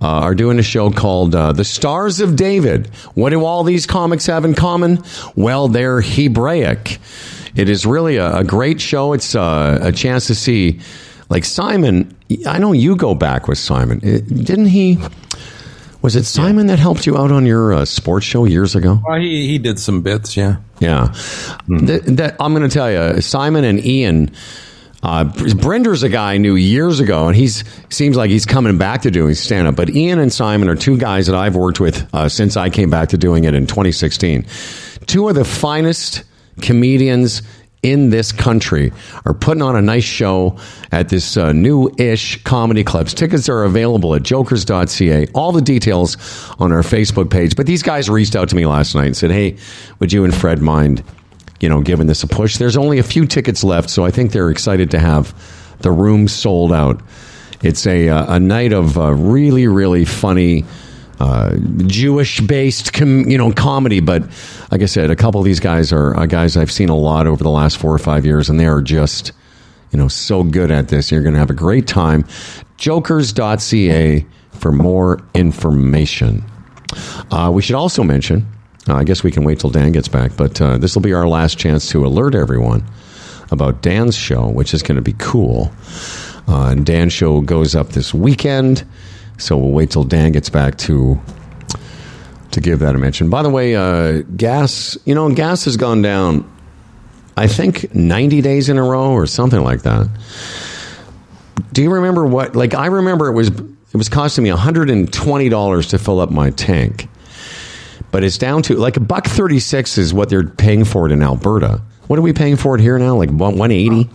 uh, 0.00 0.06
are 0.06 0.34
doing 0.34 0.58
a 0.58 0.62
show 0.62 0.90
called 0.90 1.34
uh, 1.34 1.52
The 1.52 1.64
Stars 1.64 2.20
of 2.20 2.36
David. 2.36 2.86
What 3.14 3.30
do 3.30 3.44
all 3.44 3.64
these 3.64 3.86
comics 3.86 4.26
have 4.26 4.44
in 4.44 4.54
common? 4.54 5.02
Well, 5.36 5.68
they're 5.68 6.00
Hebraic. 6.00 6.98
It 7.56 7.68
is 7.68 7.84
really 7.84 8.16
a, 8.16 8.36
a 8.38 8.44
great 8.44 8.80
show. 8.80 9.12
It's 9.12 9.34
uh, 9.34 9.78
a 9.82 9.90
chance 9.92 10.28
to 10.28 10.34
see, 10.34 10.80
like 11.28 11.44
Simon. 11.44 12.14
I 12.46 12.58
know 12.58 12.72
you 12.72 12.94
go 12.94 13.14
back 13.14 13.48
with 13.48 13.58
Simon. 13.58 14.00
It- 14.02 14.28
didn't 14.28 14.66
he? 14.66 14.98
Was 16.00 16.14
it 16.14 16.24
Simon 16.24 16.68
that 16.68 16.78
helped 16.78 17.06
you 17.06 17.18
out 17.18 17.32
on 17.32 17.44
your 17.44 17.74
uh, 17.74 17.84
sports 17.84 18.24
show 18.24 18.44
years 18.44 18.76
ago? 18.76 19.00
Well, 19.04 19.18
he, 19.18 19.48
he 19.48 19.58
did 19.58 19.80
some 19.80 20.02
bits, 20.02 20.36
yeah. 20.36 20.58
Yeah. 20.78 21.12
Th- 21.68 22.02
that, 22.02 22.36
I'm 22.38 22.54
going 22.54 22.68
to 22.68 22.72
tell 22.72 22.88
you, 22.90 23.20
Simon 23.20 23.64
and 23.64 23.84
Ian. 23.84 24.30
Uh, 25.02 25.30
a 25.32 26.08
guy 26.08 26.34
I 26.34 26.38
knew 26.38 26.56
years 26.56 26.98
ago, 26.98 27.28
and 27.28 27.36
he's 27.36 27.62
seems 27.88 28.16
like 28.16 28.30
he's 28.30 28.46
coming 28.46 28.78
back 28.78 29.02
to 29.02 29.10
doing 29.10 29.34
stand 29.34 29.68
up. 29.68 29.76
But 29.76 29.90
Ian 29.90 30.18
and 30.18 30.32
Simon 30.32 30.68
are 30.68 30.74
two 30.74 30.98
guys 30.98 31.26
that 31.28 31.36
I've 31.36 31.54
worked 31.54 31.78
with 31.78 32.12
uh, 32.12 32.28
since 32.28 32.56
I 32.56 32.68
came 32.70 32.90
back 32.90 33.10
to 33.10 33.18
doing 33.18 33.44
it 33.44 33.54
in 33.54 33.66
2016. 33.66 34.46
Two 35.06 35.28
of 35.28 35.36
the 35.36 35.44
finest 35.44 36.24
comedians 36.60 37.42
in 37.82 38.10
this 38.10 38.32
country 38.32 38.92
are 39.24 39.34
putting 39.34 39.62
on 39.62 39.76
a 39.76 39.82
nice 39.82 40.04
show 40.04 40.58
at 40.90 41.08
this 41.08 41.36
uh, 41.36 41.52
new-ish 41.52 42.42
comedy 42.42 42.82
clubs. 42.82 43.14
Tickets 43.14 43.48
are 43.48 43.62
available 43.62 44.16
at 44.16 44.24
jokers.ca. 44.24 45.28
All 45.34 45.52
the 45.52 45.62
details 45.62 46.16
on 46.58 46.72
our 46.72 46.82
Facebook 46.82 47.30
page. 47.30 47.54
But 47.54 47.66
these 47.66 47.84
guys 47.84 48.10
reached 48.10 48.34
out 48.34 48.48
to 48.48 48.56
me 48.56 48.66
last 48.66 48.94
night 48.94 49.06
and 49.06 49.16
said, 49.16 49.30
"Hey, 49.30 49.56
would 50.00 50.12
you 50.12 50.24
and 50.24 50.34
Fred 50.34 50.60
mind, 50.60 51.04
you 51.60 51.68
know, 51.68 51.80
giving 51.80 52.06
this 52.06 52.22
a 52.22 52.26
push?" 52.26 52.56
There's 52.56 52.76
only 52.76 52.98
a 52.98 53.02
few 53.02 53.26
tickets 53.26 53.64
left, 53.64 53.90
so 53.90 54.04
I 54.04 54.10
think 54.10 54.32
they're 54.32 54.50
excited 54.50 54.90
to 54.92 54.98
have 54.98 55.34
the 55.80 55.90
room 55.90 56.28
sold 56.28 56.72
out. 56.72 57.00
It's 57.62 57.86
a 57.86 58.08
uh, 58.08 58.36
a 58.36 58.40
night 58.40 58.72
of 58.72 58.98
uh, 58.98 59.12
really 59.14 59.66
really 59.66 60.04
funny 60.04 60.64
uh, 61.20 61.56
Jewish 61.86 62.40
based 62.40 62.92
com- 62.92 63.28
you 63.28 63.38
know 63.38 63.52
comedy, 63.52 64.00
but 64.00 64.22
like 64.70 64.82
I 64.82 64.86
said, 64.86 65.10
a 65.10 65.16
couple 65.16 65.40
of 65.40 65.44
these 65.44 65.60
guys 65.60 65.92
are 65.92 66.16
uh, 66.16 66.26
guys 66.26 66.56
I've 66.56 66.70
seen 66.70 66.88
a 66.88 66.96
lot 66.96 67.26
over 67.26 67.42
the 67.42 67.50
last 67.50 67.78
four 67.78 67.92
or 67.92 67.98
five 67.98 68.24
years, 68.24 68.48
and 68.48 68.58
they 68.60 68.66
are 68.66 68.80
just 68.80 69.32
you 69.90 69.98
know 69.98 70.08
so 70.08 70.42
good 70.44 70.70
at 70.70 70.88
this. 70.88 71.10
You're 71.10 71.22
going 71.22 71.34
to 71.34 71.40
have 71.40 71.50
a 71.50 71.54
great 71.54 71.86
time. 71.86 72.24
Jokers.ca 72.76 74.24
for 74.52 74.72
more 74.72 75.20
information. 75.34 76.44
Uh, 77.30 77.50
we 77.52 77.62
should 77.62 77.74
also 77.74 78.02
mention. 78.02 78.46
Uh, 78.88 78.94
I 78.94 79.04
guess 79.04 79.22
we 79.22 79.30
can 79.30 79.44
wait 79.44 79.60
till 79.60 79.70
Dan 79.70 79.92
gets 79.92 80.08
back, 80.08 80.32
but 80.36 80.60
uh, 80.60 80.78
this 80.78 80.94
will 80.94 81.02
be 81.02 81.12
our 81.12 81.28
last 81.28 81.58
chance 81.58 81.90
to 81.90 82.06
alert 82.06 82.34
everyone 82.34 82.84
about 83.50 83.82
Dan's 83.82 84.16
show, 84.16 84.48
which 84.48 84.72
is 84.72 84.82
going 84.82 84.96
to 84.96 85.02
be 85.02 85.14
cool. 85.18 85.70
Uh, 86.48 86.68
and 86.70 86.86
Dan's 86.86 87.12
show 87.12 87.40
goes 87.42 87.74
up 87.74 87.90
this 87.90 88.14
weekend, 88.14 88.84
so 89.36 89.56
we'll 89.56 89.72
wait 89.72 89.90
till 89.90 90.04
Dan 90.04 90.32
gets 90.32 90.48
back 90.48 90.78
to 90.78 91.20
to 92.50 92.60
give 92.62 92.78
that 92.78 92.94
a 92.94 92.98
mention. 92.98 93.28
By 93.28 93.42
the 93.42 93.50
way, 93.50 93.76
uh, 93.76 94.22
gas, 94.36 94.96
you 95.04 95.14
know, 95.14 95.28
gas 95.34 95.66
has 95.66 95.76
gone 95.76 96.00
down. 96.00 96.50
I 97.36 97.46
think 97.46 97.94
ninety 97.94 98.40
days 98.40 98.70
in 98.70 98.78
a 98.78 98.82
row 98.82 99.12
or 99.12 99.26
something 99.26 99.62
like 99.62 99.82
that. 99.82 100.08
Do 101.72 101.82
you 101.82 101.92
remember 101.92 102.24
what? 102.26 102.56
Like, 102.56 102.74
I 102.74 102.86
remember 102.86 103.28
it 103.28 103.34
was 103.34 103.48
it 103.48 103.94
was 103.94 104.08
costing 104.08 104.44
me 104.44 104.50
one 104.50 104.58
hundred 104.58 104.88
and 104.90 105.12
twenty 105.12 105.48
dollars 105.50 105.88
to 105.88 105.98
fill 105.98 106.20
up 106.20 106.30
my 106.30 106.50
tank, 106.50 107.08
but 108.10 108.24
it's 108.24 108.38
down 108.38 108.62
to 108.62 108.74
like 108.76 108.96
a 108.96 109.00
buck 109.00 109.26
thirty 109.26 109.58
six 109.58 109.98
is 109.98 110.12
what 110.14 110.28
they're 110.28 110.46
paying 110.46 110.84
for 110.84 111.06
it 111.06 111.12
in 111.12 111.22
Alberta. 111.22 111.82
What 112.06 112.18
are 112.18 112.22
we 112.22 112.32
paying 112.32 112.56
for 112.56 112.74
it 112.74 112.80
here 112.80 112.98
now? 112.98 113.16
Like 113.16 113.30
one 113.30 113.70
eighty. 113.70 114.08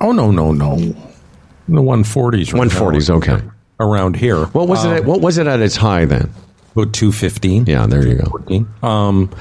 Oh, 0.00 0.12
no, 0.12 0.30
no, 0.30 0.52
no. 0.52 0.76
The 0.76 1.82
140s. 1.82 2.52
right 2.52 2.68
140s, 2.68 3.08
now. 3.08 3.14
okay. 3.16 3.46
Around 3.80 4.16
here. 4.16 4.46
What 4.46 4.68
was 4.68 4.84
it? 4.84 4.90
At, 4.90 5.04
what 5.04 5.20
was 5.20 5.38
it 5.38 5.46
at 5.46 5.60
its 5.60 5.76
high 5.76 6.04
then? 6.04 6.32
About 6.72 6.92
215. 6.92 7.66
Yeah, 7.66 7.86
there 7.86 8.06
you 8.06 8.16
go. 8.16 8.86
Um, 8.86 9.34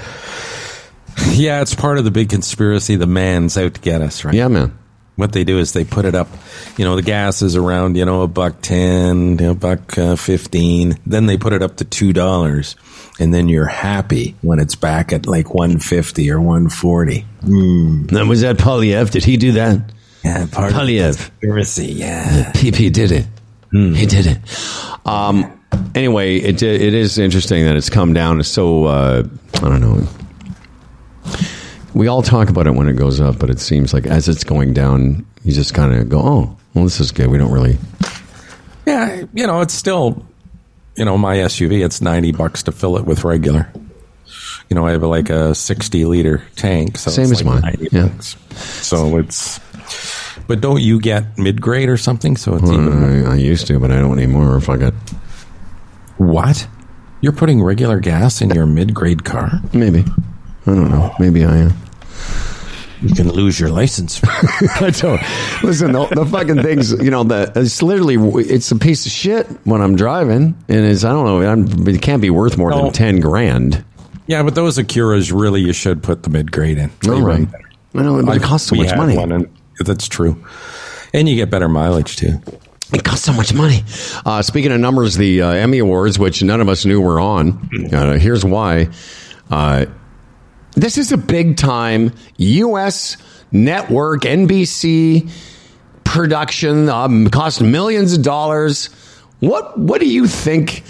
yeah, 1.31 1.61
it's 1.61 1.75
part 1.75 1.97
of 1.97 2.05
the 2.05 2.11
big 2.11 2.29
conspiracy. 2.29 2.95
The 2.95 3.05
man's 3.05 3.57
out 3.57 3.75
to 3.75 3.81
get 3.81 4.01
us, 4.01 4.23
right? 4.23 4.33
Yeah, 4.33 4.47
man. 4.47 4.77
What 5.15 5.31
they 5.31 5.43
do 5.45 5.59
is 5.59 5.71
they 5.73 5.85
put 5.85 6.03
it 6.05 6.13
up. 6.13 6.27
You 6.77 6.83
know, 6.85 6.95
the 6.97 7.01
gas 7.01 7.41
is 7.41 7.55
around 7.55 7.95
you 7.95 8.03
know 8.05 8.21
a 8.23 8.27
buck 8.27 8.61
ten, 8.61 9.39
a 9.41 9.53
buck 9.55 9.97
uh, 9.97 10.15
fifteen. 10.17 10.97
Then 11.05 11.25
they 11.25 11.37
put 11.37 11.53
it 11.53 11.61
up 11.63 11.77
to 11.77 11.85
two 11.85 12.11
dollars, 12.11 12.75
and 13.19 13.33
then 13.33 13.47
you're 13.47 13.65
happy 13.65 14.35
when 14.41 14.59
it's 14.59 14.75
back 14.75 15.13
at 15.13 15.25
like 15.25 15.53
one 15.53 15.79
fifty 15.79 16.29
or 16.29 16.41
one 16.41 16.67
forty. 16.69 17.25
That 17.41 18.25
was 18.27 18.41
that 18.41 18.57
Poilievre. 18.57 19.09
Did 19.11 19.23
he 19.23 19.37
do 19.37 19.53
that? 19.53 19.79
Yeah, 20.23 20.47
part 20.51 20.71
of 20.71 20.77
the 20.77 20.81
Poilievre. 20.81 21.17
conspiracy. 21.17 21.85
Yeah. 21.93 22.51
PP 22.53 22.91
did 22.91 23.11
it. 23.11 23.25
He 23.71 24.05
did 24.05 24.25
it. 24.25 24.37
Um, 25.05 25.61
anyway, 25.93 26.37
it 26.37 26.63
it 26.63 26.93
is 26.93 27.17
interesting 27.17 27.65
that 27.65 27.75
it's 27.75 27.89
come 27.89 28.13
down. 28.13 28.39
It's 28.39 28.49
So 28.49 28.85
uh, 28.85 29.23
I 29.55 29.59
don't 29.59 29.81
know. 29.81 30.07
We 31.95 32.07
all 32.07 32.21
talk 32.21 32.49
about 32.49 32.67
it 32.67 32.75
when 32.75 32.87
it 32.89 32.97
goes 32.97 33.21
up, 33.21 33.39
but 33.39 33.49
it 33.49 33.59
seems 33.59 33.93
like 33.93 34.05
as 34.05 34.27
it's 34.27 34.43
going 34.43 34.73
down, 34.73 35.25
you 35.43 35.53
just 35.53 35.73
kind 35.73 35.93
of 35.93 36.09
go, 36.09 36.19
"Oh, 36.19 36.57
well, 36.73 36.83
this 36.83 36.99
is 36.99 37.11
good." 37.11 37.27
We 37.27 37.37
don't 37.37 37.51
really. 37.51 37.77
Yeah, 38.85 39.23
you 39.33 39.47
know, 39.47 39.61
it's 39.61 39.73
still, 39.73 40.23
you 40.97 41.05
know, 41.05 41.17
my 41.17 41.37
SUV. 41.37 41.83
It's 41.83 42.01
ninety 42.01 42.33
bucks 42.33 42.63
to 42.63 42.71
fill 42.73 42.97
it 42.97 43.05
with 43.05 43.23
regular. 43.23 43.71
You 44.69 44.75
know, 44.75 44.85
I 44.85 44.91
have 44.91 45.03
like 45.03 45.29
a 45.29 45.55
sixty 45.55 46.03
liter 46.05 46.43
tank, 46.57 46.97
so 46.97 47.11
Same 47.11 47.31
it's 47.31 47.39
as 47.39 47.43
like 47.43 47.63
mine, 47.63 47.87
yeah. 47.91 48.07
bucks. 48.09 48.35
So 48.85 49.17
it's, 49.17 49.59
but 50.47 50.59
don't 50.59 50.81
you 50.81 50.99
get 50.99 51.37
mid 51.37 51.61
grade 51.61 51.87
or 51.87 51.97
something? 51.97 52.35
So 52.35 52.55
it's 52.55 52.69
even 52.69 53.25
I, 53.25 53.31
I 53.31 53.35
used 53.35 53.67
to, 53.67 53.79
but 53.79 53.91
I 53.91 53.99
don't 53.99 54.17
anymore. 54.19 54.57
If 54.57 54.69
I 54.69 54.75
got 54.77 54.93
what? 56.17 56.67
You're 57.21 57.31
putting 57.31 57.63
regular 57.63 57.99
gas 58.01 58.41
in 58.41 58.49
your 58.49 58.65
mid 58.65 58.93
grade 58.93 59.23
car? 59.23 59.61
maybe, 59.73 59.99
I 60.67 60.71
don't 60.71 60.91
know. 60.91 61.15
Maybe 61.19 61.45
I 61.45 61.55
am. 61.57 61.73
You 63.07 63.13
can 63.15 63.31
lose 63.31 63.59
your 63.59 63.69
license. 63.69 64.19
I 64.23 64.89
don't. 64.91 65.21
Listen, 65.63 65.91
the, 65.91 66.05
the 66.07 66.25
fucking 66.25 66.61
things, 66.63 66.91
you 66.91 67.11
know, 67.11 67.23
the, 67.23 67.51
it's 67.55 67.81
literally, 67.83 68.15
it's 68.45 68.71
a 68.71 68.75
piece 68.77 69.05
of 69.05 69.11
shit 69.11 69.45
when 69.65 69.81
I'm 69.81 69.95
driving. 69.95 70.55
And 70.67 70.85
it's, 70.85 71.03
I 71.03 71.09
don't 71.11 71.25
know, 71.25 71.41
I'm, 71.49 71.87
it 71.87 72.01
can't 72.01 72.21
be 72.21 72.29
worth 72.31 72.57
more 72.57 72.71
No. 72.71 72.83
than 72.83 72.93
10 72.93 73.19
grand. 73.19 73.85
yeah, 74.27 74.41
but 74.43 74.55
those 74.55 74.77
Acuras 74.77 75.31
really 75.31 75.61
you 75.61 75.71
should 75.73 76.01
put 76.01 76.23
the 76.23 76.29
mid 76.31 76.51
grade 76.51 76.77
in. 76.79 76.89
They 77.01 77.11
All 77.11 77.21
right. 77.21 77.47
I 77.93 78.01
know, 78.01 78.23
but 78.25 78.37
it 78.37 78.43
costs 78.43 78.69
so 78.69 78.75
much 78.75 78.95
money. 78.95 79.15
one 79.17 79.31
and- 79.31 79.49
that's 79.79 80.07
true, 80.07 80.41
and 81.13 81.27
you 81.27 81.35
get 81.35 81.49
better 81.49 81.67
mileage 81.67 82.15
too. 82.15 82.39
It 82.93 83.03
costs 83.03 83.25
so 83.25 83.33
much 83.33 83.53
money. 83.53 83.83
Uh, 84.25 84.41
speaking 84.41 84.71
of 84.71 84.79
numbers, 84.79 85.15
the 85.17 85.41
uh, 85.41 85.49
Emmy 85.49 85.79
Awards, 85.79 86.17
which 86.17 86.41
none 86.41 86.61
of 86.61 86.69
us 86.69 86.85
knew 86.85 87.01
were 87.01 87.19
on, 87.19 87.69
uh, 87.93 88.17
here's 88.17 88.45
why. 88.45 88.87
This 90.75 90.97
is 90.97 91.11
a 91.11 91.17
big 91.17 91.57
time 91.57 92.11
U.S. 92.37 93.17
network, 93.51 94.21
NBC 94.21 95.29
production, 96.03 96.89
um, 96.89 97.29
cost 97.29 97.61
millions 97.61 98.13
of 98.13 98.23
dollars. 98.23 98.87
What 99.39 99.77
What 99.77 100.01
do 100.01 100.07
you 100.07 100.27
think? 100.27 100.83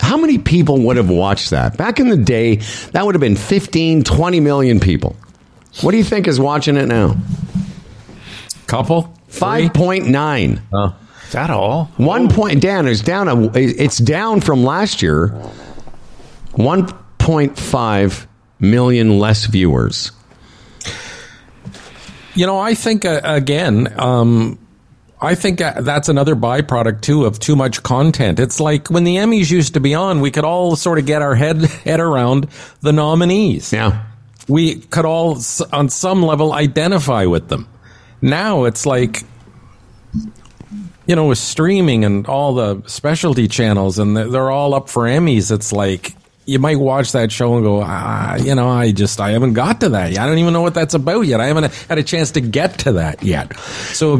How 0.00 0.16
many 0.16 0.38
people 0.38 0.78
would 0.82 0.96
have 0.98 1.10
watched 1.10 1.50
that? 1.50 1.76
Back 1.76 1.98
in 1.98 2.08
the 2.08 2.16
day, 2.16 2.56
that 2.92 3.04
would 3.04 3.14
have 3.14 3.20
been 3.20 3.34
15, 3.36 4.04
20 4.04 4.40
million 4.40 4.78
people. 4.78 5.16
What 5.80 5.90
do 5.90 5.96
you 5.96 6.04
think 6.04 6.28
is 6.28 6.38
watching 6.38 6.76
it 6.76 6.86
now? 6.86 7.16
Couple? 8.66 9.14
Three? 9.28 9.68
5.9. 9.68 10.52
Is 11.26 11.32
that 11.32 11.50
all? 11.50 11.86
One 11.96 12.28
point, 12.28 12.62
Dan, 12.62 12.86
is 12.86 13.00
down. 13.02 13.28
A, 13.28 13.50
it's 13.56 13.98
down 13.98 14.40
from 14.40 14.62
last 14.62 15.02
year. 15.02 15.28
1.5 16.52 18.26
million 18.58 19.18
less 19.18 19.46
viewers. 19.46 20.12
You 22.34 22.46
know, 22.46 22.58
I 22.58 22.74
think 22.74 23.04
uh, 23.04 23.20
again, 23.24 23.98
um, 23.98 24.58
I 25.20 25.34
think 25.34 25.60
uh, 25.62 25.80
that's 25.80 26.08
another 26.08 26.36
byproduct 26.36 27.00
too 27.00 27.24
of 27.24 27.38
too 27.38 27.56
much 27.56 27.82
content. 27.82 28.38
It's 28.38 28.60
like 28.60 28.88
when 28.88 29.04
the 29.04 29.16
Emmys 29.16 29.50
used 29.50 29.74
to 29.74 29.80
be 29.80 29.94
on, 29.94 30.20
we 30.20 30.30
could 30.30 30.44
all 30.44 30.76
sort 30.76 30.98
of 30.98 31.06
get 31.06 31.22
our 31.22 31.34
head 31.34 31.62
head 31.84 32.00
around 32.00 32.48
the 32.82 32.92
nominees. 32.92 33.72
Yeah. 33.72 34.04
We 34.48 34.76
could 34.76 35.04
all, 35.04 35.38
on 35.72 35.88
some 35.88 36.22
level, 36.22 36.52
identify 36.52 37.24
with 37.24 37.48
them. 37.48 37.68
Now 38.20 38.64
it's 38.64 38.86
like, 38.86 39.22
you 41.06 41.16
know, 41.16 41.26
with 41.26 41.38
streaming 41.38 42.04
and 42.04 42.26
all 42.26 42.54
the 42.54 42.82
specialty 42.86 43.48
channels, 43.48 43.98
and 43.98 44.16
they're, 44.16 44.28
they're 44.28 44.50
all 44.50 44.74
up 44.74 44.88
for 44.88 45.04
Emmys. 45.04 45.50
It's 45.50 45.72
like 45.72 46.14
you 46.46 46.58
might 46.58 46.78
watch 46.78 47.12
that 47.12 47.32
show 47.32 47.56
and 47.56 47.64
go, 47.64 47.82
ah, 47.84 48.36
you 48.36 48.54
know, 48.54 48.68
I 48.68 48.92
just 48.92 49.20
I 49.20 49.30
haven't 49.30 49.54
got 49.54 49.80
to 49.80 49.88
that 49.90 50.12
yet. 50.12 50.20
I 50.20 50.26
don't 50.26 50.38
even 50.38 50.52
know 50.52 50.62
what 50.62 50.74
that's 50.74 50.94
about 50.94 51.22
yet. 51.22 51.40
I 51.40 51.46
haven't 51.46 51.72
had 51.74 51.98
a 51.98 52.02
chance 52.04 52.30
to 52.32 52.40
get 52.40 52.78
to 52.80 52.92
that 52.92 53.22
yet. 53.22 53.56
So 53.58 54.18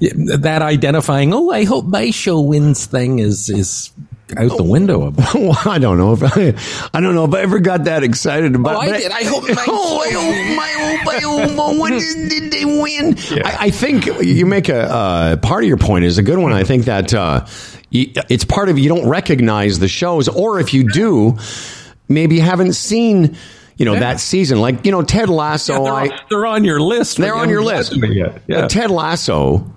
that 0.00 0.62
identifying, 0.62 1.32
oh, 1.32 1.50
I 1.50 1.64
hope 1.64 1.84
my 1.86 2.10
show 2.10 2.40
wins 2.40 2.86
thing 2.86 3.18
is 3.18 3.48
is 3.48 3.90
out 4.38 4.56
the 4.56 4.64
window. 4.64 5.12
Well, 5.34 5.58
I 5.66 5.78
don't 5.78 5.98
know 5.98 6.12
if 6.12 6.22
I, 6.22 6.54
I 6.96 7.00
don't 7.00 7.14
know 7.14 7.24
if 7.24 7.34
I 7.34 7.40
ever 7.42 7.58
got 7.58 7.84
that 7.84 8.02
excited 8.02 8.54
about. 8.54 8.76
Oh, 8.76 8.80
I 8.80 8.98
did. 8.98 9.12
I 9.12 9.24
hope 9.24 9.42
my 9.42 9.64
oh, 9.68 10.00
I 10.00 10.10
hope 10.12 10.56
my 10.56 10.74
oh, 10.76 11.04
my 11.04 11.20
oh, 11.24 11.74
my- 11.74 11.80
when 11.80 11.92
did, 11.92 12.28
did 12.30 12.52
they 12.52 12.64
win? 12.64 13.16
I, 13.44 13.56
I 13.66 13.70
think 13.70 14.06
you 14.22 14.46
make 14.46 14.68
a 14.68 14.82
uh, 14.90 15.36
part 15.36 15.64
of 15.64 15.68
your 15.68 15.76
point 15.76 16.04
is 16.04 16.18
a 16.18 16.22
good 16.22 16.38
one. 16.38 16.52
I 16.52 16.64
think 16.64 16.84
that 16.86 17.12
uh, 17.12 17.44
y- 17.44 17.73
it's 17.94 18.44
part 18.44 18.68
of 18.68 18.78
you 18.78 18.88
don't 18.88 19.08
recognize 19.08 19.78
the 19.78 19.88
shows, 19.88 20.28
or 20.28 20.58
if 20.60 20.74
you 20.74 20.90
do, 20.90 21.38
maybe 22.08 22.36
you 22.36 22.42
haven't 22.42 22.74
seen. 22.74 23.36
You 23.76 23.86
know 23.86 23.98
that 23.98 24.20
season, 24.20 24.60
like 24.60 24.86
you 24.86 24.92
know 24.92 25.02
Ted 25.02 25.28
Lasso. 25.28 25.82
they're, 25.82 25.92
I, 25.92 26.02
on, 26.06 26.18
they're 26.30 26.46
on 26.46 26.62
your 26.62 26.80
list. 26.80 27.16
they're 27.16 27.34
on 27.34 27.48
your 27.48 27.62
list. 27.62 27.90
gotten 27.90 28.08
to 28.08 28.12
it 28.12 28.16
yet. 28.16 28.42
Yeah. 28.46 28.60
But 28.60 28.70
Ted 28.70 28.90
Lasso, 28.92 29.68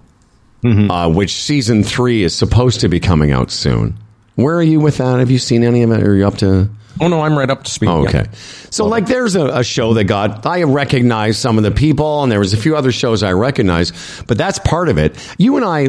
uh, 0.63 1.11
which 1.11 1.33
season 1.33 1.83
three 1.83 2.21
is 2.21 2.35
supposed 2.35 2.81
to 2.81 2.89
be 2.89 2.99
coming 2.99 3.31
out 3.31 3.49
soon. 3.49 3.97
Where 4.35 4.55
are 4.55 4.61
you 4.63 4.79
with 4.79 4.97
that? 4.97 5.17
Have 5.17 5.31
you 5.31 5.39
seen 5.39 5.63
any 5.63 5.81
of 5.81 5.89
it? 5.89 6.03
Are 6.03 6.15
you 6.15 6.27
up 6.27 6.37
to? 6.37 6.69
Oh 6.99 7.07
no, 7.07 7.21
I'm 7.21 7.37
right 7.37 7.49
up 7.49 7.63
to 7.63 7.71
speed. 7.71 7.89
Oh, 7.89 8.03
yeah. 8.03 8.09
okay. 8.09 8.25
So, 8.69 8.85
like, 8.85 9.05
there's 9.05 9.35
a, 9.35 9.45
a 9.47 9.63
show 9.63 9.93
that 9.93 10.05
got, 10.05 10.45
I 10.45 10.63
recognize 10.63 11.37
some 11.37 11.57
of 11.57 11.63
the 11.63 11.71
people, 11.71 12.23
and 12.23 12.31
there 12.31 12.39
was 12.39 12.53
a 12.53 12.57
few 12.57 12.75
other 12.75 12.91
shows 12.91 13.23
I 13.23 13.33
recognize, 13.33 13.91
but 14.27 14.37
that's 14.37 14.59
part 14.59 14.89
of 14.89 14.97
it. 14.97 15.15
You 15.37 15.55
and 15.57 15.65
I, 15.65 15.79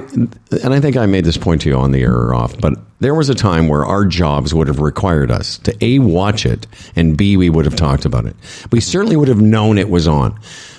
and 0.62 0.74
I 0.74 0.80
think 0.80 0.96
I 0.96 1.06
made 1.06 1.24
this 1.24 1.36
point 1.36 1.62
to 1.62 1.68
you 1.68 1.76
on 1.76 1.92
the 1.92 2.02
air 2.02 2.14
or 2.14 2.34
off, 2.34 2.58
but 2.60 2.74
there 3.00 3.14
was 3.14 3.28
a 3.28 3.34
time 3.34 3.68
where 3.68 3.84
our 3.84 4.04
jobs 4.04 4.54
would 4.54 4.68
have 4.68 4.80
required 4.80 5.30
us 5.30 5.58
to 5.58 5.84
A, 5.84 5.98
watch 5.98 6.44
it, 6.44 6.66
and 6.96 7.16
B, 7.16 7.36
we 7.36 7.50
would 7.50 7.64
have 7.64 7.76
talked 7.76 8.04
about 8.04 8.26
it. 8.26 8.36
We 8.72 8.80
certainly 8.80 9.16
would 9.16 9.28
have 9.28 9.40
known 9.40 9.78
it 9.78 9.88
was 9.88 10.08
on. 10.08 10.38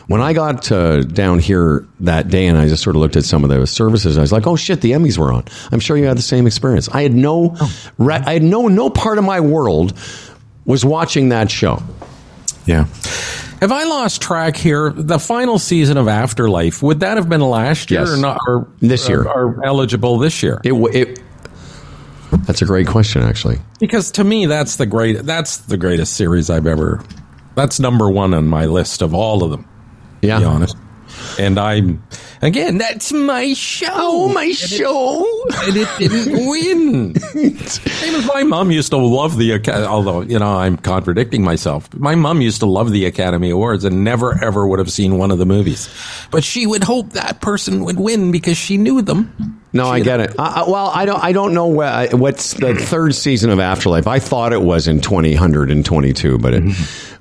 When 0.10 0.22
I 0.22 0.34
got 0.34 0.72
uh, 0.72 1.04
down 1.04 1.38
here 1.38 1.86
that 2.00 2.30
day 2.30 2.48
and 2.48 2.58
I 2.58 2.68
just 2.68 2.82
sort 2.82 2.96
of 2.96 3.00
looked 3.02 3.16
at 3.16 3.24
some 3.26 3.44
of 3.44 3.52
the 3.52 3.68
services, 3.68 4.18
I 4.18 4.22
was 4.22 4.32
like, 4.32 4.48
"Oh 4.48 4.56
shit, 4.56 4.82
the 4.82 4.92
Emmys 4.94 5.20
were 5.20 5.32
on." 5.32 5.44
I'm 5.72 5.80
sure 5.80 5.96
you 5.98 6.06
had 6.06 6.18
the 6.18 6.24
same 6.24 6.48
experience. 6.48 6.90
I 6.90 7.04
had 7.04 7.14
no, 7.14 7.56
re- 8.00 8.16
I 8.16 8.34
had 8.34 8.42
no, 8.44 8.68
no 8.68 8.90
part 8.90 9.20
of 9.20 9.24
my 9.24 9.40
world 9.40 9.94
was 10.66 10.84
watching 10.84 11.30
that 11.30 11.52
show. 11.52 11.84
Yeah. 12.66 12.86
Have 13.62 13.72
I 13.72 13.84
lost 13.84 14.20
track 14.22 14.56
here? 14.58 14.90
The 14.96 15.20
final 15.20 15.60
season 15.60 15.98
of 15.98 16.08
Afterlife 16.08 16.82
would 16.82 17.02
that 17.02 17.18
have 17.18 17.30
been 17.30 17.42
last 17.42 17.92
year 17.92 18.00
Yes. 18.02 18.10
or 18.10 18.18
not? 18.18 18.40
Or 18.48 18.68
This 18.80 19.08
year. 19.10 19.28
are 19.28 19.64
eligible 19.64 20.18
this 20.18 20.42
year? 20.42 20.60
It, 20.64 20.74
it 20.96 21.20
that's 22.48 22.62
a 22.64 22.66
great 22.66 22.88
question, 22.88 23.22
actually. 23.22 23.60
Because 23.80 24.10
to 24.14 24.24
me, 24.24 24.48
that's 24.48 24.78
the 24.78 24.86
great. 24.88 25.18
That's 25.24 25.58
the 25.58 25.78
greatest 25.78 26.16
series 26.16 26.50
I've 26.50 26.66
ever. 26.68 27.04
That's 27.56 27.80
number 27.80 28.10
one 28.10 28.34
on 28.34 28.48
my 28.48 28.66
list 28.66 29.02
of 29.04 29.14
all 29.14 29.44
of 29.44 29.52
them. 29.52 29.66
Yeah, 30.22 30.40
be 30.40 30.46
honest. 30.46 30.78
And 31.40 31.58
I'm 31.58 32.04
again. 32.42 32.78
That's 32.78 33.12
my 33.12 33.54
show. 33.54 33.88
Oh, 33.92 34.30
my 34.30 34.52
show! 34.52 35.26
and 35.64 35.78
it 35.78 35.90
didn't 35.98 36.48
win. 36.50 37.16
Same 37.68 38.16
as 38.16 38.28
my 38.28 38.44
mom 38.44 38.72
used 38.72 38.92
to 38.92 38.98
love 38.98 39.38
the. 39.38 39.60
Although 39.88 40.22
you 40.22 40.40
know, 40.40 40.58
I'm 40.58 40.78
contradicting 40.78 41.44
myself. 41.44 41.94
My 41.94 42.16
mom 42.16 42.42
used 42.42 42.60
to 42.60 42.66
love 42.66 42.92
the 42.92 43.06
Academy 43.06 43.50
Awards 43.50 43.86
and 43.86 44.04
never 44.04 44.42
ever 44.44 44.68
would 44.68 44.80
have 44.80 44.92
seen 44.92 45.18
one 45.18 45.32
of 45.32 45.38
the 45.40 45.46
movies, 45.46 45.90
but 46.32 46.44
she 46.44 46.68
would 46.68 46.84
hope 46.84 47.14
that 47.14 47.42
person 47.42 47.84
would 47.86 48.00
win 48.00 48.32
because 48.32 48.58
she 48.58 48.78
knew 48.78 49.02
them. 49.02 49.56
No, 49.72 49.88
I 49.88 50.00
get 50.00 50.20
it. 50.20 50.36
I, 50.40 50.62
I, 50.64 50.70
well, 50.70 50.92
I 50.94 51.06
don't. 51.06 51.24
I 51.24 51.32
don't 51.32 51.54
know 51.54 51.68
where, 51.68 52.10
what's 52.12 52.54
the 52.54 52.76
third 52.76 53.16
season 53.16 53.50
of 53.50 53.60
Afterlife. 53.60 54.08
I 54.08 54.20
thought 54.20 54.54
it 54.54 54.62
was 54.62 54.88
in 54.88 55.02
2022, 55.02 56.38
but 56.40 56.54
it, 56.54 56.64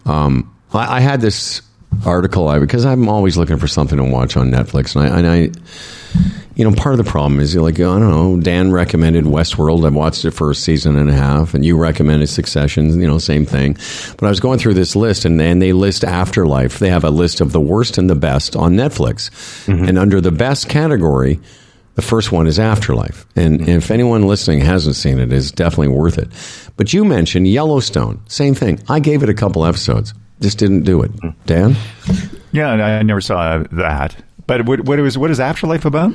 um, 0.06 0.54
I, 0.72 0.96
I 0.96 1.00
had 1.00 1.20
this 1.20 1.60
article 2.04 2.48
I 2.48 2.58
because 2.58 2.84
I'm 2.84 3.08
always 3.08 3.36
looking 3.36 3.58
for 3.58 3.68
something 3.68 3.98
to 3.98 4.04
watch 4.04 4.36
on 4.36 4.50
Netflix, 4.50 4.94
and 4.94 5.04
I, 5.04 5.18
and 5.18 5.26
I, 5.26 6.50
you 6.54 6.68
know, 6.68 6.74
part 6.74 6.98
of 6.98 7.04
the 7.04 7.10
problem 7.10 7.40
is 7.40 7.56
like 7.56 7.76
I 7.76 7.82
don't 7.82 8.00
know. 8.00 8.40
Dan 8.40 8.72
recommended 8.72 9.24
Westworld. 9.24 9.84
I 9.86 9.90
watched 9.90 10.24
it 10.24 10.32
for 10.32 10.50
a 10.50 10.54
season 10.54 10.96
and 10.96 11.10
a 11.10 11.14
half, 11.14 11.54
and 11.54 11.64
you 11.64 11.76
recommended 11.76 12.28
Succession. 12.28 13.00
You 13.00 13.06
know, 13.06 13.18
same 13.18 13.46
thing. 13.46 13.74
But 14.16 14.26
I 14.26 14.28
was 14.28 14.40
going 14.40 14.58
through 14.58 14.74
this 14.74 14.94
list, 14.94 15.24
and, 15.24 15.40
and 15.40 15.60
they 15.60 15.72
list 15.72 16.04
Afterlife. 16.04 16.78
They 16.78 16.90
have 16.90 17.04
a 17.04 17.10
list 17.10 17.40
of 17.40 17.52
the 17.52 17.60
worst 17.60 17.98
and 17.98 18.08
the 18.08 18.14
best 18.14 18.56
on 18.56 18.74
Netflix, 18.74 19.30
mm-hmm. 19.66 19.84
and 19.84 19.98
under 19.98 20.20
the 20.20 20.32
best 20.32 20.68
category. 20.68 21.40
The 21.94 22.02
first 22.02 22.30
one 22.30 22.46
is 22.46 22.60
Afterlife. 22.60 23.26
And 23.34 23.58
mm-hmm. 23.58 23.70
if 23.70 23.90
anyone 23.90 24.22
listening 24.22 24.60
hasn't 24.60 24.94
seen 24.94 25.18
it, 25.18 25.32
it's 25.32 25.50
definitely 25.50 25.88
worth 25.88 26.16
it. 26.16 26.28
But 26.76 26.92
you 26.92 27.04
mentioned 27.04 27.48
Yellowstone. 27.48 28.20
Same 28.28 28.54
thing. 28.54 28.80
I 28.88 29.00
gave 29.00 29.24
it 29.24 29.28
a 29.28 29.34
couple 29.34 29.64
episodes. 29.64 30.14
Just 30.40 30.58
didn't 30.58 30.82
do 30.82 31.02
it. 31.02 31.10
Dan? 31.46 31.76
Yeah, 32.52 32.70
I 32.70 33.02
never 33.02 33.20
saw 33.20 33.58
that. 33.72 34.16
But 34.46 34.64
what, 34.66 34.80
what 34.80 34.98
is 35.00 35.18
what 35.18 35.30
is 35.30 35.40
Afterlife 35.40 35.84
about? 35.84 36.12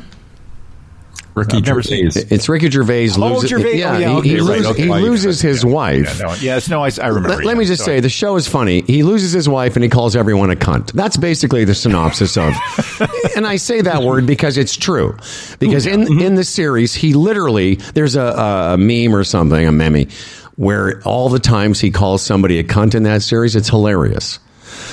Ricky 1.36 1.58
I've 1.58 1.66
never 1.66 1.82
Gervais. 1.82 2.10
seen 2.12 2.28
It's 2.30 2.48
Ricky 2.48 2.70
Gervais. 2.70 3.10
Oh, 3.18 3.34
loses, 3.34 3.50
Gervais. 3.50 3.80
Yeah, 3.80 3.95
Oh, 3.95 3.98
yeah, 3.98 4.10
he, 4.10 4.16
okay, 4.18 4.30
he, 4.30 4.36
right, 4.36 4.44
loses, 4.45 4.66
okay. 4.68 4.84
he 4.84 4.90
loses 4.90 5.41
his 5.41 5.66
wife. 5.66 6.20
Yeah, 6.20 6.26
no, 6.28 6.34
yes, 6.36 6.70
no, 6.70 6.84
I, 6.84 6.91
I 7.02 7.08
remember. 7.08 7.30
Let, 7.38 7.45
let 7.45 7.58
me 7.58 7.66
just 7.66 7.80
So- 7.82 7.86
say 7.88 8.00
the 8.02 8.10
show 8.10 8.36
is 8.36 8.48
funny. 8.48 8.82
He 8.82 9.02
loses 9.02 9.32
his 9.32 9.50
wife 9.50 9.76
and 9.76 9.84
he 9.84 9.90
calls 9.90 10.16
everyone 10.16 10.52
a 10.52 10.56
cunt. 10.56 10.91
That's 10.91 11.18
basically 11.18 11.66
the 11.66 11.74
synopsis 11.74 12.38
of. 12.38 12.54
and 13.36 13.48
I 13.48 13.56
say 13.56 13.82
that 13.82 14.04
word 14.04 14.28
because 14.28 14.60
it's 14.60 14.76
true. 14.78 15.18
Because 15.58 15.88
in 15.88 16.02
Mm-hmm. 16.02 16.20
in 16.20 16.36
the 16.36 16.44
series, 16.44 16.94
he 16.94 17.14
literally 17.16 17.76
there's 17.95 18.16
a, 18.16 18.74
a 18.74 18.78
meme 18.78 19.16
or 19.16 19.24
something, 19.24 19.68
a 19.68 19.72
meme, 19.72 20.08
where 20.56 21.02
all 21.04 21.30
the 21.30 21.40
times 21.40 21.80
he 21.80 21.92
calls 21.92 22.22
somebody 22.22 22.60
a 22.60 22.64
cunt 22.64 22.96
in 22.96 23.04
that 23.04 23.22
series, 23.22 23.56
it's 23.56 23.70
hilarious. 23.70 24.40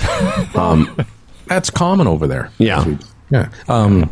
That's 1.47 1.71
common 1.71 2.07
over 2.07 2.27
there. 2.27 2.51
Yeah. 2.59 2.97
Yeah. 3.31 3.51
Um, 3.69 4.11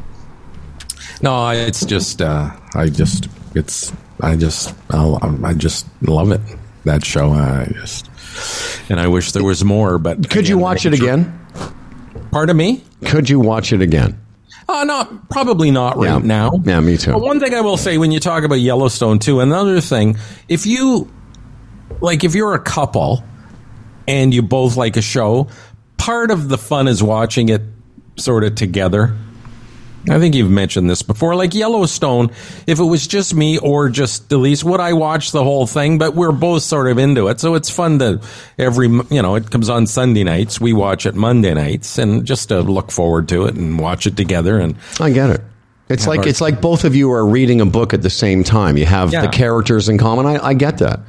no, 1.23 1.49
it's 1.51 1.85
just, 1.85 2.21
uh, 2.23 2.51
I 2.75 2.89
just, 2.89 3.29
it's, 3.55 3.93
I 4.21 4.37
just, 4.37 4.75
I'll, 4.91 5.19
I 5.45 5.55
just 5.55 5.87
love 6.03 6.33
it. 6.33 6.41
That 6.85 7.05
show, 7.05 7.33
I 7.33 7.69
just, 7.75 8.09
and 8.89 8.99
I 9.01 9.09
wish 9.09 9.33
there 9.33 9.45
was 9.45 9.65
more. 9.65 9.99
But 9.99 10.31
Could 10.31 10.49
you 10.49 10.59
watch 10.59 10.87
it 10.87 10.95
again? 10.95 11.39
Pardon 12.31 12.57
me? 12.57 12.83
Could 13.05 13.29
you 13.29 13.41
watch 13.41 13.73
it 13.73 13.83
again? 13.83 14.19
Uh, 14.69 14.85
not 14.85 15.29
probably 15.29 15.71
not 15.71 15.97
right 15.97 16.07
Yeah. 16.07 16.19
now. 16.19 16.53
Yeah, 16.65 16.81
me 16.81 16.97
too. 16.97 17.13
But 17.13 17.21
one 17.23 17.41
thing 17.41 17.53
I 17.55 17.61
will 17.63 17.77
say 17.77 17.99
when 17.99 18.11
you 18.13 18.21
talk 18.21 18.45
about 18.45 18.57
Yellowstone 18.61 19.19
too, 19.19 19.41
another 19.41 19.81
thing, 19.81 20.17
if 20.49 20.67
you 20.67 21.11
like, 22.01 22.25
if 22.25 22.35
you're 22.35 22.55
a 22.55 22.61
couple 22.61 23.23
and 24.07 24.33
you 24.33 24.43
both 24.43 24.77
like 24.77 24.97
a 24.97 25.03
show, 25.03 25.49
part 25.97 26.31
of 26.31 26.49
the 26.49 26.59
fun 26.59 26.89
is 26.89 27.03
watching 27.03 27.49
it 27.49 27.63
sort 28.17 28.45
of 28.45 28.55
together. 28.55 29.17
I 30.09 30.19
think 30.19 30.35
you've 30.35 30.51
mentioned 30.51 30.89
this 30.89 31.03
before. 31.03 31.35
Like 31.35 31.55
Yellowstone, 31.55 32.31
if 32.67 32.79
it 32.79 32.85
was 32.85 33.07
just 33.07 33.35
me 33.35 33.59
or 33.59 33.89
just 33.91 34.31
Elise, 34.33 34.65
would 34.65 34.81
I 34.81 34.93
watch 34.95 35.33
the 35.33 35.43
whole 35.43 35.67
thing? 35.67 35.99
But 35.99 36.15
we're 36.15 36.33
both 36.33 36.63
sort 36.63 36.89
of 36.89 36.99
into 36.99 37.29
it, 37.29 37.41
so 37.41 37.55
it's 37.57 37.69
fun 37.69 37.99
to 37.99 38.21
every 38.59 38.89
you 38.89 39.23
know 39.23 39.35
it 39.35 39.51
comes 39.51 39.69
on 39.69 39.87
Sunday 39.87 40.25
nights. 40.25 40.61
We 40.61 40.73
watch 40.73 41.05
it 41.05 41.15
Monday 41.15 41.53
nights, 41.53 41.99
and 41.99 42.25
just 42.25 42.49
to 42.49 42.61
look 42.61 42.91
forward 42.91 43.29
to 43.29 43.47
it 43.47 43.57
and 43.57 43.79
watch 43.79 44.07
it 44.07 44.17
together. 44.17 44.59
And 44.59 44.77
I 45.01 45.11
get 45.11 45.31
it. 45.31 45.43
It's 45.89 46.07
like 46.07 46.27
it's 46.27 46.41
like 46.41 46.61
both 46.61 46.85
of 46.85 46.95
you 46.95 47.11
are 47.13 47.27
reading 47.27 47.61
a 47.61 47.67
book 47.67 47.95
at 47.95 48.03
the 48.03 48.11
same 48.11 48.45
time. 48.45 48.77
You 48.77 48.85
have 48.87 49.13
Yeah. 49.13 49.23
the 49.23 49.29
characters 49.29 49.89
in 49.89 49.97
common. 49.99 50.27
I, 50.27 50.49
I 50.49 50.55
get 50.55 50.79
that. 50.79 51.01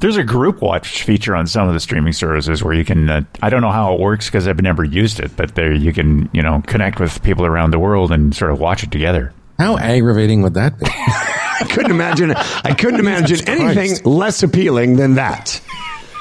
There's 0.00 0.16
a 0.16 0.24
group 0.24 0.60
watch 0.60 1.02
feature 1.04 1.34
on 1.34 1.46
some 1.46 1.66
of 1.68 1.72
the 1.74 1.80
streaming 1.80 2.12
services 2.12 2.62
where 2.62 2.74
you 2.74 2.84
can. 2.84 3.08
Uh, 3.08 3.22
I 3.42 3.48
don't 3.48 3.62
know 3.62 3.70
how 3.70 3.94
it 3.94 4.00
works 4.00 4.26
because 4.26 4.46
I've 4.46 4.60
never 4.60 4.84
used 4.84 5.18
it, 5.20 5.34
but 5.36 5.54
there 5.54 5.72
you 5.72 5.92
can 5.92 6.28
you 6.32 6.42
know 6.42 6.62
connect 6.66 7.00
with 7.00 7.22
people 7.22 7.46
around 7.46 7.70
the 7.70 7.78
world 7.78 8.12
and 8.12 8.34
sort 8.34 8.50
of 8.50 8.58
watch 8.60 8.82
it 8.82 8.90
together. 8.90 9.32
How 9.58 9.78
aggravating 9.78 10.42
would 10.42 10.54
that 10.54 10.78
be? 10.78 10.86
I 10.88 11.66
couldn't 11.70 11.92
imagine. 11.92 12.32
I 12.32 12.74
couldn't 12.74 13.00
imagine 13.00 13.48
anything 13.48 13.96
less 14.04 14.42
appealing 14.42 14.96
than 14.96 15.14
that. 15.14 15.60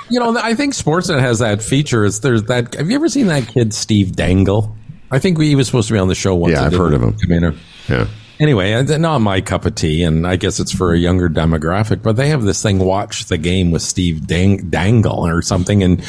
you 0.10 0.20
know, 0.20 0.38
I 0.38 0.54
think 0.54 0.74
Sportsnet 0.76 1.20
has 1.20 1.40
that 1.40 1.62
feature. 1.64 2.06
Is 2.06 2.20
there's 2.22 2.44
that. 2.44 2.76
Have 2.76 2.90
you 2.90 2.96
ever 2.96 3.10
seen 3.10 3.28
that 3.28 3.48
kid 3.48 3.74
Steve 3.74 4.16
Dangle? 4.16 4.78
I 5.14 5.20
think 5.20 5.40
he 5.40 5.56
was 5.56 5.68
supposed 5.68 5.88
to 5.90 5.94
be 5.94 6.00
on 6.00 6.08
the 6.08 6.16
show 6.16 6.34
once. 6.34 6.54
Yeah, 6.54 6.64
I've 6.64 6.74
heard 6.74 6.94
of 6.96 7.04
him. 7.04 7.14
come 7.14 7.32
in. 7.32 7.60
Yeah. 7.88 8.08
Anyway, 8.40 8.82
not 8.98 9.20
my 9.20 9.42
cup 9.42 9.64
of 9.66 9.76
tea, 9.76 10.02
and 10.02 10.26
I 10.26 10.38
guess 10.38 10.60
it's 10.60 10.72
for 10.72 10.92
a 10.92 10.98
younger 10.98 11.30
demographic. 11.30 12.02
But 12.02 12.16
they 12.16 12.30
have 12.30 12.42
this 12.42 12.64
thing, 12.64 12.80
watch 12.80 13.26
the 13.26 13.38
game 13.38 13.70
with 13.70 13.84
Steve 13.84 14.26
Dang- 14.26 14.72
Dangle 14.72 15.26
or 15.26 15.44
something, 15.44 15.84
and 15.84 16.04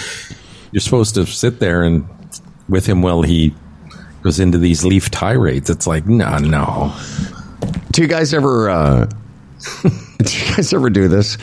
you're 0.72 0.80
supposed 0.80 1.14
to 1.16 1.26
sit 1.26 1.60
there 1.60 1.82
and 1.82 2.08
with 2.66 2.86
him 2.86 3.02
while 3.02 3.20
he 3.20 3.54
goes 4.22 4.40
into 4.40 4.56
these 4.56 4.86
leaf 4.86 5.10
tirades. 5.10 5.68
It's 5.68 5.86
like, 5.86 6.06
no, 6.06 6.38
no. 6.38 6.96
Do 7.92 8.00
you 8.00 8.08
guys 8.08 8.32
ever? 8.32 8.70
Uh, 8.70 9.04
do 9.82 9.90
you 10.38 10.56
guys 10.56 10.72
ever 10.72 10.88
do 10.88 11.08
this? 11.08 11.36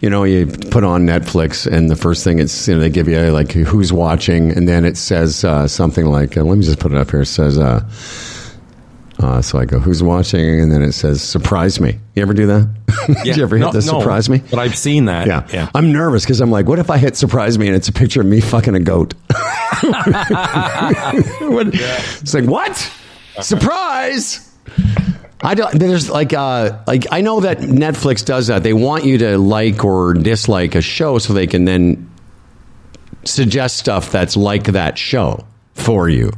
You 0.00 0.10
know, 0.10 0.24
you 0.24 0.46
put 0.46 0.84
on 0.84 1.06
Netflix, 1.06 1.66
and 1.70 1.90
the 1.90 1.96
first 1.96 2.22
thing 2.22 2.38
it's 2.38 2.68
you 2.68 2.74
know 2.74 2.80
they 2.80 2.90
give 2.90 3.08
you 3.08 3.18
like 3.30 3.52
who's 3.52 3.92
watching, 3.92 4.50
and 4.52 4.68
then 4.68 4.84
it 4.84 4.96
says 4.96 5.42
uh, 5.44 5.66
something 5.66 6.04
like, 6.06 6.36
uh, 6.36 6.42
"Let 6.44 6.58
me 6.58 6.64
just 6.64 6.78
put 6.78 6.92
it 6.92 6.98
up 6.98 7.10
here." 7.10 7.22
It 7.22 7.26
says, 7.26 7.56
uh, 7.58 7.80
uh, 9.18 9.40
"So 9.40 9.58
I 9.58 9.64
go, 9.64 9.78
who's 9.78 10.02
watching?" 10.02 10.60
And 10.60 10.70
then 10.70 10.82
it 10.82 10.92
says, 10.92 11.22
"Surprise 11.22 11.80
me." 11.80 11.98
You 12.14 12.20
ever 12.22 12.34
do 12.34 12.46
that? 12.46 12.68
Did 13.24 13.36
you 13.38 13.42
ever 13.42 13.56
hit 13.56 13.64
No, 13.64 13.72
the 13.72 13.78
no, 13.78 13.98
surprise 14.00 14.28
me? 14.28 14.42
But 14.50 14.58
I've 14.58 14.76
seen 14.76 15.06
that. 15.06 15.26
Yeah. 15.26 15.46
yeah. 15.52 15.70
I'm 15.74 15.92
nervous 15.92 16.24
because 16.24 16.40
I'm 16.42 16.50
like, 16.50 16.66
what 16.66 16.78
if 16.78 16.90
I 16.90 16.98
hit 16.98 17.16
surprise 17.16 17.58
me 17.58 17.66
and 17.66 17.74
it's 17.76 17.88
a 17.88 17.92
picture 17.92 18.20
of 18.20 18.26
me 18.26 18.40
fucking 18.40 18.74
a 18.74 18.80
goat? 18.80 19.14
What- 21.40 21.68
It's 21.74 22.34
like, 22.34 22.44
what? 22.44 22.76
Surprise! 23.40 24.42
I 25.42 25.54
don't, 25.54 25.78
there's 25.78 26.08
like, 26.08 26.32
uh, 26.32 26.78
like, 26.86 27.06
I 27.12 27.20
know 27.20 27.40
that 27.40 27.58
Netflix 27.58 28.24
does 28.24 28.46
that. 28.46 28.62
They 28.62 28.72
want 28.72 29.04
you 29.04 29.18
to 29.18 29.38
like 29.38 29.84
or 29.84 30.14
dislike 30.14 30.74
a 30.74 30.80
show 30.80 31.18
so 31.18 31.34
they 31.34 31.46
can 31.46 31.64
then 31.66 32.10
suggest 33.24 33.76
stuff 33.76 34.10
that's 34.10 34.36
like 34.36 34.64
that 34.64 34.96
show 34.96 35.44
for 35.74 36.08
you. 36.08 36.32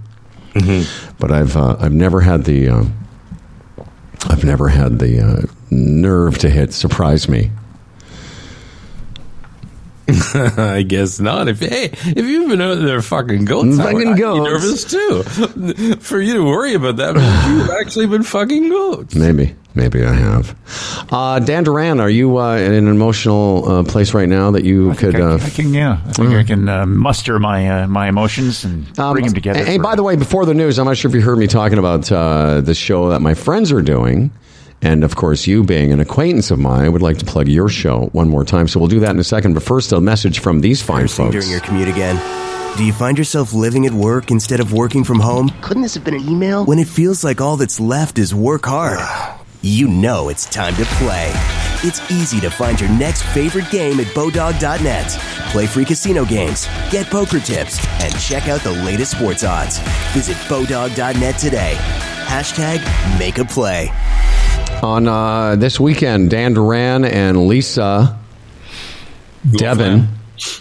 But 1.21 1.31
I've, 1.31 1.57
uh, 1.57 1.77
I've 1.79 1.93
never 1.93 2.21
had 2.21 2.45
the, 2.45 2.69
uh, 2.69 2.85
I've 4.27 4.45
never 4.45 4.69
had 4.69 4.99
the 4.99 5.21
uh, 5.21 5.43
nerve 5.71 6.39
to 6.39 6.51
hit 6.51 6.73
surprise 6.73 7.29
me. 7.29 7.51
I 10.59 10.83
guess 10.83 11.21
not. 11.21 11.49
If 11.49 11.61
hey, 11.61 11.85
if 11.93 12.25
you've 12.25 12.49
been 12.49 12.61
out 12.61 12.77
there 12.77 13.03
fucking 13.03 13.45
goats, 13.45 13.79
I 13.79 13.93
would- 13.93 14.05
Fucking 14.05 14.09
I'd 14.09 14.15
be 14.17 14.21
goats. 14.21 14.51
nervous 14.51 14.85
too. 14.85 15.95
For 16.01 16.21
you 16.21 16.35
to 16.35 16.45
worry 16.45 16.75
about 16.75 16.97
that, 16.97 17.15
you've 17.17 17.71
actually 17.81 18.07
been 18.07 18.23
fucking 18.23 18.69
goats. 18.71 19.15
Maybe, 19.15 19.55
maybe 19.75 20.05
I 20.05 20.13
have. 20.15 20.57
Uh, 21.13 21.39
Dan 21.41 21.65
Duran, 21.65 22.01
are 22.01 22.09
you 22.11 22.39
uh, 22.39 22.57
in 22.57 22.73
an 22.73 22.89
emotional 22.89 23.69
uh, 23.69 23.83
place 23.83 24.15
right 24.15 24.29
now 24.29 24.51
that 24.53 24.65
you 24.65 24.95
could? 24.95 25.15
I, 25.17 25.21
Uh, 25.21 25.39
I 25.43 25.51
can, 25.51 25.75
yeah, 25.75 26.01
I 26.07 26.13
think 26.13 26.31
I 26.33 26.43
can 26.45 26.69
uh, 26.69 26.87
muster 26.87 27.39
my 27.39 27.83
uh, 27.83 27.87
my 27.87 28.09
emotions 28.09 28.65
and 28.65 28.99
um, 28.99 29.13
bring 29.13 29.27
them 29.27 29.35
together. 29.35 29.65
Hey, 29.65 29.77
for- 29.77 29.83
by 29.83 29.95
the 29.95 30.03
way, 30.03 30.17
before 30.17 30.47
the 30.47 30.55
news, 30.55 30.79
I'm 30.79 30.87
not 30.87 30.97
sure 30.97 31.09
if 31.11 31.15
you 31.15 31.21
heard 31.23 31.39
me 31.39 31.47
talking 31.47 31.79
about 31.79 32.11
uh, 32.11 32.61
the 32.63 32.75
show 32.75 33.11
that 33.11 33.21
my 33.21 33.35
friends 33.35 33.71
are 33.73 33.83
doing. 33.83 34.31
And 34.81 35.03
of 35.03 35.17
course, 35.17 35.47
you 35.47 35.65
being 35.65 35.93
an 35.93 36.01
acquaintance 36.01 36.51
of 36.51 36.59
mine, 36.59 36.85
I 36.85 36.89
would 36.89 37.03
like 37.03 37.19
to 37.19 37.25
plug 37.25 37.49
your 37.49 37.69
show 37.69 38.07
one 38.13 38.29
more 38.29 38.45
time. 38.45 38.69
So 38.69 38.79
we'll 38.79 38.89
do 38.89 39.01
that 39.01 39.11
in 39.11 39.19
a 39.19 39.25
second. 39.25 39.55
But 39.55 39.63
first, 39.65 39.93
a 39.93 40.01
message 40.01 40.39
from 40.41 40.61
these 40.61 40.81
fine 40.83 41.03
Nursing 41.03 41.25
folks. 41.27 41.33
during 41.33 41.51
your 41.51 41.61
commute 41.61 41.89
again? 41.89 42.17
Do 42.77 42.85
you 42.85 42.93
find 42.93 43.19
yourself 43.19 43.53
living 43.53 43.87
at 43.87 43.93
work 43.93 44.31
instead 44.31 44.61
of 44.61 44.73
working 44.73 45.03
from 45.03 45.19
home? 45.19 45.51
Couldn't 45.63 45.83
this 45.83 45.95
have 45.95 46.05
been 46.05 46.15
an 46.15 46.29
email? 46.29 46.65
When 46.65 46.79
it 46.79 46.87
feels 46.87 47.25
like 47.25 47.41
all 47.41 47.57
that's 47.57 47.81
left 47.81 48.19
is 48.19 48.33
work 48.35 48.67
hard, 48.67 49.01
you 49.63 49.89
know 49.89 50.29
it's 50.29 50.47
time 50.47 50.77
to 50.77 50.85
play. 50.85 51.33
It's 51.83 52.09
easy 52.11 52.39
to 52.41 52.51
find 52.51 52.81
your 52.81 52.91
next 52.91 53.23
favorite 53.23 53.71
game 53.71 53.99
at 53.99 54.07
Bodog.net. 54.09 55.07
Play 55.51 55.67
free 55.67 55.85
casino 55.85 56.25
games, 56.25 56.69
get 56.91 57.07
poker 57.07 57.41
tips, 57.41 57.85
and 58.01 58.17
check 58.21 58.47
out 58.49 58.61
the 58.61 58.71
latest 58.73 59.17
sports 59.17 59.43
odds. 59.43 59.79
Visit 60.13 60.37
Bodog.net 60.49 61.37
today. 61.39 61.77
Hashtag 62.27 62.79
make 63.19 63.39
a 63.39 63.45
play. 63.45 63.89
On 64.83 65.09
uh, 65.09 65.57
this 65.57 65.81
weekend, 65.81 66.31
Dan 66.31 66.55
Duran 66.55 67.05
and 67.05 67.47
Lisa 67.47 68.19
Devon. 69.51 70.09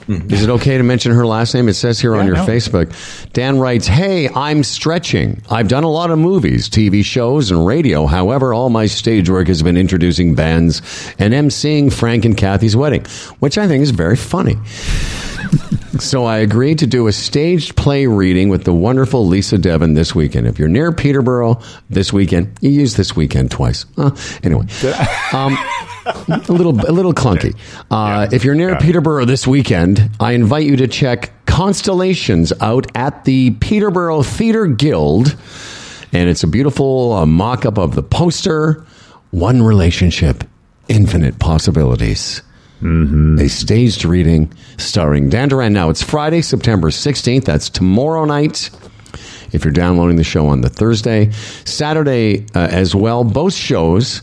Is 0.07 0.43
it 0.43 0.49
okay 0.49 0.77
to 0.77 0.83
mention 0.83 1.11
her 1.11 1.25
last 1.25 1.53
name? 1.53 1.69
It 1.69 1.75
says 1.75 1.99
here 1.99 2.15
on 2.15 2.25
your 2.25 2.37
no. 2.37 2.45
Facebook. 2.45 2.91
Dan 3.33 3.59
writes, 3.59 3.85
Hey, 3.85 4.27
I'm 4.29 4.63
stretching. 4.63 5.43
I've 5.51 5.67
done 5.67 5.83
a 5.83 5.91
lot 5.91 6.09
of 6.09 6.17
movies, 6.17 6.67
TV 6.67 7.05
shows, 7.05 7.51
and 7.51 7.65
radio. 7.65 8.07
However, 8.07 8.53
all 8.53 8.69
my 8.69 8.87
stage 8.87 9.29
work 9.29 9.47
has 9.47 9.61
been 9.61 9.77
introducing 9.77 10.33
bands 10.33 10.81
and 11.19 11.33
emceeing 11.33 11.93
Frank 11.93 12.25
and 12.25 12.35
Kathy's 12.35 12.75
wedding, 12.75 13.05
which 13.39 13.57
I 13.57 13.67
think 13.67 13.83
is 13.83 13.91
very 13.91 14.15
funny. 14.15 14.55
So 15.99 16.25
I 16.25 16.37
agreed 16.39 16.79
to 16.79 16.87
do 16.87 17.07
a 17.07 17.11
staged 17.11 17.75
play 17.75 18.07
reading 18.07 18.49
with 18.49 18.65
the 18.65 18.73
wonderful 18.73 19.25
Lisa 19.25 19.57
Devon 19.57 19.93
this 19.93 20.13
weekend. 20.13 20.45
If 20.45 20.59
you're 20.59 20.67
near 20.67 20.91
Peterborough 20.91 21.61
this 21.89 22.11
weekend, 22.11 22.57
you 22.61 22.69
use 22.69 22.95
this 22.95 23.15
weekend 23.15 23.51
twice. 23.51 23.85
Uh, 23.97 24.11
anyway, 24.43 24.65
um, 25.33 25.57
a 26.05 26.43
little 26.49 26.73
a 26.87 26.91
little 26.91 27.13
clunky. 27.13 27.55
Uh, 27.89 28.27
if 28.31 28.43
you're 28.43 28.53
near 28.53 28.77
Peterborough 28.77 29.25
this 29.25 29.47
weekend, 29.47 30.11
I 30.19 30.33
invite 30.33 30.65
you 30.65 30.75
to 30.77 30.87
check 30.87 31.31
Constellations 31.45 32.53
out 32.61 32.87
at 32.93 33.23
the 33.23 33.51
Peterborough 33.51 34.23
Theatre 34.23 34.67
Guild, 34.67 35.35
and 36.11 36.29
it's 36.29 36.43
a 36.43 36.47
beautiful 36.47 37.13
uh, 37.13 37.25
mock-up 37.25 37.77
of 37.79 37.95
the 37.95 38.03
poster. 38.03 38.85
One 39.31 39.63
relationship, 39.63 40.43
infinite 40.87 41.39
possibilities 41.39 42.41
a 42.81 43.47
staged 43.49 44.05
reading 44.05 44.53
starring 44.77 45.29
Dan 45.29 45.49
Duran. 45.49 45.73
Now, 45.73 45.89
it's 45.89 46.03
Friday, 46.03 46.41
September 46.41 46.89
16th. 46.89 47.43
That's 47.45 47.69
tomorrow 47.69 48.25
night. 48.25 48.69
If 49.53 49.63
you're 49.63 49.71
downloading 49.73 50.17
the 50.17 50.23
show 50.23 50.47
on 50.47 50.61
the 50.61 50.69
Thursday, 50.69 51.31
Saturday 51.65 52.45
uh, 52.53 52.67
as 52.69 52.93
well, 52.93 53.23
both 53.23 53.53
shows. 53.53 54.21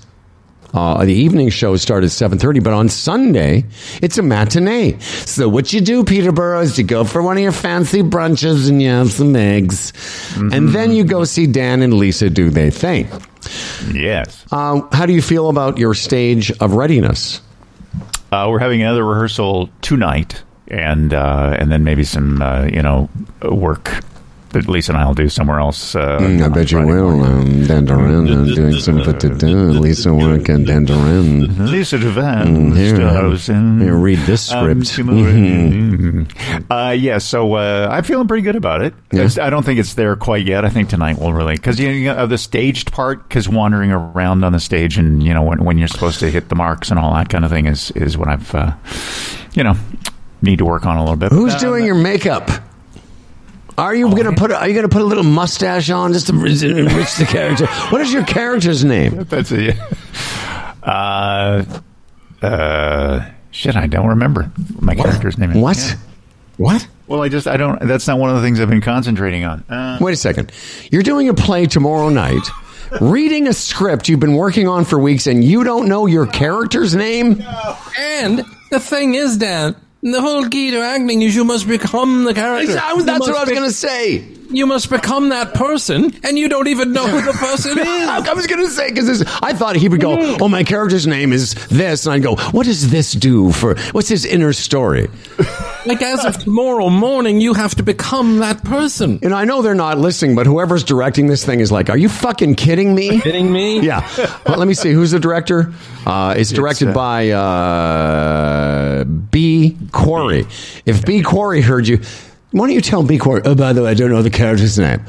Uh, 0.75 1.05
the 1.05 1.15
evening 1.15 1.49
shows 1.51 1.81
start 1.83 2.03
at 2.03 2.11
7.30, 2.11 2.63
but 2.63 2.73
on 2.73 2.89
Sunday, 2.89 3.65
it's 4.03 4.19
a 4.19 4.23
matinee. 4.23 4.99
So 4.99 5.49
what 5.49 5.73
you 5.73 5.81
do, 5.81 6.03
Peterborough, 6.03 6.61
is 6.63 6.77
you 6.77 6.83
go 6.85 7.05
for 7.05 7.23
one 7.23 7.37
of 7.37 7.43
your 7.45 7.53
fancy 7.53 8.03
brunches 8.03 8.69
and 8.69 8.83
you 8.83 8.89
have 8.89 9.13
some 9.13 9.37
eggs. 9.37 9.93
And 10.37 10.71
then 10.71 10.91
you 10.91 11.05
go 11.05 11.23
see 11.25 11.47
Dan 11.47 11.81
and 11.81 11.95
Lisa 11.95 12.29
do 12.29 12.51
their 12.51 12.71
thing. 12.73 13.07
yes, 13.93 14.45
Uh, 14.51 14.81
how 14.93 15.07
do 15.07 15.13
you 15.13 15.23
feel 15.23 15.49
about 15.49 15.79
your 15.79 15.95
stage 15.95 16.51
of 16.61 16.73
readiness? 16.75 17.41
Uh, 18.35 18.49
we're 18.51 18.59
having 18.59 18.83
another 18.83 19.05
rehearsal 19.05 19.71
tonight, 19.81 20.43
and 20.69 21.15
uh, 21.15 21.57
and 21.59 21.71
then 21.71 21.85
maybe 21.85 22.03
some 22.03 22.43
uh, 22.43 22.65
you 22.65 22.83
know 22.83 23.09
work 23.43 24.03
that 24.55 24.67
Lisa 24.69 24.93
and 24.93 25.01
I 25.01 25.07
will 25.07 25.15
do 25.15 25.29
somewhere 25.29 25.61
else. 25.61 25.95
Uh, 25.95 26.19
Mm, 26.19 26.43
I 26.43 26.49
bet 26.49 26.73
you 26.73 26.79
Friday 26.79 26.93
will. 26.93 27.17
morning. 27.19 27.61
Um, 27.63 27.67
Dan 27.67 27.85
Duran 27.85 28.29
uh, 28.29 28.55
doing 28.55 28.79
some 28.81 29.03
put 29.03 29.21
to 29.21 29.29
do. 29.29 29.55
Lisa 29.71 30.13
work 30.15 30.49
and 30.49 30.67
Dan 30.67 30.85
Duran. 30.87 31.67
Lisa 31.71 31.99
Devan 31.99 32.73
Mm, 32.73 32.77
here, 32.77 33.85
here, 33.85 33.95
read 33.97 34.19
this 34.21 34.51
Um, 34.51 34.83
script. 34.83 35.09
Mm-hmm. 35.09 36.73
uh, 36.73 36.91
yeah, 36.91 37.19
so 37.19 37.55
uh, 37.55 37.89
I'm 37.91 38.05
feeling 38.05 38.27
pretty 38.29 38.43
good 38.43 38.57
about 38.57 38.83
it. 38.83 38.95
Yeah. 39.13 39.29
I 39.41 39.51
don't 39.51 39.63
think 39.65 39.79
it's 39.79 39.95
there 39.95 40.17
quite 40.17 40.47
yet. 40.47 40.65
I 40.65 40.71
think 40.71 40.89
tonight 40.89 41.19
will 41.19 41.33
really 41.35 41.55
because 41.57 41.79
you, 41.79 41.89
know, 41.89 42.21
you 42.23 42.27
the 42.27 42.39
staged 42.39 42.93
part, 42.93 43.29
because 43.29 43.49
wandering 43.49 43.93
around 43.93 44.45
on 44.45 44.53
the 44.53 44.61
stage 44.61 44.97
and 44.99 45.23
you 45.23 45.35
know 45.35 45.43
when, 45.43 45.65
when 45.65 45.79
you're 45.79 45.89
supposed 45.89 46.21
to 46.21 46.31
hit 46.31 46.49
the 46.49 46.55
marks 46.55 46.91
and 46.91 46.99
all 46.99 47.13
that 47.15 47.29
kind 47.29 47.45
of 47.45 47.51
thing 47.51 47.67
is 47.67 47.91
is 47.93 48.17
what 48.17 48.29
I've 48.29 48.55
uh, 48.55 48.73
you 49.53 49.63
know 49.65 49.75
need 50.43 50.59
to 50.59 50.65
work 50.65 50.87
on 50.87 50.97
a 50.97 51.01
little 51.01 51.17
bit. 51.17 51.33
Who's 51.33 51.55
Uh, 51.55 51.59
doing 51.59 51.85
your 51.85 51.95
makeup? 51.95 52.51
Are 53.77 53.95
you 53.95 54.09
Oh, 54.09 54.15
gonna 54.15 54.35
put? 54.37 54.51
A, 54.51 54.59
are 54.61 54.69
you 54.69 54.75
gonna 54.75 54.89
put 54.89 55.03
a 55.03 55.05
little 55.05 55.25
mustache 55.25 55.91
on 55.91 56.13
just 56.13 56.29
to 56.29 56.33
enrich 56.33 57.17
the 57.17 57.27
character? 57.29 57.67
What 57.91 58.01
is 58.01 58.13
your 58.13 58.25
character's 58.25 58.85
name? 58.85 59.25
That's 59.29 59.51
a 59.53 59.75
uh, 60.83 61.65
uh, 62.43 63.31
shit. 63.51 63.77
I 63.77 63.87
don't 63.87 64.09
remember 64.09 64.51
my 64.81 64.95
character's 64.95 65.39
name. 65.39 65.53
is. 65.53 65.57
What? 65.57 65.77
Yeah. 65.79 65.95
What? 66.57 66.89
Well, 67.07 67.23
I 67.23 67.29
just 67.29 67.47
I 67.47 67.57
don't. 67.57 67.81
That's 67.83 68.07
not 68.07 68.19
one 68.19 68.31
of 68.31 68.37
the 68.37 68.43
things 68.43 68.61
I've 68.61 68.71
been 68.71 68.81
concentrating 68.81 69.45
on. 69.45 69.61
Uh, 69.69 69.99
Wait 70.01 70.13
a 70.13 70.17
second. 70.17 70.53
You're 70.91 71.03
doing 71.03 71.29
a 71.29 71.35
play 71.35 71.67
tomorrow 71.67 72.09
night. 72.11 72.47
Reading 73.01 73.49
a 73.49 73.53
script 73.53 74.09
you've 74.09 74.21
been 74.21 74.37
working 74.37 74.69
on 74.69 74.85
for 74.85 74.99
weeks, 75.01 75.27
and 75.27 75.43
you 75.43 75.65
don't 75.65 75.89
know 75.89 76.07
your 76.07 76.27
character's 76.27 76.95
name. 76.95 77.43
And 77.99 78.45
the 78.71 78.79
thing 78.79 79.15
is, 79.15 79.37
Dan, 79.37 79.75
the 80.13 80.21
whole 80.21 80.49
key 80.49 80.71
to 80.71 80.81
acting 80.81 81.23
is 81.23 81.35
you 81.35 81.45
must 81.45 81.67
become 81.67 82.25
the 82.25 82.35
character. 82.35 82.75
That's 82.75 82.99
what 83.05 83.37
I 83.37 83.41
was 83.41 83.49
be- 83.49 83.55
going 83.55 83.69
to 83.69 83.75
say. 83.75 84.25
You 84.57 84.67
must 84.67 84.89
become 84.91 85.31
that 85.31 85.55
person, 85.55 86.15
and 86.23 86.39
you 86.39 86.49
don't 86.49 86.69
even 86.69 86.93
know 86.93 87.07
who 87.07 87.21
the 87.21 87.37
person 87.37 87.79
is. 87.79 87.87
I 88.09 88.33
was 88.33 88.47
going 88.47 88.65
to 88.65 88.71
say 88.71 88.91
because 88.91 89.23
I 89.43 89.53
thought 89.53 89.77
he 89.77 89.89
would 89.89 90.01
go, 90.01 90.37
"Oh, 90.41 90.49
my 90.49 90.65
character's 90.65 91.07
name 91.07 91.33
is 91.33 91.55
this," 91.69 92.07
and 92.07 92.15
I'd 92.15 92.23
go, 92.23 92.37
"What 92.37 92.67
does 92.67 92.91
this 92.91 93.13
do 93.13 93.53
for? 93.53 93.77
What's 93.93 94.09
his 94.09 94.25
inner 94.25 94.53
story?" 94.53 95.09
Like 95.87 96.01
as 96.01 96.25
of 96.25 96.39
tomorrow 96.39 96.89
morning, 96.89 97.41
you 97.43 97.53
have 97.53 97.75
to 97.75 97.83
become 97.83 98.39
that 98.39 98.65
person. 98.65 99.19
And 99.23 99.35
I 99.35 99.45
know 99.45 99.61
they're 99.61 99.75
not 99.75 99.99
listening, 99.99 100.35
but 100.35 100.47
whoever's 100.47 100.83
directing 100.83 101.27
this 101.27 101.45
thing 101.45 101.61
is 101.61 101.71
like, 101.71 101.91
"Are 101.91 101.99
you 101.99 102.09
fucking 102.09 102.55
kidding 102.55 102.95
me?" 102.95 103.21
Kidding 103.21 103.53
me? 103.53 103.81
Yeah. 103.85 104.09
Well, 104.47 104.59
let 104.59 104.67
me 104.69 104.73
see. 104.75 104.93
Who's 104.93 105.11
the 105.11 105.21
director? 105.21 105.73
Uh, 106.07 106.35
it's 106.37 106.51
directed 106.51 106.89
uh, 106.89 106.93
by 106.93 107.31
uh, 107.31 109.05
B. 109.05 109.77
Corey. 109.93 110.47
If 110.87 111.05
B. 111.05 111.23
Corey 111.23 111.61
heard 111.61 111.87
you, 111.89 112.01
why 112.55 112.67
don't 112.69 112.75
you 112.75 112.81
tell 112.81 113.03
B. 113.03 113.19
Corey? 113.19 113.43
Oh, 113.45 113.55
by 113.57 113.73
the 113.73 113.83
way, 113.83 113.91
I 113.91 113.95
don't 113.95 114.11
know 114.11 114.23
the 114.23 114.31
character's 114.31 114.79
name. 114.79 115.03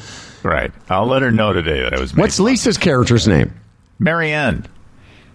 Right. 0.44 0.72
I'll 0.90 1.06
let 1.06 1.22
her 1.22 1.32
know 1.32 1.54
today 1.54 1.82
that 1.84 1.94
I 1.94 2.00
was. 2.00 2.16
What's 2.16 2.38
fun 2.38 2.48
Lisa's 2.48 2.78
character's 2.78 3.28
name? 3.28 3.54
Marianne? 4.00 4.66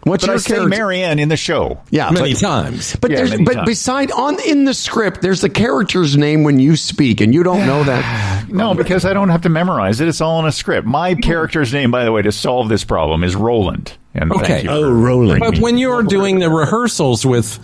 What's 0.02 0.24
But 0.24 0.30
I 0.30 0.32
your 0.34 0.38
say 0.40 0.54
character? 0.54 0.68
Marianne 0.70 1.18
in 1.18 1.28
the 1.28 1.36
show. 1.36 1.80
yeah, 1.90 2.10
Many 2.10 2.32
but, 2.32 2.40
times. 2.40 2.96
but 2.96 3.10
Yeah, 3.10 3.18
there's 3.18 3.30
many 3.32 3.44
but 3.44 3.54
times. 3.54 3.66
beside 3.66 4.10
on 4.10 4.40
in 4.46 4.64
the 4.64 4.72
script, 4.74 5.20
there's 5.22 5.42
the 5.42 5.50
character's 5.50 6.16
name 6.16 6.42
when 6.42 6.58
you 6.58 6.74
speak, 6.76 7.20
and 7.20 7.32
you 7.34 7.42
don't 7.42 7.66
know 7.66 7.84
that. 7.84 8.26
No, 8.50 8.74
because 8.74 9.04
I 9.04 9.12
don't 9.12 9.28
have 9.28 9.42
to 9.42 9.48
memorize 9.48 10.00
it. 10.00 10.08
It's 10.08 10.20
all 10.20 10.40
in 10.40 10.46
a 10.46 10.50
script. 10.52 10.84
My 10.84 11.14
character's 11.14 11.72
name, 11.72 11.92
by 11.92 12.04
the 12.04 12.10
way, 12.10 12.22
to 12.22 12.32
solve 12.32 12.68
this 12.68 12.82
problem 12.82 13.22
is 13.22 13.36
Roland. 13.36 13.96
And 14.12 14.32
Okay. 14.32 14.66
Oh, 14.66 14.90
Roland. 14.90 15.38
But 15.38 15.58
when 15.60 15.78
you're 15.78 16.02
doing 16.02 16.40
the 16.40 16.50
rehearsals 16.50 17.24
with 17.24 17.60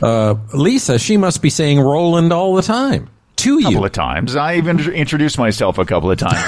uh, 0.00 0.36
Lisa, 0.54 0.98
she 0.98 1.18
must 1.18 1.42
be 1.42 1.50
saying 1.50 1.78
Roland 1.80 2.32
all 2.32 2.54
the 2.54 2.62
time 2.62 3.10
to 3.40 3.58
a 3.58 3.62
couple 3.62 3.84
of 3.84 3.92
times. 3.92 4.36
I 4.36 4.56
even 4.56 4.78
introduced 4.92 5.38
myself 5.38 5.78
a 5.78 5.84
couple 5.84 6.10
of 6.10 6.18
times. 6.18 6.38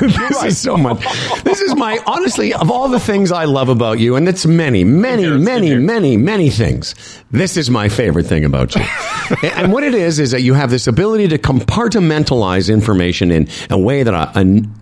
This 0.24 0.42
is 0.44 0.58
so 0.58 0.76
much. 0.76 1.02
This 1.44 1.60
is 1.60 1.74
my 1.76 1.98
honestly 2.06 2.52
of 2.54 2.70
all 2.70 2.88
the 2.88 3.00
things 3.00 3.32
I 3.32 3.44
love 3.44 3.68
about 3.68 3.98
you, 3.98 4.16
and 4.16 4.28
it's 4.28 4.46
many, 4.46 4.84
many, 4.84 5.28
many, 5.28 5.74
many, 5.76 6.16
many 6.16 6.50
things. 6.50 6.94
This 7.30 7.56
is 7.56 7.70
my 7.70 7.88
favorite 7.88 8.26
thing 8.26 8.44
about 8.44 8.74
you. 8.74 8.82
and, 9.42 9.52
and 9.54 9.72
what 9.72 9.84
it 9.84 9.94
is 9.94 10.18
is 10.18 10.30
that 10.32 10.42
you 10.42 10.54
have 10.54 10.70
this 10.70 10.86
ability 10.86 11.28
to 11.28 11.38
compartmentalize 11.38 12.72
information 12.72 13.30
in 13.30 13.48
a 13.70 13.78
way 13.78 14.02
that 14.02 14.14
I, 14.14 14.30
an- 14.34 14.72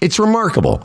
it's 0.00 0.18
remarkable. 0.18 0.84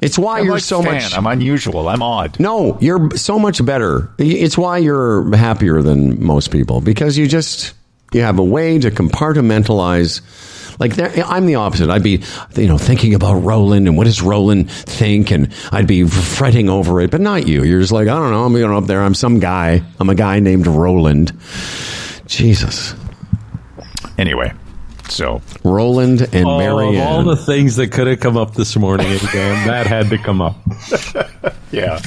It's 0.00 0.18
why 0.18 0.38
I'm 0.38 0.44
you're 0.46 0.54
like 0.54 0.62
so 0.62 0.82
fan. 0.82 0.94
much. 0.94 1.16
I'm 1.16 1.26
unusual. 1.26 1.88
I'm 1.88 2.02
odd. 2.02 2.40
No, 2.40 2.78
you're 2.80 3.10
so 3.16 3.38
much 3.38 3.64
better. 3.64 4.10
It's 4.18 4.56
why 4.56 4.78
you're 4.78 5.34
happier 5.36 5.82
than 5.82 6.22
most 6.24 6.50
people 6.50 6.80
because 6.80 7.18
you 7.18 7.26
just 7.28 7.74
you 8.12 8.22
have 8.22 8.38
a 8.38 8.44
way 8.44 8.78
to 8.78 8.90
compartmentalize. 8.90 10.20
Like 10.78 10.98
I'm 10.98 11.46
the 11.46 11.56
opposite. 11.56 11.90
I'd 11.90 12.02
be, 12.02 12.22
you 12.56 12.66
know, 12.66 12.78
thinking 12.78 13.14
about 13.14 13.34
Roland 13.34 13.86
and 13.86 13.96
what 13.96 14.04
does 14.04 14.22
Roland 14.22 14.70
think, 14.70 15.30
and 15.30 15.52
I'd 15.72 15.86
be 15.86 16.04
fretting 16.04 16.70
over 16.70 17.00
it. 17.00 17.10
But 17.10 17.20
not 17.20 17.46
you. 17.46 17.64
You're 17.64 17.80
just 17.80 17.92
like, 17.92 18.08
I 18.08 18.14
don't 18.14 18.30
know. 18.30 18.44
I'm 18.44 18.52
going 18.54 18.72
up 18.72 18.86
there. 18.86 19.02
I'm 19.02 19.14
some 19.14 19.40
guy. 19.40 19.82
I'm 19.98 20.08
a 20.08 20.14
guy 20.14 20.40
named 20.40 20.66
Roland. 20.66 21.32
Jesus, 22.26 22.94
Anyway, 24.20 24.52
so 25.10 25.42
Roland 25.64 26.22
and 26.32 26.46
Oh, 26.46 26.52
of 26.52 26.58
Marianne. 26.58 27.06
all 27.06 27.22
the 27.24 27.36
things 27.36 27.76
that 27.76 27.88
could 27.92 28.06
have 28.06 28.20
come 28.20 28.36
up 28.36 28.54
this 28.54 28.76
morning, 28.76 29.06
again, 29.06 29.66
that 29.66 29.86
had 29.86 30.08
to 30.10 30.18
come 30.18 30.40
up. 30.40 30.56
yeah, 31.70 32.00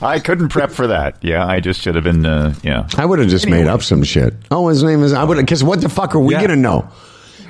I 0.00 0.18
couldn't 0.20 0.48
prep 0.48 0.70
for 0.70 0.86
that. 0.88 1.16
Yeah, 1.22 1.46
I 1.46 1.60
just 1.60 1.80
should 1.80 1.94
have 1.94 2.04
been. 2.04 2.24
Uh, 2.26 2.54
yeah, 2.62 2.88
I 2.96 3.04
would 3.04 3.18
have 3.18 3.28
just 3.28 3.48
made 3.48 3.66
up 3.66 3.82
some 3.82 4.02
shit. 4.04 4.34
Oh, 4.50 4.68
his 4.68 4.82
name 4.82 5.02
is. 5.02 5.12
I 5.12 5.24
would. 5.24 5.36
Because 5.36 5.62
what 5.64 5.80
the 5.80 5.88
fuck 5.88 6.14
are 6.14 6.20
we 6.20 6.34
Yeah. 6.34 6.40
gonna 6.42 6.56
know? 6.56 6.88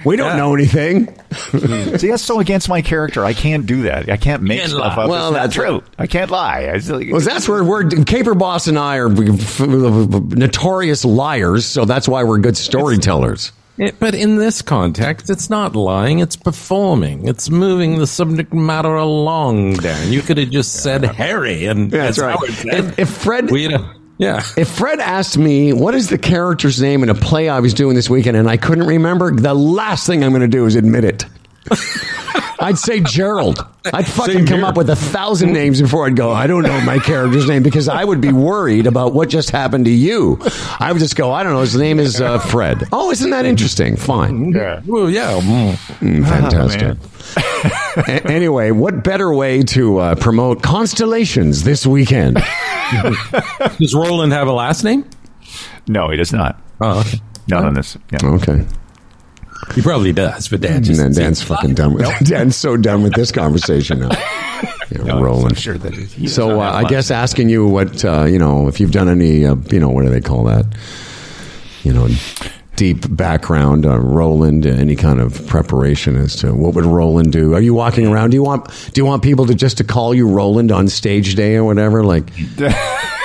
We 0.05 0.17
don't 0.17 0.33
Yeah. 0.33 0.37
know 0.37 0.55
anything. 0.55 1.07
See, 1.99 2.09
that's 2.09 2.23
so 2.23 2.39
against 2.39 2.69
my 2.69 2.83
character. 2.83 3.25
I 3.25 3.33
can't 3.33 3.65
do 3.65 3.85
that. 3.85 4.11
I 4.11 4.19
can't 4.19 4.43
make 4.43 4.59
Can't 4.61 4.73
stuff 4.73 4.99
lie. 4.99 5.05
up. 5.05 5.09
Well, 5.09 5.33
that's 5.33 5.55
true. 5.55 5.83
I 5.99 6.07
can't 6.07 6.31
lie. 6.31 6.69
I 6.71 6.77
just- 6.79 6.91
Well, 7.11 7.21
that's 7.23 7.49
where 7.49 7.65
we're 7.65 7.85
Caper 7.89 8.35
Boss 8.35 8.67
and 8.67 8.79
I 8.79 8.97
are 8.99 9.09
notorious 9.09 11.05
liars, 11.07 11.65
so 11.65 11.85
that's 11.87 12.07
why 12.09 12.23
we're 12.25 12.37
good 12.39 12.57
storytellers. 12.57 13.53
It- 13.79 13.97
but 13.99 14.15
in 14.15 14.37
this 14.37 14.63
context, 14.63 15.29
it's 15.31 15.51
not 15.51 15.75
lying; 15.75 16.21
it's 16.21 16.37
performing. 16.37 17.27
It's 17.27 17.51
moving 17.51 17.99
the 17.99 18.07
subject 18.07 18.53
matter 18.53 18.95
along. 18.95 19.75
Dan, 19.75 20.13
you 20.13 20.23
could 20.23 20.39
have 20.39 20.51
just 20.51 20.75
said 20.83 21.05
Harry, 21.05 21.65
and 21.67 21.91
Yeah, 21.93 22.05
that's 22.05 22.19
right. 22.19 22.37
how. 22.39 22.45
If, 22.45 22.99
if 22.99 23.09
Fred, 23.09 23.51
We'd 23.51 23.73
have- 23.73 23.87
yeah. 24.19 24.43
if 24.57 24.69
Fred 24.69 25.01
asked 25.01 25.37
me 25.39 25.73
what 25.73 25.95
is 25.95 26.09
the 26.09 26.19
character's 26.19 26.81
name 26.81 27.03
in 27.03 27.09
a 27.09 27.15
play 27.17 27.49
I 27.49 27.59
was 27.61 27.75
doing 27.75 27.97
this 27.97 28.09
weekend, 28.09 28.37
and 28.37 28.49
I 28.49 28.57
couldn't 28.57 28.87
remember, 28.87 29.35
the 29.35 29.55
last 29.55 30.07
thing 30.07 30.23
I'm 30.23 30.31
going 30.31 30.43
to 30.43 30.49
do 30.49 30.67
is 30.67 30.77
admit 30.77 31.05
it. 31.05 31.25
I'd 32.61 32.79
say 32.79 33.01
Gerald. 33.01 33.67
I'd 33.93 34.07
fucking 34.07 34.35
Same 34.35 34.47
come 34.47 34.59
here. 34.61 34.67
up 34.67 34.77
with 34.77 34.89
a 34.91 34.97
thousand 34.97 35.53
names 35.53 35.81
before 35.83 36.07
I'd 36.07 36.17
go. 36.17 36.31
I 36.33 36.47
don't 36.47 36.63
know 36.63 36.81
my 36.83 36.99
character's 36.99 37.47
name 37.49 37.63
because 37.63 37.89
I 37.89 38.05
would 38.05 38.21
be 38.21 38.33
worried 38.33 38.87
about 38.87 39.13
what 39.13 39.29
just 39.29 39.51
happened 39.51 39.85
to 39.87 39.91
you. 39.91 40.39
I 40.79 40.91
would 40.93 41.01
just 41.01 41.17
go. 41.17 41.33
I 41.33 41.43
don't 41.43 41.53
know. 41.53 41.61
His 41.61 41.77
name 41.77 41.99
is 41.99 42.21
uh, 42.21 42.39
Fred. 42.39 42.85
Oh, 42.93 43.11
isn't 43.11 43.31
that 43.31 43.45
interesting? 43.45 43.97
Fine. 43.97 44.53
yeah. 44.53 44.81
Well, 44.87 45.11
yeah. 45.11 45.41
mm. 45.41 45.75
Mm, 46.01 46.29
fantastic. 46.29 46.97
A- 48.09 48.31
anyway, 48.31 48.71
what 48.71 49.03
better 49.05 49.33
way 49.35 49.63
to 49.65 49.99
uh, 49.99 50.15
promote 50.15 50.63
constellations 50.63 51.65
this 51.65 51.87
weekend? 51.87 52.37
Does 53.79 53.95
Roland 53.95 54.33
have 54.33 54.49
a 54.49 54.53
last 54.53 54.85
name? 54.85 55.05
No, 55.89 56.09
he 56.11 56.17
does 56.17 56.33
not. 56.33 56.61
Oh, 56.81 57.01
okay. 57.01 57.21
Not 57.49 57.65
on 57.65 57.75
this. 57.75 57.97
Yeah. 58.11 58.19
Okay. 58.25 58.65
He 59.75 59.83
probably 59.83 60.13
does, 60.13 60.49
but 60.49 60.61
Dan 60.61 60.83
just 60.83 61.01
then 61.01 61.13
Dan's 61.13 61.43
fucking 61.43 61.75
done 61.75 61.95
with 61.95 62.07
Dan's 62.25 62.57
so 62.57 62.77
done 62.77 63.03
with 63.03 63.15
this 63.15 63.33
conversation 63.33 64.01
now. 64.01 64.11
Yeah, 64.91 65.03
No, 65.05 65.23
rolling. 65.23 65.47
I'm 65.47 65.55
sure 65.55 65.79
that 65.79 65.95
he 65.95 66.29
So 66.29 66.61
uh, 66.61 66.71
I 66.71 66.85
guess 66.85 67.11
asking 67.11 67.49
you 67.49 67.67
what 67.67 68.05
uh, 68.05 68.25
you 68.25 68.39
know 68.39 68.69
if 68.69 68.79
you've 68.81 68.93
done 68.93 69.09
any 69.09 69.45
uh, 69.47 69.57
you 69.71 69.81
know 69.81 69.89
what 69.89 70.05
do 70.05 70.11
they 70.11 70.21
call 70.21 70.45
that 70.45 70.67
you 71.83 71.93
know 71.95 72.07
deep 72.77 73.05
background 73.17 73.87
uh, 73.87 73.99
Roland 73.99 74.67
uh, 74.67 74.71
any 74.71 74.95
kind 74.95 75.21
of 75.21 75.47
preparation 75.47 76.17
as 76.17 76.37
to 76.37 76.53
what 76.53 76.75
would 76.75 76.85
Roland 76.85 77.33
do? 77.33 77.55
Are 77.55 77.61
you 77.63 77.73
walking 77.73 78.07
around? 78.07 78.31
Do 78.31 78.35
you 78.37 78.43
want 78.43 78.67
do 78.93 79.01
you 79.01 79.07
want 79.07 79.23
people 79.23 79.47
to 79.47 79.55
just 79.55 79.79
to 79.79 79.85
call 79.85 80.15
you 80.15 80.29
Roland 80.29 80.71
on 80.71 80.87
stage 80.89 81.35
day 81.35 81.57
or 81.57 81.65
whatever? 81.65 82.05
Like 82.05 82.25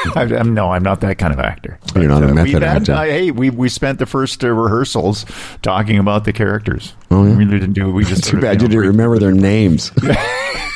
I, 0.15 0.21
I'm, 0.39 0.53
no, 0.53 0.71
I'm 0.71 0.83
not 0.83 1.01
that 1.01 1.17
kind 1.17 1.33
of 1.33 1.39
actor. 1.39 1.79
You're 1.95 2.07
not 2.07 2.23
a 2.23 2.27
we've 2.27 2.35
method 2.35 2.61
had- 2.61 2.63
actor. 2.63 2.93
uh, 2.93 3.03
hey, 3.03 3.31
we 3.31 3.49
we 3.49 3.69
spent 3.69 3.99
the 3.99 4.05
first 4.05 4.43
uh, 4.43 4.49
rehearsals 4.51 5.25
talking 5.61 5.97
about 5.99 6.25
the 6.25 6.33
characters. 6.33 6.93
Oh, 7.11 7.25
yeah? 7.25 7.35
We 7.37 7.45
didn't 7.45 7.73
do. 7.73 7.91
We 7.91 8.03
just 8.05 8.23
too 8.23 8.29
sort 8.31 8.35
of, 8.35 8.41
bad 8.41 8.61
you 8.61 8.67
know, 8.67 8.71
didn't 8.75 8.87
remember 8.91 9.19
their 9.19 9.31
names. 9.33 9.91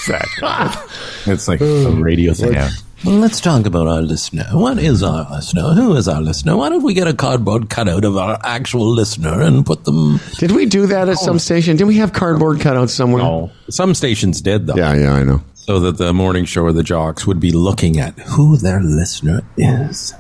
Exactly. 0.06 1.32
It's 1.34 1.48
like 1.48 1.62
a 1.62 1.92
radio 1.92 2.34
thing. 2.34 2.54
yeah. 2.54 2.70
Well, 3.06 3.16
let's 3.16 3.40
talk 3.42 3.66
about 3.66 3.88
our 3.88 4.02
listener. 4.02 4.46
What 4.52 4.78
is 4.78 5.02
our 5.04 5.26
listener? 5.32 5.62
Who 5.74 5.96
is 5.96 6.08
our 6.10 6.22
listener? 6.22 6.56
Why 6.58 6.68
don't 6.70 6.84
we 6.84 6.94
get 6.94 7.08
a 7.08 7.14
cardboard 7.14 7.70
cutout 7.70 8.04
of 8.06 8.16
our 8.18 8.38
actual 8.44 8.86
listener 8.94 9.42
and 9.42 9.66
put 9.66 9.84
them? 9.86 10.20
Did 10.40 10.52
we 10.52 10.66
do 10.66 10.88
that 10.88 11.08
at 11.10 11.18
some 11.18 11.40
station? 11.40 11.76
Did 11.78 11.86
we 11.86 11.98
have 11.98 12.12
cardboard 12.14 12.60
cutouts 12.60 12.90
somewhere? 12.90 13.24
Oh, 13.24 13.52
some 13.70 13.94
stations 13.94 14.42
did 14.42 14.68
though, 14.68 14.76
Yeah, 14.76 14.94
yeah, 14.94 15.14
I 15.14 15.24
know. 15.24 15.42
So 15.66 15.80
that 15.80 15.98
the 15.98 16.14
morning 16.14 16.46
show 16.46 16.64
or 16.64 16.74
the 16.74 16.84
jocks 16.84 17.26
would 17.26 17.40
be 17.40 17.52
looking 17.52 18.00
at 18.00 18.18
Who 18.20 18.58
their 18.58 18.82
listener 18.82 19.42
is? 19.58 20.14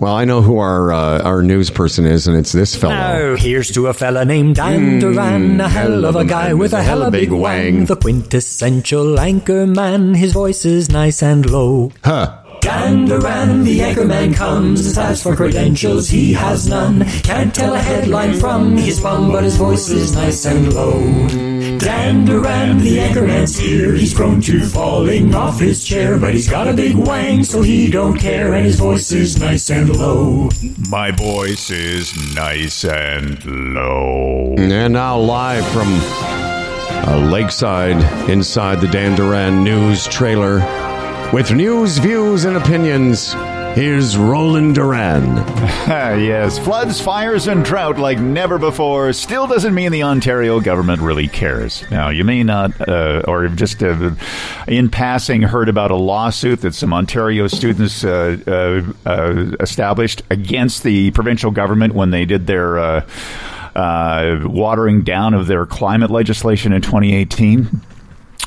Well, 0.00 0.14
I 0.14 0.24
know 0.24 0.42
who 0.42 0.58
our 0.58 0.92
uh, 0.92 1.22
our 1.22 1.40
news 1.42 1.70
person 1.70 2.04
is, 2.04 2.26
and 2.26 2.36
it's 2.36 2.52
this 2.52 2.74
fellow. 2.74 2.94
Now, 2.94 3.36
here's 3.36 3.70
to 3.72 3.86
a 3.86 3.94
fella 3.94 4.24
named 4.24 4.56
Dan 4.56 4.98
Duran, 4.98 5.60
a 5.60 5.68
hell 5.68 6.04
of 6.04 6.16
a 6.16 6.24
guy 6.24 6.52
with 6.52 6.72
a 6.72 6.82
hell 6.82 7.02
of 7.02 7.08
a 7.08 7.10
big 7.12 7.30
wang. 7.30 7.84
The 7.84 7.96
quintessential 7.96 9.20
anchor 9.20 9.66
man, 9.66 10.14
his 10.14 10.32
voice 10.32 10.64
is 10.64 10.90
nice 10.90 11.22
and 11.22 11.48
low. 11.48 11.92
Huh. 12.02 12.42
Dan 12.60 13.04
Duran, 13.04 13.62
the 13.62 13.78
anchorman 13.78 14.34
comes. 14.34 14.98
As 14.98 15.22
for 15.22 15.36
credentials, 15.36 16.08
he 16.08 16.32
has 16.32 16.66
none. 16.66 17.04
Can't 17.22 17.54
tell 17.54 17.74
a 17.74 17.78
headline 17.78 18.34
from 18.34 18.76
his 18.76 18.98
bum, 19.00 19.30
but 19.30 19.44
his 19.44 19.56
voice 19.56 19.88
is 19.88 20.14
nice 20.14 20.44
and 20.46 20.72
low. 20.74 21.55
Dan 21.78 22.24
Duran, 22.24 22.78
the 22.78 22.98
anchorman's 22.98 23.56
here. 23.56 23.92
He's 23.92 24.14
prone 24.14 24.40
to 24.42 24.60
falling 24.66 25.34
off 25.34 25.60
his 25.60 25.84
chair, 25.84 26.18
but 26.18 26.32
he's 26.34 26.48
got 26.48 26.68
a 26.68 26.72
big 26.72 26.94
wang, 26.96 27.44
so 27.44 27.62
he 27.62 27.90
don't 27.90 28.16
care, 28.16 28.54
and 28.54 28.64
his 28.64 28.78
voice 28.78 29.12
is 29.12 29.38
nice 29.38 29.70
and 29.70 29.88
low. 29.96 30.48
My 30.88 31.10
voice 31.10 31.70
is 31.70 32.14
nice 32.34 32.84
and 32.84 33.44
low. 33.74 34.54
And 34.58 34.92
now 34.92 35.18
live 35.18 35.66
from 35.68 35.88
uh, 37.08 37.28
Lakeside, 37.30 38.30
inside 38.30 38.80
the 38.80 38.88
Dan 38.88 39.16
Duran 39.16 39.62
news 39.64 40.06
trailer, 40.06 40.58
with 41.32 41.52
news, 41.52 41.98
views, 41.98 42.44
and 42.44 42.56
opinions. 42.56 43.34
Here's 43.76 44.16
Roland 44.16 44.74
Duran. 44.74 45.36
Yes, 45.86 46.58
floods, 46.58 46.98
fires, 46.98 47.46
and 47.46 47.62
drought 47.62 47.98
like 47.98 48.18
never 48.18 48.58
before 48.58 49.12
still 49.12 49.46
doesn't 49.46 49.74
mean 49.74 49.92
the 49.92 50.02
Ontario 50.02 50.60
government 50.60 51.02
really 51.02 51.28
cares. 51.28 51.84
Now, 51.90 52.08
you 52.08 52.24
may 52.24 52.42
not, 52.42 52.88
uh, 52.88 53.22
or 53.28 53.46
just 53.48 53.82
uh, 53.82 54.12
in 54.66 54.88
passing, 54.88 55.42
heard 55.42 55.68
about 55.68 55.90
a 55.90 55.96
lawsuit 55.96 56.62
that 56.62 56.74
some 56.74 56.94
Ontario 56.94 57.48
students 57.48 58.02
uh, 58.02 58.38
uh, 58.46 59.08
uh, 59.08 59.56
established 59.60 60.22
against 60.30 60.82
the 60.82 61.10
provincial 61.10 61.50
government 61.50 61.94
when 61.94 62.10
they 62.10 62.24
did 62.24 62.46
their. 62.46 62.78
Uh, 62.78 63.06
watering 64.46 65.02
down 65.02 65.34
of 65.34 65.46
their 65.48 65.66
climate 65.66 66.10
legislation 66.10 66.72
in 66.72 66.80
2018. 66.80 67.82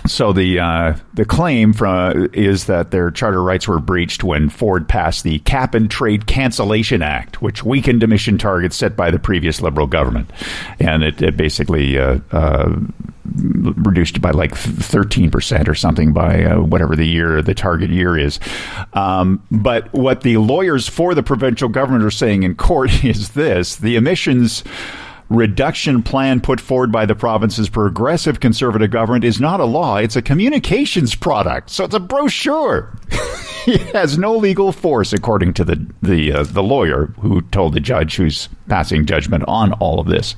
So 0.10 0.34
the 0.34 0.60
uh, 0.60 0.96
the 1.14 1.24
claim 1.24 1.72
from 1.72 2.30
is 2.34 2.66
that 2.66 2.90
their 2.90 3.12
charter 3.12 3.44
rights 3.44 3.68
were 3.68 3.80
breached 3.80 4.24
when 4.24 4.50
Ford 4.50 4.90
passed 4.90 5.24
the 5.24 5.38
Cap 5.40 5.76
and 5.76 5.90
Trade 5.90 6.26
Cancellation 6.26 7.04
Act, 7.04 7.44
which 7.44 7.64
weakened 7.64 8.02
emission 8.02 8.40
targets 8.40 8.76
set 8.76 8.96
by 8.96 9.12
the 9.12 9.20
previous 9.20 9.62
Liberal 9.62 9.86
government, 9.86 10.32
and 10.80 11.04
it, 11.04 11.22
it 11.22 11.38
basically 11.38 12.00
uh, 12.00 12.18
uh, 12.32 12.76
reduced 13.24 14.20
by 14.20 14.32
like 14.32 14.56
thirteen 14.56 15.30
percent 15.30 15.70
or 15.70 15.76
something 15.76 16.12
by 16.12 16.44
uh, 16.44 16.60
whatever 16.60 16.96
the 16.96 17.08
year 17.08 17.44
the 17.44 17.54
target 17.54 17.92
year 17.92 18.18
is. 18.18 18.40
Um, 18.94 19.44
but 19.52 19.94
what 19.94 20.22
the 20.22 20.38
lawyers 20.38 20.90
for 20.90 21.14
the 21.14 21.24
provincial 21.24 21.70
government 21.70 22.04
are 22.04 22.10
saying 22.10 22.42
in 22.42 22.56
court 22.56 23.04
is 23.04 23.30
this: 23.30 23.76
the 23.76 23.96
emissions 23.96 24.64
reduction 25.30 26.04
plan 26.04 26.42
put 26.42 26.60
forward 26.60 26.92
by 26.92 27.06
the 27.06 27.16
province's 27.16 27.70
progressive 27.70 28.40
conservative 28.40 28.92
government 28.92 29.24
is 29.24 29.40
not 29.40 29.60
a 29.60 29.66
law, 29.66 29.98
it's 29.98 30.16
a 30.16 30.22
communications 30.22 31.16
product. 31.16 31.70
So 31.70 31.86
it's 31.86 31.96
a 31.96 32.00
brochure. 32.00 32.94
it 33.68 33.82
has 33.94 34.18
no 34.18 34.36
legal 34.36 34.72
force, 34.72 35.14
according 35.14 35.54
to 35.56 35.64
the 35.64 35.86
the 36.02 36.34
uh, 36.34 36.44
the 36.44 36.64
lawyer 36.64 37.08
who 37.20 37.42
told 37.42 37.74
the 37.74 37.80
judge 37.80 38.16
who's 38.16 38.50
passing 38.68 39.06
judgment 39.06 39.44
on 39.48 39.74
all 39.74 40.00
of 40.00 40.08
this. 40.08 40.36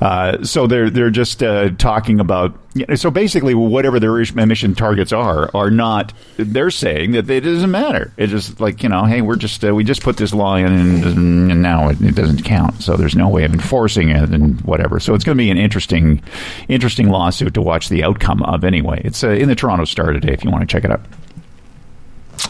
Uh, 0.00 0.44
so 0.44 0.66
they're 0.66 0.90
they're 0.90 1.10
just 1.10 1.42
uh, 1.42 1.70
talking 1.78 2.20
about 2.20 2.54
so 2.96 3.10
basically 3.10 3.54
whatever 3.54 3.98
their 3.98 4.20
emission 4.20 4.74
targets 4.74 5.10
are 5.10 5.50
are 5.54 5.70
not 5.70 6.12
they're 6.36 6.70
saying 6.70 7.12
that 7.12 7.30
it 7.30 7.40
doesn't 7.40 7.70
matter. 7.70 8.12
It's 8.18 8.30
just 8.30 8.60
like 8.60 8.82
you 8.82 8.90
know 8.90 9.04
hey 9.04 9.22
we're 9.22 9.36
just 9.36 9.64
uh, 9.64 9.74
we 9.74 9.84
just 9.84 10.02
put 10.02 10.18
this 10.18 10.34
law 10.34 10.56
in 10.56 10.66
and, 10.66 11.04
and 11.50 11.62
now 11.62 11.88
it, 11.88 12.00
it, 12.02 12.14
doesn't 12.14 12.44
count. 12.44 12.82
So 12.82 12.96
there's 12.96 13.16
no 13.16 13.28
way 13.28 13.44
of 13.44 13.54
enforcing 13.54 14.10
it 14.10 14.28
and 14.30 14.60
whatever. 14.62 15.00
So 15.00 15.14
it's 15.14 15.24
going 15.24 15.36
to 15.36 15.42
be 15.42 15.50
an 15.50 15.56
interesting 15.56 16.22
interesting 16.68 17.08
lawsuit 17.08 17.54
to 17.54 17.62
watch 17.62 17.88
the 17.88 18.04
outcome 18.04 18.42
of 18.42 18.64
anyway. 18.64 19.00
It's 19.02 19.24
uh, 19.24 19.30
in 19.30 19.48
the 19.48 19.54
Toronto 19.54 19.86
Star 19.86 20.12
today 20.12 20.34
if 20.34 20.44
you 20.44 20.50
want 20.50 20.60
to 20.60 20.66
check 20.66 20.84
it 20.84 20.90
out. 20.90 21.00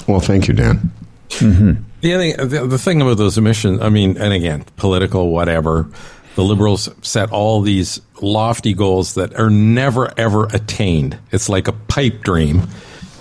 Well 0.08 0.20
thank 0.20 0.48
you 0.48 0.54
Dan. 0.54 0.90
Mm-hmm. 1.28 1.82
the, 2.00 2.46
the, 2.46 2.66
the 2.66 2.78
thing 2.78 3.02
about 3.02 3.18
those 3.18 3.38
emissions 3.38 3.80
I 3.82 3.88
mean 3.88 4.16
and 4.16 4.32
again 4.32 4.64
political 4.76 5.30
whatever 5.30 5.88
the 6.36 6.44
liberals 6.44 6.88
set 7.02 7.32
all 7.32 7.62
these 7.62 8.00
lofty 8.22 8.74
goals 8.74 9.14
that 9.14 9.34
are 9.34 9.50
never 9.50 10.12
ever 10.18 10.44
attained. 10.52 11.18
It's 11.32 11.48
like 11.48 11.66
a 11.66 11.72
pipe 11.72 12.20
dream, 12.20 12.68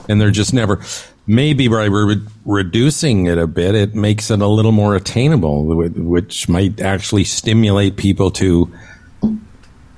and 0.07 0.21
they're 0.21 0.31
just 0.31 0.53
never. 0.53 0.81
Maybe 1.27 1.67
by 1.67 1.85
re- 1.85 2.21
reducing 2.45 3.25
it 3.25 3.39
a 3.39 3.47
bit, 3.47 3.73
it 3.73 3.95
makes 3.95 4.29
it 4.29 4.41
a 4.41 4.47
little 4.47 4.71
more 4.71 4.95
attainable, 4.95 5.65
which 5.65 6.47
might 6.47 6.79
actually 6.81 7.23
stimulate 7.23 7.97
people 7.97 8.29
to 8.31 8.71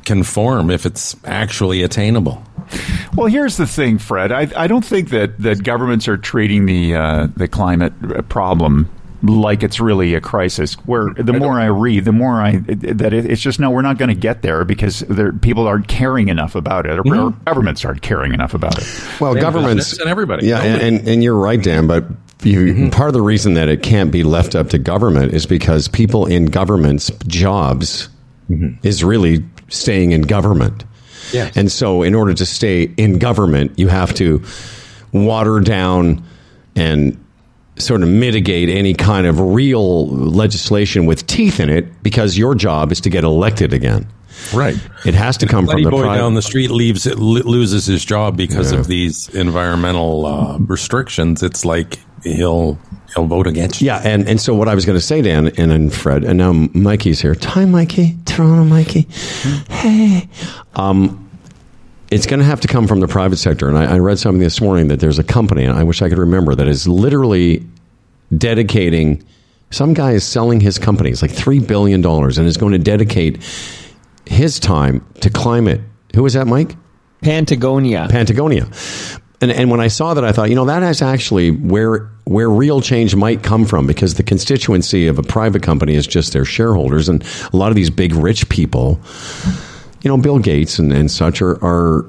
conform 0.06 0.70
if 0.70 0.86
it's 0.86 1.18
actually 1.26 1.84
attainable. 1.84 2.42
Well, 3.16 3.28
here's 3.28 3.58
the 3.58 3.68
thing, 3.68 3.98
Fred. 3.98 4.32
I, 4.32 4.48
I 4.56 4.68
don't 4.68 4.86
think 4.86 5.10
that, 5.10 5.38
that 5.40 5.64
governments 5.64 6.08
are 6.08 6.18
treating 6.18 6.66
the 6.66 6.96
uh, 6.96 7.28
the 7.36 7.48
climate 7.48 8.30
problem 8.30 8.90
like 9.30 9.64
it's 9.64 9.80
really 9.80 10.14
a 10.16 10.22
crisis. 10.22 10.74
Where 10.86 11.14
the 11.14 11.34
I 11.34 11.40
more 11.40 11.60
I 11.60 11.66
read, 11.66 12.06
the 12.06 12.12
more 12.12 12.42
I 12.42 12.58
that 12.58 13.14
it, 13.14 13.26
it's 13.26 13.42
just 13.42 13.60
no, 13.60 13.70
we're 13.70 13.82
not 13.82 13.98
going 13.98 14.10
to 14.10 14.16
get 14.16 14.42
there 14.42 14.66
because 14.66 15.00
there, 15.02 15.34
people 15.34 15.68
aren't 15.68 15.88
caring 15.88 16.30
enough 16.30 16.56
about 16.56 16.86
it, 16.86 17.00
or, 17.00 17.04
mm-hmm. 17.04 17.44
governments 17.44 17.86
aren't 17.86 18.02
caring 18.02 18.34
enough 18.34 18.54
about 18.54 18.78
it. 18.78 18.88
Well, 19.20 19.36
governments 19.36 19.98
and 20.00 20.10
everybody, 20.10 20.48
yeah, 20.48 20.62
and, 20.62 20.82
and, 20.82 21.08
and 21.08 21.24
you're 21.24 21.38
right, 21.38 21.62
Dan, 21.62 21.88
but. 21.88 22.06
You, 22.44 22.60
mm-hmm. 22.60 22.90
Part 22.90 23.08
of 23.08 23.16
the 23.16 23.22
reason 23.24 23.56
that 23.56 23.68
it 23.68 23.82
can't 23.82 24.12
be 24.12 24.22
left 24.24 24.54
up 24.54 24.70
to 24.70 24.78
government 24.78 25.34
is 25.34 25.48
because 25.48 25.88
people 25.88 26.28
in 26.28 26.46
government's 26.46 27.10
jobs 27.26 28.10
mm-hmm. 28.48 28.76
is 28.84 29.04
really 29.04 29.44
staying 29.70 30.12
in 30.12 30.22
government. 30.22 30.84
Yes. 31.34 31.58
And 31.58 31.72
so, 31.72 32.04
in 32.04 32.14
order 32.14 32.36
to 32.36 32.46
stay 32.46 32.84
in 32.84 33.18
government, 33.18 33.80
you 33.80 33.88
have 33.88 34.14
to 34.16 34.44
water 35.12 35.60
down 35.60 36.24
and 36.76 37.18
sort 37.78 38.04
of 38.04 38.10
mitigate 38.10 38.70
any 38.70 38.94
kind 38.94 39.28
of 39.28 39.40
real 39.40 40.08
legislation 40.08 41.06
with 41.06 41.28
teeth 41.28 41.60
in 41.60 41.70
it 41.70 42.04
because 42.04 42.38
your 42.38 42.56
job 42.56 42.92
is 42.92 43.02
to 43.02 43.10
get 43.10 43.24
elected 43.24 43.74
again. 43.74 44.08
Right. 44.54 44.76
It 45.06 45.14
has 45.14 45.38
to 45.38 45.48
come 45.48 45.68
from 45.68 45.84
the 45.84 45.90
boy 45.90 46.04
down 46.04 46.36
the 46.36 46.42
street 46.42 46.70
leaves 46.70 47.08
it, 47.08 47.18
loses 47.18 47.86
his 47.86 48.06
job 48.06 48.38
because 48.38 48.72
yeah. 48.72 48.80
of 48.80 48.88
these 48.88 49.30
environmental 49.30 50.26
uh, 50.26 50.58
restrictions. 50.60 51.44
It's 51.44 51.66
like 51.66 52.00
he'll 52.24 52.80
he'll 53.14 53.26
vote 53.26 53.48
against. 53.48 53.82
You. 53.82 53.88
Yeah, 53.88 54.02
and 54.04 54.28
and 54.28 54.40
so 54.40 54.54
what 54.54 54.68
I 54.68 54.76
was 54.76 54.86
going 54.86 54.98
to 54.98 55.04
say, 55.04 55.22
Dan 55.22 55.48
and, 55.58 55.72
and 55.72 55.94
Fred, 55.94 56.24
and 56.24 56.38
now 56.38 56.54
Mikey's 56.54 57.22
here. 57.22 57.36
Hi, 57.42 57.66
Mikey, 57.66 58.16
Toronto, 58.26 58.64
Mikey. 58.64 59.08
Hey, 59.70 60.30
um, 60.76 61.27
it's 62.12 62.26
going 62.26 62.40
to 62.40 62.46
have 62.46 62.62
to 62.62 62.68
come 62.68 62.88
from 62.88 63.00
the 63.00 63.08
private 63.08 63.38
sector. 63.38 63.68
And 63.68 63.78
I, 63.78 63.96
I, 63.96 64.00
read 64.00 64.20
something 64.20 64.40
this 64.40 64.62
morning 64.62 64.88
that 64.88 65.00
there's 65.00 65.20
a 65.20 65.24
company, 65.24 65.66
and 65.66 65.78
I 65.78 65.84
wish 65.84 66.02
I 66.02 66.10
could 66.10 66.18
remember, 66.18 66.56
that 66.56 66.68
is 66.68 66.88
literally 66.88 67.66
dedicating. 68.36 69.24
Some 69.72 69.94
guy 69.94 70.12
is 70.12 70.24
selling 70.24 70.60
his 70.60 70.80
company, 70.80 71.10
it's 71.10 71.22
like 71.22 71.32
$3 71.32 71.66
billion, 71.68 72.06
and 72.06 72.40
is 72.40 72.58
going 72.58 72.74
to 72.74 72.80
dedicate 72.80 73.44
his 74.26 74.60
time 74.60 75.06
to 75.22 75.30
climate. 75.30 75.82
Who 76.16 76.26
is 76.26 76.34
that, 76.34 76.48
Mike? 76.48 76.76
Patagonia. 77.22 78.08
Patagonia. 78.10 78.68
And, 79.40 79.52
and 79.52 79.70
when 79.70 79.80
I 79.80 79.88
saw 79.88 80.14
that, 80.14 80.24
I 80.24 80.32
thought, 80.32 80.50
you 80.50 80.56
know, 80.56 80.66
that 80.66 80.84
is 80.84 81.02
actually 81.02 81.52
where 81.52 82.10
where 82.24 82.50
real 82.50 82.82
change 82.82 83.16
might 83.16 83.42
come 83.42 83.66
from 83.66 83.88
because 83.88 84.16
the 84.16 84.24
constituency 84.24 85.08
of 85.08 85.18
a 85.18 85.24
private 85.24 85.64
company 85.64 85.96
is 85.96 86.06
just 86.06 86.34
their 86.34 86.44
shareholders. 86.44 87.08
And 87.08 87.24
a 87.54 87.56
lot 87.56 87.70
of 87.70 87.76
these 87.76 87.90
big 87.90 88.14
rich 88.14 88.50
people 88.50 89.00
you 90.08 90.16
know, 90.16 90.18
Bill 90.18 90.40
Gates 90.40 90.80
and, 90.80 90.94
and 90.94 91.12
such 91.12 91.42
are, 91.42 91.62
are 91.62 92.06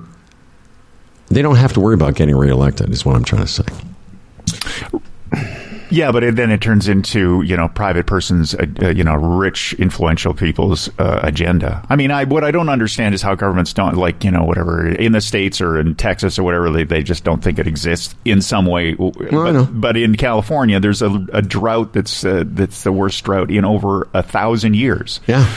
they 1.31 1.43
don't 1.43 1.57
have 1.57 1.73
to 1.73 1.81
worry 1.81 1.95
about 1.95 2.15
getting 2.15 2.37
reelected. 2.37 2.91
Is 2.91 3.05
what 3.05 3.17
I'm 3.17 3.25
trying 3.25 3.45
to 3.45 3.49
say. 3.49 3.65
Yeah, 5.91 6.13
but 6.13 6.23
it, 6.23 6.37
then 6.37 6.53
it 6.53 6.61
turns 6.61 6.87
into 6.87 7.43
you 7.43 7.57
know 7.57 7.67
private 7.67 8.07
persons, 8.07 8.55
uh, 8.55 8.67
uh, 8.83 8.91
you 8.91 9.03
know, 9.03 9.17
rich 9.17 9.73
influential 9.81 10.33
people's 10.33 10.89
uh, 11.01 11.19
agenda. 11.25 11.85
I 11.89 11.97
mean, 11.97 12.13
I 12.13 12.23
what 12.23 12.45
I 12.45 12.53
don't 12.53 12.69
understand 12.69 13.17
is 13.17 13.23
how 13.23 13.35
governments 13.35 13.73
don't 13.73 13.97
like 13.97 14.23
you 14.23 14.31
know 14.31 14.45
whatever 14.45 14.87
in 14.87 15.11
the 15.11 15.21
states 15.21 15.61
or 15.61 15.81
in 15.81 15.97
Texas 15.97 16.39
or 16.39 16.45
whatever 16.45 16.71
they, 16.71 16.85
they 16.85 17.03
just 17.03 17.25
don't 17.25 17.43
think 17.43 17.59
it 17.59 17.67
exists 17.67 18.15
in 18.25 18.43
some 18.43 18.67
way. 18.67 18.95
Well, 18.95 19.11
but, 19.11 19.81
but, 19.81 19.97
in 19.97 20.15
California, 20.15 20.79
there's 20.79 21.03
a, 21.03 21.27
a 21.33 21.43
drought 21.43 21.95
that's 21.95 22.25
uh, 22.25 22.45
that's 22.47 22.85
the 22.85 22.93
worst 22.93 23.25
drought 23.25 23.51
in 23.51 23.65
over 23.65 24.07
a 24.15 24.23
thousand 24.23 24.77
years. 24.77 25.19
Yeah. 25.27 25.53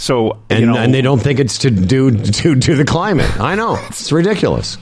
So 0.00 0.38
and, 0.48 0.60
you 0.60 0.66
know, 0.66 0.76
and 0.76 0.94
they 0.94 1.02
don't 1.02 1.18
think 1.18 1.38
it's 1.40 1.58
to 1.58 1.70
do 1.70 2.10
to 2.10 2.56
to 2.56 2.74
the 2.74 2.86
climate. 2.86 3.38
I 3.38 3.54
know 3.54 3.78
it's 3.90 4.10
ridiculous. 4.10 4.78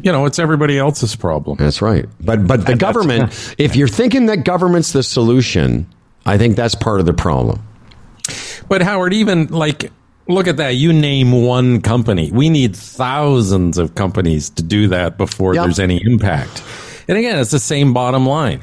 You 0.00 0.10
know, 0.10 0.24
it's 0.24 0.38
everybody 0.38 0.78
else's 0.78 1.14
problem. 1.14 1.58
That's 1.58 1.82
right. 1.82 2.06
But 2.18 2.46
but 2.46 2.64
the 2.64 2.72
and 2.72 2.80
government, 2.80 3.54
if 3.58 3.76
you're 3.76 3.86
thinking 3.86 4.26
that 4.26 4.38
government's 4.44 4.92
the 4.92 5.02
solution, 5.02 5.86
I 6.24 6.38
think 6.38 6.56
that's 6.56 6.74
part 6.74 7.00
of 7.00 7.04
the 7.04 7.12
problem. 7.12 7.62
But 8.68 8.80
Howard, 8.80 9.12
even 9.12 9.48
like 9.48 9.92
look 10.28 10.46
at 10.46 10.56
that. 10.56 10.76
You 10.76 10.94
name 10.94 11.32
one 11.32 11.82
company. 11.82 12.32
We 12.32 12.48
need 12.48 12.74
thousands 12.74 13.76
of 13.76 13.94
companies 13.94 14.48
to 14.50 14.62
do 14.62 14.88
that 14.88 15.18
before 15.18 15.54
yep. 15.54 15.64
there's 15.64 15.78
any 15.78 16.02
impact. 16.02 16.62
And 17.06 17.18
again, 17.18 17.38
it's 17.38 17.50
the 17.50 17.58
same 17.58 17.92
bottom 17.92 18.26
line. 18.26 18.62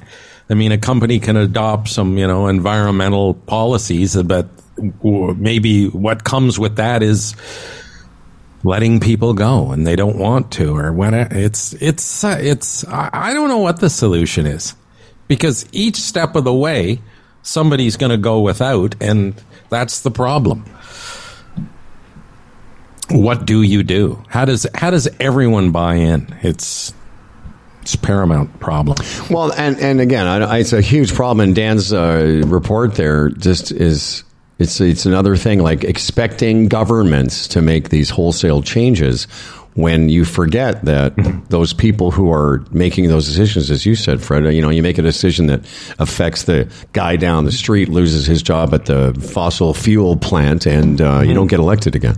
I 0.50 0.54
mean, 0.54 0.72
a 0.72 0.78
company 0.78 1.20
can 1.20 1.38
adopt 1.38 1.90
some, 1.90 2.18
you 2.18 2.28
know, 2.28 2.48
environmental 2.48 3.34
policies, 3.34 4.16
but 4.16 4.48
maybe 4.78 5.88
what 5.88 6.24
comes 6.24 6.60
with 6.60 6.76
that 6.76 7.02
is 7.02 7.36
letting 8.64 9.00
people 9.00 9.34
go 9.34 9.72
and 9.72 9.86
they 9.86 9.96
don't 9.96 10.18
want 10.18 10.52
to 10.52 10.76
or 10.76 10.92
when 10.92 11.14
it's 11.14 11.74
it's 11.74 12.24
uh, 12.24 12.38
it's 12.42 12.84
I 12.88 13.32
don't 13.32 13.48
know 13.48 13.60
what 13.60 13.80
the 13.80 13.92
solution 13.92 14.48
is 14.48 14.74
because 15.28 15.68
each 15.72 15.98
step 15.98 16.36
of 16.36 16.46
the 16.46 16.54
way 16.54 17.00
somebody's 17.44 17.96
going 17.96 18.10
to 18.10 18.18
go 18.18 18.42
without 18.42 18.96
and 19.00 19.36
that's 19.70 20.02
the 20.02 20.12
problem. 20.12 20.66
What 23.12 23.46
do 23.46 23.62
you 23.62 23.84
do? 23.84 24.24
How 24.30 24.46
does 24.46 24.66
how 24.74 24.90
does 24.90 25.08
everyone 25.20 25.72
buy 25.72 25.96
in? 25.96 26.36
It's 26.42 26.92
it's 27.86 27.96
paramount 27.96 28.60
problem. 28.60 28.98
Well, 29.30 29.54
and 29.54 29.80
and 29.80 30.02
again, 30.02 30.26
I, 30.26 30.58
it's 30.58 30.74
a 30.74 30.82
huge 30.82 31.14
problem. 31.14 31.50
And 31.50 31.56
Dan's 31.56 31.94
uh, 31.94 32.42
report 32.48 32.96
there 32.96 33.30
just 33.30 33.72
is 33.72 34.24
it's 34.58 34.82
it's 34.82 35.06
another 35.06 35.38
thing 35.38 35.60
like 35.60 35.84
expecting 35.84 36.68
governments 36.68 37.48
to 37.50 37.62
make 37.62 37.90
these 37.90 38.10
wholesale 38.10 38.64
changes 38.64 39.28
when 39.76 40.10
you 40.10 40.26
forget 40.26 40.84
that 40.86 41.14
those 41.50 41.74
people 41.74 42.12
who 42.12 42.32
are 42.32 42.64
making 42.72 43.10
those 43.10 43.28
decisions, 43.28 43.70
as 43.70 43.86
you 43.86 43.96
said, 43.96 44.22
Fred, 44.22 44.54
you 44.54 44.62
know, 44.62 44.70
you 44.70 44.82
make 44.82 44.98
a 44.98 45.02
decision 45.02 45.48
that 45.48 45.62
affects 46.00 46.44
the 46.44 46.72
guy 46.94 47.16
down 47.16 47.46
the 47.46 47.52
street 47.52 47.90
loses 47.90 48.26
his 48.26 48.42
job 48.42 48.74
at 48.74 48.86
the 48.86 49.14
fossil 49.34 49.74
fuel 49.74 50.18
plant, 50.18 50.66
and 50.66 51.02
uh, 51.02 51.22
you 51.22 51.34
don't 51.34 51.48
get 51.48 51.60
elected 51.60 51.96
again. 51.96 52.16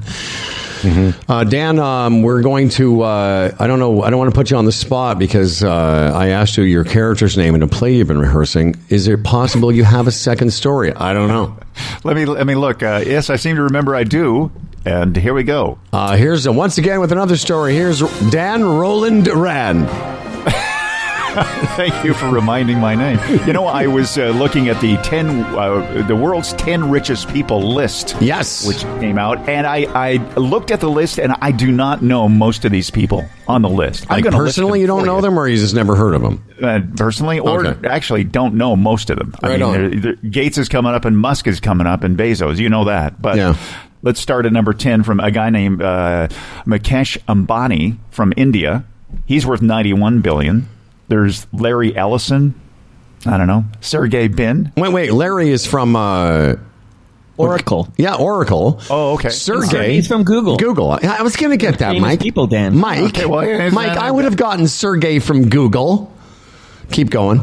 Mm-hmm. 0.81 1.31
Uh, 1.31 1.43
Dan, 1.43 1.79
um, 1.79 2.21
we're 2.21 2.43
going 2.43 2.69
to. 2.69 3.01
Uh, 3.01 3.55
I 3.57 3.65
don't 3.65 3.79
know. 3.79 4.03
I 4.03 4.11
don't 4.11 4.19
want 4.19 4.31
to 4.31 4.35
put 4.35 4.51
you 4.51 4.57
on 4.57 4.65
the 4.65 4.71
spot 4.71 5.17
because 5.17 5.63
uh, 5.63 6.11
I 6.15 6.29
asked 6.29 6.57
you 6.57 6.63
your 6.63 6.83
character's 6.83 7.35
name 7.35 7.55
in 7.55 7.63
a 7.63 7.67
play 7.67 7.95
you've 7.95 8.07
been 8.07 8.19
rehearsing. 8.19 8.75
Is 8.89 9.07
it 9.07 9.23
possible 9.23 9.71
you 9.71 9.83
have 9.83 10.05
a 10.05 10.11
second 10.11 10.51
story? 10.51 10.93
I 10.93 11.13
don't 11.13 11.29
know. 11.29 11.57
Let 12.03 12.15
me 12.15 12.25
let 12.25 12.45
me 12.47 12.55
look. 12.55 12.83
Uh, 12.83 13.03
yes, 13.05 13.29
I 13.29 13.35
seem 13.35 13.55
to 13.55 13.63
remember 13.63 13.95
I 13.95 14.03
do. 14.03 14.51
And 14.85 15.17
here 15.17 15.33
we 15.33 15.43
go. 15.43 15.79
Uh, 15.91 16.15
here's 16.15 16.47
uh, 16.47 16.53
once 16.53 16.77
again 16.77 17.01
with 17.01 17.11
another 17.11 17.35
story. 17.35 17.73
Here's 17.73 17.99
Dan 18.29 18.63
Roland 18.63 19.27
Rand. 19.27 19.89
Thank 21.75 22.03
you 22.03 22.13
for 22.13 22.27
reminding 22.29 22.79
my 22.79 22.95
name. 22.95 23.19
You 23.45 23.53
know, 23.53 23.67
I 23.67 23.87
was 23.87 24.17
uh, 24.17 24.29
looking 24.29 24.69
at 24.69 24.79
the 24.81 24.97
ten, 24.97 25.27
uh, 25.55 26.03
the 26.07 26.15
world's 26.15 26.53
ten 26.53 26.89
richest 26.89 27.27
people 27.29 27.61
list. 27.61 28.15
Yes. 28.19 28.67
which 28.67 28.81
came 28.99 29.17
out, 29.19 29.47
and 29.47 29.67
I, 29.67 29.85
I 29.93 30.13
looked 30.35 30.71
at 30.71 30.79
the 30.79 30.89
list, 30.89 31.19
and 31.19 31.33
I 31.41 31.51
do 31.51 31.71
not 31.71 32.01
know 32.01 32.27
most 32.27 32.65
of 32.65 32.71
these 32.71 32.89
people 32.89 33.23
on 33.47 33.61
the 33.61 33.69
list. 33.69 34.05
I'm 34.09 34.21
Like 34.23 34.33
personally, 34.33 34.81
you 34.81 34.87
don't 34.87 35.05
know 35.05 35.21
them, 35.21 35.37
or 35.37 35.47
you 35.47 35.57
just 35.57 35.75
never 35.75 35.95
heard 35.95 36.15
of 36.15 36.21
them. 36.23 36.43
uh, 36.61 36.79
personally, 36.95 37.39
or 37.39 37.65
Okay. 37.67 37.87
actually 37.87 38.23
don't 38.23 38.55
know 38.55 38.75
most 38.75 39.09
of 39.09 39.17
them. 39.19 39.35
I 39.43 39.49
Right 39.49 39.59
mean, 39.59 39.63
on. 39.69 39.73
there- 39.73 39.89
there- 39.99 40.15
Gates 40.31 40.57
is 40.57 40.67
coming 40.69 40.93
up, 40.93 41.05
and 41.05 41.17
Musk 41.17 41.47
is 41.47 41.59
coming 41.59 41.85
up, 41.87 42.03
and 42.03 42.17
Bezos. 42.17 42.57
You 42.57 42.69
know 42.69 42.85
that, 42.85 43.21
but. 43.21 43.37
Yeah. 43.37 43.55
Let's 44.03 44.19
start 44.21 44.45
at 44.45 44.53
number 44.53 44.73
10 44.73 45.01
from 45.01 45.19
a 45.19 45.31
guy 45.31 45.49
named 45.49 45.81
uh, 45.81 46.27
Mukesh 46.67 47.17
Ambani 47.27 47.97
from 48.11 48.31
India. 48.37 48.83
He's 49.25 49.45
worth 49.45 49.61
91 49.63 50.21
billion. 50.21 50.69
There's 51.07 51.47
Larry 51.53 51.95
Ellison. 51.95 52.53
I 53.25 53.37
don't 53.37 53.47
know. 53.47 53.65
Sergey 53.81 54.27
Brin. 54.27 54.71
Wait, 54.77 54.91
wait. 54.93 55.11
Larry 55.13 55.49
is 55.49 55.65
from 55.65 55.95
uh, 55.95 56.55
Oracle. 57.37 57.87
yeah 57.97 58.15
Oracle. 58.15 58.79
Oh, 58.89 59.13
okay. 59.15 59.29
Sergey. 59.29 59.93
He's 59.95 60.07
from 60.07 60.23
Google. 60.23 60.57
Google. 60.57 60.91
I 60.91 60.99
I 61.03 61.21
was 61.23 61.35
going 61.35 61.51
to 61.51 61.57
get 61.57 61.79
that, 61.79 61.95
Mike. 61.97 62.19
people, 62.21 62.47
Dan. 62.47 62.77
Mike. 62.77 63.03
Okay, 63.17 63.25
well, 63.25 63.71
Mike. 63.71 63.97
I 63.97 64.11
would 64.11 64.25
have 64.25 64.37
gotten 64.37 64.67
Sergey 64.67 65.19
from 65.19 65.49
Google. 65.49 66.13
Keep 66.91 67.09
going. 67.09 67.41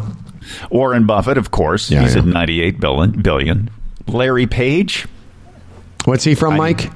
Warren 0.71 1.07
Buffett, 1.07 1.39
of 1.39 1.51
course. 1.51 1.91
Yeah, 1.91 2.03
He's 2.03 2.15
yeah. 2.15 2.23
at 2.23 2.27
98 2.27 2.81
billion, 2.81 3.23
billion. 3.23 3.71
Larry 4.07 4.47
Page. 4.47 5.07
What's 6.05 6.25
he 6.25 6.35
from, 6.35 6.55
I- 6.55 6.59
Mike? 6.59 6.91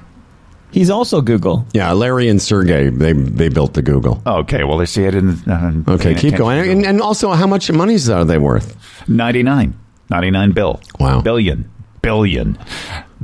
He's 0.71 0.91
also 0.91 1.21
Google. 1.23 1.67
Yeah, 1.73 1.93
Larry 1.93 2.29
and 2.29 2.41
Sergey. 2.41 2.91
They 2.91 3.13
they 3.13 3.49
built 3.49 3.75
the 3.75 3.83
Google. 3.83 4.23
Okay, 4.27 4.65
well, 4.65 4.79
they 4.79 4.87
see 4.87 5.07
I 5.07 5.11
didn't. 5.11 5.49
Uh, 5.49 5.73
Okay, 5.95 6.15
keep 6.15 6.37
going. 6.37 6.69
And, 6.69 6.85
and 6.85 7.01
also, 7.01 7.33
how 7.33 7.47
much 7.47 7.71
money 7.73 7.97
are 8.11 8.25
they 8.25 8.39
worth? 8.39 8.77
99. 9.09 9.75
99 10.11 10.53
bill. 10.53 10.81
Wow. 11.01 11.21
Billion. 11.23 11.71
Billion. 12.03 12.59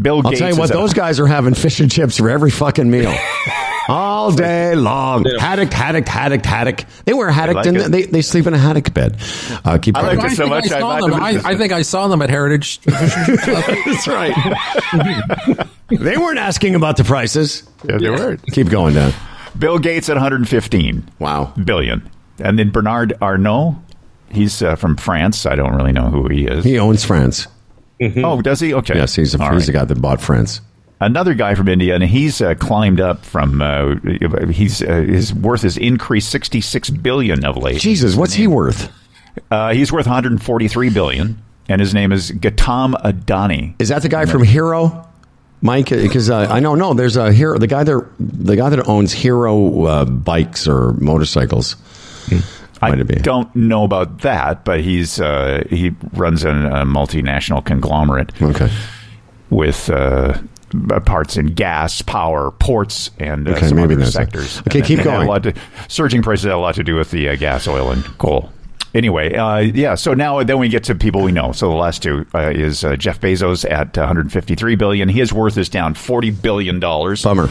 Bill 0.00 0.16
I'll 0.24 0.30
Gates. 0.30 0.38
tell 0.40 0.50
you 0.52 0.56
what, 0.58 0.70
at- 0.70 0.74
those 0.74 0.92
guys 0.94 1.20
are 1.20 1.26
having 1.26 1.54
fish 1.54 1.80
and 1.80 1.90
chips 1.90 2.16
for 2.18 2.28
every 2.30 2.50
fucking 2.50 2.90
meal. 2.90 3.14
All 3.88 4.32
day 4.32 4.74
long. 4.74 5.24
Haddock, 5.38 5.72
haddock, 5.72 6.08
haddock, 6.08 6.44
haddock. 6.44 6.84
They 7.04 7.12
wear 7.12 7.30
haddock 7.30 7.56
like 7.56 7.66
and 7.66 7.76
they, 7.76 8.02
they 8.02 8.22
sleep 8.22 8.46
in 8.46 8.54
a 8.54 8.58
haddock 8.58 8.92
bed. 8.94 9.16
Uh, 9.64 9.78
keep 9.78 9.96
I 9.96 10.02
going. 10.02 10.16
like 10.18 10.32
it 10.32 10.36
so 10.36 10.44
think 10.44 10.50
much. 10.50 10.72
I 10.72 10.76
I 10.76 10.80
saw 10.80 11.00
might 11.00 11.10
them. 11.10 11.22
I, 11.22 11.50
I 11.52 11.56
think 11.56 11.72
I 11.72 11.82
saw 11.82 12.08
them 12.08 12.22
at 12.22 12.30
Heritage. 12.30 12.80
That's 12.84 14.06
right. 14.08 14.34
they 15.88 16.16
weren't 16.16 16.38
asking 16.38 16.74
about 16.74 16.96
the 16.96 17.04
prices. 17.04 17.62
Yeah, 17.88 17.98
they 17.98 18.10
were. 18.10 18.36
Keep 18.52 18.68
going, 18.70 18.94
Dan. 18.94 19.12
Bill 19.58 19.78
Gates 19.78 20.08
at 20.08 20.14
115 20.14 21.10
Wow. 21.18 21.52
billion. 21.64 22.08
And 22.40 22.58
then 22.58 22.70
Bernard 22.70 23.12
Arnault, 23.20 23.76
he's 24.30 24.62
uh, 24.62 24.74
from 24.76 24.96
France. 24.96 25.46
I 25.46 25.54
don't 25.54 25.74
really 25.74 25.92
know 25.92 26.08
who 26.10 26.28
he 26.28 26.46
is. 26.46 26.64
He 26.64 26.78
owns 26.78 27.04
France. 27.04 27.46
Oh, 28.00 28.42
does 28.42 28.60
he? 28.60 28.74
Okay. 28.74 28.96
Yes, 28.96 29.14
he's, 29.14 29.34
a, 29.34 29.42
All 29.42 29.52
he's 29.52 29.60
right. 29.60 29.66
the 29.66 29.72
guy 29.72 29.84
that 29.84 30.00
bought 30.02 30.20
France. 30.20 30.60
Another 31.04 31.34
guy 31.34 31.54
from 31.54 31.68
India, 31.68 31.94
and 31.94 32.02
he's 32.02 32.40
uh, 32.40 32.54
climbed 32.54 33.00
up 33.00 33.24
from. 33.24 33.60
Uh, 33.60 33.96
he's 34.50 34.82
uh, 34.82 35.02
his 35.02 35.34
worth 35.34 35.62
has 35.62 35.76
increased 35.76 36.30
66 36.30 36.88
billion 36.90 37.44
of 37.44 37.56
late. 37.58 37.80
Jesus, 37.80 38.16
what's 38.16 38.32
he 38.34 38.46
worth? 38.46 38.90
Uh, 39.50 39.72
he's 39.74 39.92
worth 39.92 40.06
143 40.06 40.90
billion, 40.90 41.42
and 41.68 41.80
his 41.80 41.92
name 41.92 42.10
is 42.10 42.30
Gautam 42.32 42.94
Adani. 43.02 43.74
Is 43.78 43.88
that 43.90 44.00
the 44.02 44.08
guy 44.08 44.24
from 44.24 44.42
Hero? 44.44 45.06
Mike, 45.60 45.88
because 45.90 46.28
uh, 46.30 46.46
I 46.50 46.60
know 46.60 46.74
no, 46.74 46.94
there's 46.94 47.16
a 47.16 47.32
hero. 47.32 47.58
The 47.58 47.66
guy 47.66 47.84
there, 47.84 48.08
the 48.18 48.56
guy 48.56 48.68
that 48.70 48.86
owns 48.88 49.12
Hero 49.12 49.84
uh, 49.84 50.04
bikes 50.04 50.66
or 50.68 50.92
motorcycles. 50.94 51.76
I 52.82 52.94
don't 52.96 53.54
know 53.56 53.84
about 53.84 54.20
that, 54.20 54.64
but 54.64 54.80
he's 54.80 55.20
uh, 55.20 55.64
he 55.70 55.94
runs 56.12 56.44
a, 56.44 56.50
a 56.50 56.84
multinational 56.84 57.64
conglomerate 57.64 58.32
Okay. 58.42 58.70
with 59.48 59.88
uh, 59.88 60.36
parts 61.04 61.36
in 61.36 61.46
gas, 61.54 62.02
power, 62.02 62.50
ports, 62.52 63.10
and 63.18 63.48
uh, 63.48 63.52
Okay, 63.52 63.68
some 63.68 63.76
maybe 63.76 63.94
other 63.94 64.06
sectors. 64.06 64.60
Okay, 64.60 64.78
And 64.80 64.86
keep 64.88 64.98
had 64.98 65.04
going. 65.04 65.26
A 65.26 65.30
lot 65.30 65.42
to, 65.44 65.54
surging 65.88 66.22
prices 66.22 66.44
had 66.44 66.52
a 66.52 66.58
lot 66.58 66.74
to 66.76 66.84
do 66.84 66.94
with 66.96 67.10
the 67.10 67.28
uh, 67.30 67.36
gas, 67.36 67.66
oil, 67.68 67.90
and 67.90 68.04
coal. 68.18 68.50
Anyway, 68.94 69.34
uh, 69.34 69.58
yeah. 69.58 69.96
So 69.96 70.14
now 70.14 70.42
then 70.44 70.58
we 70.58 70.68
get 70.68 70.84
to 70.84 70.94
people 70.94 71.22
we 71.22 71.32
know. 71.32 71.50
So 71.52 71.68
the 71.68 71.74
last 71.74 72.02
two 72.02 72.26
uh, 72.34 72.50
is 72.54 72.84
uh, 72.84 72.94
Jeff 72.96 73.20
Bezos 73.20 73.68
at 73.68 73.96
153 73.96 74.76
billion. 74.76 75.08
His 75.08 75.32
worth 75.32 75.58
is 75.58 75.68
down 75.68 75.94
40 75.94 76.30
billion 76.30 76.78
dollars. 76.78 77.24
Bummer. 77.24 77.48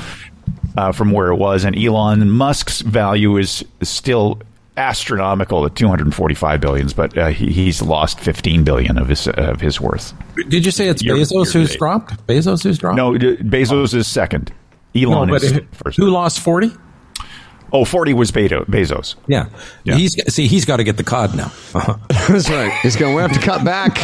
uh, 0.78 0.92
from 0.94 1.12
where 1.12 1.28
it 1.28 1.36
was, 1.36 1.66
and 1.66 1.78
Elon 1.78 2.30
Musk's 2.30 2.80
value 2.82 3.36
is 3.38 3.64
still 3.82 4.42
astronomical 4.78 5.66
at 5.66 5.76
245 5.76 6.60
billions, 6.62 6.94
but 6.94 7.18
uh, 7.18 7.28
he, 7.28 7.52
he's 7.52 7.82
lost 7.82 8.20
15 8.20 8.64
billion 8.64 8.98
of 8.98 9.08
his 9.08 9.28
of 9.28 9.62
his 9.62 9.80
worth. 9.80 10.14
Did 10.50 10.66
you 10.66 10.72
say 10.72 10.88
it's 10.88 11.04
Year- 11.04 11.16
Bezos 11.16 11.32
year 11.54 11.62
who's 11.62 11.72
to 11.72 11.78
dropped? 11.78 12.28
Bezos 12.28 12.64
who's 12.64 12.78
dropped? 12.78 12.98
No, 12.98 13.18
d- 13.18 13.38
Bezos 13.38 13.94
is 13.94 14.08
second. 14.08 14.52
Elon 14.96 15.28
No, 15.28 15.34
but 15.34 15.44
is 15.44 15.60
first. 15.72 15.98
who 15.98 16.10
lost 16.10 16.40
forty? 16.40 16.72
Oh, 17.76 17.86
40 17.86 18.14
was 18.14 18.32
Beto, 18.32 18.64
Bezos. 18.68 19.16
Yeah. 19.26 19.48
Yeah. 19.84 19.96
he's 19.96 20.14
see 20.32 20.46
he's 20.46 20.64
got 20.64 20.78
to 20.78 20.84
get 20.84 20.98
the 20.98 21.04
cod 21.04 21.36
now. 21.36 21.46
Uh-huh. 21.74 21.98
That's 22.30 22.48
right. 22.48 22.72
He's 22.84 22.96
going. 22.96 23.16
We 23.16 23.22
have 23.24 23.34
to 23.34 23.40
cut 23.40 23.66
back. 23.66 23.98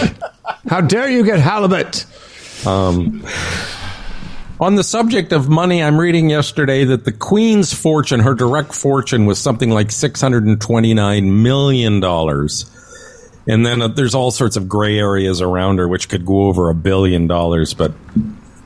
How 0.68 0.82
dare 0.82 1.08
you 1.08 1.24
get 1.24 1.40
halibut? 1.40 2.06
On 4.62 4.76
the 4.76 4.84
subject 4.84 5.32
of 5.32 5.48
money, 5.48 5.82
I'm 5.82 5.98
reading 5.98 6.30
yesterday 6.30 6.84
that 6.84 7.06
the 7.06 7.14
Queen's 7.14 7.74
fortune, 7.74 8.20
her 8.20 8.34
direct 8.34 8.74
fortune, 8.74 9.26
was 9.26 9.40
something 9.40 9.70
like 9.70 9.90
six 9.90 10.20
hundred 10.20 10.44
and 10.44 10.60
twenty 10.60 10.94
nine 10.94 11.44
million 11.44 12.02
dollars. 12.02 12.70
And 13.48 13.66
then 13.66 13.82
uh, 13.82 13.88
there's 13.88 14.14
all 14.14 14.32
sorts 14.32 14.58
of 14.58 14.68
gray 14.68 15.00
areas 15.00 15.42
around 15.42 15.78
her, 15.78 15.88
which 15.88 16.10
could 16.10 16.26
go 16.26 16.48
over 16.48 16.70
a 16.70 16.76
billion 16.76 17.26
dollars, 17.26 17.74
but 17.74 17.94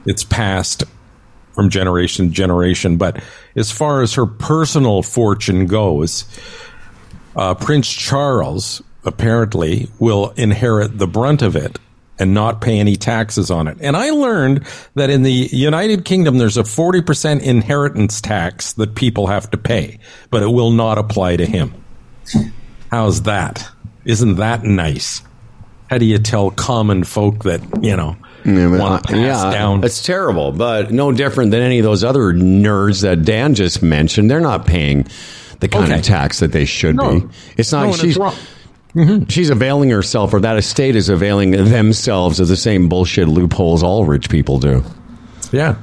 it's 0.07 0.23
passed 0.23 0.83
from 1.53 1.69
generation 1.69 2.27
to 2.27 2.33
generation. 2.33 2.97
But 2.97 3.23
as 3.55 3.71
far 3.71 4.01
as 4.01 4.15
her 4.15 4.25
personal 4.25 5.03
fortune 5.03 5.67
goes, 5.67 6.25
uh, 7.35 7.53
Prince 7.53 7.87
Charles 7.87 8.81
apparently 9.05 9.89
will 9.99 10.31
inherit 10.37 10.97
the 10.97 11.07
brunt 11.07 11.43
of 11.43 11.55
it 11.55 11.77
and 12.23 12.33
not 12.33 12.61
pay 12.61 12.79
any 12.79 12.95
taxes 12.95 13.51
on 13.51 13.67
it. 13.67 13.77
And 13.81 13.95
I 13.95 14.09
learned 14.09 14.65
that 14.95 15.09
in 15.11 15.21
the 15.21 15.31
United 15.31 16.05
Kingdom, 16.05 16.37
there's 16.39 16.57
a 16.57 16.63
40% 16.63 17.41
inheritance 17.43 18.19
tax 18.21 18.73
that 18.73 18.95
people 18.95 19.27
have 19.27 19.51
to 19.51 19.57
pay, 19.57 19.99
but 20.31 20.41
it 20.41 20.47
will 20.47 20.71
not 20.71 20.97
apply 20.97 21.35
to 21.35 21.45
him. 21.45 21.73
How's 22.89 23.23
that? 23.23 23.69
Isn't 24.05 24.35
that 24.37 24.63
nice? 24.63 25.21
How 25.89 25.97
do 25.97 26.05
you 26.05 26.17
tell 26.17 26.49
common 26.49 27.03
folk 27.03 27.43
that, 27.43 27.61
you 27.83 27.95
know, 27.95 28.15
Yeah, 28.45 28.67
want 28.77 29.03
to 29.03 29.13
pass 29.13 29.43
yeah, 29.43 29.51
down? 29.51 29.83
It's 29.83 30.01
terrible, 30.03 30.51
but 30.51 30.91
no 30.91 31.11
different 31.11 31.51
than 31.51 31.61
any 31.61 31.79
of 31.79 31.83
those 31.83 32.03
other 32.03 32.33
nerds 32.33 33.01
that 33.01 33.23
Dan 33.25 33.53
just 33.53 33.83
mentioned. 33.83 34.31
They're 34.31 34.39
not 34.39 34.65
paying 34.65 35.07
the 35.59 35.67
kind 35.67 35.85
Okay. 35.85 35.95
of 35.99 36.01
tax 36.01 36.39
that 36.39 36.51
they 36.51 36.65
should 36.65 36.95
No. 36.95 37.19
be. 37.19 37.25
It's 37.57 37.71
not. 37.71 37.87
No, 37.87 37.93
she's 37.93 38.17
wrong. 38.95 39.27
she's 39.27 39.49
availing 39.49 39.89
herself, 39.89 40.33
or 40.33 40.39
that 40.41 40.57
estate 40.57 40.95
is 40.95 41.09
availing 41.09 41.51
themselves 41.51 42.39
of 42.39 42.47
the 42.47 42.57
same 42.57 42.89
bullshit 42.89 43.27
loopholes 43.27 43.83
all 43.83 44.05
rich 44.05 44.29
people 44.29 44.59
do. 44.59 44.83
Yeah. 45.53 45.75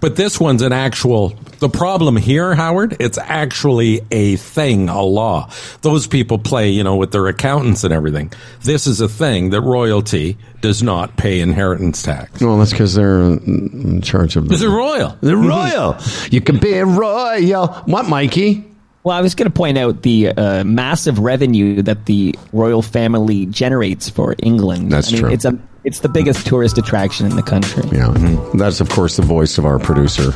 But 0.00 0.16
this 0.16 0.38
one's 0.38 0.60
an 0.60 0.72
actual, 0.72 1.30
the 1.58 1.70
problem 1.70 2.18
here, 2.18 2.54
Howard, 2.54 2.98
it's 3.00 3.16
actually 3.16 4.02
a 4.10 4.36
thing, 4.36 4.90
a 4.90 5.00
law. 5.00 5.50
Those 5.80 6.06
people 6.06 6.38
play, 6.38 6.68
you 6.68 6.84
know, 6.84 6.96
with 6.96 7.10
their 7.10 7.26
accountants 7.26 7.84
and 7.84 7.92
everything. 7.92 8.32
This 8.62 8.86
is 8.86 9.00
a 9.00 9.08
thing 9.08 9.50
that 9.50 9.62
royalty 9.62 10.36
does 10.60 10.82
not 10.82 11.16
pay 11.16 11.40
inheritance 11.40 12.02
tax. 12.02 12.42
Well, 12.42 12.58
that's 12.58 12.72
because 12.72 12.94
they're 12.94 13.22
in 13.22 14.02
charge 14.02 14.36
of. 14.36 14.46
The, 14.48 14.68
royal? 14.68 15.16
they're 15.22 15.36
mm-hmm. 15.36 15.48
royal. 15.48 15.96
you 16.30 16.42
can 16.42 16.58
be 16.58 16.78
royal. 16.80 17.68
What, 17.86 18.06
Mikey? 18.10 18.73
Well, 19.04 19.14
I 19.14 19.20
was 19.20 19.34
going 19.34 19.50
to 19.50 19.54
point 19.54 19.76
out 19.76 20.00
the 20.00 20.28
uh, 20.28 20.64
massive 20.64 21.18
revenue 21.18 21.82
that 21.82 22.06
the 22.06 22.34
royal 22.54 22.80
family 22.80 23.44
generates 23.44 24.08
for 24.08 24.34
England. 24.42 24.90
That's 24.90 25.08
I 25.08 25.12
mean, 25.12 25.20
true. 25.20 25.30
It's 25.30 25.44
a 25.44 25.58
it's 25.84 25.98
the 26.00 26.08
biggest 26.08 26.46
tourist 26.46 26.78
attraction 26.78 27.26
in 27.26 27.36
the 27.36 27.42
country. 27.42 27.82
Yeah, 27.92 28.14
that's 28.54 28.80
of 28.80 28.88
course 28.88 29.16
the 29.16 29.22
voice 29.22 29.58
of 29.58 29.66
our 29.66 29.78
producer. 29.78 30.32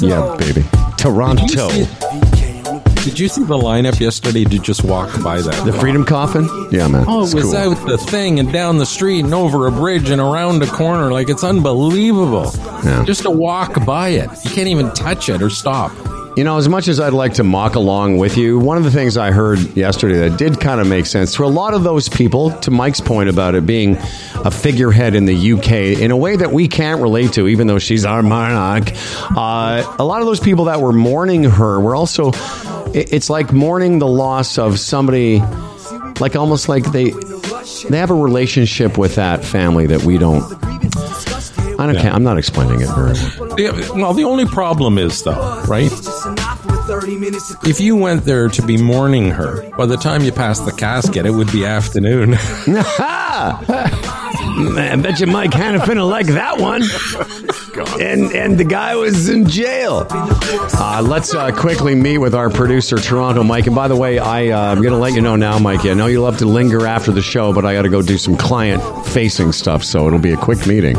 Yeah, 0.00 0.34
baby. 0.38 0.64
Toronto. 0.96 1.68
Did 3.04 3.18
you 3.18 3.28
see 3.28 3.44
the 3.44 3.58
lineup 3.58 4.00
yesterday 4.00 4.44
to 4.44 4.58
just 4.58 4.82
walk 4.84 5.22
by 5.22 5.42
that? 5.42 5.64
The 5.66 5.72
Freedom 5.74 6.04
Coffin? 6.06 6.48
Yeah, 6.70 6.88
man. 6.88 7.04
Oh, 7.06 7.24
It's 7.24 7.32
it 7.32 7.36
was 7.36 7.44
cool. 7.52 7.56
out 7.56 7.86
the 7.86 7.98
thing 7.98 8.38
and 8.38 8.50
down 8.52 8.78
the 8.78 8.86
street 8.86 9.24
and 9.24 9.34
over 9.34 9.66
a 9.66 9.72
bridge 9.72 10.08
and 10.08 10.20
around 10.20 10.62
a 10.62 10.66
corner. 10.66 11.12
Like 11.12 11.28
it's 11.28 11.44
unbelievable. 11.44 12.50
Yeah. 12.82 13.04
Just 13.04 13.22
to 13.22 13.30
walk 13.30 13.84
by 13.84 14.08
it. 14.10 14.30
You 14.44 14.50
can't 14.50 14.68
even 14.68 14.90
touch 14.92 15.28
it 15.28 15.42
or 15.42 15.50
stop. 15.50 15.92
You 16.36 16.44
know, 16.44 16.56
as 16.58 16.68
much 16.68 16.88
as 16.88 17.00
I'd 17.00 17.12
like 17.12 17.34
to 17.34 17.44
mock 17.44 17.74
along 17.74 18.18
with 18.18 18.36
you, 18.36 18.58
one 18.58 18.76
of 18.76 18.84
the 18.84 18.90
things 18.90 19.16
I 19.16 19.30
heard 19.32 19.58
yesterday 19.76 20.28
that 20.28 20.38
did 20.38 20.60
kind 20.60 20.80
of 20.80 20.86
make 20.86 21.06
sense 21.06 21.34
to 21.34 21.44
a 21.44 21.46
lot 21.46 21.74
of 21.74 21.82
those 21.82 22.08
people, 22.08 22.52
to 22.60 22.70
Mike's 22.70 23.00
point 23.00 23.28
about 23.28 23.54
it 23.54 23.66
being 23.66 23.96
a 24.36 24.50
figurehead 24.50 25.14
in 25.14 25.26
the 25.26 25.52
UK 25.52 26.00
in 26.00 26.10
a 26.10 26.16
way 26.16 26.36
that 26.36 26.52
we 26.52 26.68
can't 26.68 27.02
relate 27.02 27.32
to, 27.32 27.48
even 27.48 27.66
though 27.66 27.80
she's 27.80 28.04
our 28.04 28.22
monarch. 28.22 28.90
Uh, 29.36 29.96
a 29.98 30.04
lot 30.04 30.20
of 30.20 30.26
those 30.26 30.40
people 30.40 30.66
that 30.66 30.80
were 30.80 30.92
mourning 30.92 31.44
her 31.44 31.80
were 31.80 31.94
also, 31.94 32.30
it's 32.94 33.28
like 33.28 33.52
mourning 33.52 33.98
the 33.98 34.06
loss 34.08 34.56
of 34.56 34.78
somebody, 34.78 35.40
like 36.20 36.36
almost 36.36 36.68
like 36.68 36.84
they 36.92 37.12
they 37.88 37.98
have 37.98 38.10
a 38.10 38.14
relationship 38.14 38.96
with 38.96 39.16
that 39.16 39.44
family 39.44 39.86
that 39.86 40.04
we 40.04 40.16
don't. 40.16 40.42
I 41.80 41.86
don't. 41.86 41.96
Can't, 41.96 42.14
I'm 42.14 42.22
not 42.22 42.36
explaining 42.36 42.80
it 42.82 42.88
very 42.94 43.14
well. 43.14 43.58
Yeah, 43.58 43.72
well, 43.92 44.12
the 44.12 44.24
only 44.24 44.44
problem 44.44 44.98
is, 44.98 45.22
though, 45.22 45.62
right? 45.66 45.90
If 47.64 47.80
you 47.80 47.96
went 47.96 48.24
there 48.24 48.48
to 48.48 48.62
be 48.62 48.76
mourning 48.76 49.30
her, 49.30 49.68
by 49.76 49.86
the 49.86 49.96
time 49.96 50.22
you 50.22 50.32
passed 50.32 50.64
the 50.64 50.72
casket, 50.72 51.26
it 51.26 51.30
would 51.30 51.50
be 51.52 51.64
afternoon. 51.64 52.34
I 54.62 54.96
bet 54.96 55.20
you 55.20 55.26
Mike 55.26 55.52
Hannafin 55.52 55.96
will 55.96 56.06
like 56.06 56.26
that 56.26 56.60
one. 56.60 56.82
And 58.00 58.32
and 58.32 58.58
the 58.58 58.64
guy 58.64 58.94
was 58.96 59.28
in 59.28 59.48
jail. 59.48 60.06
Uh, 60.10 61.02
let's 61.06 61.34
uh, 61.34 61.50
quickly 61.52 61.94
meet 61.94 62.18
with 62.18 62.34
our 62.34 62.50
producer, 62.50 62.98
Toronto 62.98 63.42
Mike. 63.42 63.66
And 63.66 63.74
by 63.74 63.88
the 63.88 63.96
way, 63.96 64.18
I, 64.18 64.48
uh, 64.48 64.72
I'm 64.72 64.82
going 64.82 64.92
to 64.92 64.98
let 64.98 65.14
you 65.14 65.20
know 65.20 65.36
now, 65.36 65.58
Mike. 65.58 65.84
I 65.86 65.94
know 65.94 66.06
you 66.06 66.20
love 66.20 66.38
to 66.38 66.46
linger 66.46 66.86
after 66.86 67.12
the 67.12 67.22
show, 67.22 67.52
but 67.52 67.64
I 67.64 67.74
got 67.74 67.82
to 67.82 67.88
go 67.88 68.02
do 68.02 68.18
some 68.18 68.36
client 68.36 68.82
facing 69.06 69.52
stuff, 69.52 69.84
so 69.84 70.06
it'll 70.06 70.18
be 70.18 70.32
a 70.32 70.36
quick 70.36 70.66
meeting. 70.66 70.96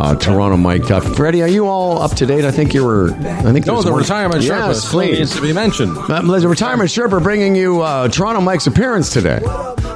Uh, 0.00 0.14
Toronto 0.14 0.56
Mike. 0.56 0.90
Uh, 0.90 1.00
Freddie, 1.00 1.42
are 1.42 1.48
you 1.48 1.66
all 1.66 2.00
up 2.00 2.12
to 2.16 2.24
date? 2.24 2.46
I 2.46 2.50
think 2.50 2.72
you 2.72 2.86
were. 2.86 3.10
I 3.12 3.52
think 3.52 3.66
no, 3.66 3.82
the 3.82 3.90
one- 3.90 4.00
retirement 4.00 4.42
Sherpa 4.42 4.68
Yes, 4.68 4.88
still 4.88 5.00
needs 5.00 5.34
to 5.36 5.42
be 5.42 5.52
mentioned. 5.52 5.94
Uh, 5.98 6.22
the 6.38 6.48
retirement 6.48 6.88
Sherpa 6.88 7.22
bringing 7.22 7.54
you 7.54 7.82
uh, 7.82 8.08
Toronto 8.08 8.40
Mike's 8.40 8.66
appearance 8.66 9.10
today. 9.10 9.40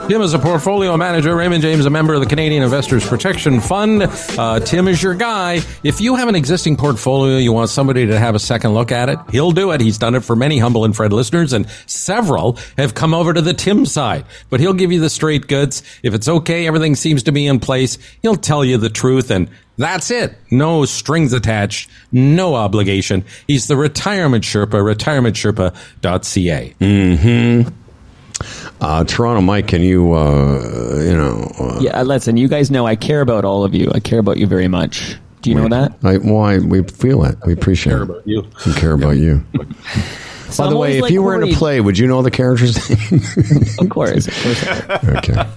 Tim 0.09 0.21
is 0.21 0.35
a 0.35 0.39
portfolio 0.39 0.95
manager. 0.99 1.35
Raymond 1.35 1.63
James, 1.63 1.87
a 1.87 1.91
member 1.91 2.13
of 2.13 2.21
the 2.21 2.27
Canadian 2.27 2.63
Investors 2.63 3.09
Protection 3.09 3.59
Fund. 3.61 4.03
Uh, 4.39 4.61
Tim 4.61 4.87
is 4.87 5.03
your 5.03 5.15
guy. 5.15 5.61
If 5.83 6.03
you 6.03 6.17
have 6.17 6.29
an 6.29 6.35
existing 6.35 6.77
portfolio, 6.77 7.39
you 7.39 7.53
want 7.53 7.71
somebody 7.71 8.05
to 8.09 8.19
have 8.19 8.35
a 8.35 8.39
second 8.39 8.75
look 8.75 8.93
at 8.93 9.09
it, 9.09 9.19
he'll 9.31 9.53
do 9.53 9.71
it. 9.71 9.81
He's 9.81 9.97
done 9.97 10.15
it 10.15 10.21
for 10.21 10.37
many 10.37 10.59
Humble 10.59 10.85
and 10.85 10.95
Fred 10.95 11.15
listeners, 11.15 11.55
and 11.55 11.67
several 11.87 12.59
have 12.77 12.93
come 12.93 13.15
over 13.15 13.33
to 13.33 13.41
the 13.41 13.55
Tim 13.55 13.87
side. 13.87 14.27
But 14.51 14.61
he'll 14.61 14.75
give 14.75 14.93
you 14.93 15.01
the 15.01 15.09
straight 15.09 15.47
goods. 15.47 15.83
If 16.03 16.13
it's 16.13 16.29
okay, 16.29 16.67
everything 16.67 16.95
seems 16.97 17.23
to 17.23 17.33
be 17.33 17.47
in 17.47 17.59
place, 17.59 17.97
he'll 18.21 18.37
tell 18.37 18.63
you 18.63 18.77
the 18.77 18.91
truth, 18.91 19.31
and 19.31 19.49
that's 19.77 20.11
it. 20.11 20.37
No 20.51 20.85
strings 20.85 21.33
attached, 21.33 21.91
no 22.13 22.55
obligation. 22.55 23.25
He's 23.47 23.67
the 23.67 23.77
Retirement 23.77 24.45
Sherpa, 24.45 24.95
retirementsherpa.ca. 24.95 26.75
Mm-hmm. 26.81 27.69
Uh, 28.81 29.05
Toronto 29.05 29.41
Mike, 29.41 29.69
can 29.69 29.81
you, 29.83 30.13
uh, 30.13 31.01
you 31.05 31.17
know, 31.17 31.51
uh, 31.59 31.79
Yeah, 31.81 32.03
listen, 32.03 32.37
you 32.37 32.49
guys 32.49 32.71
know 32.71 32.87
I 32.87 32.97
care 32.97 33.21
about 33.21 33.45
all 33.45 33.65
of 33.65 33.75
you. 33.75 33.91
I 33.95 34.01
care 34.01 34.19
about 34.19 34.37
you 34.37 34.47
very 34.47 34.69
much. 34.69 35.17
Do 35.43 35.51
you 35.51 35.57
know 35.57 35.69
that? 35.69 35.93
I, 36.03 36.17
why 36.19 36.59
we 36.59 36.83
feel 36.85 37.23
it. 37.25 37.37
We 37.47 37.53
appreciate 37.53 37.93
Care 37.93 38.03
it. 38.03 38.11
about 38.11 38.27
you. 38.27 38.47
We 38.67 38.73
care 38.75 38.93
about 38.93 39.17
you. 39.17 39.45
So 40.55 40.63
By 40.63 40.67
I'm 40.69 40.73
the 40.73 40.79
way, 40.79 40.97
if 40.99 41.03
like, 41.03 41.13
you 41.13 41.21
were 41.21 41.43
in 41.43 41.53
a 41.53 41.57
play, 41.57 41.81
would 41.81 41.99
you 41.99 42.07
know 42.07 42.23
the 42.23 42.31
character's 42.31 42.89
name? 42.89 43.21
of 43.81 43.89
course, 43.91 44.29
of 44.29 44.35
course. 44.41 44.65
okay. 45.17 45.49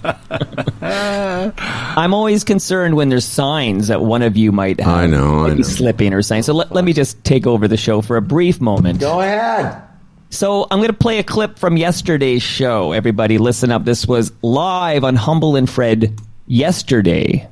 I'm 1.96 2.12
always 2.12 2.42
concerned 2.42 2.96
when 2.96 3.08
there's 3.08 3.24
signs 3.24 3.86
that 3.88 4.00
one 4.00 4.22
of 4.22 4.36
you 4.36 4.50
might 4.50 4.80
have 4.80 4.92
I 4.92 5.06
know, 5.06 5.44
I 5.44 5.48
might 5.50 5.54
be 5.54 5.62
know. 5.62 5.68
slipping 5.68 6.12
or 6.14 6.22
something. 6.22 6.42
So 6.42 6.52
let, 6.52 6.72
let 6.72 6.84
me 6.84 6.92
just 6.92 7.22
take 7.22 7.46
over 7.46 7.68
the 7.68 7.76
show 7.76 8.02
for 8.02 8.16
a 8.16 8.22
brief 8.22 8.60
moment. 8.60 8.98
Go 8.98 9.20
ahead. 9.20 9.82
So 10.30 10.66
I'm 10.68 10.80
going 10.80 10.90
to 10.90 10.92
play 10.98 11.20
a 11.20 11.22
clip 11.22 11.60
from 11.60 11.76
yesterday's 11.76 12.42
show. 12.42 12.90
Everybody, 12.90 13.38
listen 13.38 13.70
up. 13.70 13.84
This 13.84 14.04
was 14.04 14.32
live 14.42 15.04
on 15.04 15.14
Humble 15.14 15.54
and 15.54 15.70
Fred 15.70 16.18
yesterday. 16.48 17.48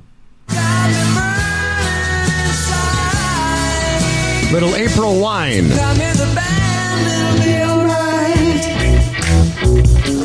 Little 4.52 4.74
April 4.74 5.20
Wine. 5.20 5.68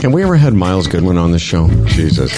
Have 0.02 0.14
we 0.14 0.24
ever 0.24 0.36
had 0.36 0.56
Myles 0.56 0.88
Goodwyn 0.88 1.22
on 1.22 1.32
the 1.32 1.38
show? 1.38 1.68
Jesus. 1.86 2.32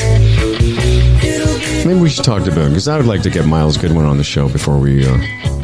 Maybe 1.86 1.98
we 1.98 2.10
should 2.10 2.26
talk 2.26 2.44
to 2.44 2.52
him 2.52 2.70
because 2.70 2.90
I 2.90 2.98
would 2.98 3.06
like 3.06 3.22
to 3.22 3.30
get 3.30 3.46
Myles 3.46 3.78
Goodwyn 3.78 4.06
on 4.06 4.18
the 4.18 4.24
show 4.24 4.50
before 4.50 4.78
we 4.78 5.08
uh, 5.08 5.18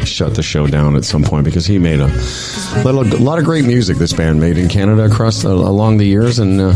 shut 0.05 0.33
the 0.35 0.41
show 0.41 0.65
down 0.65 0.95
at 0.95 1.03
some 1.03 1.23
point 1.23 1.43
because 1.43 1.65
he 1.65 1.77
made 1.77 1.99
a 1.99 2.07
little, 2.85 3.01
a 3.01 3.19
lot 3.19 3.37
of 3.37 3.43
great 3.43 3.65
music. 3.65 3.97
This 3.97 4.13
band 4.13 4.39
made 4.39 4.57
in 4.57 4.69
Canada 4.69 5.03
across 5.11 5.43
uh, 5.43 5.49
along 5.49 5.97
the 5.97 6.05
years, 6.05 6.39
and 6.39 6.61
uh, 6.61 6.73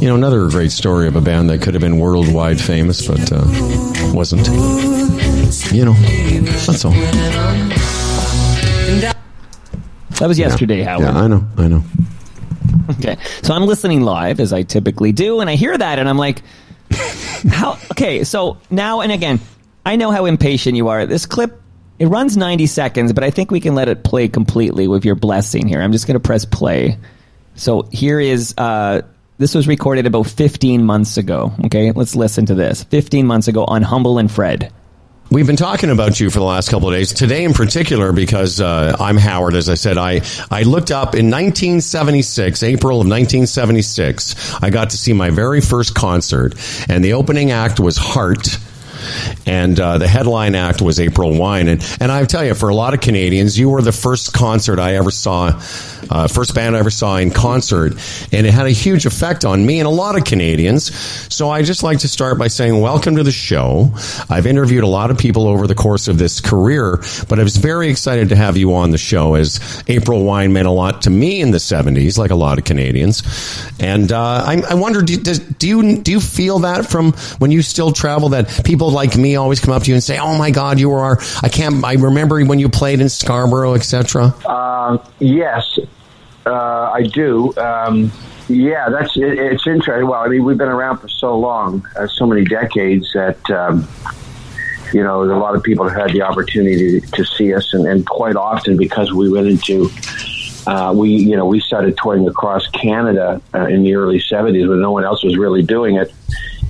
you 0.00 0.08
know 0.08 0.14
another 0.14 0.48
great 0.48 0.72
story 0.72 1.06
of 1.06 1.16
a 1.16 1.20
band 1.20 1.50
that 1.50 1.60
could 1.60 1.74
have 1.74 1.82
been 1.82 1.98
worldwide 1.98 2.58
famous 2.58 3.06
but 3.06 3.30
uh, 3.30 3.44
wasn't. 4.14 4.46
You 5.70 5.84
know, 5.84 5.92
that's 6.64 6.82
all. 6.82 6.92
That 10.12 10.28
was 10.28 10.38
yesterday, 10.38 10.80
Howard. 10.82 11.02
Yeah, 11.02 11.14
I 11.14 11.26
know, 11.26 11.46
I 11.58 11.68
know. 11.68 11.82
Okay. 12.90 13.16
So 13.42 13.54
I'm 13.54 13.66
listening 13.66 14.02
live 14.02 14.40
as 14.40 14.52
I 14.52 14.62
typically 14.62 15.12
do, 15.12 15.40
and 15.40 15.50
I 15.50 15.56
hear 15.56 15.76
that, 15.76 15.98
and 15.98 16.08
I'm 16.08 16.18
like, 16.18 16.42
how? 17.50 17.78
Okay. 17.90 18.24
So 18.24 18.58
now 18.70 19.00
and 19.00 19.12
again, 19.12 19.40
I 19.84 19.96
know 19.96 20.10
how 20.10 20.26
impatient 20.26 20.76
you 20.76 20.88
are. 20.88 21.06
This 21.06 21.26
clip, 21.26 21.60
it 21.98 22.06
runs 22.06 22.36
90 22.36 22.66
seconds, 22.66 23.12
but 23.12 23.24
I 23.24 23.30
think 23.30 23.50
we 23.50 23.60
can 23.60 23.74
let 23.74 23.88
it 23.88 24.04
play 24.04 24.28
completely 24.28 24.88
with 24.88 25.04
your 25.04 25.14
blessing 25.14 25.68
here. 25.68 25.80
I'm 25.80 25.92
just 25.92 26.06
going 26.06 26.14
to 26.14 26.20
press 26.20 26.44
play. 26.44 26.98
So 27.54 27.82
here 27.92 28.20
is, 28.20 28.54
uh, 28.58 29.02
this 29.38 29.54
was 29.54 29.68
recorded 29.68 30.06
about 30.06 30.26
15 30.26 30.84
months 30.84 31.16
ago. 31.16 31.52
Okay. 31.66 31.92
Let's 31.92 32.16
listen 32.16 32.46
to 32.46 32.54
this. 32.54 32.84
15 32.84 33.26
months 33.26 33.48
ago 33.48 33.64
on 33.64 33.82
Humble 33.82 34.18
and 34.18 34.30
Fred. 34.30 34.72
We've 35.28 35.46
been 35.46 35.56
talking 35.56 35.90
about 35.90 36.20
you 36.20 36.30
for 36.30 36.38
the 36.38 36.44
last 36.44 36.70
couple 36.70 36.88
of 36.88 36.94
days. 36.94 37.12
Today, 37.12 37.42
in 37.42 37.52
particular, 37.52 38.12
because 38.12 38.60
uh, 38.60 38.96
I'm 39.00 39.16
Howard. 39.16 39.56
As 39.56 39.68
I 39.68 39.74
said, 39.74 39.98
I 39.98 40.20
I 40.52 40.62
looked 40.62 40.92
up 40.92 41.16
in 41.16 41.30
1976, 41.30 42.62
April 42.62 43.00
of 43.00 43.08
1976. 43.08 44.54
I 44.62 44.70
got 44.70 44.90
to 44.90 44.96
see 44.96 45.12
my 45.12 45.30
very 45.30 45.60
first 45.60 45.96
concert, 45.96 46.54
and 46.88 47.04
the 47.04 47.14
opening 47.14 47.50
act 47.50 47.80
was 47.80 47.96
Heart. 47.96 48.56
And 49.46 49.78
uh, 49.78 49.98
the 49.98 50.08
headline 50.08 50.54
act 50.54 50.82
was 50.82 51.00
April 51.00 51.36
Wine, 51.38 51.68
and 51.68 51.82
and 52.00 52.10
I 52.10 52.24
tell 52.24 52.44
you, 52.44 52.54
for 52.54 52.68
a 52.68 52.74
lot 52.74 52.94
of 52.94 53.00
Canadians, 53.00 53.58
you 53.58 53.70
were 53.70 53.82
the 53.82 53.92
first 53.92 54.32
concert 54.32 54.78
I 54.78 54.96
ever 54.96 55.10
saw, 55.10 55.60
uh, 56.10 56.28
first 56.28 56.54
band 56.54 56.76
I 56.76 56.78
ever 56.80 56.90
saw 56.90 57.16
in 57.16 57.30
concert, 57.30 57.92
and 58.32 58.46
it 58.46 58.52
had 58.52 58.66
a 58.66 58.70
huge 58.70 59.06
effect 59.06 59.44
on 59.44 59.64
me 59.64 59.78
and 59.80 59.86
a 59.86 59.90
lot 59.90 60.16
of 60.16 60.24
Canadians. 60.24 60.94
So 61.32 61.50
I 61.50 61.62
just 61.62 61.82
like 61.82 61.98
to 62.00 62.08
start 62.08 62.38
by 62.38 62.48
saying, 62.48 62.80
welcome 62.80 63.16
to 63.16 63.22
the 63.22 63.32
show. 63.32 63.92
I've 64.28 64.46
interviewed 64.46 64.84
a 64.84 64.88
lot 64.88 65.10
of 65.10 65.18
people 65.18 65.46
over 65.46 65.66
the 65.66 65.74
course 65.74 66.08
of 66.08 66.18
this 66.18 66.40
career, 66.40 67.02
but 67.28 67.38
I 67.38 67.42
was 67.42 67.56
very 67.56 67.88
excited 67.88 68.30
to 68.30 68.36
have 68.36 68.56
you 68.56 68.74
on 68.74 68.90
the 68.90 68.98
show 68.98 69.34
as 69.34 69.84
April 69.88 70.24
Wine 70.24 70.52
meant 70.52 70.68
a 70.68 70.72
lot 70.72 71.02
to 71.02 71.10
me 71.10 71.40
in 71.40 71.50
the 71.50 71.58
'70s, 71.58 72.18
like 72.18 72.30
a 72.30 72.36
lot 72.36 72.58
of 72.58 72.64
Canadians. 72.64 73.22
And 73.78 74.12
uh, 74.12 74.44
I, 74.46 74.62
I 74.70 74.74
wonder, 74.74 75.02
do, 75.02 75.16
do 75.16 75.68
you 75.68 75.96
do 75.98 76.12
you 76.12 76.20
feel 76.20 76.60
that 76.60 76.86
from 76.86 77.12
when 77.38 77.50
you 77.50 77.62
still 77.62 77.92
travel 77.92 78.30
that 78.30 78.62
people 78.64 78.90
like 78.96 79.16
me 79.16 79.36
always 79.36 79.60
come 79.60 79.72
up 79.72 79.84
to 79.84 79.88
you 79.90 79.94
and 79.94 80.02
say, 80.02 80.18
"Oh 80.18 80.36
my 80.36 80.50
God, 80.50 80.80
you 80.80 80.90
are! 80.92 81.18
I 81.42 81.48
can't 81.48 81.84
I 81.84 81.92
remember 81.92 82.44
when 82.44 82.58
you 82.58 82.68
played 82.68 83.00
in 83.00 83.08
Scarborough, 83.08 83.74
etc." 83.74 84.34
Uh, 84.44 84.98
yes, 85.20 85.78
uh, 86.46 86.90
I 86.92 87.02
do. 87.02 87.56
Um, 87.56 88.10
yeah, 88.48 88.88
that's 88.88 89.16
it, 89.16 89.38
it's 89.38 89.66
interesting. 89.66 90.08
Well, 90.08 90.20
I 90.20 90.28
mean, 90.28 90.44
we've 90.44 90.58
been 90.58 90.68
around 90.68 90.98
for 90.98 91.08
so 91.08 91.38
long, 91.38 91.86
uh, 91.96 92.06
so 92.06 92.26
many 92.26 92.44
decades 92.44 93.12
that 93.12 93.50
um, 93.50 93.86
you 94.92 95.02
know 95.02 95.22
a 95.22 95.38
lot 95.38 95.54
of 95.54 95.62
people 95.62 95.88
have 95.88 96.08
had 96.08 96.10
the 96.12 96.22
opportunity 96.22 97.00
to, 97.00 97.06
to 97.12 97.24
see 97.24 97.54
us, 97.54 97.72
and, 97.74 97.86
and 97.86 98.06
quite 98.06 98.36
often 98.36 98.76
because 98.76 99.12
we 99.12 99.28
went 99.30 99.46
into 99.46 99.90
uh, 100.66 100.92
we 100.94 101.10
you 101.10 101.36
know 101.36 101.46
we 101.46 101.60
started 101.60 101.96
touring 101.96 102.26
across 102.28 102.66
Canada 102.68 103.40
uh, 103.54 103.66
in 103.66 103.82
the 103.82 103.94
early 103.94 104.20
'70s 104.20 104.68
when 104.68 104.80
no 104.80 104.92
one 104.92 105.04
else 105.04 105.22
was 105.22 105.36
really 105.36 105.62
doing 105.62 105.96
it. 105.96 106.12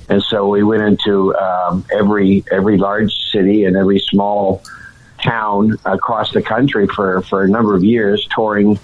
And 0.09 0.23
so 0.23 0.47
we 0.47 0.63
went 0.63 0.83
into 0.83 1.35
um, 1.35 1.85
every 1.91 2.43
every 2.51 2.77
large 2.77 3.13
city 3.31 3.65
and 3.65 3.75
every 3.75 3.99
small 3.99 4.63
town 5.21 5.77
across 5.85 6.31
the 6.31 6.41
country 6.41 6.87
for, 6.87 7.21
for 7.23 7.43
a 7.43 7.49
number 7.49 7.75
of 7.75 7.83
years, 7.83 8.27
touring 8.33 8.79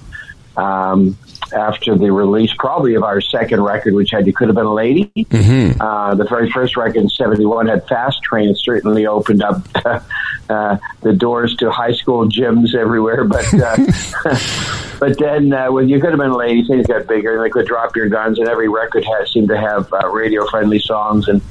um, 0.58 1.18
after 1.54 1.96
the 1.98 2.12
release, 2.12 2.52
probably 2.58 2.96
of 2.96 3.04
our 3.04 3.22
second 3.22 3.62
record, 3.62 3.94
which 3.94 4.12
had 4.12 4.28
"You 4.28 4.34
Could 4.34 4.48
Have 4.50 4.56
Been 4.56 4.66
a 4.66 4.74
Lady." 4.74 5.12
Mm-hmm. 5.16 5.82
Uh, 5.82 6.16
the 6.16 6.26
very 6.26 6.52
first 6.52 6.76
record 6.78 6.98
in 6.98 7.10
'71 7.10 7.68
had 7.68 7.88
"Fast 7.88 8.22
Train." 8.24 8.50
It 8.50 8.58
certainly 8.58 9.06
opened 9.06 9.44
up 9.44 9.62
uh, 10.50 10.78
the 11.02 11.14
doors 11.14 11.56
to 11.58 11.72
high 11.72 11.94
school 11.94 12.28
gyms 12.28 12.76
everywhere. 12.76 13.24
But 13.24 13.54
uh, 13.54 13.78
but 15.00 15.18
then 15.20 15.54
uh, 15.54 15.72
when 15.72 15.90
"You 15.90 16.00
Could 16.00 16.12
Have 16.12 16.20
Been 16.20 16.32
a 16.32 16.38
Lady," 16.38 16.66
things 16.66 16.88
got 16.88 17.08
bigger, 17.08 17.36
and 17.36 17.44
they 17.46 17.50
could 17.50 17.68
drop 17.68 17.96
your 17.96 18.10
guns, 18.10 18.40
and 18.40 18.48
every 18.48 18.70
record 18.70 19.06
had 19.06 19.28
seemed 19.28 19.50
to 19.50 19.58
have 19.58 19.92
uh, 19.94 20.08
radio-friendly 20.10 20.80
songs 20.80 21.28
and 21.28 21.42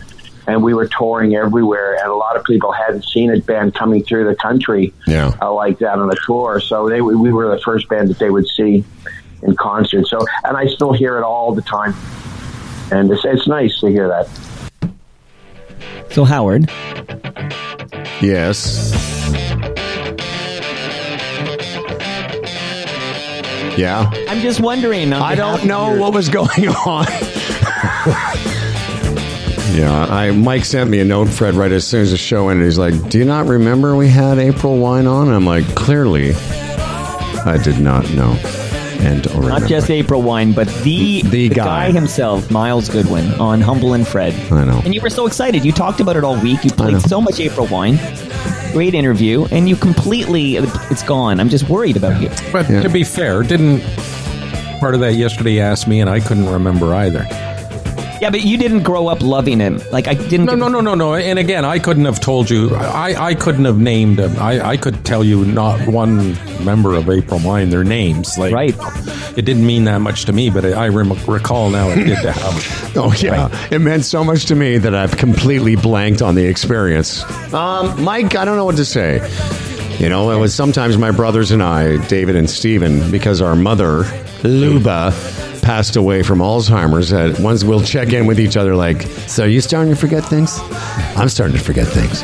and 0.47 0.63
we 0.63 0.75
were 0.75 0.89
touring 0.89 1.37
everywhere, 1.37 1.95
and 1.95 2.11
a 2.11 2.15
lot 2.17 2.37
of 2.37 2.45
people 2.45 2.73
hadn't 2.73 3.05
seen 3.05 3.33
a 3.33 3.39
band 3.39 3.75
coming 3.75 4.03
through 4.03 4.25
the 4.25 4.35
country 4.35 4.93
Yeah. 5.07 5.33
uh, 5.41 5.53
like 5.53 5.79
that 5.79 5.99
on 5.99 6.11
a 6.11 6.17
tour. 6.27 6.59
So 6.61 6.89
they 6.89 7.01
we 7.01 7.33
were 7.33 7.49
the 7.55 7.61
first 7.63 7.89
band 7.89 8.09
that 8.09 8.19
they 8.19 8.29
would 8.31 8.49
see 8.49 8.85
in 9.43 9.57
concert. 9.57 10.07
So 10.07 10.19
and 10.45 10.57
I 10.57 10.67
still 10.67 10.93
hear 10.93 11.19
it 11.19 11.23
all 11.25 11.55
the 11.55 11.63
time, 11.63 11.95
and 12.91 13.11
it's 13.11 13.25
it's 13.25 13.47
nice 13.47 13.79
to 13.81 13.89
hear 13.89 14.09
that. 14.09 14.29
So 16.11 16.25
Howard, 16.25 16.69
Yes. 18.21 18.93
Yeah. 23.77 24.11
I'm 24.29 24.41
just 24.41 24.61
wondering. 24.61 25.13
I 25.13 25.35
don't 25.35 25.65
know 25.65 25.91
your- 25.93 26.01
what 26.01 26.13
was 26.15 26.29
going 26.29 26.69
on. 26.69 27.07
yeah, 29.75 30.07
I 30.11 30.31
Mike 30.33 30.65
sent 30.67 30.91
me 30.91 31.01
a 31.01 31.05
note, 31.05 31.29
Fred, 31.29 31.55
right 31.55 31.73
as 31.73 31.87
soon 31.87 32.03
as 32.03 32.11
the 32.11 32.19
show 32.19 32.51
ended. 32.51 32.67
He's 32.67 32.79
like, 32.79 33.09
"Do 33.09 33.19
you 33.19 33.25
not 33.25 33.47
remember 33.47 33.97
we 33.97 34.09
had 34.09 34.39
April 34.39 34.77
Wine 34.79 35.07
on?" 35.07 35.29
I'm 35.31 35.47
like, 35.47 35.65
"Clearly, 35.75 36.35
I 36.35 37.59
did 37.63 37.81
not 37.81 38.09
know." 38.13 38.37
And 39.03 39.27
or 39.33 39.43
Not 39.49 39.69
just 39.69 39.91
April 39.91 40.23
Wine, 40.23 40.53
but 40.53 40.69
the 40.85 41.23
The 41.23 41.49
guy. 41.49 41.91
himself, 41.91 42.51
Myles 42.51 42.89
Goodwyn, 42.89 43.39
on 43.41 43.61
Humble 43.61 43.95
and 43.95 44.07
Fred. 44.07 44.33
I 44.53 44.65
know. 44.65 44.81
And 44.85 44.95
you 44.95 45.01
were 45.01 45.11
so 45.11 45.27
excited. 45.27 45.65
You 45.65 45.73
talked 45.73 46.01
about 46.01 46.17
it 46.17 46.23
all 46.25 46.41
week. 46.41 46.65
You 46.65 46.71
played 46.71 47.01
so 47.03 47.21
much 47.21 47.41
April 47.41 47.67
Wine. 47.67 47.99
Great 48.73 48.95
interview, 48.95 49.47
and 49.51 49.69
you 49.69 49.77
completely 49.77 50.57
it's 50.57 51.03
gone. 51.03 51.41
I'm 51.41 51.49
just 51.49 51.69
worried 51.69 51.97
about 51.97 52.23
you. 52.23 52.31
But 52.53 52.71
Yeah. 52.71 52.83
to 52.83 52.89
be 52.89 53.03
fair, 53.05 53.43
didn't 53.43 53.81
part 54.81 54.95
of 54.95 55.01
that 55.01 55.15
yesterday 55.15 55.61
ask 55.61 55.87
me, 55.87 56.01
and 56.01 56.09
I 56.09 56.21
couldn't 56.21 56.49
remember 56.49 56.95
either. 56.95 57.27
Yeah, 58.23 58.31
but 58.31 58.43
you 58.43 58.57
didn't 58.57 58.85
grow 58.85 59.09
up 59.09 59.21
loving 59.21 59.59
him. 59.59 59.81
Like 59.91 60.07
I 60.07 60.15
didn't. 60.15 60.47
No, 60.47 60.55
no, 60.55 60.69
no, 60.69 60.81
no, 60.81 60.95
no. 60.95 61.15
And 61.17 61.41
again, 61.41 61.65
I 61.65 61.81
couldn't 61.81 62.05
have 62.05 62.21
told 62.21 62.49
you. 62.49 62.73
I, 62.73 63.31
I 63.31 63.35
couldn't 63.35 63.65
have 63.65 63.79
named. 63.81 64.19
them. 64.19 64.37
I, 64.39 64.61
I 64.61 64.77
could 64.77 65.05
tell 65.05 65.25
you 65.25 65.45
not 65.45 65.89
one 65.89 66.35
member 66.65 66.95
of 66.95 67.11
April 67.11 67.41
Wine 67.43 67.71
their 67.71 67.83
names. 67.83 68.39
Like, 68.39 68.55
Right. 68.55 68.77
It 69.37 69.45
didn't 69.45 69.67
mean 69.67 69.85
that 69.85 69.99
much 70.03 70.25
to 70.27 70.33
me, 70.33 70.51
but 70.51 70.65
I 70.65 70.87
rem- 70.87 71.15
recall 71.27 71.71
now 71.71 71.89
it 71.89 71.97
did 72.05 72.23
to 72.23 72.31
Howard. 72.31 72.63
Oh 72.97 73.13
yeah, 73.19 73.49
it 73.73 73.81
meant 73.81 74.05
so 74.05 74.23
much 74.23 74.45
to 74.47 74.55
me 74.55 74.79
that 74.79 74.95
I've 74.95 75.17
completely 75.17 75.75
blanked 75.75 76.23
on 76.23 76.37
the 76.37 76.45
experience. 76.47 77.25
Um, 77.53 78.05
Mike, 78.05 78.37
I 78.37 78.45
don't 78.45 78.57
know 78.57 78.67
what 78.67 78.77
to 78.77 78.85
say. 78.85 79.17
You 79.99 80.09
know, 80.09 80.31
it 80.31 80.39
was 80.39 80.55
sometimes 80.55 80.97
my 80.97 81.11
brothers 81.11 81.51
and 81.51 81.61
I, 81.63 81.97
David 82.07 82.37
and 82.37 82.49
Steven, 82.49 83.11
because 83.11 83.41
our 83.43 83.57
mother, 83.57 84.05
Luba, 84.45 85.11
passed 85.63 85.97
away 85.97 86.23
from 86.23 86.41
Alzheimer's. 86.41 87.11
That 87.11 87.39
once 87.41 87.65
we'll 87.65 87.83
check 87.83 88.13
in 88.13 88.27
with 88.27 88.39
each 88.39 88.57
other, 88.57 88.75
like, 88.77 89.03
so 89.27 89.45
you 89.45 89.61
starting 89.61 89.93
to 89.95 89.99
forget 89.99 90.25
things? 90.25 90.59
I'm 91.17 91.29
starting 91.29 91.57
to 91.57 91.63
forget 91.63 91.87
things. 91.87 92.23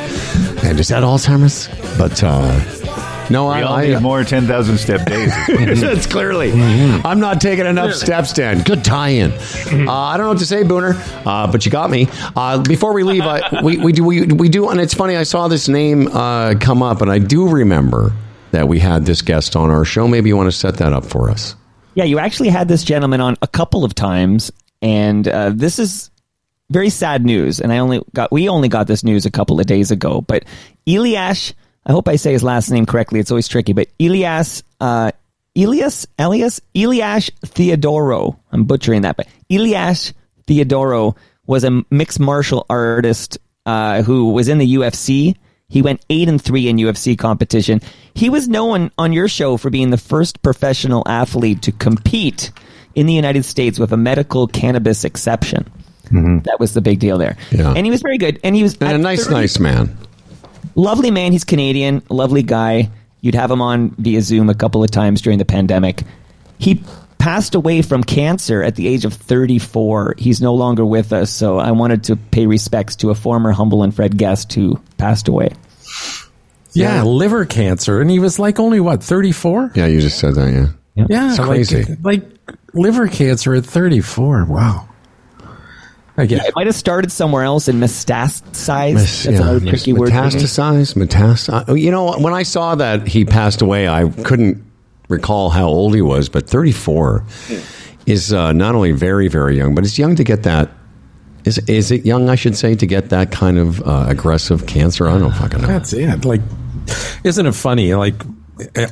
And 0.64 0.78
is 0.78 0.88
that 0.88 1.02
Alzheimer's? 1.02 1.68
But 1.96 2.22
uh, 2.22 3.28
no, 3.30 3.46
We 3.48 3.62
all 3.62 3.74
I, 3.74 3.86
need 3.86 3.94
I 3.94 4.00
more 4.00 4.24
10,000 4.24 4.78
step 4.78 5.06
days. 5.06 5.30
That's 5.80 6.06
clearly. 6.06 6.52
I'm 6.52 7.20
not 7.20 7.40
taking 7.40 7.66
enough 7.66 7.94
steps, 7.94 8.32
Dan. 8.32 8.62
Good 8.62 8.84
tie-in. 8.84 9.32
Uh, 9.32 9.92
I 9.92 10.16
don't 10.16 10.26
know 10.26 10.30
what 10.30 10.38
to 10.38 10.46
say, 10.46 10.62
Booner, 10.62 10.94
uh, 11.26 11.50
but 11.50 11.64
you 11.64 11.72
got 11.72 11.90
me. 11.90 12.08
Uh, 12.34 12.62
before 12.62 12.92
we 12.92 13.02
leave, 13.02 13.22
I, 13.22 13.62
we, 13.62 13.76
we 13.78 13.92
do 13.92 14.04
we, 14.04 14.26
we 14.26 14.48
do, 14.48 14.70
and 14.70 14.80
it's 14.80 14.94
funny. 14.94 15.16
I 15.16 15.22
saw 15.24 15.48
this 15.48 15.68
name 15.68 16.08
uh, 16.08 16.54
come 16.60 16.82
up, 16.82 17.02
and 17.02 17.10
I 17.10 17.18
do 17.18 17.48
remember 17.48 18.12
that 18.50 18.66
we 18.66 18.78
had 18.78 19.04
this 19.04 19.20
guest 19.20 19.56
on 19.56 19.70
our 19.70 19.84
show. 19.84 20.08
Maybe 20.08 20.30
you 20.30 20.36
want 20.36 20.50
to 20.50 20.56
set 20.56 20.78
that 20.78 20.92
up 20.92 21.04
for 21.04 21.30
us. 21.30 21.54
Yeah, 21.98 22.04
you 22.04 22.20
actually 22.20 22.50
had 22.50 22.68
this 22.68 22.84
gentleman 22.84 23.20
on 23.20 23.36
a 23.42 23.48
couple 23.48 23.84
of 23.84 23.92
times, 23.92 24.52
and 24.80 25.26
uh, 25.26 25.50
this 25.52 25.80
is 25.80 26.12
very 26.70 26.90
sad 26.90 27.24
news. 27.24 27.58
And 27.58 27.72
I 27.72 27.78
only 27.78 28.00
got 28.14 28.30
we 28.30 28.48
only 28.48 28.68
got 28.68 28.86
this 28.86 29.02
news 29.02 29.26
a 29.26 29.32
couple 29.32 29.58
of 29.58 29.66
days 29.66 29.90
ago. 29.90 30.20
But 30.20 30.44
Eliash, 30.86 31.54
I 31.84 31.90
hope 31.90 32.06
I 32.06 32.14
say 32.14 32.30
his 32.30 32.44
last 32.44 32.70
name 32.70 32.86
correctly. 32.86 33.18
It's 33.18 33.32
always 33.32 33.48
tricky. 33.48 33.72
But 33.72 33.88
Elias, 33.98 34.62
uh, 34.80 35.10
Elias, 35.56 36.06
Elias, 36.20 36.60
Theodorou. 36.76 38.38
I'm 38.52 38.62
butchering 38.62 39.02
that, 39.02 39.16
but 39.16 39.26
Eliash 39.50 40.12
Theodorou 40.46 41.16
was 41.48 41.64
a 41.64 41.82
mixed 41.90 42.20
martial 42.20 42.64
artist 42.70 43.38
uh, 43.66 44.02
who 44.02 44.30
was 44.34 44.46
in 44.46 44.58
the 44.58 44.74
UFC. 44.76 45.34
He 45.70 45.82
went 45.82 46.02
eight 46.08 46.28
and 46.28 46.40
three 46.40 46.66
in 46.68 46.76
UFC 46.76 47.16
competition. 47.18 47.82
He 48.14 48.30
was 48.30 48.48
known 48.48 48.90
on 48.96 49.12
your 49.12 49.28
show 49.28 49.58
for 49.58 49.68
being 49.68 49.90
the 49.90 49.98
first 49.98 50.42
professional 50.42 51.02
athlete 51.06 51.60
to 51.62 51.72
compete 51.72 52.50
in 52.94 53.04
the 53.06 53.12
United 53.12 53.44
States 53.44 53.78
with 53.78 53.92
a 53.92 53.96
medical 53.98 54.46
cannabis 54.46 55.04
exception. 55.04 55.70
Mm-hmm. 56.06 56.38
That 56.44 56.58
was 56.58 56.72
the 56.72 56.80
big 56.80 57.00
deal 57.00 57.18
there. 57.18 57.36
Yeah. 57.50 57.74
And 57.76 57.84
he 57.84 57.90
was 57.90 58.00
very 58.00 58.16
good. 58.16 58.40
And 58.42 58.56
he 58.56 58.62
was 58.62 58.78
And 58.80 58.92
a 58.92 58.98
nice, 58.98 59.24
30 59.24 59.34
nice 59.34 59.58
man. 59.58 59.98
lovely 60.74 61.10
man. 61.10 61.32
He's 61.32 61.44
Canadian, 61.44 62.02
lovely 62.08 62.42
guy. 62.42 62.90
You'd 63.20 63.34
have 63.34 63.50
him 63.50 63.60
on 63.60 63.90
via 63.98 64.22
Zoom 64.22 64.48
a 64.48 64.54
couple 64.54 64.82
of 64.82 64.90
times 64.90 65.20
during 65.20 65.38
the 65.38 65.44
pandemic. 65.44 66.02
He 66.58 66.82
passed 67.28 67.54
away 67.54 67.82
from 67.82 68.02
cancer 68.02 68.62
at 68.62 68.74
the 68.74 68.88
age 68.88 69.04
of 69.04 69.12
34. 69.12 70.14
He's 70.16 70.40
no 70.40 70.54
longer 70.54 70.82
with 70.82 71.12
us, 71.12 71.30
so 71.30 71.58
I 71.58 71.72
wanted 71.72 72.04
to 72.04 72.16
pay 72.16 72.46
respects 72.46 72.96
to 72.96 73.10
a 73.10 73.14
former 73.14 73.52
Humble 73.52 73.82
and 73.82 73.94
Fred 73.94 74.16
guest 74.16 74.50
who 74.54 74.80
passed 74.96 75.28
away. 75.28 75.50
Yeah, 76.72 77.02
liver 77.02 77.44
cancer, 77.44 78.00
and 78.00 78.10
he 78.10 78.18
was 78.18 78.38
like 78.38 78.58
only 78.58 78.80
what 78.80 79.02
thirty 79.02 79.32
four. 79.32 79.70
Yeah, 79.74 79.84
you 79.84 80.00
just 80.00 80.18
said 80.18 80.36
that. 80.36 80.74
Yeah. 80.94 81.06
Yeah, 81.10 81.28
It's 81.28 81.38
like- 81.38 81.48
crazy. 81.48 81.96
Like, 82.02 82.24
liver 82.72 83.08
cancer 83.08 83.54
at 83.54 83.66
thirty 83.66 84.00
four. 84.00 84.46
Wow. 84.46 84.88
I 86.16 86.24
get. 86.24 86.46
It 86.46 86.54
might 86.56 86.66
have 86.66 86.76
started 86.76 87.12
somewhere 87.12 87.42
else 87.44 87.68
and 87.68 87.82
metastasized. 87.82 88.94
That's 88.94 89.24
yeah. 89.26 89.32
another 89.32 89.60
tricky 89.60 89.92
word. 89.92 90.08
for 90.08 90.14
me. 90.14 90.20
Metastasize, 90.20 90.94
metastasize. 90.94 91.78
You 91.78 91.90
know, 91.90 92.18
when 92.18 92.32
I 92.32 92.42
saw 92.44 92.74
that 92.76 93.06
he 93.06 93.26
passed 93.26 93.60
away, 93.60 93.86
I 93.86 94.08
couldn't 94.08 94.64
recall 95.08 95.50
how 95.50 95.66
old 95.66 95.94
he 95.94 96.02
was, 96.02 96.28
but 96.28 96.48
34 96.48 97.24
is 98.06 98.32
uh, 98.32 98.52
not 98.52 98.74
only 98.74 98.92
very, 98.92 99.28
very 99.28 99.56
young, 99.56 99.74
but 99.74 99.84
it's 99.84 99.98
young 99.98 100.16
to 100.16 100.24
get 100.24 100.42
that. 100.44 100.70
Is 101.44 101.58
is 101.68 101.90
it 101.90 102.04
young? 102.04 102.28
I 102.28 102.34
should 102.34 102.56
say 102.56 102.74
to 102.74 102.86
get 102.86 103.10
that 103.10 103.30
kind 103.32 103.58
of 103.58 103.80
uh, 103.86 104.06
aggressive 104.08 104.66
cancer. 104.66 105.08
I 105.08 105.18
don't 105.18 105.32
fucking 105.32 105.62
know. 105.62 105.68
That's 105.68 105.92
it. 105.92 106.24
Like, 106.24 106.40
isn't 107.24 107.46
it 107.46 107.54
funny? 107.54 107.94
Like, 107.94 108.14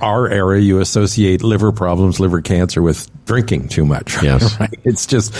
our 0.01 0.29
era, 0.29 0.59
you 0.61 0.81
associate 0.81 1.43
liver 1.43 1.73
problems, 1.73 2.21
liver 2.21 2.41
cancer 2.41 2.81
with 2.83 3.11
drinking 3.27 3.69
too 3.69 3.85
much. 3.85 4.17
Yes. 4.23 4.59
right? 4.61 4.79
It's 4.85 5.07
just. 5.07 5.35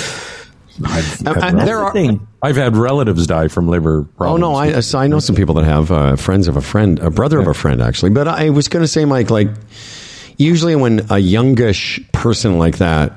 I've, 0.85 1.27
Uh, 1.27 1.41
had 1.41 1.61
there 1.61 1.79
are. 1.79 1.95
I've 2.43 2.57
had 2.57 2.77
relatives 2.77 3.27
die 3.27 3.49
from 3.49 3.67
liver 3.69 4.03
problems. 4.03 4.43
Oh 4.45 4.51
no, 4.51 4.55
I, 4.55 4.81
so 4.81 4.99
I 4.99 5.07
know 5.07 5.21
some 5.21 5.35
people 5.37 5.55
that 5.55 5.65
have 5.65 5.91
uh, 5.91 6.17
friends 6.17 6.49
of 6.49 6.57
a 6.59 6.61
friend, 6.61 6.99
a 6.99 7.09
brother 7.11 7.39
of 7.39 7.47
a 7.47 7.55
friend, 7.55 7.81
actually. 7.81 8.11
But 8.11 8.29
I 8.29 8.51
was 8.51 8.69
going 8.69 8.83
to 8.83 8.89
say, 8.89 9.07
Mike, 9.07 9.31
like 9.31 9.49
usually 10.37 10.77
when 10.77 11.07
a 11.11 11.19
youngish 11.19 12.01
person 12.13 12.59
like 12.59 12.79
that 12.79 13.13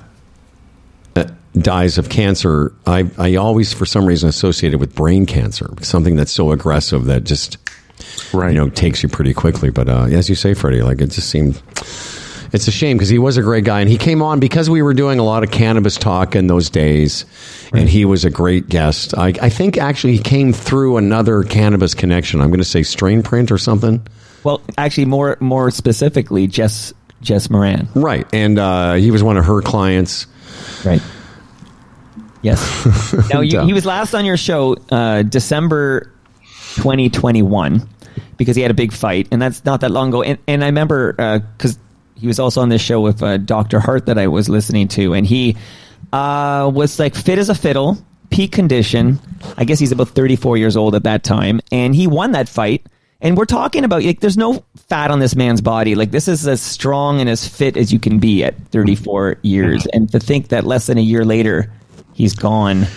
uh, 1.16 1.26
dies 1.58 1.98
of 1.98 2.10
cancer, 2.10 2.74
I 2.86 3.10
I 3.18 3.36
always 3.36 3.74
for 3.74 3.86
some 3.86 4.06
reason 4.06 4.30
associate 4.30 4.74
it 4.74 4.78
with 4.78 4.96
brain 4.96 5.26
cancer, 5.26 5.70
something 5.82 6.16
that's 6.16 6.32
so 6.32 6.52
aggressive 6.52 7.06
that 7.06 7.24
just 7.24 7.58
Right. 8.34 8.52
you 8.54 8.58
know 8.58 8.70
takes 8.70 9.04
you 9.04 9.10
pretty 9.10 9.34
quickly. 9.34 9.70
But 9.70 9.90
uh, 9.90 10.04
as 10.06 10.30
you 10.30 10.36
say, 10.36 10.54
Freddie, 10.54 10.82
like 10.82 11.02
it 11.02 11.08
just 11.12 11.30
seemed. 11.30 11.62
It's 12.52 12.68
a 12.68 12.72
shame 12.72 12.98
because 12.98 13.10
he 13.10 13.20
was 13.20 13.38
a 13.38 13.44
great 13.44 13.64
guy, 13.64 13.80
and 13.80 13.88
he 13.88 13.98
came 14.00 14.24
on 14.24 14.40
because 14.40 14.72
we 14.72 14.82
were 14.82 14.96
doing 14.96 15.20
a 15.20 15.24
lot 15.24 15.44
of 15.44 15.52
cannabis 15.52 15.98
talk 15.98 16.36
in 16.36 16.48
those 16.48 16.68
days, 16.72 17.26
and 17.74 17.88
he 17.88 18.06
was 18.06 18.26
a 18.26 18.32
great 18.32 18.70
guest. 18.70 19.16
I, 19.16 19.28
I 19.40 19.50
think 19.50 19.78
actually 19.78 20.14
he 20.14 20.24
came 20.24 20.52
through 20.52 20.98
another 20.98 21.44
cannabis 21.44 21.94
connection. 21.94 22.42
I'm 22.42 22.48
going 22.50 22.58
to 22.58 22.66
say 22.66 22.80
Strainprint 22.82 23.52
or 23.52 23.60
something, 23.60 24.02
Well, 24.44 24.62
actually, 24.80 25.06
more 25.06 25.38
more 25.40 25.70
specifically, 25.70 26.48
Jess 26.48 26.92
Jess 27.22 27.50
Moran. 27.50 27.88
right? 27.96 28.26
And 28.34 28.58
uh, 28.60 28.94
he 28.94 29.12
was 29.12 29.24
one 29.24 29.38
of 29.38 29.46
her 29.46 29.62
clients. 29.62 30.28
Right. 30.86 31.02
Yes. 32.42 33.30
now 33.30 33.42
you, 33.42 33.62
he 33.62 33.74
was 33.74 33.86
last 33.86 34.14
on 34.14 34.26
your 34.26 34.38
show 34.38 34.78
uh, 34.92 35.24
December 35.24 36.12
2021 36.76 37.88
because 38.38 38.56
he 38.56 38.62
had 38.62 38.72
a 38.72 38.76
big 38.76 38.94
fight, 38.94 39.28
and 39.32 39.42
that's 39.42 39.66
not 39.66 39.82
that 39.82 39.92
long 39.92 40.10
ago. 40.10 40.24
And, 40.24 40.40
and 40.48 40.64
I 40.64 40.68
remember 40.68 41.42
because 41.58 41.78
he 42.16 42.28
was 42.28 42.40
also 42.40 42.62
on 42.62 42.70
this 42.70 42.82
show 42.82 43.02
with 43.02 43.22
uh, 43.22 43.38
Doctor 43.38 43.80
Hart 43.80 44.06
that 44.08 44.18
I 44.18 44.28
was 44.28 44.50
listening 44.50 44.88
to, 44.90 45.14
and 45.14 45.26
he 45.26 45.58
uh, 46.14 46.70
was 46.74 47.00
like 47.00 47.16
fit 47.16 47.38
as 47.40 47.50
a 47.50 47.56
fiddle, 47.56 47.98
peak 48.30 48.52
condition. 48.52 49.20
I 49.58 49.66
guess 49.66 49.80
he's 49.80 49.92
about 49.92 50.10
34 50.10 50.58
years 50.58 50.76
old 50.78 50.96
at 50.96 51.04
that 51.04 51.24
time, 51.24 51.62
and 51.72 51.94
he 51.94 52.08
won 52.08 52.32
that 52.32 52.50
fight. 52.50 52.88
And 53.22 53.38
we're 53.38 53.46
talking 53.46 53.84
about 53.84 54.04
like 54.04 54.22
there's 54.22 54.38
no 54.38 54.64
fat 54.88 55.12
on 55.12 55.20
this 55.20 55.36
man's 55.36 55.62
body. 55.62 55.96
Like 55.96 56.12
this 56.12 56.28
is 56.28 56.48
as 56.48 56.62
strong 56.62 57.20
and 57.20 57.30
as 57.30 57.48
fit 57.48 57.76
as 57.76 57.92
you 57.92 58.00
can 58.00 58.20
be 58.20 58.44
at 58.44 58.58
34 58.68 59.38
years. 59.42 59.86
And 59.88 60.10
to 60.12 60.20
think 60.20 60.50
that 60.50 60.66
less 60.66 60.88
than 60.88 60.98
a 60.98 61.02
year 61.02 61.26
later 61.26 61.72
he's 62.14 62.34
gone. 62.34 62.88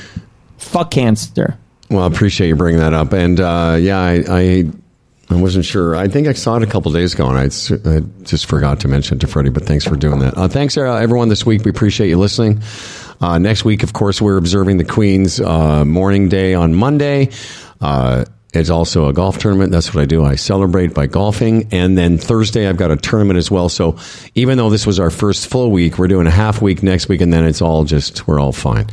Fuck 0.59 0.93
cancer. 0.93 1.59
Well, 1.91 2.05
I 2.05 2.07
appreciate 2.07 2.49
you 2.49 2.57
bringing 2.57 2.81
that 2.81 2.95
up. 2.95 3.13
And 3.13 3.41
uh, 3.41 3.77
yeah, 3.81 4.01
I, 4.01 4.25
I 4.29 4.65
I 5.31 5.41
wasn't 5.41 5.65
sure. 5.65 5.97
I 5.97 6.09
think 6.09 6.29
I 6.29 6.35
saw 6.35 6.57
it 6.57 6.63
a 6.63 6.67
couple 6.67 6.93
days 6.93 7.15
ago, 7.15 7.29
and 7.29 7.39
I, 7.39 7.45
I, 7.91 8.01
just 8.23 8.47
forgot 8.47 8.81
to 8.81 8.89
mention 8.89 9.17
it 9.17 9.21
to 9.21 9.27
Freddie. 9.27 9.51
But 9.51 9.65
thanks 9.65 9.85
for 9.85 9.97
doing 9.97 10.19
that. 10.19 10.37
Uh, 10.37 10.49
thanks, 10.49 10.77
uh, 10.77 10.83
everyone, 10.83 11.29
this 11.31 11.47
week. 11.47 11.65
We 11.65 11.71
appreciate 11.71 12.09
you 12.09 12.19
listening. 12.19 12.63
Uh, 13.21 13.39
next 13.39 13.65
week, 13.65 13.83
of 13.83 13.93
course, 13.93 14.21
we're 14.21 14.37
observing 14.37 14.77
the 14.77 14.85
Queen's 14.85 15.41
uh, 15.41 15.85
Mourning 15.85 16.29
Day 16.29 16.55
on 16.55 16.75
Monday. 16.75 17.31
It's 18.53 18.69
also 18.69 19.09
a 19.09 19.13
golf 19.13 19.39
tournament. 19.39 19.73
That's 19.73 19.95
what 19.95 20.03
I 20.03 20.05
do. 20.05 20.25
I 20.25 20.35
celebrate 20.35 20.93
by 20.93 21.07
golfing. 21.07 21.69
And 21.73 21.97
then 21.97 22.19
Thursday, 22.19 22.69
I've 22.69 22.77
got 22.77 22.91
a 22.91 22.97
tournament 22.97 23.39
as 23.39 23.51
well. 23.51 23.71
So 23.71 23.97
even 24.35 24.59
though 24.59 24.69
this 24.69 24.87
was 24.87 25.01
our 25.01 25.11
first 25.11 25.47
full 25.47 25.71
week, 25.71 25.99
we're 25.99 26.09
doing 26.09 26.27
a 26.27 26.31
half 26.31 26.61
week 26.61 26.83
next 26.83 27.09
week, 27.09 27.23
and 27.23 27.33
then 27.33 27.45
it's 27.45 27.63
all 27.63 27.85
just, 27.85 28.27
we're 28.29 28.39
all 28.39 28.53
fine. 28.53 28.87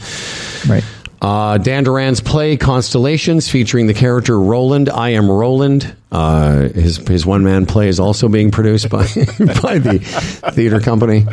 Right. 0.67 0.83
Uh, 1.21 1.57
Dan 1.57 1.83
Duran's 1.83 2.21
play 2.21 2.55
Constellations, 2.55 3.49
featuring 3.49 3.87
the 3.87 3.93
character 3.93 4.39
Roland. 4.39 4.89
I 4.89 5.09
am 5.09 5.29
Roland. 5.29 5.93
Uh, 6.11 6.69
his 6.69 6.97
his 6.97 7.25
one 7.25 7.43
man 7.43 7.65
play 7.65 7.89
is 7.89 7.99
also 7.99 8.29
being 8.29 8.51
produced 8.51 8.89
by 8.89 9.03
by 9.61 9.79
the 9.79 9.99
theater 10.53 10.79
company. 10.79 11.25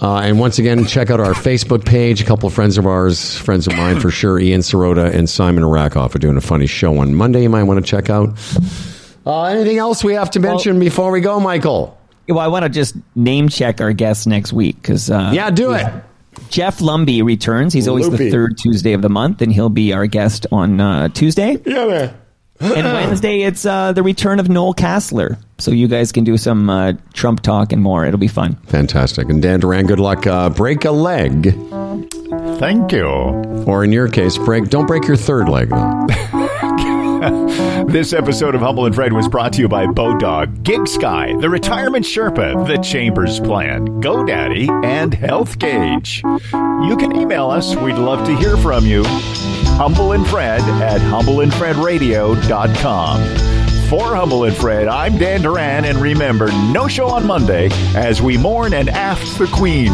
Uh, 0.00 0.18
and 0.18 0.38
once 0.38 0.58
again, 0.60 0.84
check 0.86 1.10
out 1.10 1.18
our 1.18 1.32
Facebook 1.32 1.84
page. 1.84 2.20
A 2.20 2.24
couple 2.24 2.46
of 2.46 2.54
friends 2.54 2.78
of 2.78 2.86
ours, 2.86 3.36
friends 3.36 3.66
of 3.66 3.74
mine 3.76 3.98
for 3.98 4.10
sure, 4.10 4.38
Ian 4.38 4.60
Sirota 4.60 5.12
and 5.12 5.28
Simon 5.28 5.64
Rakoff 5.64 6.14
are 6.14 6.18
doing 6.20 6.36
a 6.36 6.40
funny 6.40 6.66
show 6.68 6.98
on 6.98 7.14
Monday. 7.14 7.42
You 7.42 7.48
might 7.48 7.64
want 7.64 7.84
to 7.84 7.90
check 7.90 8.08
out. 8.08 8.30
Uh, 9.26 9.44
anything 9.44 9.78
else 9.78 10.04
we 10.04 10.14
have 10.14 10.30
to 10.30 10.40
mention 10.40 10.78
before 10.78 11.10
we 11.10 11.20
go, 11.20 11.40
Michael? 11.40 11.98
Well, 12.28 12.38
I 12.38 12.46
want 12.48 12.62
to 12.64 12.68
just 12.68 12.94
name 13.16 13.48
check 13.48 13.80
our 13.80 13.92
guests 13.92 14.26
next 14.26 14.52
week 14.52 14.76
because 14.76 15.10
uh, 15.10 15.32
Yeah, 15.34 15.50
do 15.50 15.72
it. 15.72 15.86
Jeff 16.48 16.78
Lumby 16.78 17.24
returns. 17.24 17.72
He's 17.72 17.88
always 17.88 18.06
Loopy. 18.06 18.26
the 18.26 18.30
third 18.30 18.56
Tuesday 18.56 18.92
of 18.92 19.02
the 19.02 19.08
month, 19.08 19.42
and 19.42 19.52
he'll 19.52 19.68
be 19.68 19.92
our 19.92 20.06
guest 20.06 20.46
on 20.52 20.80
uh, 20.80 21.08
Tuesday. 21.08 21.56
Yeah, 21.66 21.86
man. 21.86 22.14
And 22.60 22.84
Wednesday, 22.92 23.42
it's 23.42 23.64
uh, 23.64 23.92
the 23.92 24.02
return 24.02 24.40
of 24.40 24.48
Noel 24.48 24.74
Casler. 24.74 25.38
So 25.58 25.70
you 25.70 25.88
guys 25.88 26.12
can 26.12 26.24
do 26.24 26.36
some 26.36 26.70
uh, 26.70 26.92
Trump 27.12 27.40
talk 27.40 27.72
and 27.72 27.82
more. 27.82 28.04
It'll 28.04 28.18
be 28.18 28.28
fun. 28.28 28.56
Fantastic. 28.66 29.28
And 29.28 29.42
Dan 29.42 29.60
Duran, 29.60 29.86
good 29.86 30.00
luck. 30.00 30.26
Uh, 30.26 30.50
break 30.50 30.84
a 30.84 30.90
leg. 30.90 31.54
Thank 32.58 32.92
you. 32.92 33.06
Or 33.66 33.84
in 33.84 33.92
your 33.92 34.08
case, 34.08 34.38
break. 34.38 34.68
Don't 34.68 34.86
break 34.86 35.06
your 35.06 35.16
third 35.16 35.48
leg, 35.48 35.70
though. 35.70 36.06
This 37.88 38.12
episode 38.12 38.54
of 38.54 38.60
Humble 38.60 38.86
and 38.86 38.94
Fred 38.94 39.12
was 39.12 39.26
brought 39.28 39.52
to 39.54 39.60
you 39.60 39.66
by 39.68 39.86
Bodog, 39.86 40.62
GigSky, 40.62 41.40
The 41.40 41.48
Retirement 41.50 42.04
Sherpa, 42.04 42.64
The 42.66 42.76
Chambers 42.78 43.40
Plan, 43.40 43.86
GoDaddy, 44.00 44.68
and 44.84 45.12
Health 45.14 45.58
Gauge. 45.58 46.22
You 46.22 46.96
can 46.96 47.16
email 47.16 47.50
us. 47.50 47.74
We'd 47.76 47.96
love 47.96 48.24
to 48.26 48.36
hear 48.36 48.56
from 48.58 48.84
you. 48.86 49.02
Humble 49.06 50.12
and 50.12 50.24
Fred 50.28 50.60
at 50.60 51.00
humbleandfredradio.com. 51.00 53.20
For 53.88 54.14
Humble 54.14 54.44
and 54.44 54.54
Fred, 54.56 54.86
I'm 54.86 55.16
Dan 55.16 55.40
Duran, 55.42 55.86
and 55.86 55.98
remember, 55.98 56.52
no 56.72 56.86
show 56.88 57.08
on 57.08 57.26
Monday 57.26 57.70
as 57.96 58.20
we 58.22 58.36
mourn 58.36 58.74
and 58.74 58.90
aft 58.90 59.38
the 59.38 59.46
Queen. 59.46 59.92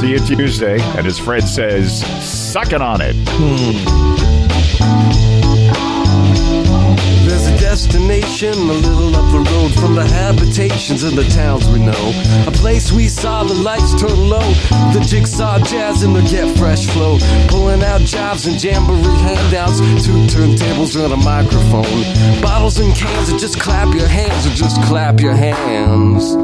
See 0.00 0.10
you 0.10 0.18
Tuesday, 0.18 0.78
and 0.96 1.06
as 1.06 1.18
Fred 1.18 1.48
says, 1.48 2.04
sucking 2.22 2.82
on 2.82 3.00
it. 3.00 3.14
There's 3.24 4.33
destination 7.74 8.52
a 8.52 8.72
little 8.72 9.16
up 9.16 9.32
the 9.32 9.50
road 9.50 9.74
from 9.74 9.96
the 9.96 10.04
habitations 10.04 11.02
of 11.02 11.16
the 11.16 11.24
towns 11.24 11.68
we 11.70 11.80
know. 11.80 12.12
A 12.46 12.52
place 12.52 12.92
we 12.92 13.08
saw 13.08 13.42
the 13.42 13.52
lights 13.52 14.00
turn 14.00 14.16
low, 14.28 14.48
the 14.94 15.04
jigsaw 15.04 15.58
jazz 15.58 16.04
and 16.04 16.14
the 16.14 16.22
get 16.22 16.56
fresh 16.56 16.86
flow. 16.86 17.18
Pulling 17.48 17.82
out 17.82 18.00
jobs 18.02 18.46
and 18.46 18.62
jamboree 18.62 19.18
handouts, 19.26 19.80
two 20.06 20.14
turntables 20.30 20.94
and 21.02 21.12
a 21.12 21.16
microphone. 21.16 22.02
Bottles 22.40 22.78
and 22.78 22.94
cans, 22.94 23.30
and 23.30 23.40
just 23.40 23.58
clap 23.58 23.92
your 23.92 24.06
hands 24.06 24.46
or 24.46 24.50
just 24.50 24.80
clap 24.82 25.18
your 25.18 25.34
hands. 25.34 26.36